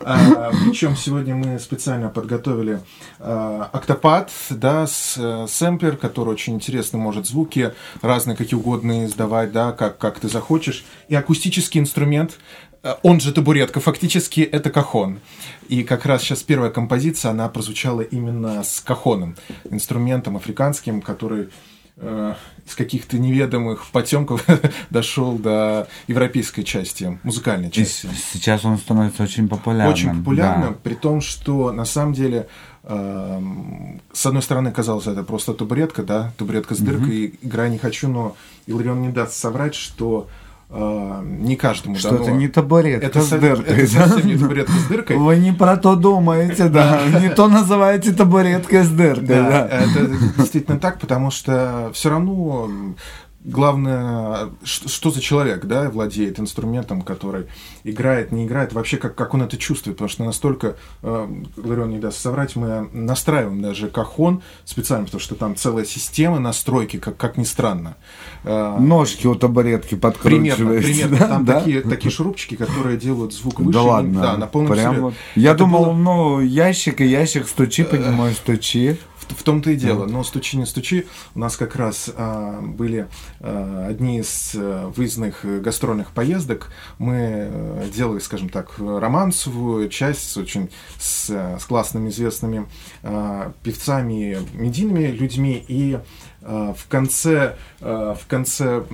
А, 0.00 0.50
причем 0.64 0.96
сегодня 0.96 1.36
мы 1.36 1.60
специально 1.60 2.08
подготовили 2.08 2.80
а, 3.20 3.70
октопад, 3.72 4.32
да, 4.50 4.88
с, 4.88 5.14
э, 5.16 5.46
сэмплер, 5.48 5.96
который 5.96 6.30
очень 6.30 6.54
интересно 6.54 6.98
может 6.98 7.26
звуки 7.26 7.72
разные, 8.02 8.36
какие 8.36 8.58
угодно 8.58 9.04
издавать, 9.04 9.52
да, 9.52 9.70
как, 9.70 9.98
как 9.98 10.18
ты 10.18 10.28
захочешь. 10.28 10.84
И 11.08 11.14
акустический 11.14 11.80
инструмент, 11.80 12.38
э, 12.82 12.94
он 13.04 13.20
же 13.20 13.32
табуретка, 13.32 13.78
фактически 13.78 14.40
это 14.40 14.70
кахон. 14.70 15.20
И 15.68 15.84
как 15.84 16.06
раз 16.06 16.22
сейчас 16.22 16.42
первая 16.42 16.70
композиция, 16.70 17.30
она 17.30 17.48
прозвучала 17.48 18.00
именно 18.00 18.64
с 18.64 18.80
кахоном, 18.80 19.36
инструментом 19.70 20.36
африканским, 20.36 21.00
который 21.00 21.50
из 22.00 22.74
каких-то 22.76 23.18
неведомых 23.18 23.86
потемков 23.90 24.46
дошел 24.90 25.36
до 25.36 25.88
европейской 26.06 26.62
части, 26.62 27.18
музыкальной 27.24 27.68
И 27.68 27.72
части. 27.72 28.06
с- 28.06 28.32
сейчас 28.32 28.64
он 28.64 28.78
становится 28.78 29.22
очень 29.24 29.48
популярным. 29.48 29.92
Очень 29.92 30.18
популярным, 30.18 30.72
да. 30.74 30.78
при 30.82 30.94
том, 30.94 31.20
что 31.20 31.72
на 31.72 31.84
самом 31.84 32.12
деле, 32.12 32.46
эм, 32.84 34.00
с 34.12 34.26
одной 34.26 34.42
стороны, 34.42 34.70
казалось, 34.72 35.06
это 35.06 35.22
просто 35.24 35.54
табуретка, 35.54 36.02
да, 36.02 36.32
табуретка 36.36 36.74
с 36.74 36.78
дыркой, 36.78 37.16
и 37.16 37.38
игра 37.46 37.68
не 37.68 37.78
хочу, 37.78 38.08
но 38.08 38.36
Иларион 38.66 39.02
не 39.02 39.08
даст 39.08 39.32
соврать, 39.34 39.74
что 39.74 40.28
э, 40.28 40.47
не 40.70 41.56
каждому 41.56 41.96
Что 41.96 42.10
дано. 42.10 42.22
это 42.24 42.32
не 42.32 42.48
табуретка 42.48 43.06
Это 43.06 43.22
с 43.22 43.30
дыркой. 43.30 43.74
это 43.84 43.94
да? 43.96 44.06
совсем 44.08 44.26
не 44.26 44.36
табуретка 44.36 44.72
с 44.72 44.84
дыркой. 44.84 45.16
Вы 45.16 45.36
не 45.38 45.52
про 45.52 45.76
то 45.78 45.96
думаете, 45.96 46.68
да. 46.68 47.00
Не 47.20 47.30
то 47.30 47.48
называете 47.48 48.12
табуреткой 48.12 48.82
с 48.84 48.88
дыркой, 48.90 49.26
Да, 49.26 49.66
это 49.66 50.06
действительно 50.36 50.78
так, 50.78 51.00
потому 51.00 51.30
что 51.30 51.90
все 51.94 52.10
равно 52.10 52.68
главное, 53.44 54.50
что 54.64 55.10
за 55.10 55.20
человек, 55.20 55.64
да, 55.66 55.90
владеет 55.90 56.38
инструментом, 56.40 57.02
который 57.02 57.46
играет, 57.84 58.32
не 58.32 58.46
играет, 58.46 58.72
вообще 58.72 58.96
как, 58.96 59.14
как 59.14 59.34
он 59.34 59.42
это 59.42 59.56
чувствует, 59.56 59.96
потому 59.96 60.08
что 60.08 60.24
настолько, 60.24 60.76
э, 61.02 61.28
Ларион 61.56 61.90
не 61.90 61.98
даст 61.98 62.20
соврать, 62.20 62.56
мы 62.56 62.88
настраиваем 62.92 63.62
даже 63.62 63.88
кахон 63.88 64.42
специально, 64.64 65.04
потому 65.06 65.20
что 65.20 65.34
там 65.34 65.56
целая 65.56 65.84
система 65.84 66.38
настройки, 66.40 66.98
как, 66.98 67.16
как 67.16 67.36
ни 67.36 67.44
странно. 67.44 67.96
Э, 68.44 68.76
Ножки 68.78 69.26
у 69.26 69.34
табуретки 69.34 69.94
Примерно, 69.94 70.10
подкручиваете. 70.12 70.84
примерно. 70.86 71.16
да, 71.18 71.28
Там 71.28 71.44
да? 71.44 71.58
такие, 71.60 71.80
такие 71.82 72.10
шурупчики, 72.10 72.56
которые 72.56 72.96
делают 72.98 73.32
звук 73.32 73.60
выше. 73.60 73.72
Да 73.72 73.82
ладно. 73.82 74.20
Да, 74.20 74.36
на 74.36 74.46
полном 74.46 74.72
Прям 74.72 74.84
серьезе. 74.84 75.00
вот. 75.02 75.14
Я 75.36 75.50
Это 75.50 75.58
думал, 75.60 75.84
было- 75.86 75.92
ну, 75.94 76.40
ящик 76.40 77.00
и 77.00 77.06
ящик 77.06 77.48
стучи, 77.48 77.84
поднимаю, 77.84 78.34
стучи. 78.34 78.98
В, 79.28 79.42
том-то 79.42 79.70
и 79.70 79.76
дело. 79.76 80.06
Но 80.06 80.24
стучи 80.24 80.56
не 80.56 80.66
стучи. 80.66 81.06
У 81.34 81.38
нас 81.38 81.56
как 81.56 81.76
раз 81.76 82.10
а, 82.16 82.60
были 82.60 83.08
а, 83.40 83.86
одни 83.88 84.20
из 84.20 84.52
а, 84.54 84.88
выездных 84.88 85.44
э, 85.44 85.60
гастрольных 85.60 86.10
поездок. 86.12 86.72
Мы 86.98 87.16
э, 87.18 87.88
делали, 87.94 88.18
скажем 88.18 88.48
так, 88.48 88.78
романсовую 88.78 89.88
часть 89.88 90.30
с 90.30 90.36
очень 90.36 90.70
с, 90.98 91.30
э, 91.30 91.58
с 91.58 91.64
классными 91.64 92.10
известными 92.10 92.66
а, 93.02 93.52
певцами, 93.62 94.38
медийными 94.54 95.06
людьми 95.06 95.64
и 95.68 95.98
а, 96.42 96.72
в 96.72 96.86
конце, 96.88 97.56
а, 97.80 98.14
в 98.14 98.26
конце 98.26 98.84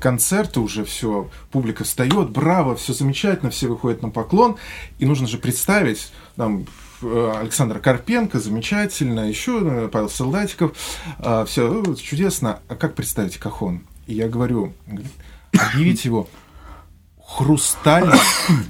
концерта 0.00 0.60
уже 0.60 0.84
все, 0.84 1.30
публика 1.50 1.84
встает, 1.84 2.30
браво, 2.30 2.76
все 2.76 2.92
замечательно, 2.92 3.50
все 3.50 3.68
выходят 3.68 4.02
на 4.02 4.10
поклон, 4.10 4.56
и 4.98 5.06
нужно 5.06 5.26
же 5.26 5.38
представить, 5.38 6.12
там, 6.36 6.66
э, 7.02 7.32
Александр 7.40 7.78
Карпенко, 7.78 8.38
замечательно, 8.38 9.28
еще 9.28 9.60
э, 9.62 9.88
Павел 9.92 10.08
Солдатиков, 10.08 10.76
все 11.46 11.84
чудесно. 11.96 12.60
А 12.68 12.74
как 12.74 12.94
представить 12.94 13.38
Кахон? 13.38 13.82
И 14.06 14.14
я 14.14 14.28
говорю, 14.28 14.72
объявить 15.52 16.04
его 16.04 16.28
хрустальный, 17.26 18.18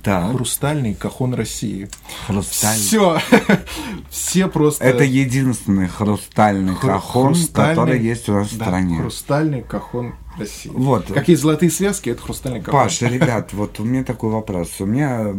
хрустальный 0.32 0.94
Кахон 0.94 1.34
России. 1.34 1.88
Хрустальный. 2.26 2.80
Все, 2.80 3.20
все 4.10 4.48
просто... 4.48 4.82
Это 4.84 5.04
единственный 5.04 5.88
хрустальный 5.88 6.74
Хру- 6.74 6.88
кахон, 6.88 7.34
хрустальный- 7.34 7.74
который 7.74 8.00
есть 8.00 8.28
у 8.28 8.32
нас 8.32 8.48
в 8.48 8.58
да, 8.58 8.64
стране. 8.64 8.98
Хрустальный 8.98 9.62
Кахон 9.62 10.14
России. 10.38 10.70
Вот. 10.72 11.06
Как 11.12 11.28
есть 11.28 11.42
золотые 11.42 11.70
связки, 11.70 12.10
это 12.10 12.22
хрустальный 12.22 12.60
Кахон. 12.60 12.80
Паша, 12.80 13.06
ребят, 13.08 13.52
вот 13.52 13.78
у 13.78 13.84
меня 13.84 14.04
такой 14.04 14.30
вопрос. 14.30 14.80
У 14.80 14.86
меня 14.86 15.34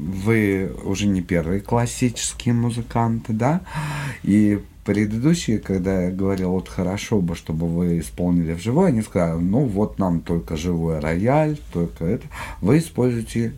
вы 0.00 0.72
уже 0.84 1.06
не 1.06 1.20
первые 1.22 1.60
классические 1.60 2.54
музыканты, 2.54 3.32
да? 3.32 3.60
И 4.22 4.60
предыдущие, 4.84 5.58
когда 5.58 6.02
я 6.04 6.10
говорил, 6.10 6.50
вот 6.52 6.68
хорошо 6.68 7.20
бы, 7.20 7.34
чтобы 7.36 7.68
вы 7.68 7.98
исполнили 8.00 8.54
вживую, 8.54 8.86
они 8.86 9.02
сказали, 9.02 9.38
ну 9.40 9.64
вот 9.66 9.98
нам 9.98 10.20
только 10.20 10.56
живой 10.56 10.98
рояль, 11.00 11.58
только 11.72 12.04
это. 12.06 12.26
Вы 12.60 12.78
используете 12.78 13.52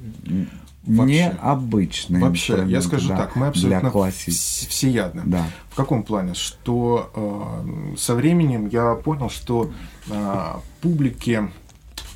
Вообще. 0.85 1.33
необычные 1.33 2.21
Вообще, 2.23 2.65
я 2.67 2.83
скажу 2.83 3.09
да, 3.11 3.17
так, 3.17 3.37
мы 3.37 3.47
абсолютно 3.47 3.91
классики. 3.91 4.31
вс- 4.31 4.69
всеядны. 4.69 5.23
Да. 5.25 5.47
В 5.71 5.77
каком 5.77 6.03
плане? 6.03 6.35
Что 6.35 7.11
э, 7.15 7.97
со 7.97 8.15
временем 8.17 8.67
я 8.67 8.95
понял, 8.97 9.31
что 9.31 9.71
э, 10.11 10.55
публике 10.81 11.51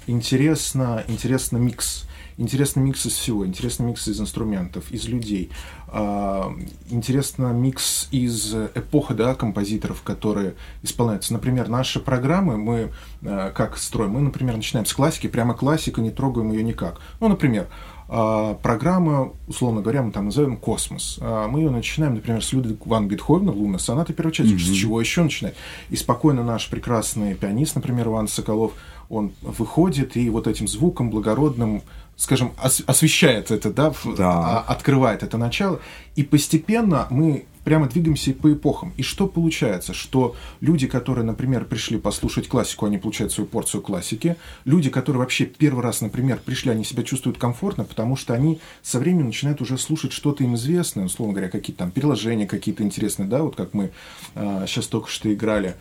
интересно, 0.08 1.04
интересно 1.08 1.58
микс. 1.58 2.08
Интересно 2.38 2.80
микс 2.80 3.06
из 3.06 3.14
всего, 3.14 3.46
интересно 3.46 3.84
микс 3.84 4.06
из 4.08 4.20
инструментов, 4.20 4.90
из 4.90 5.08
людей. 5.08 5.50
А, 5.88 6.52
интересно 6.90 7.46
микс 7.52 8.08
из 8.10 8.54
эпохи, 8.54 9.14
да, 9.14 9.34
композиторов, 9.34 10.02
которые 10.02 10.54
исполняются. 10.82 11.32
Например, 11.32 11.68
наши 11.68 11.98
программы 11.98 12.58
мы 12.58 12.92
э, 13.22 13.52
как 13.54 13.78
строим? 13.78 14.10
Мы, 14.10 14.20
например, 14.20 14.56
начинаем 14.56 14.86
с 14.86 14.92
классики, 14.92 15.26
прямо 15.28 15.54
классика, 15.54 16.00
не 16.00 16.10
трогаем 16.10 16.52
ее 16.52 16.62
никак. 16.62 17.00
Ну, 17.20 17.28
например, 17.28 17.68
а, 18.08 18.54
программа, 18.54 19.32
условно 19.48 19.80
говоря, 19.80 20.02
мы 20.02 20.12
там 20.12 20.26
назовем 20.26 20.56
«Космос». 20.56 21.18
А, 21.20 21.48
Мы 21.48 21.60
ее 21.60 21.70
начинаем, 21.70 22.14
например, 22.14 22.44
с 22.44 22.52
Людвига 22.52 22.78
ван 22.84 23.08
Бетховена, 23.08 23.52
«Лунная 23.52 23.78
соната» 23.78 24.12
первой 24.12 24.32
части. 24.32 24.52
Мгм. 24.52 24.60
С 24.60 24.70
чего 24.70 25.00
еще 25.00 25.22
начинать? 25.22 25.54
И 25.90 25.96
спокойно 25.96 26.44
наш 26.44 26.68
прекрасный 26.68 27.34
пианист, 27.34 27.74
например, 27.74 28.06
Иван 28.08 28.28
Соколов, 28.28 28.72
он 29.08 29.32
выходит 29.40 30.16
и 30.16 30.30
вот 30.30 30.46
этим 30.46 30.68
звуком 30.68 31.10
благородным, 31.10 31.82
скажем, 32.16 32.52
ос- 32.62 32.82
освещает 32.86 33.50
это, 33.50 33.70
да, 33.72 33.90
в- 33.90 34.06
а- 34.18 34.64
открывает 34.66 35.22
это 35.22 35.36
начало. 35.38 35.80
И 36.16 36.22
постепенно 36.22 37.06
мы 37.10 37.44
прямо 37.62 37.88
двигаемся 37.88 38.32
по 38.32 38.52
эпохам. 38.52 38.92
И 38.96 39.02
что 39.02 39.26
получается? 39.26 39.92
Что 39.92 40.36
люди, 40.60 40.86
которые, 40.86 41.24
например, 41.24 41.64
пришли 41.64 41.98
послушать 41.98 42.46
классику, 42.46 42.86
они 42.86 42.96
получают 42.96 43.32
свою 43.32 43.48
порцию 43.48 43.82
классики. 43.82 44.36
Люди, 44.64 44.88
которые 44.88 45.18
вообще 45.20 45.46
первый 45.46 45.82
раз, 45.82 46.00
например, 46.00 46.38
пришли, 46.44 46.70
они 46.70 46.84
себя 46.84 47.02
чувствуют 47.02 47.38
комфортно, 47.38 47.82
потому 47.82 48.14
что 48.14 48.34
они 48.34 48.60
со 48.82 49.00
временем 49.00 49.26
начинают 49.26 49.60
уже 49.60 49.78
слушать 49.78 50.12
что-то 50.12 50.44
им 50.44 50.54
известное, 50.54 51.06
условно 51.06 51.34
говоря, 51.34 51.50
какие-то 51.50 51.80
там 51.80 51.90
переложения 51.90 52.46
какие-то 52.46 52.84
интересные, 52.84 53.26
да, 53.28 53.42
вот 53.42 53.56
как 53.56 53.74
мы 53.74 53.90
сейчас 54.34 54.86
только 54.86 55.10
что 55.10 55.32
играли. 55.34 55.74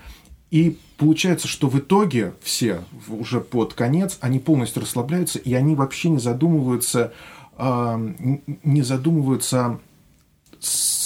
И 0.51 0.77
получается, 0.97 1.47
что 1.47 1.67
в 1.67 1.77
итоге 1.79 2.33
все 2.41 2.81
уже 3.07 3.41
под 3.41 3.73
конец, 3.73 4.17
они 4.21 4.39
полностью 4.39 4.81
расслабляются, 4.81 5.39
и 5.39 5.53
они 5.53 5.75
вообще 5.75 6.09
не 6.09 6.19
задумываются, 6.19 7.13
н- 7.57 8.41
не 8.63 8.81
задумываются 8.81 9.79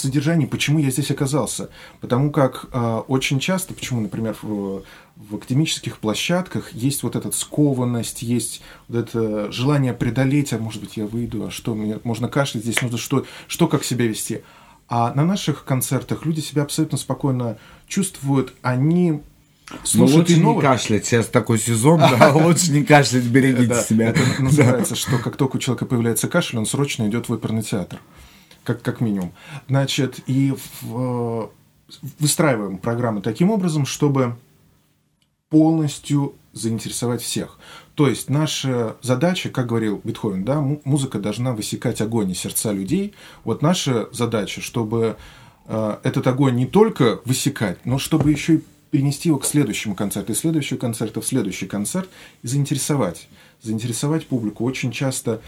содержании, 0.00 0.46
почему 0.46 0.78
я 0.78 0.90
здесь 0.90 1.10
оказался. 1.10 1.70
Потому 2.00 2.30
как 2.30 2.66
э, 2.72 3.02
очень 3.06 3.38
часто, 3.38 3.74
почему, 3.74 4.00
например, 4.00 4.36
в, 4.42 4.82
в 5.16 5.36
академических 5.36 5.98
площадках 5.98 6.72
есть 6.72 7.02
вот 7.02 7.16
эта 7.16 7.30
скованность, 7.30 8.22
есть 8.22 8.62
вот 8.88 8.98
это 8.98 9.52
желание 9.52 9.92
преодолеть, 9.92 10.52
а 10.52 10.58
может 10.58 10.80
быть 10.80 10.96
я 10.96 11.06
выйду, 11.06 11.46
а 11.46 11.50
что, 11.50 11.74
мне 11.74 12.00
можно 12.04 12.28
кашлять, 12.28 12.64
здесь 12.64 12.80
нужно 12.82 12.98
что, 12.98 13.26
что 13.46 13.68
как 13.68 13.84
себя 13.84 14.06
вести. 14.06 14.42
А 14.88 15.14
на 15.14 15.24
наших 15.24 15.64
концертах 15.64 16.26
люди 16.26 16.40
себя 16.40 16.62
абсолютно 16.62 16.98
спокойно 16.98 17.58
чувствуют, 17.90 18.54
они 18.62 19.20
слушать 19.84 20.16
лучше 20.16 20.38
не 20.40 20.60
кашлять, 20.60 21.04
сейчас 21.04 21.26
такой 21.26 21.58
сезон, 21.58 21.98
да, 22.18 22.32
лучше 22.34 22.72
не 22.72 22.82
кашлять, 22.84 23.24
берегите 23.24 23.66
Да, 23.74 23.82
себя. 23.82 24.08
Это 24.10 24.20
называется, 24.42 24.94
что 24.96 25.18
как 25.18 25.36
только 25.36 25.56
у 25.56 25.58
человека 25.58 25.84
появляется 25.84 26.28
кашель, 26.28 26.58
он 26.58 26.64
срочно 26.66 27.06
идет 27.08 27.28
в 27.28 27.32
оперный 27.34 27.62
театр. 27.62 28.00
Как, 28.64 28.80
как 28.82 29.00
минимум. 29.00 29.32
Значит, 29.68 30.20
и 30.26 30.54
в- 30.80 31.50
выстраиваем 32.18 32.78
программы 32.78 33.20
таким 33.20 33.50
образом, 33.50 33.84
чтобы 33.86 34.36
полностью 35.48 36.34
заинтересовать 36.52 37.22
всех. 37.22 37.58
То 37.94 38.08
есть 38.08 38.28
наша 38.30 38.96
задача, 39.02 39.50
как 39.50 39.66
говорил 39.66 40.00
Бетховен, 40.04 40.44
да, 40.44 40.60
му- 40.60 40.80
музыка 40.84 41.18
должна 41.18 41.52
высекать 41.52 42.00
огонь 42.00 42.30
из 42.30 42.38
сердца 42.38 42.72
людей. 42.72 43.14
Вот 43.44 43.62
наша 43.62 44.08
задача, 44.12 44.60
чтобы 44.60 45.00
э, 45.06 45.16
этот 46.02 46.26
огонь 46.26 46.56
не 46.56 46.66
только 46.66 47.20
высекать, 47.24 47.78
но 47.84 47.98
чтобы 47.98 48.30
еще 48.30 48.56
и 48.56 48.62
перенести 48.90 49.28
его 49.28 49.38
к 49.38 49.44
следующему 49.44 49.94
концерту, 49.94 50.32
и 50.32 50.34
следующего 50.34 50.78
концерта 50.78 51.20
в 51.20 51.26
следующий 51.26 51.66
концерт, 51.66 52.08
и 52.42 52.48
заинтересовать. 52.48 53.28
Заинтересовать 53.62 54.26
публику. 54.26 54.64
Очень 54.64 54.90
часто 54.90 55.40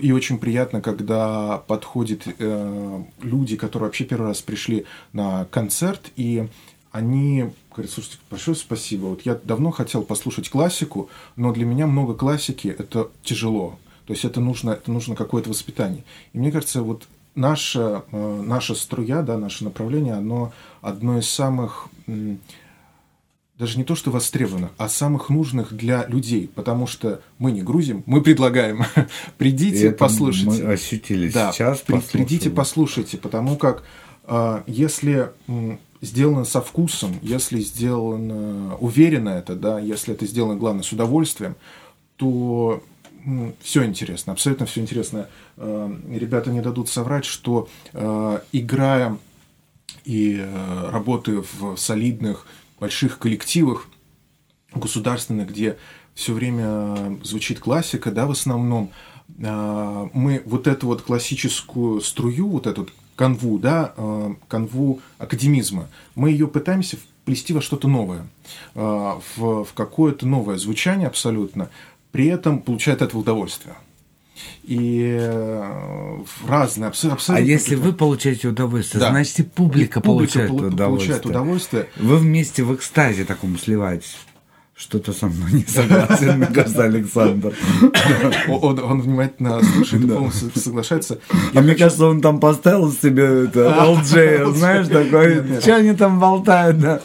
и 0.00 0.12
очень 0.12 0.38
приятно, 0.38 0.80
когда 0.80 1.58
подходят 1.66 2.22
э, 2.26 3.02
люди, 3.22 3.56
которые 3.56 3.88
вообще 3.88 4.04
первый 4.04 4.28
раз 4.28 4.40
пришли 4.40 4.84
на 5.12 5.46
концерт, 5.46 6.10
и 6.16 6.48
они 6.92 7.50
говорят, 7.72 7.92
слушайте, 7.92 8.18
большое 8.30 8.56
спасибо. 8.56 9.06
Вот 9.06 9.22
я 9.22 9.34
давно 9.34 9.70
хотел 9.70 10.02
послушать 10.02 10.48
классику, 10.48 11.08
но 11.36 11.52
для 11.52 11.64
меня 11.64 11.86
много 11.86 12.14
классики– 12.14 12.68
это 12.78 13.08
тяжело. 13.22 13.78
То 14.06 14.12
есть 14.12 14.24
это 14.24 14.40
нужно, 14.40 14.70
это 14.72 14.90
нужно 14.90 15.14
какое-то 15.14 15.50
воспитание. 15.50 16.04
И 16.32 16.38
мне 16.38 16.50
кажется, 16.50 16.82
вот 16.82 17.06
наша, 17.34 18.04
э, 18.10 18.42
наша 18.46 18.74
струя, 18.74 19.22
да, 19.22 19.38
наше 19.38 19.64
направление, 19.64 20.14
оно 20.14 20.52
одно 20.82 21.18
из 21.18 21.28
самых 21.28 21.88
даже 23.60 23.76
не 23.76 23.84
то, 23.84 23.94
что 23.94 24.10
востребованных, 24.10 24.70
а 24.78 24.88
самых 24.88 25.28
нужных 25.28 25.74
для 25.74 26.06
людей, 26.06 26.50
потому 26.54 26.86
что 26.86 27.20
мы 27.38 27.52
не 27.52 27.60
грузим, 27.60 28.02
мы 28.06 28.22
предлагаем, 28.22 28.84
придите, 29.38 29.88
это 29.88 29.98
послушайте. 29.98 30.64
мы 30.64 30.72
ощутили 30.72 31.28
да, 31.30 31.52
сейчас, 31.52 31.80
при- 31.80 32.00
придите, 32.00 32.48
послушайте, 32.48 33.18
потому 33.18 33.56
как 33.56 33.82
а, 34.24 34.64
если 34.66 35.30
м, 35.46 35.78
сделано 36.00 36.46
со 36.46 36.62
вкусом, 36.62 37.18
если 37.20 37.60
сделано 37.60 38.76
уверенно 38.76 39.28
это, 39.28 39.54
да, 39.54 39.78
если 39.78 40.14
это 40.14 40.24
сделано, 40.24 40.56
главное, 40.56 40.82
с 40.82 40.90
удовольствием, 40.92 41.54
то 42.16 42.82
все 43.60 43.84
интересно, 43.84 44.32
абсолютно 44.32 44.66
все 44.66 44.80
интересно. 44.80 45.28
Э, 45.56 45.90
Ребята 46.10 46.50
не 46.50 46.60
дадут 46.60 46.88
соврать, 46.88 47.24
что 47.24 47.68
э, 47.92 48.40
играя 48.52 49.18
и 50.04 50.36
э, 50.38 50.90
работая 50.90 51.44
в 51.52 51.76
солидных 51.76 52.46
больших 52.78 53.18
коллективах 53.18 53.88
государственных, 54.74 55.50
где 55.50 55.76
все 56.14 56.32
время 56.32 57.18
звучит 57.22 57.60
классика, 57.60 58.10
да, 58.10 58.26
в 58.26 58.30
основном, 58.30 58.90
мы 59.38 60.42
вот 60.44 60.66
эту 60.66 60.86
вот 60.86 61.02
классическую 61.02 62.00
струю, 62.00 62.48
вот 62.48 62.66
эту 62.66 62.88
канву, 63.16 63.58
да, 63.58 63.94
канву 64.48 65.00
академизма, 65.18 65.88
мы 66.14 66.30
ее 66.30 66.46
пытаемся 66.46 66.96
вплести 66.96 67.52
во 67.52 67.60
что-то 67.60 67.88
новое, 67.88 68.26
в, 68.74 69.20
в 69.36 69.68
какое-то 69.74 70.26
новое 70.26 70.56
звучание 70.56 71.06
абсолютно, 71.06 71.70
при 72.12 72.26
этом 72.26 72.60
получая 72.60 72.94
от 72.96 73.02
этого 73.02 73.20
удовольствие. 73.20 73.74
И 74.64 75.16
э, 75.18 76.18
разные, 76.48 76.88
абсо- 76.90 77.10
абсолютно... 77.12 77.36
А 77.36 77.40
если 77.40 77.74
вы 77.74 77.92
получаете 77.92 78.48
удовольствие, 78.48 79.00
Да. 79.00 79.10
значит 79.10 79.38
и 79.40 79.42
публика, 79.42 80.00
И 80.00 80.02
публика 80.02 80.40
получает, 80.40 80.50
полу- 80.50 80.66
удовольствие. 80.68 80.88
получает 81.16 81.26
удовольствие. 81.26 81.88
Вы 81.96 82.16
вместе 82.16 82.62
в 82.62 82.74
экстазе 82.74 83.24
таком 83.24 83.58
сливаетесь. 83.58 84.16
Что-то 84.80 85.12
со 85.12 85.26
мной 85.26 85.52
не 85.52 85.66
согласен, 85.66 86.38
мне 86.38 86.46
кажется, 86.46 86.84
Александр. 86.84 87.52
Он, 88.48 88.78
он 88.78 89.02
внимательно 89.02 89.62
слушает 89.62 90.04
и 90.04 90.08
полностью 90.08 90.50
соглашается. 90.54 91.18
А 91.54 91.60
мне 91.60 91.74
кажется, 91.74 92.06
он 92.06 92.22
там 92.22 92.40
поставил 92.40 92.90
себе 92.90 93.44
это, 93.44 93.60
LJ, 93.60 94.54
знаешь, 94.54 94.88
такой, 94.88 95.60
что 95.60 95.76
они 95.76 95.92
там 95.92 96.18
болтают, 96.18 96.78
да, 96.78 97.00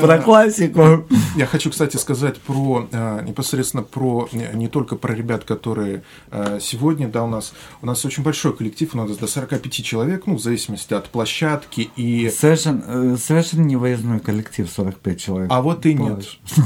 про 0.00 0.18
классику. 0.18 1.06
Я 1.36 1.44
хочу, 1.44 1.70
кстати, 1.70 1.98
сказать 1.98 2.38
про 2.38 2.88
э, 2.90 3.24
непосредственно 3.26 3.82
про 3.82 4.26
не, 4.32 4.68
только 4.68 4.96
про 4.96 5.14
ребят, 5.14 5.44
которые 5.44 6.04
э, 6.30 6.58
сегодня, 6.62 7.08
да, 7.08 7.24
у 7.24 7.28
нас 7.28 7.52
у 7.82 7.86
нас 7.86 8.04
очень 8.06 8.22
большой 8.22 8.56
коллектив, 8.56 8.94
у 8.94 8.96
нас 8.96 9.14
до 9.16 9.26
45 9.26 9.84
человек, 9.84 10.22
ну, 10.26 10.36
в 10.36 10.40
зависимости 10.40 10.94
от 10.94 11.10
площадки 11.10 11.90
и. 11.96 12.30
Совершенно, 12.30 12.82
э, 12.86 13.16
совершенно 13.22 13.62
не 13.62 13.76
выездной 13.76 14.18
коллектив, 14.18 14.68
45 14.68 15.20
человек. 15.20 15.50
А 15.52 15.60
вот 15.60 15.84
и 15.84 15.92
нет. 15.92 16.24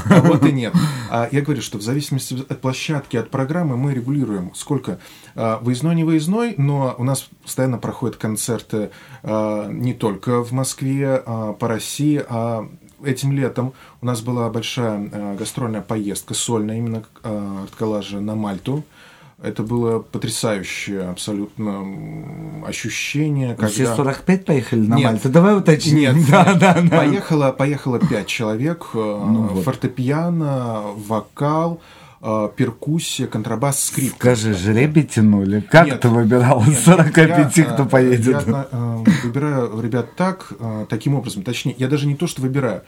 А 0.09 0.21
вот 0.21 0.47
и 0.47 0.52
нет. 0.53 0.75
А 1.11 1.29
я 1.31 1.41
говорю, 1.43 1.63
что 1.63 1.79
в 1.79 1.83
зависимости 1.83 2.35
от 2.49 2.61
площадки, 2.61 3.17
от 3.17 3.31
программы 3.31 3.77
мы 3.77 3.95
регулируем, 3.95 4.53
сколько 4.55 4.99
а, 5.35 5.59
выездной, 5.59 5.95
не 5.95 6.05
выездной, 6.05 6.55
но 6.57 6.95
у 6.99 7.05
нас 7.05 7.29
постоянно 7.43 7.79
проходят 7.79 8.17
концерты 8.17 8.91
а, 9.23 9.69
не 9.69 9.95
только 9.95 10.43
в 10.43 10.53
Москве, 10.53 11.23
по 11.59 11.69
России, 11.69 12.23
а 12.29 12.69
этим 13.05 13.33
летом 13.33 13.73
у 14.01 14.07
нас 14.07 14.21
была 14.21 14.49
большая 14.51 15.37
гастрольная 15.37 15.83
поездка 15.83 16.35
сольная 16.35 16.79
именно 16.79 17.05
коллажа 17.79 18.21
на 18.21 18.35
Мальту. 18.35 18.85
Это 19.43 19.65
было 19.65 19.99
потрясающее 19.99 21.03
абсолютно 21.11 21.83
ощущение. 22.65 23.57
Все 23.69 23.85
когда- 23.87 23.97
45 23.97 24.45
поехали 24.45 24.81
на 24.87 24.95
Нет. 24.95 25.11
Мальту? 25.13 25.29
Давай 25.31 25.57
уточним. 25.59 25.97
Нет, 25.97 26.17
да, 26.31 26.55
да, 26.55 26.81
да. 26.81 26.97
Поехало, 26.99 27.51
поехало 27.51 27.99
пять 27.99 28.29
человек. 28.29 28.91
э, 28.95 28.99
Ну 28.99 29.49
вот. 29.49 29.65
Фортепиано, 29.65 30.83
вокал, 30.95 31.81
э, 32.21 32.51
перкуссия, 32.55 33.27
контрабас, 33.27 33.83
скрипка. 33.83 34.37
Скажи, 34.37 34.55
жребий 34.55 35.03
тянули? 35.03 35.61
Как 35.61 35.87
Нет. 35.87 36.01
ты 36.01 36.09
выбирал 36.09 36.63
из 36.63 36.69
Нет, 36.69 36.79
45, 36.85 37.57
я, 37.57 37.65
кто 37.65 37.83
э, 37.83 37.89
поедет? 37.89 38.47
Я 38.47 38.67
выбираю 39.25 39.81
ребят 39.81 40.15
так, 40.15 40.53
таким 40.89 41.17
образом. 41.17 41.43
Точнее, 41.43 41.75
я 41.79 41.89
даже 41.89 42.07
не 42.07 42.15
то, 42.15 42.29
что 42.29 42.43
выбираю. 42.43 42.83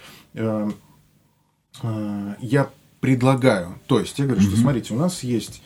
Я 2.41 2.69
предлагаю. 3.01 3.75
То 3.87 3.99
есть, 4.01 4.19
я 4.19 4.25
говорю, 4.27 4.41
что 4.41 4.57
смотрите, 4.57 4.95
у 4.95 4.97
нас 4.97 5.23
есть 5.25 5.63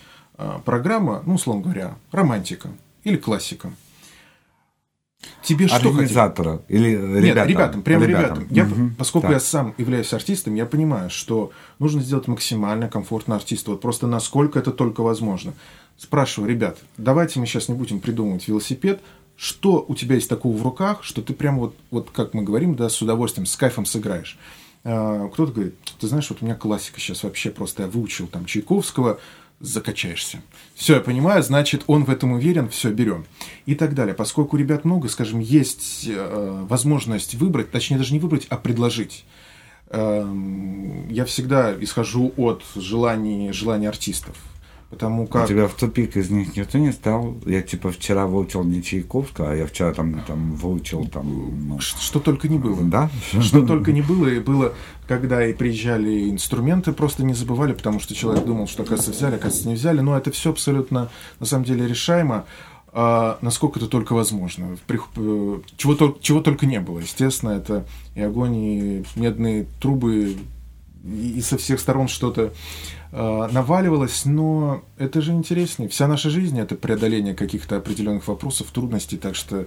программа, 0.65 1.23
ну, 1.27 1.35
условно 1.35 1.62
говоря, 1.62 1.97
романтика 2.12 2.70
или 3.05 3.16
классика. 3.16 3.70
Тебе 5.43 5.66
что? 5.66 5.77
Организатора 5.77 6.62
или 6.69 6.94
Нет, 6.97 7.24
ребятам? 7.24 7.48
ребятам, 7.48 7.82
прямо 7.82 8.05
ребятам. 8.06 8.47
Я, 8.51 8.65
Мгм. 8.65 8.94
поскольку 8.97 9.27
Так. 9.28 9.35
я 9.35 9.40
сам 9.40 9.74
являюсь 9.77 10.12
артистом, 10.12 10.55
я 10.55 10.65
понимаю, 10.65 11.10
что 11.10 11.51
нужно 11.81 12.02
сделать 12.02 12.28
максимально 12.28 12.89
комфортно 12.89 13.35
артисту. 13.36 13.73
Вот 13.73 13.81
просто 13.81 14.06
насколько 14.06 14.59
это 14.59 14.70
только 14.70 15.02
возможно. 15.02 15.55
Спрашиваю, 15.97 16.51
ребят, 16.51 16.78
давайте 16.97 17.40
мы 17.40 17.47
сейчас 17.47 17.69
не 17.69 17.74
будем 17.74 17.98
придумывать 18.01 18.47
велосипед. 18.47 19.01
Что 19.36 19.85
у 19.86 19.94
тебя 19.94 20.16
есть 20.16 20.28
такого 20.28 20.56
в 20.56 20.62
руках, 20.62 21.02
что 21.05 21.23
ты 21.23 21.32
прямо 21.32 21.59
вот, 21.60 21.77
вот 21.93 22.10
как 22.10 22.35
мы 22.35 22.43
говорим, 22.43 22.74
да, 22.74 22.89
с 22.89 23.01
удовольствием, 23.02 23.47
с 23.47 23.56
кайфом 23.56 23.86
сыграешь. 23.86 24.39
А, 24.85 25.28
Кто-то 25.28 25.52
говорит, 25.52 25.74
ты 26.01 26.06
знаешь, 26.09 26.28
вот 26.31 26.43
у 26.43 26.44
меня 26.44 26.55
классика 26.56 27.01
сейчас 27.01 27.23
вообще 27.23 27.51
просто 27.51 27.85
я 27.85 27.89
выучил 27.89 28.27
там 28.27 28.47
Чайковского, 28.47 29.19
закачаешься. 29.60 30.40
Все, 30.74 30.94
я 30.94 31.01
понимаю, 31.01 31.43
значит, 31.43 31.82
он 31.86 32.05
в 32.05 32.10
этом 32.10 32.32
уверен, 32.32 32.68
все, 32.68 32.90
берем. 32.90 33.26
И 33.66 33.74
так 33.74 33.94
далее. 33.94 34.14
Поскольку 34.14 34.56
ребят 34.56 34.85
много, 34.85 35.09
скажем, 35.09 35.40
есть 35.40 36.06
э, 36.09 36.64
возможность 36.68 37.35
выбрать, 37.35 37.70
точнее, 37.70 37.98
даже 37.98 38.12
не 38.12 38.20
выбрать, 38.20 38.47
а 38.51 38.56
предложить. 38.56 39.24
Эм, 39.90 41.09
я 41.09 41.24
всегда 41.24 41.74
исхожу 41.82 42.32
от 42.36 42.62
желаний, 42.76 43.52
желаний 43.52 43.86
артистов. 43.86 44.36
Потому 44.90 45.27
как... 45.27 45.44
У 45.44 45.48
тебя 45.48 45.69
в 45.69 45.74
тупик 45.74 46.16
из 46.16 46.31
них 46.31 46.56
никто 46.56 46.78
не 46.78 46.93
стал? 46.93 47.36
Я 47.44 47.60
типа 47.60 47.90
вчера 47.90 48.27
выучил 48.27 48.65
не 48.65 48.82
Чайковского, 48.82 49.52
а 49.52 49.55
я 49.55 49.66
вчера 49.66 49.93
там, 49.93 50.23
там 50.27 50.55
выучил 50.55 51.06
там... 51.06 51.69
ну, 51.69 51.78
Что 51.81 52.20
только 52.20 52.48
не 52.48 52.56
было. 52.59 52.82
Да? 52.82 53.10
Что 53.40 53.66
только 53.66 53.93
не 53.93 54.01
было. 54.01 54.28
И 54.28 54.40
было, 54.40 54.73
когда 55.06 55.47
и 55.47 55.52
приезжали 55.52 56.31
инструменты, 56.31 56.93
просто 56.93 57.23
не 57.23 57.35
забывали, 57.35 57.74
потому 57.74 58.01
что 58.01 58.15
человек 58.15 58.47
думал, 58.47 58.66
что, 58.66 58.82
оказывается, 58.82 59.10
взяли, 59.12 59.35
оказывается, 59.35 59.69
не 59.69 59.74
взяли. 59.74 60.01
Но 60.01 60.16
это 60.16 60.31
все 60.31 60.51
абсолютно, 60.51 61.10
на 61.39 61.44
самом 61.47 61.65
деле, 61.65 61.86
решаемо. 61.86 62.47
а, 62.90 63.39
насколько 63.43 63.78
это 63.78 63.89
только 63.89 64.15
возможно. 64.15 64.74
В 64.77 64.90
прих- 64.90 65.10
э, 65.16 65.59
Чего, 65.77 66.16
чего 66.23 66.40
только 66.40 66.65
не 66.65 66.81
было. 66.81 67.01
Естественно, 67.01 67.51
это 67.51 67.85
и 68.15 68.23
огонь, 68.23 68.56
и 68.56 69.05
медные 69.15 69.66
трубы, 69.81 70.35
и 71.09 71.40
со 71.40 71.56
всех 71.59 71.80
сторон 71.80 72.09
что-то 72.09 72.52
э, 73.12 73.48
наваливалось, 73.52 74.24
но 74.24 74.82
это 74.98 75.20
же 75.22 75.32
интереснее. 75.32 75.89
Вся 75.89 76.06
наша 76.06 76.30
жизнь 76.30 76.59
это 76.59 76.74
преодоление 76.74 77.35
каких-то 77.35 77.76
определенных 77.76 78.28
вопросов, 78.28 78.68
трудностей, 78.72 79.16
так 79.16 79.35
что. 79.35 79.66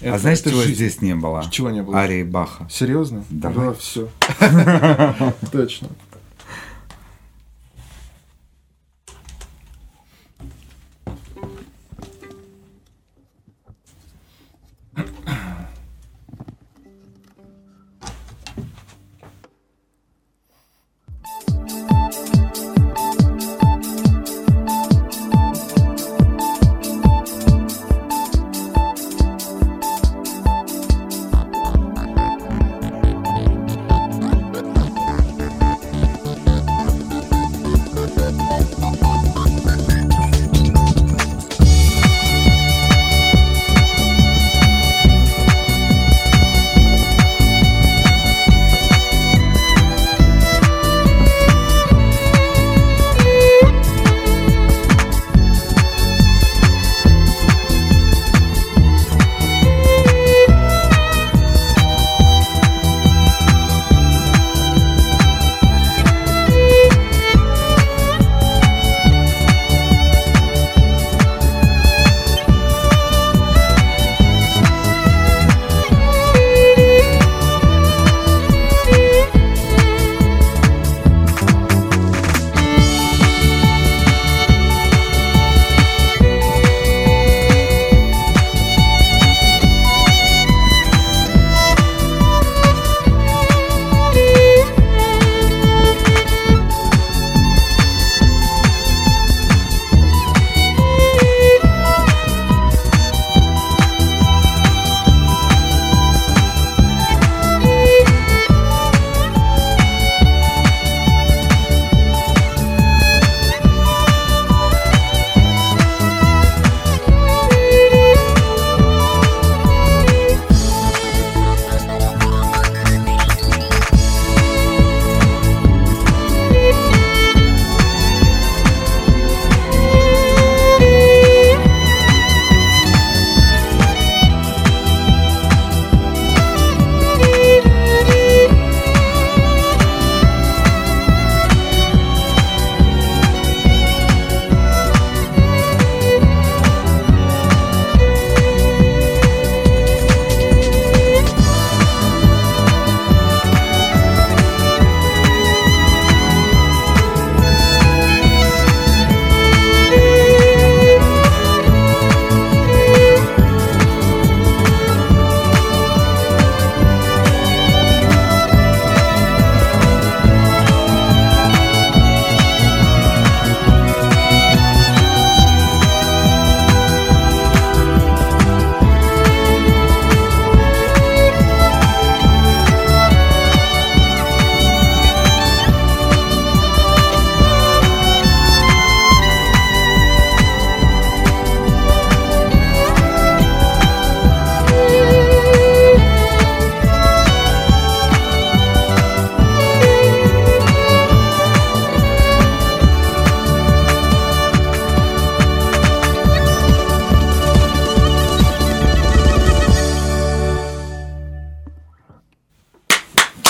А 0.00 0.06
это- 0.06 0.18
знаешь, 0.18 0.40
это 0.40 0.50
чего 0.50 0.60
жизнь. 0.62 0.74
здесь 0.76 1.00
не 1.02 1.14
было? 1.14 1.44
Чего 1.50 1.70
не 1.70 1.82
было? 1.82 1.98
Арии 1.98 2.22
Баха. 2.22 2.68
Серьезно? 2.70 3.24
Давай. 3.30 3.68
Да, 3.68 3.74
все. 3.74 4.08
Точно. 5.52 5.88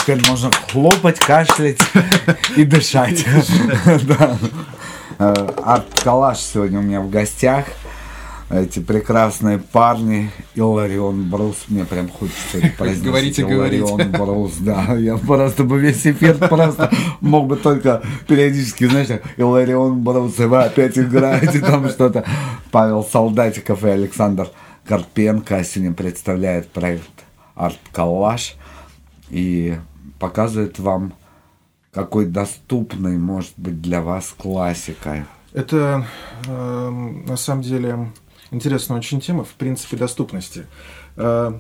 Теперь 0.06 0.24
можно 0.28 0.52
хлопать, 0.52 1.18
кашлять 1.18 1.78
и 2.56 2.64
дышать. 2.64 3.24
Э, 5.18 5.32
Арт 5.64 6.02
Калаш 6.04 6.40
сегодня 6.40 6.78
у 6.78 6.82
меня 6.82 7.00
в 7.00 7.08
гостях. 7.08 7.64
Эти 8.50 8.80
прекрасные 8.80 9.56
парни. 9.56 10.30
Иларион 10.54 11.30
Брус. 11.30 11.56
Мне 11.68 11.86
прям 11.86 12.10
хочется 12.10 12.58
это 12.58 12.68
произносить. 12.76 13.02
Говорите, 13.02 13.40
Иларион 13.40 13.96
говорите. 13.96 14.18
Брус, 14.18 14.52
да. 14.58 14.94
Я 14.94 15.16
просто 15.16 15.64
бы 15.64 15.80
весь 15.80 16.06
эфир 16.06 16.36
просто 16.36 16.90
мог 17.22 17.46
бы 17.46 17.56
только 17.56 18.02
периодически, 18.28 18.86
знаешь, 18.86 19.08
Иларион 19.38 20.02
Брус, 20.02 20.38
и 20.38 20.44
вы 20.44 20.64
опять 20.64 20.98
играете 20.98 21.60
там 21.60 21.88
что-то. 21.88 22.26
Павел 22.70 23.02
Солдатиков 23.02 23.82
и 23.84 23.88
Александр 23.88 24.50
Карпенко 24.86 25.64
сегодня 25.64 25.94
представляет 25.94 26.70
проект 26.70 27.08
Арт 27.54 27.78
Калаш 27.90 28.56
и 29.30 29.76
показывает 30.18 30.78
вам, 30.78 31.14
какой 31.92 32.26
доступный 32.26 33.16
может 33.16 33.52
быть 33.56 33.80
для 33.80 34.02
вас 34.02 34.34
классика. 34.36 35.26
Это 35.52 36.06
э, 36.46 36.90
на 36.90 37.36
самом 37.36 37.62
деле 37.62 38.12
интересная 38.50 38.98
очень 38.98 39.20
тема, 39.20 39.44
в 39.44 39.54
принципе, 39.54 39.96
доступности. 39.96 40.66
Э, 41.16 41.58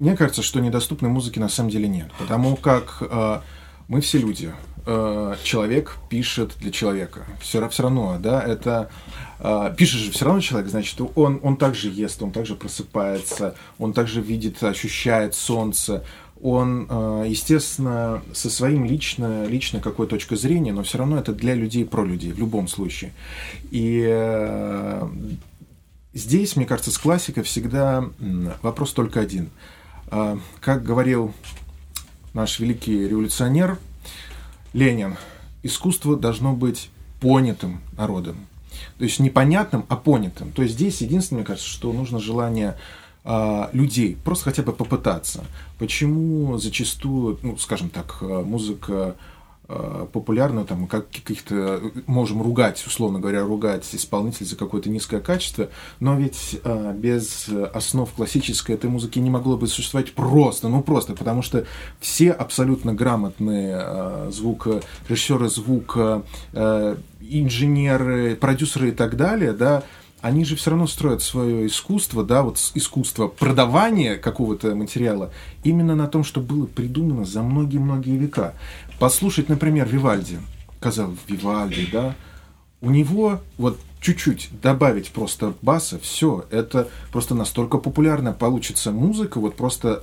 мне 0.00 0.16
кажется, 0.16 0.42
что 0.42 0.60
недоступной 0.60 1.10
музыки 1.10 1.38
на 1.38 1.48
самом 1.48 1.70
деле 1.70 1.86
нет, 1.86 2.10
потому 2.18 2.56
как 2.56 2.98
э, 3.00 3.40
мы 3.86 4.00
все 4.00 4.18
люди. 4.18 4.52
Э, 4.86 5.36
человек 5.42 5.98
пишет 6.08 6.56
для 6.58 6.72
человека. 6.72 7.26
Все, 7.40 7.68
все 7.68 7.82
равно, 7.82 8.16
да, 8.18 8.42
это 8.42 8.90
э, 9.38 9.74
пишет 9.76 10.00
же 10.00 10.10
все 10.10 10.24
равно 10.24 10.40
человек, 10.40 10.70
значит, 10.70 10.98
он, 11.14 11.38
он 11.42 11.56
также 11.56 11.90
ест, 11.90 12.22
он 12.22 12.32
также 12.32 12.54
просыпается, 12.54 13.54
он 13.78 13.92
также 13.92 14.22
видит, 14.22 14.62
ощущает 14.62 15.34
солнце, 15.34 16.02
он, 16.42 16.86
э, 16.88 17.24
естественно, 17.28 18.22
со 18.32 18.48
своим 18.50 18.84
лично, 18.84 19.46
лично 19.46 19.80
какой 19.80 20.06
точкой 20.06 20.36
зрения, 20.36 20.72
но 20.72 20.82
все 20.82 20.98
равно 20.98 21.18
это 21.18 21.32
для 21.32 21.54
людей, 21.54 21.84
про 21.84 22.04
людей, 22.04 22.32
в 22.32 22.38
любом 22.38 22.66
случае. 22.68 23.12
И 23.70 24.04
э, 24.08 25.08
здесь, 26.14 26.56
мне 26.56 26.66
кажется, 26.66 26.90
с 26.90 26.98
классикой 26.98 27.42
всегда 27.42 28.04
вопрос 28.62 28.92
только 28.92 29.20
один. 29.20 29.50
Э, 30.10 30.38
Как 30.60 30.82
говорил 30.82 31.34
наш 32.32 32.58
великий 32.58 33.06
революционер 33.06 33.78
Ленин, 34.72 35.16
искусство 35.62 36.16
должно 36.16 36.54
быть 36.54 36.90
понятым 37.20 37.80
народом. 37.96 38.36
То 38.98 39.04
есть 39.04 39.18
непонятным, 39.20 39.84
а 39.88 39.96
понятым. 39.96 40.52
То 40.52 40.62
есть 40.62 40.74
здесь 40.74 41.00
единственное, 41.02 41.40
мне 41.40 41.46
кажется, 41.46 41.68
что 41.68 41.92
нужно 41.92 42.18
желание 42.18 42.76
людей, 43.72 44.16
просто 44.24 44.44
хотя 44.44 44.62
бы 44.62 44.72
попытаться. 44.72 45.44
Почему 45.78 46.58
зачастую, 46.58 47.38
ну, 47.42 47.56
скажем 47.56 47.88
так, 47.88 48.18
а, 48.20 48.42
музыка 48.42 49.16
а, 49.66 50.06
популярна, 50.12 50.64
там, 50.64 50.86
как 50.86 51.10
каких-то, 51.10 51.80
можем 52.06 52.42
ругать, 52.42 52.84
условно 52.86 53.20
говоря, 53.20 53.42
ругать 53.42 53.88
исполнителей 53.92 54.46
за 54.46 54.56
какое-то 54.56 54.90
низкое 54.90 55.20
качество, 55.20 55.68
но 56.00 56.16
ведь 56.16 56.60
а, 56.64 56.92
без 56.92 57.48
основ 57.72 58.10
классической 58.10 58.74
этой 58.74 58.90
музыки 58.90 59.18
не 59.20 59.30
могло 59.30 59.56
бы 59.56 59.68
существовать 59.68 60.12
просто, 60.12 60.68
ну 60.68 60.82
просто, 60.82 61.14
потому 61.14 61.42
что 61.42 61.66
все 62.00 62.32
абсолютно 62.32 62.94
грамотные 62.94 63.76
а, 63.76 64.28
звукорежиссеры 64.32 65.48
звука, 65.48 66.24
а, 66.52 66.98
инженеры, 67.20 68.34
продюсеры 68.34 68.88
и 68.88 68.92
так 68.92 69.16
далее, 69.16 69.52
да, 69.52 69.84
они 70.22 70.44
же 70.44 70.56
все 70.56 70.70
равно 70.70 70.86
строят 70.86 71.22
свое 71.22 71.66
искусство, 71.66 72.24
да, 72.24 72.42
вот 72.42 72.58
искусство 72.74 73.28
продавания 73.28 74.16
какого-то 74.16 74.74
материала 74.74 75.32
именно 75.64 75.94
на 75.94 76.06
том, 76.06 76.24
что 76.24 76.40
было 76.40 76.66
придумано 76.66 77.24
за 77.24 77.42
многие-многие 77.42 78.16
века. 78.16 78.54
Послушать, 78.98 79.48
например, 79.48 79.88
Вивальди, 79.88 80.38
казалось, 80.78 81.18
Вивальди, 81.26 81.88
да, 81.90 82.14
у 82.80 82.90
него 82.90 83.40
вот 83.56 83.78
чуть-чуть 84.00 84.50
добавить 84.62 85.10
просто 85.10 85.54
баса, 85.62 85.98
все, 85.98 86.46
это 86.50 86.88
просто 87.12 87.34
настолько 87.34 87.78
популярно 87.78 88.32
получится 88.32 88.90
музыка, 88.90 89.40
вот 89.40 89.56
просто 89.56 90.02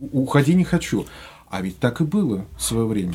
уходи 0.00 0.54
не 0.54 0.64
хочу. 0.64 1.06
А 1.50 1.62
ведь 1.62 1.78
так 1.78 2.00
и 2.00 2.04
было 2.04 2.44
в 2.58 2.62
свое 2.62 2.86
время. 2.86 3.14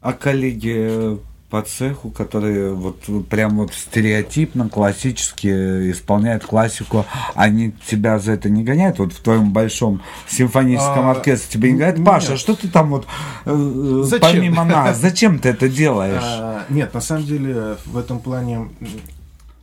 А 0.00 0.12
коллеги 0.12 1.18
по 1.50 1.62
цеху, 1.62 2.10
которые 2.10 2.74
вот 2.74 3.04
прям 3.28 3.58
вот 3.58 3.72
стереотипно, 3.72 4.68
классически 4.68 5.46
исполняют 5.90 6.44
классику, 6.44 7.06
они 7.34 7.72
тебя 7.86 8.18
за 8.18 8.32
это 8.32 8.50
не 8.50 8.64
гоняют? 8.64 8.98
Вот 8.98 9.12
в 9.12 9.20
твоем 9.20 9.52
большом 9.52 10.02
симфоническом 10.28 11.06
А, 11.06 11.12
оркестре 11.12 11.52
тебе 11.52 11.72
не 11.72 11.78
нет. 11.78 12.04
Паша, 12.04 12.36
что 12.36 12.56
ты 12.56 12.68
там 12.68 12.90
вот 12.90 13.06
э, 13.44 14.02
Зачем? 14.04 14.20
помимо 14.20 14.64
нас, 14.64 14.98
зачем 14.98 15.38
ты 15.38 15.50
это 15.50 15.68
делаешь? 15.68 16.22
А, 16.22 16.64
нет, 16.68 16.92
на 16.92 17.00
самом 17.00 17.24
деле 17.24 17.76
в 17.84 17.96
этом 17.96 18.18
плане 18.18 18.68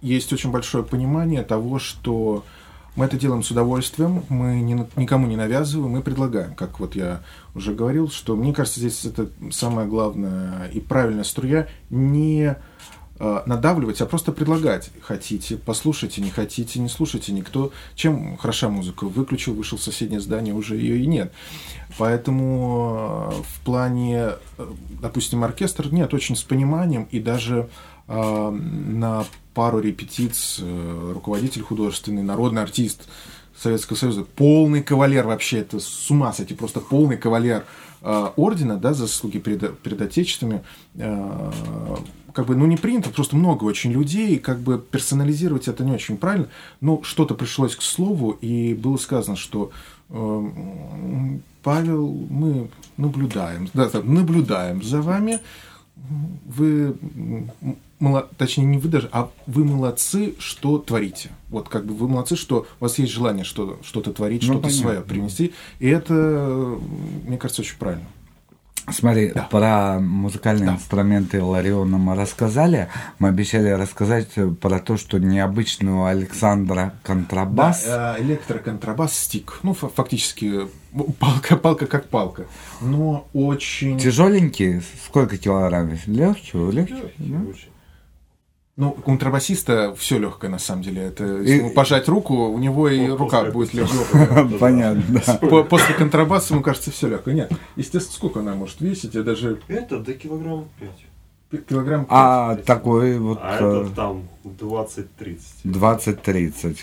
есть 0.01 0.31
очень 0.31 0.51
большое 0.51 0.83
понимание 0.83 1.43
того, 1.43 1.79
что 1.79 2.45
мы 2.95 3.05
это 3.05 3.17
делаем 3.17 3.43
с 3.43 3.49
удовольствием, 3.49 4.23
мы 4.29 4.61
не 4.61 4.73
никому 4.95 5.25
не 5.27 5.35
навязываем, 5.35 5.91
мы 5.91 6.01
предлагаем. 6.01 6.53
Как 6.53 6.79
вот 6.79 6.95
я 6.95 7.21
уже 7.55 7.73
говорил, 7.73 8.09
что 8.09 8.35
мне 8.35 8.53
кажется, 8.53 8.79
здесь 8.79 9.03
это 9.05 9.29
самая 9.51 9.87
главная 9.87 10.67
и 10.67 10.79
правильная 10.79 11.23
струя 11.23 11.67
не 11.89 12.55
э, 13.19 13.41
надавливать, 13.47 13.99
а 14.01 14.05
просто 14.05 14.31
предлагать. 14.31 14.91
Хотите, 15.01 15.57
послушайте, 15.57 16.21
не 16.21 16.29
хотите, 16.29 16.79
не 16.79 16.89
слушайте. 16.89 17.31
Никто... 17.31 17.71
Чем 17.95 18.37
хороша 18.37 18.69
музыка? 18.69 19.05
Выключил, 19.05 19.55
вышел 19.55 19.79
в 19.79 19.83
соседнее 19.83 20.19
здание, 20.19 20.53
уже 20.53 20.75
ее 20.75 20.99
и 20.99 21.07
нет. 21.07 21.33
Поэтому 21.97 23.31
э, 23.31 23.41
в 23.41 23.65
плане, 23.65 24.33
э, 24.57 24.67
допустим, 25.01 25.43
оркестр, 25.43 25.91
нет, 25.91 26.13
очень 26.13 26.35
с 26.35 26.43
пониманием, 26.43 27.07
и 27.09 27.19
даже 27.19 27.69
на 28.07 29.25
пару 29.53 29.79
репетиций 29.79 30.65
э, 30.67 31.11
руководитель 31.13 31.61
художественный, 31.61 32.23
народный 32.23 32.61
артист 32.61 33.07
Советского 33.55 33.97
Союза, 33.97 34.23
полный 34.23 34.81
кавалер 34.81 35.27
вообще, 35.27 35.59
это 35.59 35.79
с 35.79 36.09
ума 36.09 36.33
сойти, 36.33 36.53
просто 36.53 36.79
полный 36.79 37.17
кавалер 37.17 37.65
э, 38.01 38.29
ордена, 38.35 38.77
да, 38.77 38.93
за 38.93 39.05
заслуги 39.05 39.37
перед, 39.37 39.77
перед 39.79 40.01
отечествами, 40.01 40.63
э, 40.95 41.51
как 42.33 42.47
бы, 42.47 42.55
ну, 42.55 42.65
не 42.65 42.77
принято, 42.77 43.11
просто 43.11 43.35
много 43.35 43.63
очень 43.63 43.91
людей, 43.91 44.39
как 44.39 44.59
бы 44.59 44.79
персонализировать 44.79 45.67
это 45.67 45.83
не 45.83 45.91
очень 45.91 46.17
правильно, 46.17 46.47
но 46.81 47.03
что-то 47.03 47.35
пришлось 47.35 47.75
к 47.75 47.83
слову, 47.83 48.31
и 48.31 48.73
было 48.73 48.97
сказано, 48.97 49.37
что 49.37 49.71
э, 50.09 50.49
Павел, 51.61 52.09
мы 52.29 52.69
наблюдаем, 52.97 53.69
да, 53.73 53.89
наблюдаем 54.03 54.81
за 54.81 55.01
вами, 55.01 55.39
вы, 56.45 56.97
м, 58.03 58.11
мало- 58.11 58.27
точнее, 58.37 58.65
не 58.65 58.77
вы 58.77 58.89
даже, 58.89 59.09
а 59.11 59.29
вы 59.47 59.63
молодцы, 59.65 60.35
что 60.39 60.77
творите. 60.77 61.29
Вот 61.49 61.69
как 61.69 61.85
бы 61.85 61.93
вы 61.93 62.07
молодцы, 62.07 62.35
что 62.35 62.65
у 62.79 62.83
вас 62.83 62.97
есть 62.99 63.11
желание 63.11 63.43
что, 63.45 63.79
что-то 63.83 64.11
творить, 64.11 64.43
Ну, 64.47 64.53
что-то 64.53 64.69
свое 64.69 65.01
принести. 65.01 65.53
И 65.79 65.87
это, 65.87 66.13
мне 67.25 67.37
кажется, 67.37 67.61
очень 67.61 67.77
правильно. 67.77 68.05
Смотри, 68.91 69.31
про 69.49 69.99
музыкальные 70.01 70.71
инструменты 70.71 71.41
Лариона 71.41 71.97
мы 71.97 72.15
рассказали. 72.15 72.89
Мы 73.17 73.29
обещали 73.29 73.69
рассказать 73.69 74.27
про 74.59 74.79
то, 74.79 74.97
что 74.97 75.19
необычный 75.19 75.93
у 75.93 76.03
Александра 76.03 76.93
контрабас. 77.01 77.85
Да, 77.85 78.17
э, 78.17 78.23
электроконтрабас 78.23 79.17
стик. 79.17 79.59
Ну, 79.63 79.73
фа- 79.73 79.87
фактически 79.87 80.67
ну, 80.91 81.03
палка, 81.17 81.55
палка 81.55 81.85
как 81.85 82.09
палка. 82.09 82.45
Но 82.81 83.25
очень... 83.33 83.97
Тяжеленький? 83.99 84.81
Сколько 85.05 85.37
килограмм? 85.37 85.91
Легкий? 86.05 86.71
Легкий? 86.71 87.05
да? 87.19 87.39
Ну, 88.75 88.89
у 88.89 89.01
контрабасиста 89.01 89.93
все 89.95 90.17
легкое, 90.17 90.49
на 90.49 90.57
самом 90.57 90.81
деле. 90.81 91.03
Это, 91.03 91.23
если 91.41 91.53
И- 91.53 91.57
ему 91.59 91.69
пожать 91.71 92.07
руку, 92.07 92.33
у 92.47 92.57
него 92.57 92.89
и 92.89 93.07
рука 93.07 93.43
будет 93.51 93.71
легкая. 93.75 94.47
Понятно, 94.59 95.03
да. 95.27 95.63
После 95.63 95.93
контрабаса, 95.93 96.53
ему 96.55 96.63
кажется, 96.63 96.89
все 96.89 97.07
легкое. 97.07 97.35
Нет, 97.35 97.51
естественно, 97.75 98.15
сколько 98.15 98.39
она 98.39 98.55
может 98.55 98.81
весить? 98.81 99.13
Я 99.13 99.21
даже 99.21 99.59
Это 99.67 99.99
до 99.99 100.13
килограмм 100.13 100.65
5. 100.79 100.89
пи- 101.51 101.57
килограмм... 101.69 102.07
А 102.09 102.55
такой 102.55 103.19
вот 103.19 103.37
А 103.43 103.59
э, 103.61 103.81
это 103.83 103.89
там 103.95 104.23
20-30. 104.43 105.37
20-30. 105.65 106.77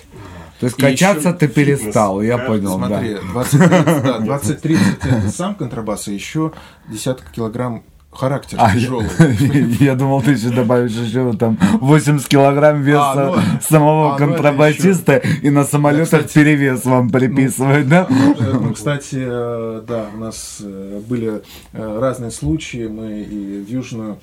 То 0.61 0.67
есть 0.67 0.79
И 0.79 0.81
качаться 0.81 1.33
ты 1.33 1.49
перестал, 1.49 2.23
я 2.23 2.39
понял, 2.39 2.75
Смотри, 2.77 3.15
да. 3.15 3.21
20-30 3.43 4.03
да, 4.03 4.19
20-30 4.39 4.79
это 5.03 5.29
сам 5.31 5.55
контрабас, 5.57 6.07
а 6.07 6.13
еще 6.13 6.53
десятка 6.89 7.33
килограмм 7.33 7.83
характер 8.11 8.59
А, 8.61 8.73
тяжелый. 8.73 9.07
я, 9.19 9.67
я 9.93 9.95
думал, 9.95 10.21
ты 10.23 10.33
еще 10.33 10.51
добавишь 10.51 10.93
еще 10.93 11.33
там 11.35 11.59
80 11.81 12.27
килограмм 12.29 12.83
веса 12.83 13.13
А, 13.13 13.37
ну, 13.37 13.61
самого 13.61 14.11
а, 14.15 14.19
ну, 14.19 14.27
контрабасиста, 14.27 15.17
и 15.17 15.51
на 15.51 15.65
самолетах 15.65 16.23
кстати, 16.23 16.35
перевес 16.35 16.85
вам 16.85 17.11
приписывают, 17.11 17.89
да? 17.89 18.07
Э, 18.11 18.59
Ну, 18.61 18.75
кстати, 18.75 19.19
э, 19.21 19.83
да, 19.87 20.07
у 20.15 20.19
нас 20.19 20.59
э, 20.61 21.01
были 21.09 21.43
разные 21.73 22.31
случаи. 22.31 22.89
Мы 22.89 23.23
и 23.23 23.63
в 23.63 23.69
Южную 23.69 24.19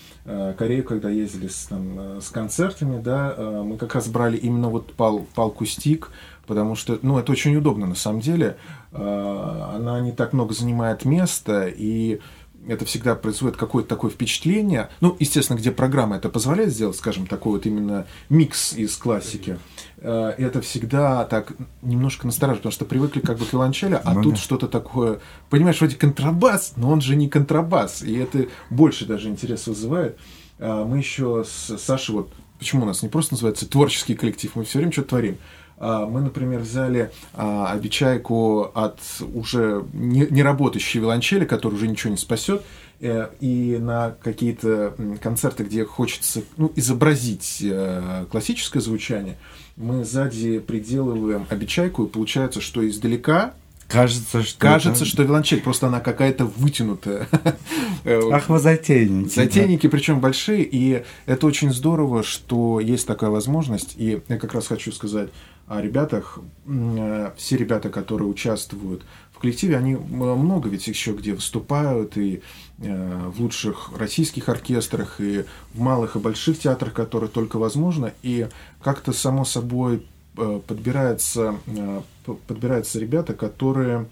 Корею, 0.57 0.83
когда 0.83 1.09
ездили 1.09 1.47
с, 1.47 1.67
там, 1.67 2.19
с 2.21 2.29
концертами, 2.29 3.01
да, 3.01 3.33
мы 3.63 3.77
как 3.77 3.95
раз 3.95 4.07
брали 4.07 4.35
именно 4.35 4.67
вот 4.67 4.93
пал, 4.93 5.25
палку 5.35 5.65
стик, 5.65 6.11
потому 6.45 6.75
что, 6.75 6.99
ну, 7.01 7.17
это 7.17 7.31
очень 7.31 7.55
удобно 7.55 7.87
на 7.87 7.95
самом 7.95 8.19
деле. 8.19 8.57
Она 8.91 10.01
не 10.01 10.11
так 10.11 10.33
много 10.33 10.53
занимает 10.53 11.05
места, 11.05 11.67
и 11.67 12.19
это 12.67 12.85
всегда 12.85 13.15
производит 13.15 13.57
какое-то 13.57 13.89
такое 13.89 14.11
впечатление. 14.11 14.89
Ну, 15.01 15.15
естественно, 15.19 15.57
где 15.57 15.71
программа 15.71 16.17
это 16.17 16.29
позволяет 16.29 16.71
сделать, 16.73 16.95
скажем, 16.97 17.27
такой 17.27 17.53
вот 17.53 17.65
именно 17.65 18.05
микс 18.29 18.73
из 18.73 18.95
классики. 18.97 19.57
Э, 19.97 20.33
Это 20.37 20.61
всегда 20.61 21.25
так 21.25 21.53
немножко 21.81 22.25
настораживает, 22.27 22.61
потому 22.63 22.73
что 22.73 22.85
привыкли 22.85 23.19
как 23.21 23.37
бы 23.37 23.45
к 23.45 23.53
виолончели, 23.53 23.99
а 24.03 24.13
Ну 24.13 24.23
тут 24.23 24.33
да. 24.33 24.39
что-то 24.39 24.67
такое, 24.67 25.19
понимаешь, 25.49 25.79
вроде 25.79 25.95
контрабас, 25.95 26.73
но 26.75 26.89
он 26.89 27.01
же 27.01 27.15
не 27.15 27.29
контрабас, 27.29 28.01
и 28.03 28.15
это 28.15 28.47
больше 28.69 29.05
даже 29.05 29.29
интерес 29.29 29.67
вызывает. 29.67 30.17
А 30.59 30.85
Мы 30.85 30.97
еще 30.97 31.43
с 31.47 31.77
Сашей, 31.77 32.15
вот 32.15 32.31
почему 32.59 32.83
у 32.83 32.85
нас 32.85 33.01
не 33.03 33.09
просто 33.09 33.33
называется 33.33 33.67
творческий 33.69 34.15
коллектив, 34.15 34.51
мы 34.55 34.63
все 34.63 34.79
время 34.79 34.91
что-то 34.91 35.09
творим. 35.09 35.37
А, 35.79 36.05
Мы, 36.07 36.21
например, 36.21 36.61
взяли 36.61 37.11
а, 37.33 37.71
обечайку 37.71 38.71
от 38.73 38.99
уже 39.33 39.85
не, 39.93 40.41
работающей 40.41 40.99
виолончели, 40.99 41.45
которая 41.45 41.77
уже 41.77 41.87
ничего 41.87 42.11
не 42.11 42.17
спасет, 42.17 42.63
э, 42.99 43.27
и 43.39 43.77
на 43.79 44.15
какие-то 44.23 44.95
концерты, 45.21 45.63
где 45.63 45.85
хочется 45.85 46.41
ну, 46.57 46.71
изобразить 46.75 47.59
э, 47.61 48.25
классическое 48.31 48.81
звучание, 48.81 49.37
мы 49.75 50.03
сзади 50.03 50.59
приделываем 50.59 51.45
обечайку, 51.49 52.05
и 52.05 52.07
получается, 52.07 52.59
что 52.61 52.87
издалека 52.87 53.53
Кажется, 53.87 54.43
что 54.43 54.59
кажется, 54.59 55.03
это- 55.03 55.11
что 55.11 55.23
виолончель, 55.23 55.61
просто 55.61 55.87
она 55.87 55.99
какая-то 56.01 56.45
вытянутая. 56.45 57.27
Э, 58.03 58.21
Ах, 58.31 58.47
вы 58.47 58.59
затейники. 58.59 59.33
Затейники, 59.35 59.87
причем 59.87 60.21
большие, 60.21 60.63
и 60.63 61.03
это 61.25 61.45
очень 61.45 61.73
здорово, 61.73 62.23
что 62.23 62.79
есть 62.79 63.05
такая 63.05 63.29
возможность. 63.29 63.95
И 63.97 64.21
я 64.29 64.37
как 64.37 64.53
раз 64.53 64.67
хочу 64.67 64.93
сказать 64.93 65.29
о 65.67 65.81
ребятах. 65.81 66.39
Э, 66.65 67.31
Все 67.37 67.57
ребята, 67.57 67.89
которые 67.89 68.27
участвуют 68.27 69.03
в 69.33 69.39
коллективе, 69.39 69.77
они 69.77 69.95
много 69.95 70.69
ведь 70.69 70.87
еще 70.87 71.11
где 71.13 71.33
выступают, 71.33 72.17
и 72.17 72.41
э, 72.79 73.29
в 73.35 73.39
лучших 73.41 73.91
российских 73.97 74.49
оркестрах, 74.49 75.19
и 75.21 75.45
в 75.73 75.79
малых 75.79 76.15
и 76.15 76.19
больших 76.19 76.59
театрах, 76.59 76.93
которые 76.93 77.29
только 77.29 77.57
возможно. 77.57 78.13
И 78.23 78.47
как-то 78.81 79.13
само 79.13 79.45
собой 79.45 80.07
э, 80.37 80.59
подбирается, 80.65 81.55
э, 81.67 82.01
п- 82.25 82.37
подбираются 82.47 82.99
ребята, 82.99 83.33
которые 83.33 84.07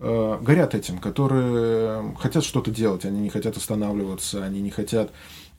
горят 0.00 0.76
этим, 0.76 0.98
которые 0.98 2.14
хотят 2.20 2.44
что-то 2.44 2.70
делать, 2.70 3.04
они 3.04 3.18
не 3.18 3.30
хотят 3.30 3.56
останавливаться, 3.56 4.44
они 4.44 4.60
не 4.60 4.70
хотят 4.70 5.10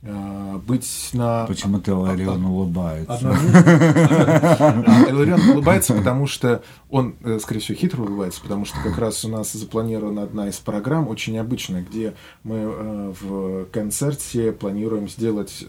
быть 0.02 1.10
на... 1.14 1.46
Почему-то 1.46 1.96
Ларион 1.96 2.46
улыбается. 2.46 3.14
Одному. 3.14 3.50
А 3.54 5.06
Иларион 5.10 5.42
улыбается, 5.50 5.94
потому 5.94 6.26
что 6.26 6.64
он, 6.90 7.16
э, 7.22 7.40
скорее 7.42 7.60
всего, 7.60 7.78
хитро 7.78 8.04
улыбается, 8.04 8.42
потому 8.42 8.64
что 8.64 8.78
как 8.82 8.98
раз 8.98 9.26
у 9.26 9.30
нас 9.30 9.52
запланирована 9.52 10.24
одна 10.24 10.48
из 10.48 10.58
программ, 10.58 11.10
очень 11.10 11.34
необычная, 11.34 11.82
где 11.84 12.14
мы 12.44 12.58
э, 12.58 13.14
в 13.20 13.66
концерте 13.66 14.54
планируем 14.54 15.10
сделать 15.10 15.66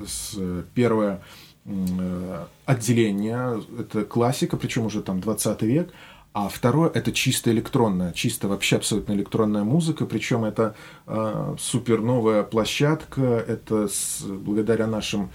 первое 0.74 1.22
э, 1.64 2.44
отделение, 2.66 3.62
это 3.78 4.04
классика, 4.04 4.56
причем 4.56 4.86
уже 4.86 5.02
там 5.02 5.20
20 5.20 5.62
век, 5.62 5.92
а 6.32 6.48
второе 6.48 6.90
это 6.90 7.12
чисто 7.12 7.50
электронная, 7.50 8.12
чисто 8.12 8.46
вообще 8.48 8.76
абсолютно 8.76 9.12
электронная 9.14 9.64
музыка, 9.64 10.06
причем 10.06 10.44
это 10.44 10.74
э, 11.06 11.56
супер 11.58 12.00
новая 12.00 12.44
площадка, 12.44 13.22
это 13.22 13.88
с- 13.88 14.22
благодаря 14.22 14.86
нашим 14.86 15.30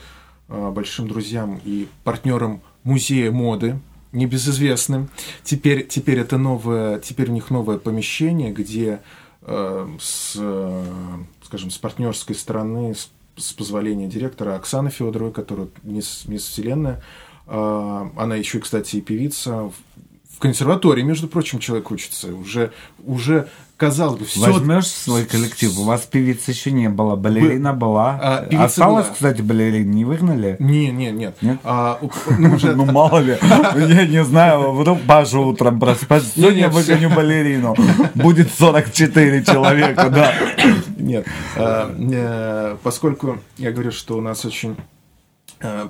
э, 0.47 0.71
большим 0.71 1.07
друзьям 1.07 1.59
и 1.65 1.87
партнерам 2.03 2.61
музея 2.83 3.31
моды, 3.31 3.79
небезызвестным. 4.13 5.09
Теперь, 5.43 5.85
теперь 5.87 6.19
это 6.19 6.37
новое, 6.37 6.99
теперь 6.99 7.29
у 7.29 7.33
них 7.33 7.49
новое 7.49 7.77
помещение, 7.77 8.51
где 8.53 9.01
э, 9.41 9.87
с, 9.99 10.33
э, 10.39 10.83
скажем, 11.43 11.71
с 11.71 11.77
партнерской 11.77 12.35
стороны, 12.35 12.95
с, 12.95 13.09
с 13.35 13.51
позволения 13.53 14.07
директора 14.07 14.55
Оксаны 14.55 14.89
Федоровой, 14.89 15.33
которая 15.33 15.67
мисс, 15.83 16.23
мисс 16.27 16.43
Вселенная, 16.45 17.03
э, 17.47 18.09
она 18.15 18.35
еще, 18.35 18.59
кстати, 18.59 18.95
и 18.97 19.01
певица, 19.01 19.71
в, 20.35 20.39
консерватории, 20.39 21.01
между 21.01 21.27
прочим, 21.27 21.59
человек 21.59 21.91
учится, 21.91 22.27
уже, 22.33 22.71
уже 23.05 23.47
казалось 23.77 24.19
бы, 24.19 24.25
все 24.25 24.39
Возьмешь 24.39 24.87
свой 24.87 25.25
коллектив? 25.25 25.77
У 25.77 25.83
вас 25.83 26.01
певицы 26.01 26.51
еще 26.51 26.71
не 26.71 26.89
было, 26.89 27.15
балерина 27.15 27.73
была. 27.73 28.19
А, 28.21 28.41
певица 28.45 28.65
Осталось, 28.65 29.05
была. 29.05 29.13
кстати, 29.13 29.41
балерин, 29.41 29.91
не 29.91 30.05
выгнали? 30.05 30.55
Не, 30.59 30.91
не, 30.91 31.11
нет. 31.11 31.37
Нет? 31.41 31.59
А, 31.63 31.99
ну, 32.37 32.55
уже- 32.55 32.75
Ну, 32.75 32.85
мало 32.85 33.19
ли. 33.19 33.37
Я 33.41 34.07
не 34.07 34.23
знаю, 34.23 34.71
вдруг 34.73 35.01
Паша 35.01 35.39
утром 35.39 35.79
просыпается. 35.79 36.31
Не, 36.35 36.41
Сегодня 36.43 36.61
не, 36.63 36.69
всё. 36.69 36.79
выгоню 36.79 37.09
балерину. 37.15 37.75
Будет 38.15 38.51
44 38.53 39.43
человека, 39.43 40.09
да. 40.09 40.33
Нет, 40.97 41.25
а, 41.55 41.93
э, 41.97 42.77
поскольку 42.83 43.39
я 43.57 43.71
говорю, 43.71 43.91
что 43.91 44.17
у 44.17 44.21
нас 44.21 44.43
очень 44.45 44.75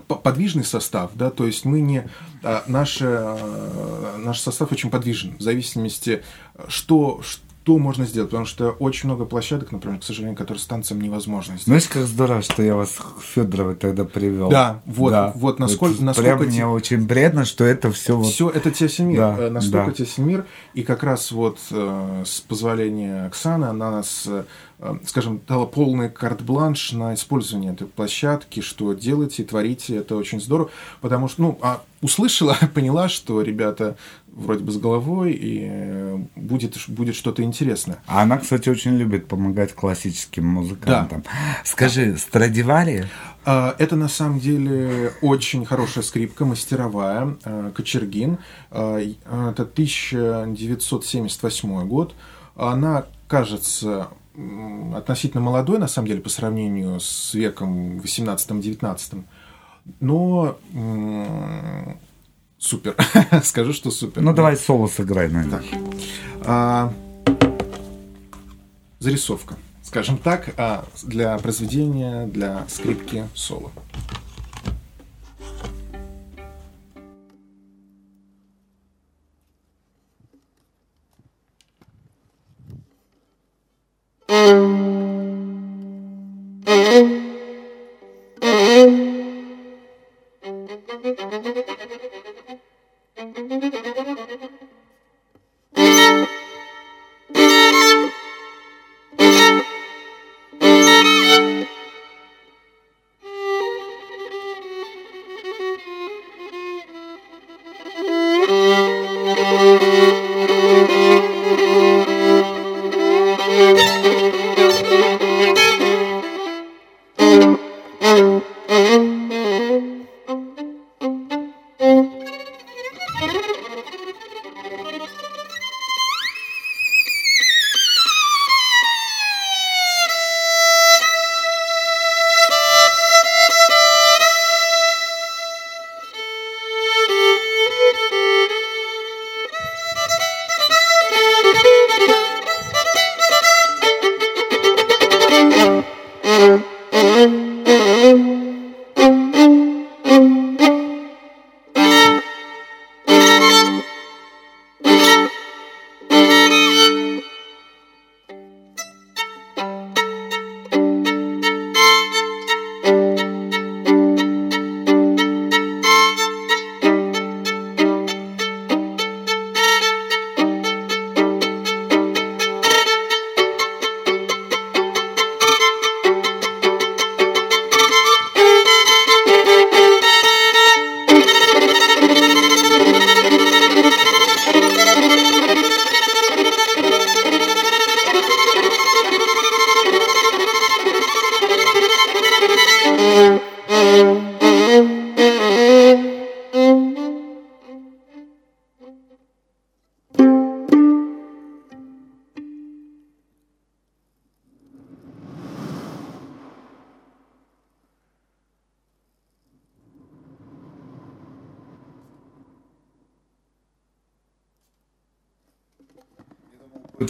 подвижный 0.08 0.64
состав, 0.64 1.12
да, 1.16 1.30
то 1.30 1.46
есть 1.46 1.66
мы 1.66 1.82
не 1.82 2.08
а, 2.44 2.64
наш, 2.68 2.98
э, 3.02 4.16
наш 4.20 4.40
состав 4.40 4.72
очень 4.72 4.90
подвижен 4.90 5.36
в 5.38 5.42
зависимости, 5.42 6.24
что, 6.68 7.22
что 7.24 7.78
можно 7.80 8.06
сделать, 8.06 8.30
потому 8.30 8.46
что 8.46 8.70
очень 8.72 9.10
много 9.10 9.26
площадок, 9.26 9.72
например, 9.72 10.00
к 10.00 10.04
сожалению, 10.04 10.38
которые 10.38 10.62
с 10.62 10.66
танцем 10.68 11.02
невозможно 11.02 11.58
сделать. 11.58 11.64
Знаешь, 11.66 11.88
как 11.88 12.04
здорово, 12.04 12.42
что 12.44 12.62
я 12.62 12.76
вас 12.76 12.92
к 12.92 13.22
Федоровой 13.24 13.76
тогда 13.76 14.06
привел. 14.06 14.50
Да, 14.50 14.82
вот- 14.86 15.32
вот 15.36 15.58
насколько- 15.60 15.96
Это 15.96 16.04
насколько 16.06 16.30
Прям 16.30 16.40
те- 16.42 16.46
мне 16.46 16.68
очень 16.68 17.08
приятно, 17.08 17.44
что 17.46 17.64
это 17.64 17.92
все 17.92 18.16
вот... 18.18 18.28
Все 18.28 18.50
это 18.50 18.70
тесен 18.70 19.08
мир, 19.08 19.18
Да, 19.20 19.36
э, 19.40 19.50
настолько 19.50 19.88
да. 19.88 19.94
тесен 19.94 20.28
мир, 20.28 20.46
и 20.76 20.84
как 20.84 21.02
раз 21.04 21.32
вот 21.32 21.58
э, 21.72 22.24
с 22.26 22.40
позволения 22.42 23.26
Оксаны 23.26 23.66
она 23.66 23.90
нас, 23.90 24.26
э, 24.28 24.32
э, 24.32 24.44
скажем, 25.06 25.42
дала 25.48 25.66
полный 25.66 26.10
карт-бланш 26.10 26.92
на 26.92 27.14
использование 27.14 27.74
этой 27.74 27.88
площадки, 27.88 28.60
что 28.60 28.94
делайте, 28.94 29.44
творите, 29.44 29.96
это 29.96 30.16
очень 30.16 30.42
здорово, 30.42 30.70
потому 31.02 31.28
что, 31.28 31.42
ну, 31.42 31.58
а 31.62 31.82
услышала, 32.02 32.56
поняла, 32.74 33.10
что 33.10 33.42
ребята 33.42 33.98
вроде 34.28 34.64
бы 34.64 34.72
с 34.72 34.78
головой, 34.78 35.32
и 35.32 35.68
э, 35.70 36.20
будет, 36.36 36.78
будет 36.88 37.16
что-то 37.16 37.42
интересное. 37.42 37.98
А 38.06 38.22
она, 38.22 38.38
кстати, 38.38 38.70
очень 38.70 38.96
любит 38.98 39.28
помогать 39.28 39.74
классическим 39.74 40.46
музыкантам. 40.46 41.24
Скажи, 41.64 42.16
Страдивари? 42.18 43.08
А, 43.46 43.76
Это 43.80 43.96
на 43.96 44.10
самом 44.10 44.40
деле 44.40 45.14
очень 45.22 45.66
хорошая 45.66 46.04
скрипка, 46.04 46.46
мастеровая, 46.46 47.38
а, 47.46 47.72
Кочергин. 47.72 48.38
Это 48.72 49.64
1978 49.64 51.88
год. 51.88 52.14
Она 52.56 53.06
кажется 53.28 54.10
относительно 54.96 55.42
молодой, 55.42 55.80
на 55.80 55.88
самом 55.88 56.08
деле, 56.08 56.22
по 56.22 56.30
сравнению 56.30 57.00
с 57.00 57.34
веком 57.34 58.00
18-19. 58.00 59.24
Но 60.00 60.58
супер. 62.58 62.96
Скажу, 63.44 63.74
что 63.74 63.92
супер. 63.92 64.22
Ну, 64.22 64.34
давай 64.34 64.58
соло 64.58 64.88
сыграй 64.88 65.30
на 65.30 65.44
Так. 65.50 65.64
А, 66.46 66.94
зарисовка, 69.00 69.56
скажем 69.84 70.18
так, 70.18 70.54
а, 70.58 70.86
для 71.04 71.38
произведения, 71.38 72.26
для 72.28 72.66
скрипки 72.68 73.28
соло. 73.34 73.72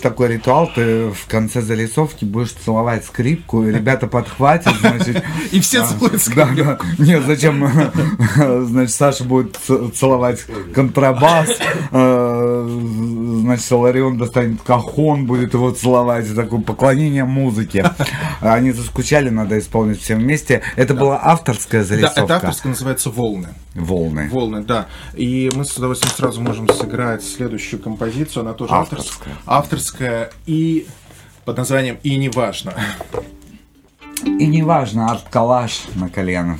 Такой 0.01 0.29
ритуал, 0.29 0.69
ты 0.73 1.09
в 1.09 1.27
конце 1.27 1.61
зарисовки 1.61 2.25
будешь 2.25 2.53
целовать 2.53 3.05
скрипку, 3.05 3.63
и 3.63 3.71
ребята 3.71 4.07
подхватят, 4.07 4.73
значит... 4.79 5.23
И 5.51 5.59
все 5.59 5.83
а, 5.83 5.87
целуют 5.87 6.21
Да, 6.35 6.49
да. 6.55 6.79
Нет, 6.97 7.23
зачем? 7.25 7.67
Значит, 8.65 8.95
Саша 8.95 9.23
будет 9.23 9.57
целовать 9.95 10.45
контрабас, 10.73 11.49
э, 11.91 12.67
значит, 13.45 13.71
Ларион 13.71 14.17
достанет 14.17 14.61
кахон, 14.61 15.25
будет 15.25 15.53
его 15.53 15.71
целовать, 15.71 16.33
такое 16.35 16.61
поклонение 16.61 17.25
музыке. 17.25 17.91
Они 18.41 18.71
заскучали, 18.71 19.29
надо 19.29 19.57
исполнить 19.59 20.01
всем 20.01 20.19
вместе. 20.19 20.61
Это 20.75 20.93
была 20.93 21.19
авторская 21.23 21.81
Да, 21.81 21.87
зарисовка. 21.87 22.21
это 22.21 22.35
авторская 22.35 22.71
называется 22.71 23.09
«Волны». 23.09 23.49
Волны. 23.73 24.29
Волны, 24.31 24.63
да. 24.63 24.87
И 25.13 25.51
мы 25.55 25.65
с 25.65 25.75
удовольствием 25.77 26.13
сразу 26.15 26.41
можем 26.41 26.67
сыграть 26.69 27.23
следующую 27.23 27.81
композицию. 27.81 28.41
Она 28.41 28.53
тоже 28.53 28.73
Авторская. 28.73 29.33
авторская. 29.45 30.31
И 30.45 30.87
под 31.45 31.57
названием 31.57 31.97
«И 32.03 32.15
не 32.17 32.29
важно». 32.29 32.73
И 34.23 34.47
неважно, 34.47 35.11
арт-калаш 35.11 35.83
на 35.95 36.09
Кальян 36.09 36.57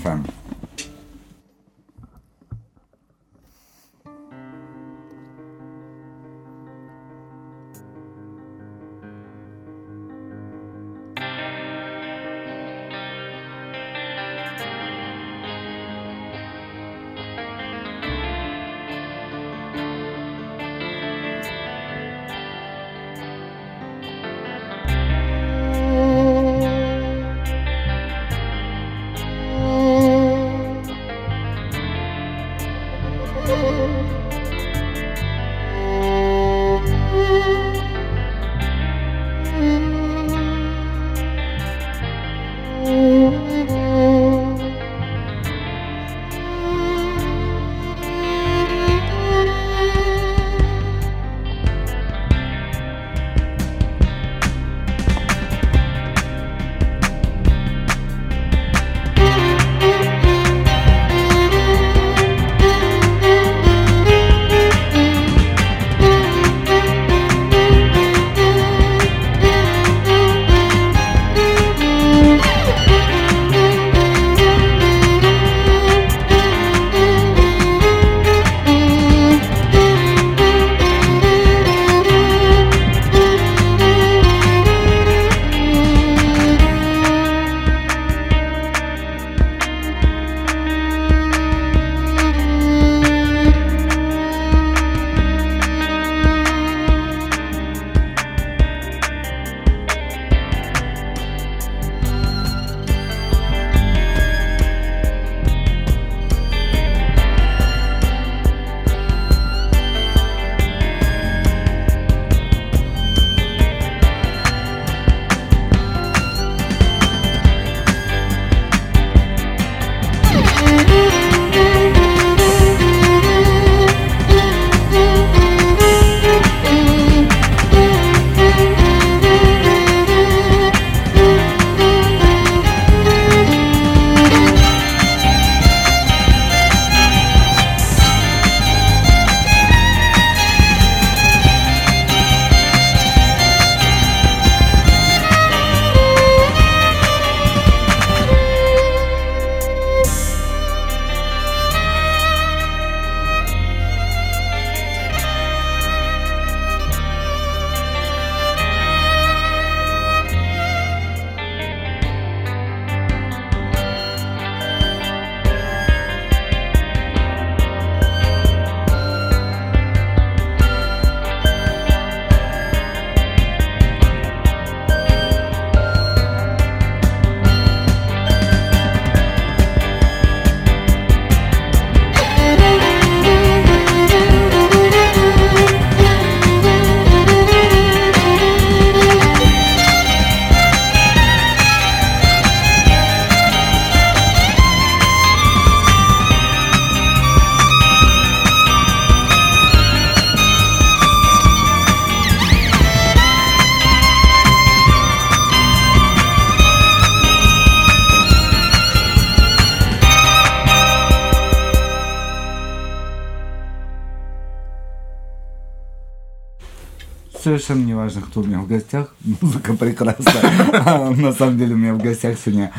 совершенно 217.59 217.85
не 217.85 217.93
важно, 217.93 218.21
кто 218.21 218.41
у 218.41 218.43
меня 218.43 218.59
в 218.59 218.67
гостях. 218.67 219.13
Музыка 219.41 219.73
прекрасная. 219.73 220.43
А, 220.85 221.09
На 221.11 221.33
самом 221.33 221.57
деле 221.57 221.73
у 221.75 221.77
меня 221.77 221.93
в 221.93 221.99
гостях 222.01 222.37
сегодня 222.43 222.71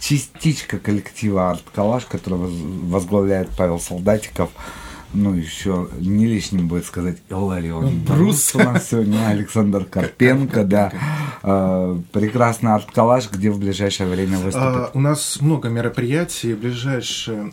частичка 0.00 0.78
коллектива 0.78 1.50
Арт 1.50 1.64
Калаш, 1.74 2.04
который 2.06 2.38
воз- 2.38 2.52
возглавляет 2.92 3.48
Павел 3.56 3.80
Солдатиков. 3.80 4.50
Ну, 5.14 5.32
еще 5.32 5.88
не 5.98 6.26
лишним 6.26 6.68
будет 6.68 6.84
сказать 6.84 7.16
Иларион 7.30 8.00
Брус. 8.00 8.54
У 8.54 8.58
нас 8.58 8.90
сегодня 8.90 9.26
Александр 9.28 9.84
Карпенко, 9.86 10.64
да. 10.64 10.92
А, 11.42 11.98
Прекрасный 12.12 12.72
Арт 12.74 12.90
Калаш, 12.90 13.30
где 13.30 13.50
в 13.50 13.58
ближайшее 13.58 14.08
время 14.08 14.36
А, 14.36 14.40
выступит. 14.40 14.90
у 14.94 15.00
нас 15.00 15.38
много 15.40 15.68
мероприятий. 15.70 16.52
Ближайшие 16.52 17.50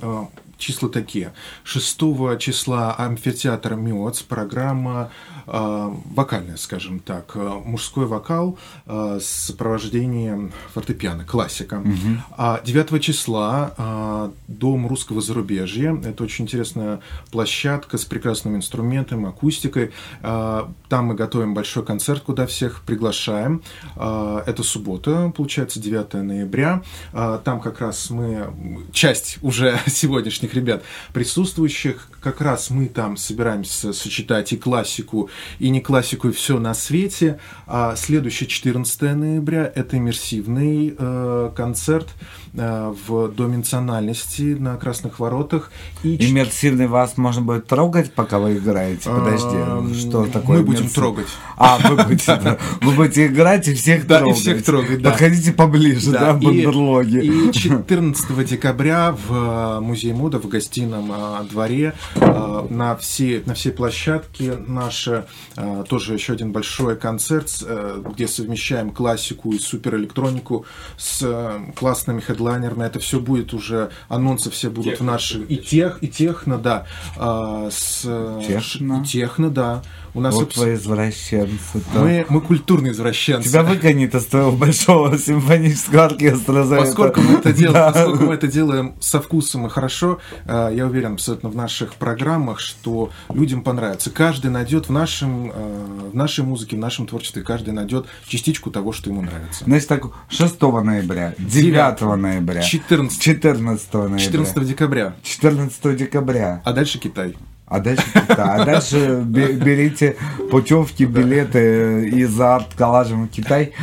числа 0.57 0.89
такие. 0.89 1.31
6 1.63 1.99
числа 2.39 2.93
амфитеатр 2.97 3.75
МИОЦ, 3.75 4.21
программа 4.23 5.09
э, 5.47 5.93
вокальное, 6.13 6.57
скажем 6.57 6.99
так, 6.99 7.31
э, 7.35 7.61
мужской 7.65 8.05
вокал 8.05 8.57
э, 8.85 9.19
с 9.21 9.25
сопровождением 9.25 10.51
фортепиано, 10.73 11.23
классика. 11.25 11.79
Мгм. 11.79 12.23
А 12.37 12.61
9 12.63 13.01
числа 13.01 14.31
Дом 14.47 14.87
русского 14.87 15.21
зарубежья. 15.21 15.95
Это 16.03 16.23
очень 16.23 16.45
интересная 16.45 16.99
площадка 17.31 17.97
с 17.97 18.05
прекрасным 18.05 18.55
инструментом, 18.55 19.25
акустикой. 19.25 19.91
Там 20.21 20.71
мы 21.05 21.15
готовим 21.15 21.53
большой 21.53 21.83
концерт, 21.85 22.23
куда 22.23 22.45
всех 22.45 22.81
приглашаем. 22.81 23.61
Это 23.95 24.63
суббота, 24.63 25.31
получается, 25.35 25.79
9 25.79 26.13
ноября. 26.13 26.83
Там 27.11 27.59
как 27.61 27.81
раз 27.81 28.09
мы, 28.09 28.51
часть 28.91 29.37
уже 29.41 29.79
сегодняшних 29.87 30.53
ребят 30.53 30.83
присутствующих, 31.13 32.09
как 32.21 32.41
раз 32.41 32.69
мы 32.69 32.87
там 32.87 33.17
собираемся 33.17 33.93
сочетать 33.93 34.53
и 34.53 34.57
классику, 34.57 35.29
и 35.59 35.69
не 35.69 35.81
классику, 35.81 36.29
и 36.29 36.31
все 36.31 36.59
на 36.59 36.73
свете. 36.73 37.39
А 37.67 37.95
следующее 37.95 38.47
14 38.47 39.01
ноября– 39.15 39.71
это 39.75 39.97
иммерсивный 39.97 40.95
э, 40.97 41.51
концерт 41.55 42.07
э, 42.53 42.93
в 43.07 43.29
Доме 43.29 43.57
национальности 43.57 44.55
на 44.59 44.77
Красных 44.77 45.19
Воротах. 45.19 45.71
И 46.03 46.15
Иммерсивный 46.29 46.87
вас 46.87 47.17
можно 47.17 47.41
будет 47.41 47.67
трогать, 47.67 48.13
пока 48.13 48.39
вы 48.39 48.57
играете? 48.57 49.09
Подожди, 49.09 49.55
Эм, 49.55 49.93
что 49.93 50.25
такое 50.25 50.59
мы 50.59 50.63
будем 50.63 50.79
иммерсив? 50.81 50.95
трогать. 50.95 51.27
А, 51.57 51.77
вы 51.79 52.03
будете, 52.03 52.35
да. 52.43 52.57
вы 52.81 52.91
будете 52.93 53.27
играть 53.27 53.67
и 53.67 53.73
всех 53.73 54.05
Да, 54.07 54.17
и 54.17 54.19
трогать. 54.21 54.37
всех 54.39 54.63
трогать, 54.63 55.01
да. 55.01 55.11
Подходите 55.11 55.51
поближе, 55.53 56.11
да, 56.11 56.31
и- 56.39 56.45
бандерлоги. 56.45 57.17
И 57.25 57.51
14 57.51 58.45
декабря 58.45 59.11
в 59.11 59.77
э, 59.77 59.79
Музее 59.81 60.13
моды 60.13 60.37
в 60.39 60.47
гостином 60.47 61.11
э, 61.11 61.43
дворе 61.49 61.93
э, 62.15 62.67
на 62.69 62.95
все, 62.97 63.41
на 63.45 63.53
всей 63.53 63.71
площадке 63.71 64.53
наше 64.67 65.24
э, 65.55 65.83
тоже 65.87 66.13
еще 66.13 66.33
один 66.33 66.51
большой 66.51 66.95
концерт, 66.95 67.63
э, 67.65 68.03
где 68.13 68.27
совмещаем 68.27 68.91
классику 68.91 69.51
и 69.51 69.59
суперэлектронику 69.59 70.65
с 70.97 71.21
э, 71.23 71.71
классными 71.75 72.19
хедлайнерами. 72.19 72.83
Это 72.83 72.99
все 72.99 73.19
будет 73.19 73.53
уже, 73.53 73.89
анонсы 74.07 74.49
все 74.51 74.69
будут 74.69 74.99
в 74.99 75.03
наших... 75.03 75.49
И 75.49 75.57
тех, 75.57 75.99
и 76.01 76.07
техно, 76.07 76.57
да. 76.57 76.85
э, 77.17 77.69
с, 77.71 78.01
Техно? 78.47 79.01
И 79.01 79.05
техно, 79.05 79.49
да. 79.49 79.83
У 80.15 80.21
нас 80.21 80.33
вот 80.33 80.55
вы 80.55 80.75
извращенцы. 80.75 81.83
мы, 81.93 82.25
мы 82.29 82.39
культурные 82.39 82.93
извращенцы. 82.93 83.49
Тебя 83.49 83.63
выгонит 83.63 84.15
из 84.15 84.25
твоего 84.25 84.53
большого 84.53 85.17
симфонического 85.17 86.05
оркестра 86.05 86.63
за 86.63 86.77
Поскольку 86.77 87.19
это. 87.19 87.29
мы 87.29 87.37
это 87.39 87.51
делаем, 87.53 87.73
Да. 87.73 87.91
поскольку 87.91 88.23
мы 88.23 88.33
это 88.33 88.47
делаем 88.47 88.95
со 89.01 89.19
вкусом 89.21 89.67
и 89.67 89.69
хорошо, 89.69 90.19
э, 90.45 90.71
я 90.73 90.85
уверен 90.85 91.13
абсолютно 91.13 91.49
в 91.49 91.55
наших 91.55 91.95
программах, 91.95 92.61
что 92.61 93.11
людям 93.33 93.61
понравится. 93.61 94.09
Каждый 94.09 94.51
найдет 94.51 94.87
в 94.87 94.91
нашем, 94.93 95.51
э, 95.53 96.09
в 96.13 96.15
нашей 96.15 96.45
музыке, 96.45 96.77
в 96.77 96.79
нашем 96.79 97.07
творчестве, 97.07 97.41
каждый 97.41 97.73
найдет 97.73 98.05
частичку 98.25 98.71
того, 98.71 98.93
что 98.93 99.09
ему 99.09 99.21
нравится. 99.21 99.65
Значит, 99.65 99.89
так, 99.89 100.03
6 100.29 100.81
ноября, 100.81 101.35
9 101.37 102.15
ноября, 102.15 102.61
14, 102.61 103.19
14 103.19 103.93
ноября, 104.07 104.19
14 104.25 104.65
декабря, 104.65 105.15
14 105.23 105.97
декабря. 105.97 106.61
а 106.63 106.71
дальше 106.71 106.99
Китай. 106.99 107.35
А 107.67 107.79
дальше 107.79 108.03
Китай. 108.13 108.35
А 108.37 108.63
дальше 108.65 109.21
бе- 109.25 109.53
берите 109.53 110.15
путевки, 110.51 111.05
билеты 111.05 112.09
и 112.09 112.23
за 112.25 112.55
арт-коллажем 112.57 113.25
в 113.25 113.29
Китай. 113.29 113.73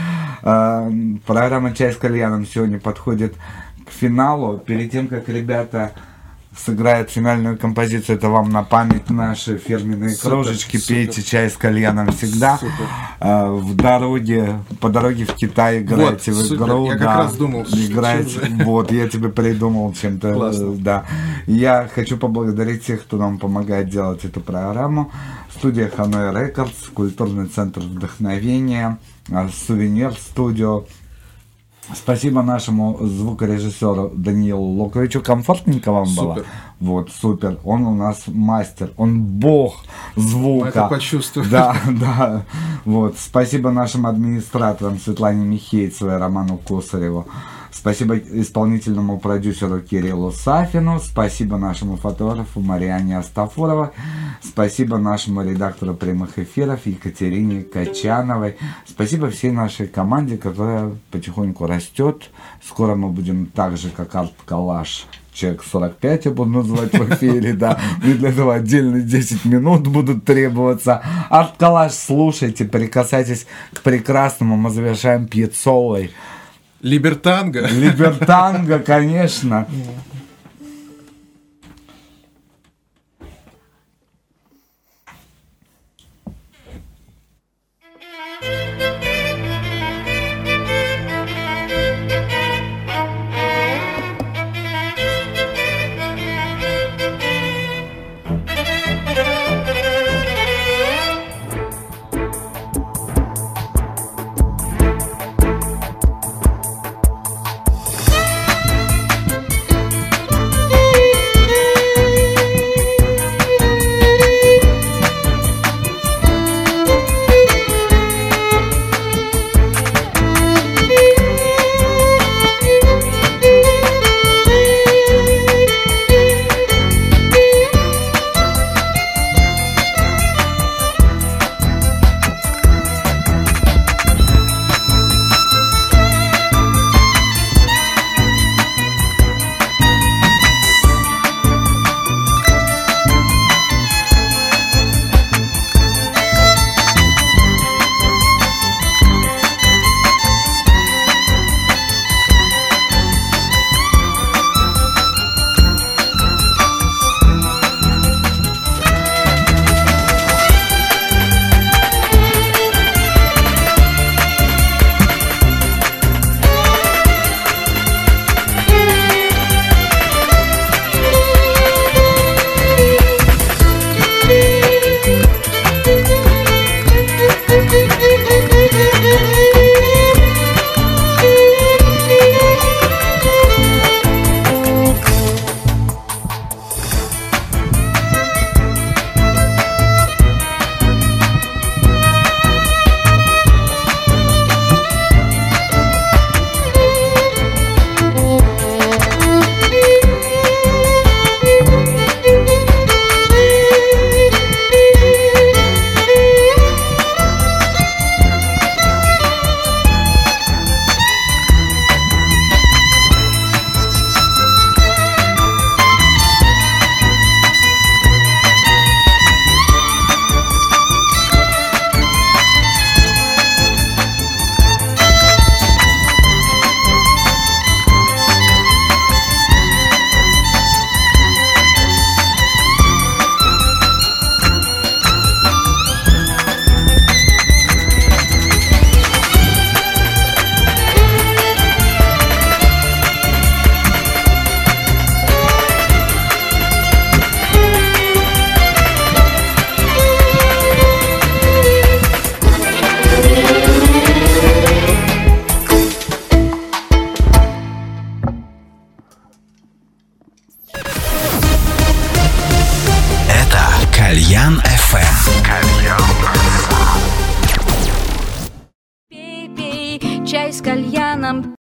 А, 0.42 0.88
Программа 1.26 1.72
«Чай 1.74 1.92
с 1.92 1.96
кальяном» 1.96 2.46
сегодня 2.46 2.78
подходит 2.78 3.34
к 3.86 3.90
финалу. 3.90 4.59
Перед 4.59 4.92
тем, 4.92 5.09
как 5.09 5.28
ребята 5.28 5.92
сыграют 6.57 7.11
финальную 7.11 7.57
композицию, 7.57 8.16
это 8.16 8.29
вам 8.29 8.51
на 8.51 8.62
память 8.62 9.09
наши 9.11 9.57
фирменные 9.59 10.11
Супер, 10.11 10.31
кружечки. 10.31 10.77
супер. 10.77 10.95
Пейте 10.97 11.23
чай 11.23 11.49
с 11.51 11.57
кальяном 11.57 12.12
всегда. 12.12 12.59
А, 13.20 13.51
В 13.51 13.74
дороге, 13.74 14.59
по 14.81 14.89
дороге 14.91 15.24
в 15.24 15.35
Китай 15.35 15.81
играете 15.83 16.33
Вот, 16.33 16.43
в 16.45 16.47
супер. 16.49 16.65
игру. 16.65 16.85
Я 16.87 16.93
как 16.93 17.01
да. 17.01 17.16
раз 17.19 17.37
думал, 17.37 17.65
что- 17.66 17.85
играете. 17.85 18.29
же. 18.29 18.41
Вот, 18.65 18.93
я 18.93 19.09
тебе 19.09 19.29
придумал 19.31 19.93
чем-то. 19.95 20.35
Классно. 20.35 20.65
э, 20.73 20.77
Да. 20.79 21.05
Я 21.47 21.89
хочу 21.95 22.16
поблагодарить 22.19 22.85
всех, 22.85 23.03
кто 23.03 23.16
нам 23.16 23.39
помогает 23.39 23.89
делать 23.89 24.24
эту 24.24 24.41
программу. 24.41 25.11
Студия 25.57 25.91
Ханой 25.95 26.33
Рекордс, 26.35 26.89
культурный 26.93 27.47
центр 27.47 27.81
вдохновения, 27.81 28.99
а, 29.31 29.49
сувенир 29.49 30.12
студио. 30.15 30.85
Спасибо 31.94 32.42
нашему 32.42 32.96
звукорежиссеру 33.00 34.12
Даниилу 34.14 34.62
Луковичу. 34.62 35.20
Комфортненько 35.20 35.90
вам 35.90 36.14
было? 36.14 36.34
Супер. 36.34 36.46
Вот, 36.78 37.10
супер. 37.10 37.59
Он 37.64 37.84
у 37.86 37.94
нас 37.94 38.22
мастер, 38.28 38.92
он 38.96 39.20
бог 39.22 39.74
звука. 40.14 40.64
Мы 40.64 40.68
это 40.68 40.86
почувствовали. 40.88 41.48
Да, 41.48 41.76
да. 42.00 42.44
Вот. 42.84 43.16
Спасибо 43.18 43.70
нашим 43.72 44.06
администраторам 44.06 44.98
Светлане 44.98 45.44
Михейцевой 45.44 46.14
и 46.14 46.18
Роману 46.18 46.56
Косареву. 46.59 47.26
Спасибо 47.73 48.19
исполнительному 48.19 49.19
продюсеру 49.19 49.81
Кириллу 49.81 50.31
Сафину. 50.31 51.01
Спасибо 51.01 51.57
нашему 51.57 51.97
фотографу 51.97 52.61
Мариане 52.61 53.19
Астафуровой. 53.19 53.89
Спасибо 54.43 54.99
нашему 54.99 55.43
редактору 55.43 55.94
прямых 55.94 56.39
эфиров 56.39 56.85
Екатерине 56.85 57.62
Качановой. 57.62 58.57
Спасибо 58.86 59.31
всей 59.31 59.53
нашей 59.53 59.86
команде, 59.86 60.36
которая 60.36 60.93
потихоньку 61.11 61.66
растет. 61.66 62.31
Скоро 62.62 62.94
мы 62.94 63.09
будем 63.09 63.47
так 63.47 63.78
же, 63.78 63.89
как 63.89 64.15
Арт 64.15 64.35
Калаш. 64.44 65.07
Человек 65.32 65.65
45 65.65 66.27
я 66.27 66.31
буду 66.31 66.51
называть 66.51 66.93
в 66.93 67.15
эфире, 67.15 67.55
да. 67.55 67.81
Мне 68.03 68.15
для 68.15 68.28
этого 68.28 68.55
отдельные 68.55 69.03
10 69.03 69.47
минут 69.47 69.86
будут 69.86 70.27
требоваться. 70.27 71.03
Арт 71.31 71.55
Калаш 71.59 71.93
слушайте, 71.93 72.66
прикасайтесь 72.66 73.47
к 73.73 73.81
прекрасному. 73.81 74.59
Мы 74.59 74.69
завершаем 74.69 75.27
пьецовой. 75.27 76.11
Либертанго. 76.82 77.66
Либертанго, 77.68 78.80
конечно. 78.80 79.66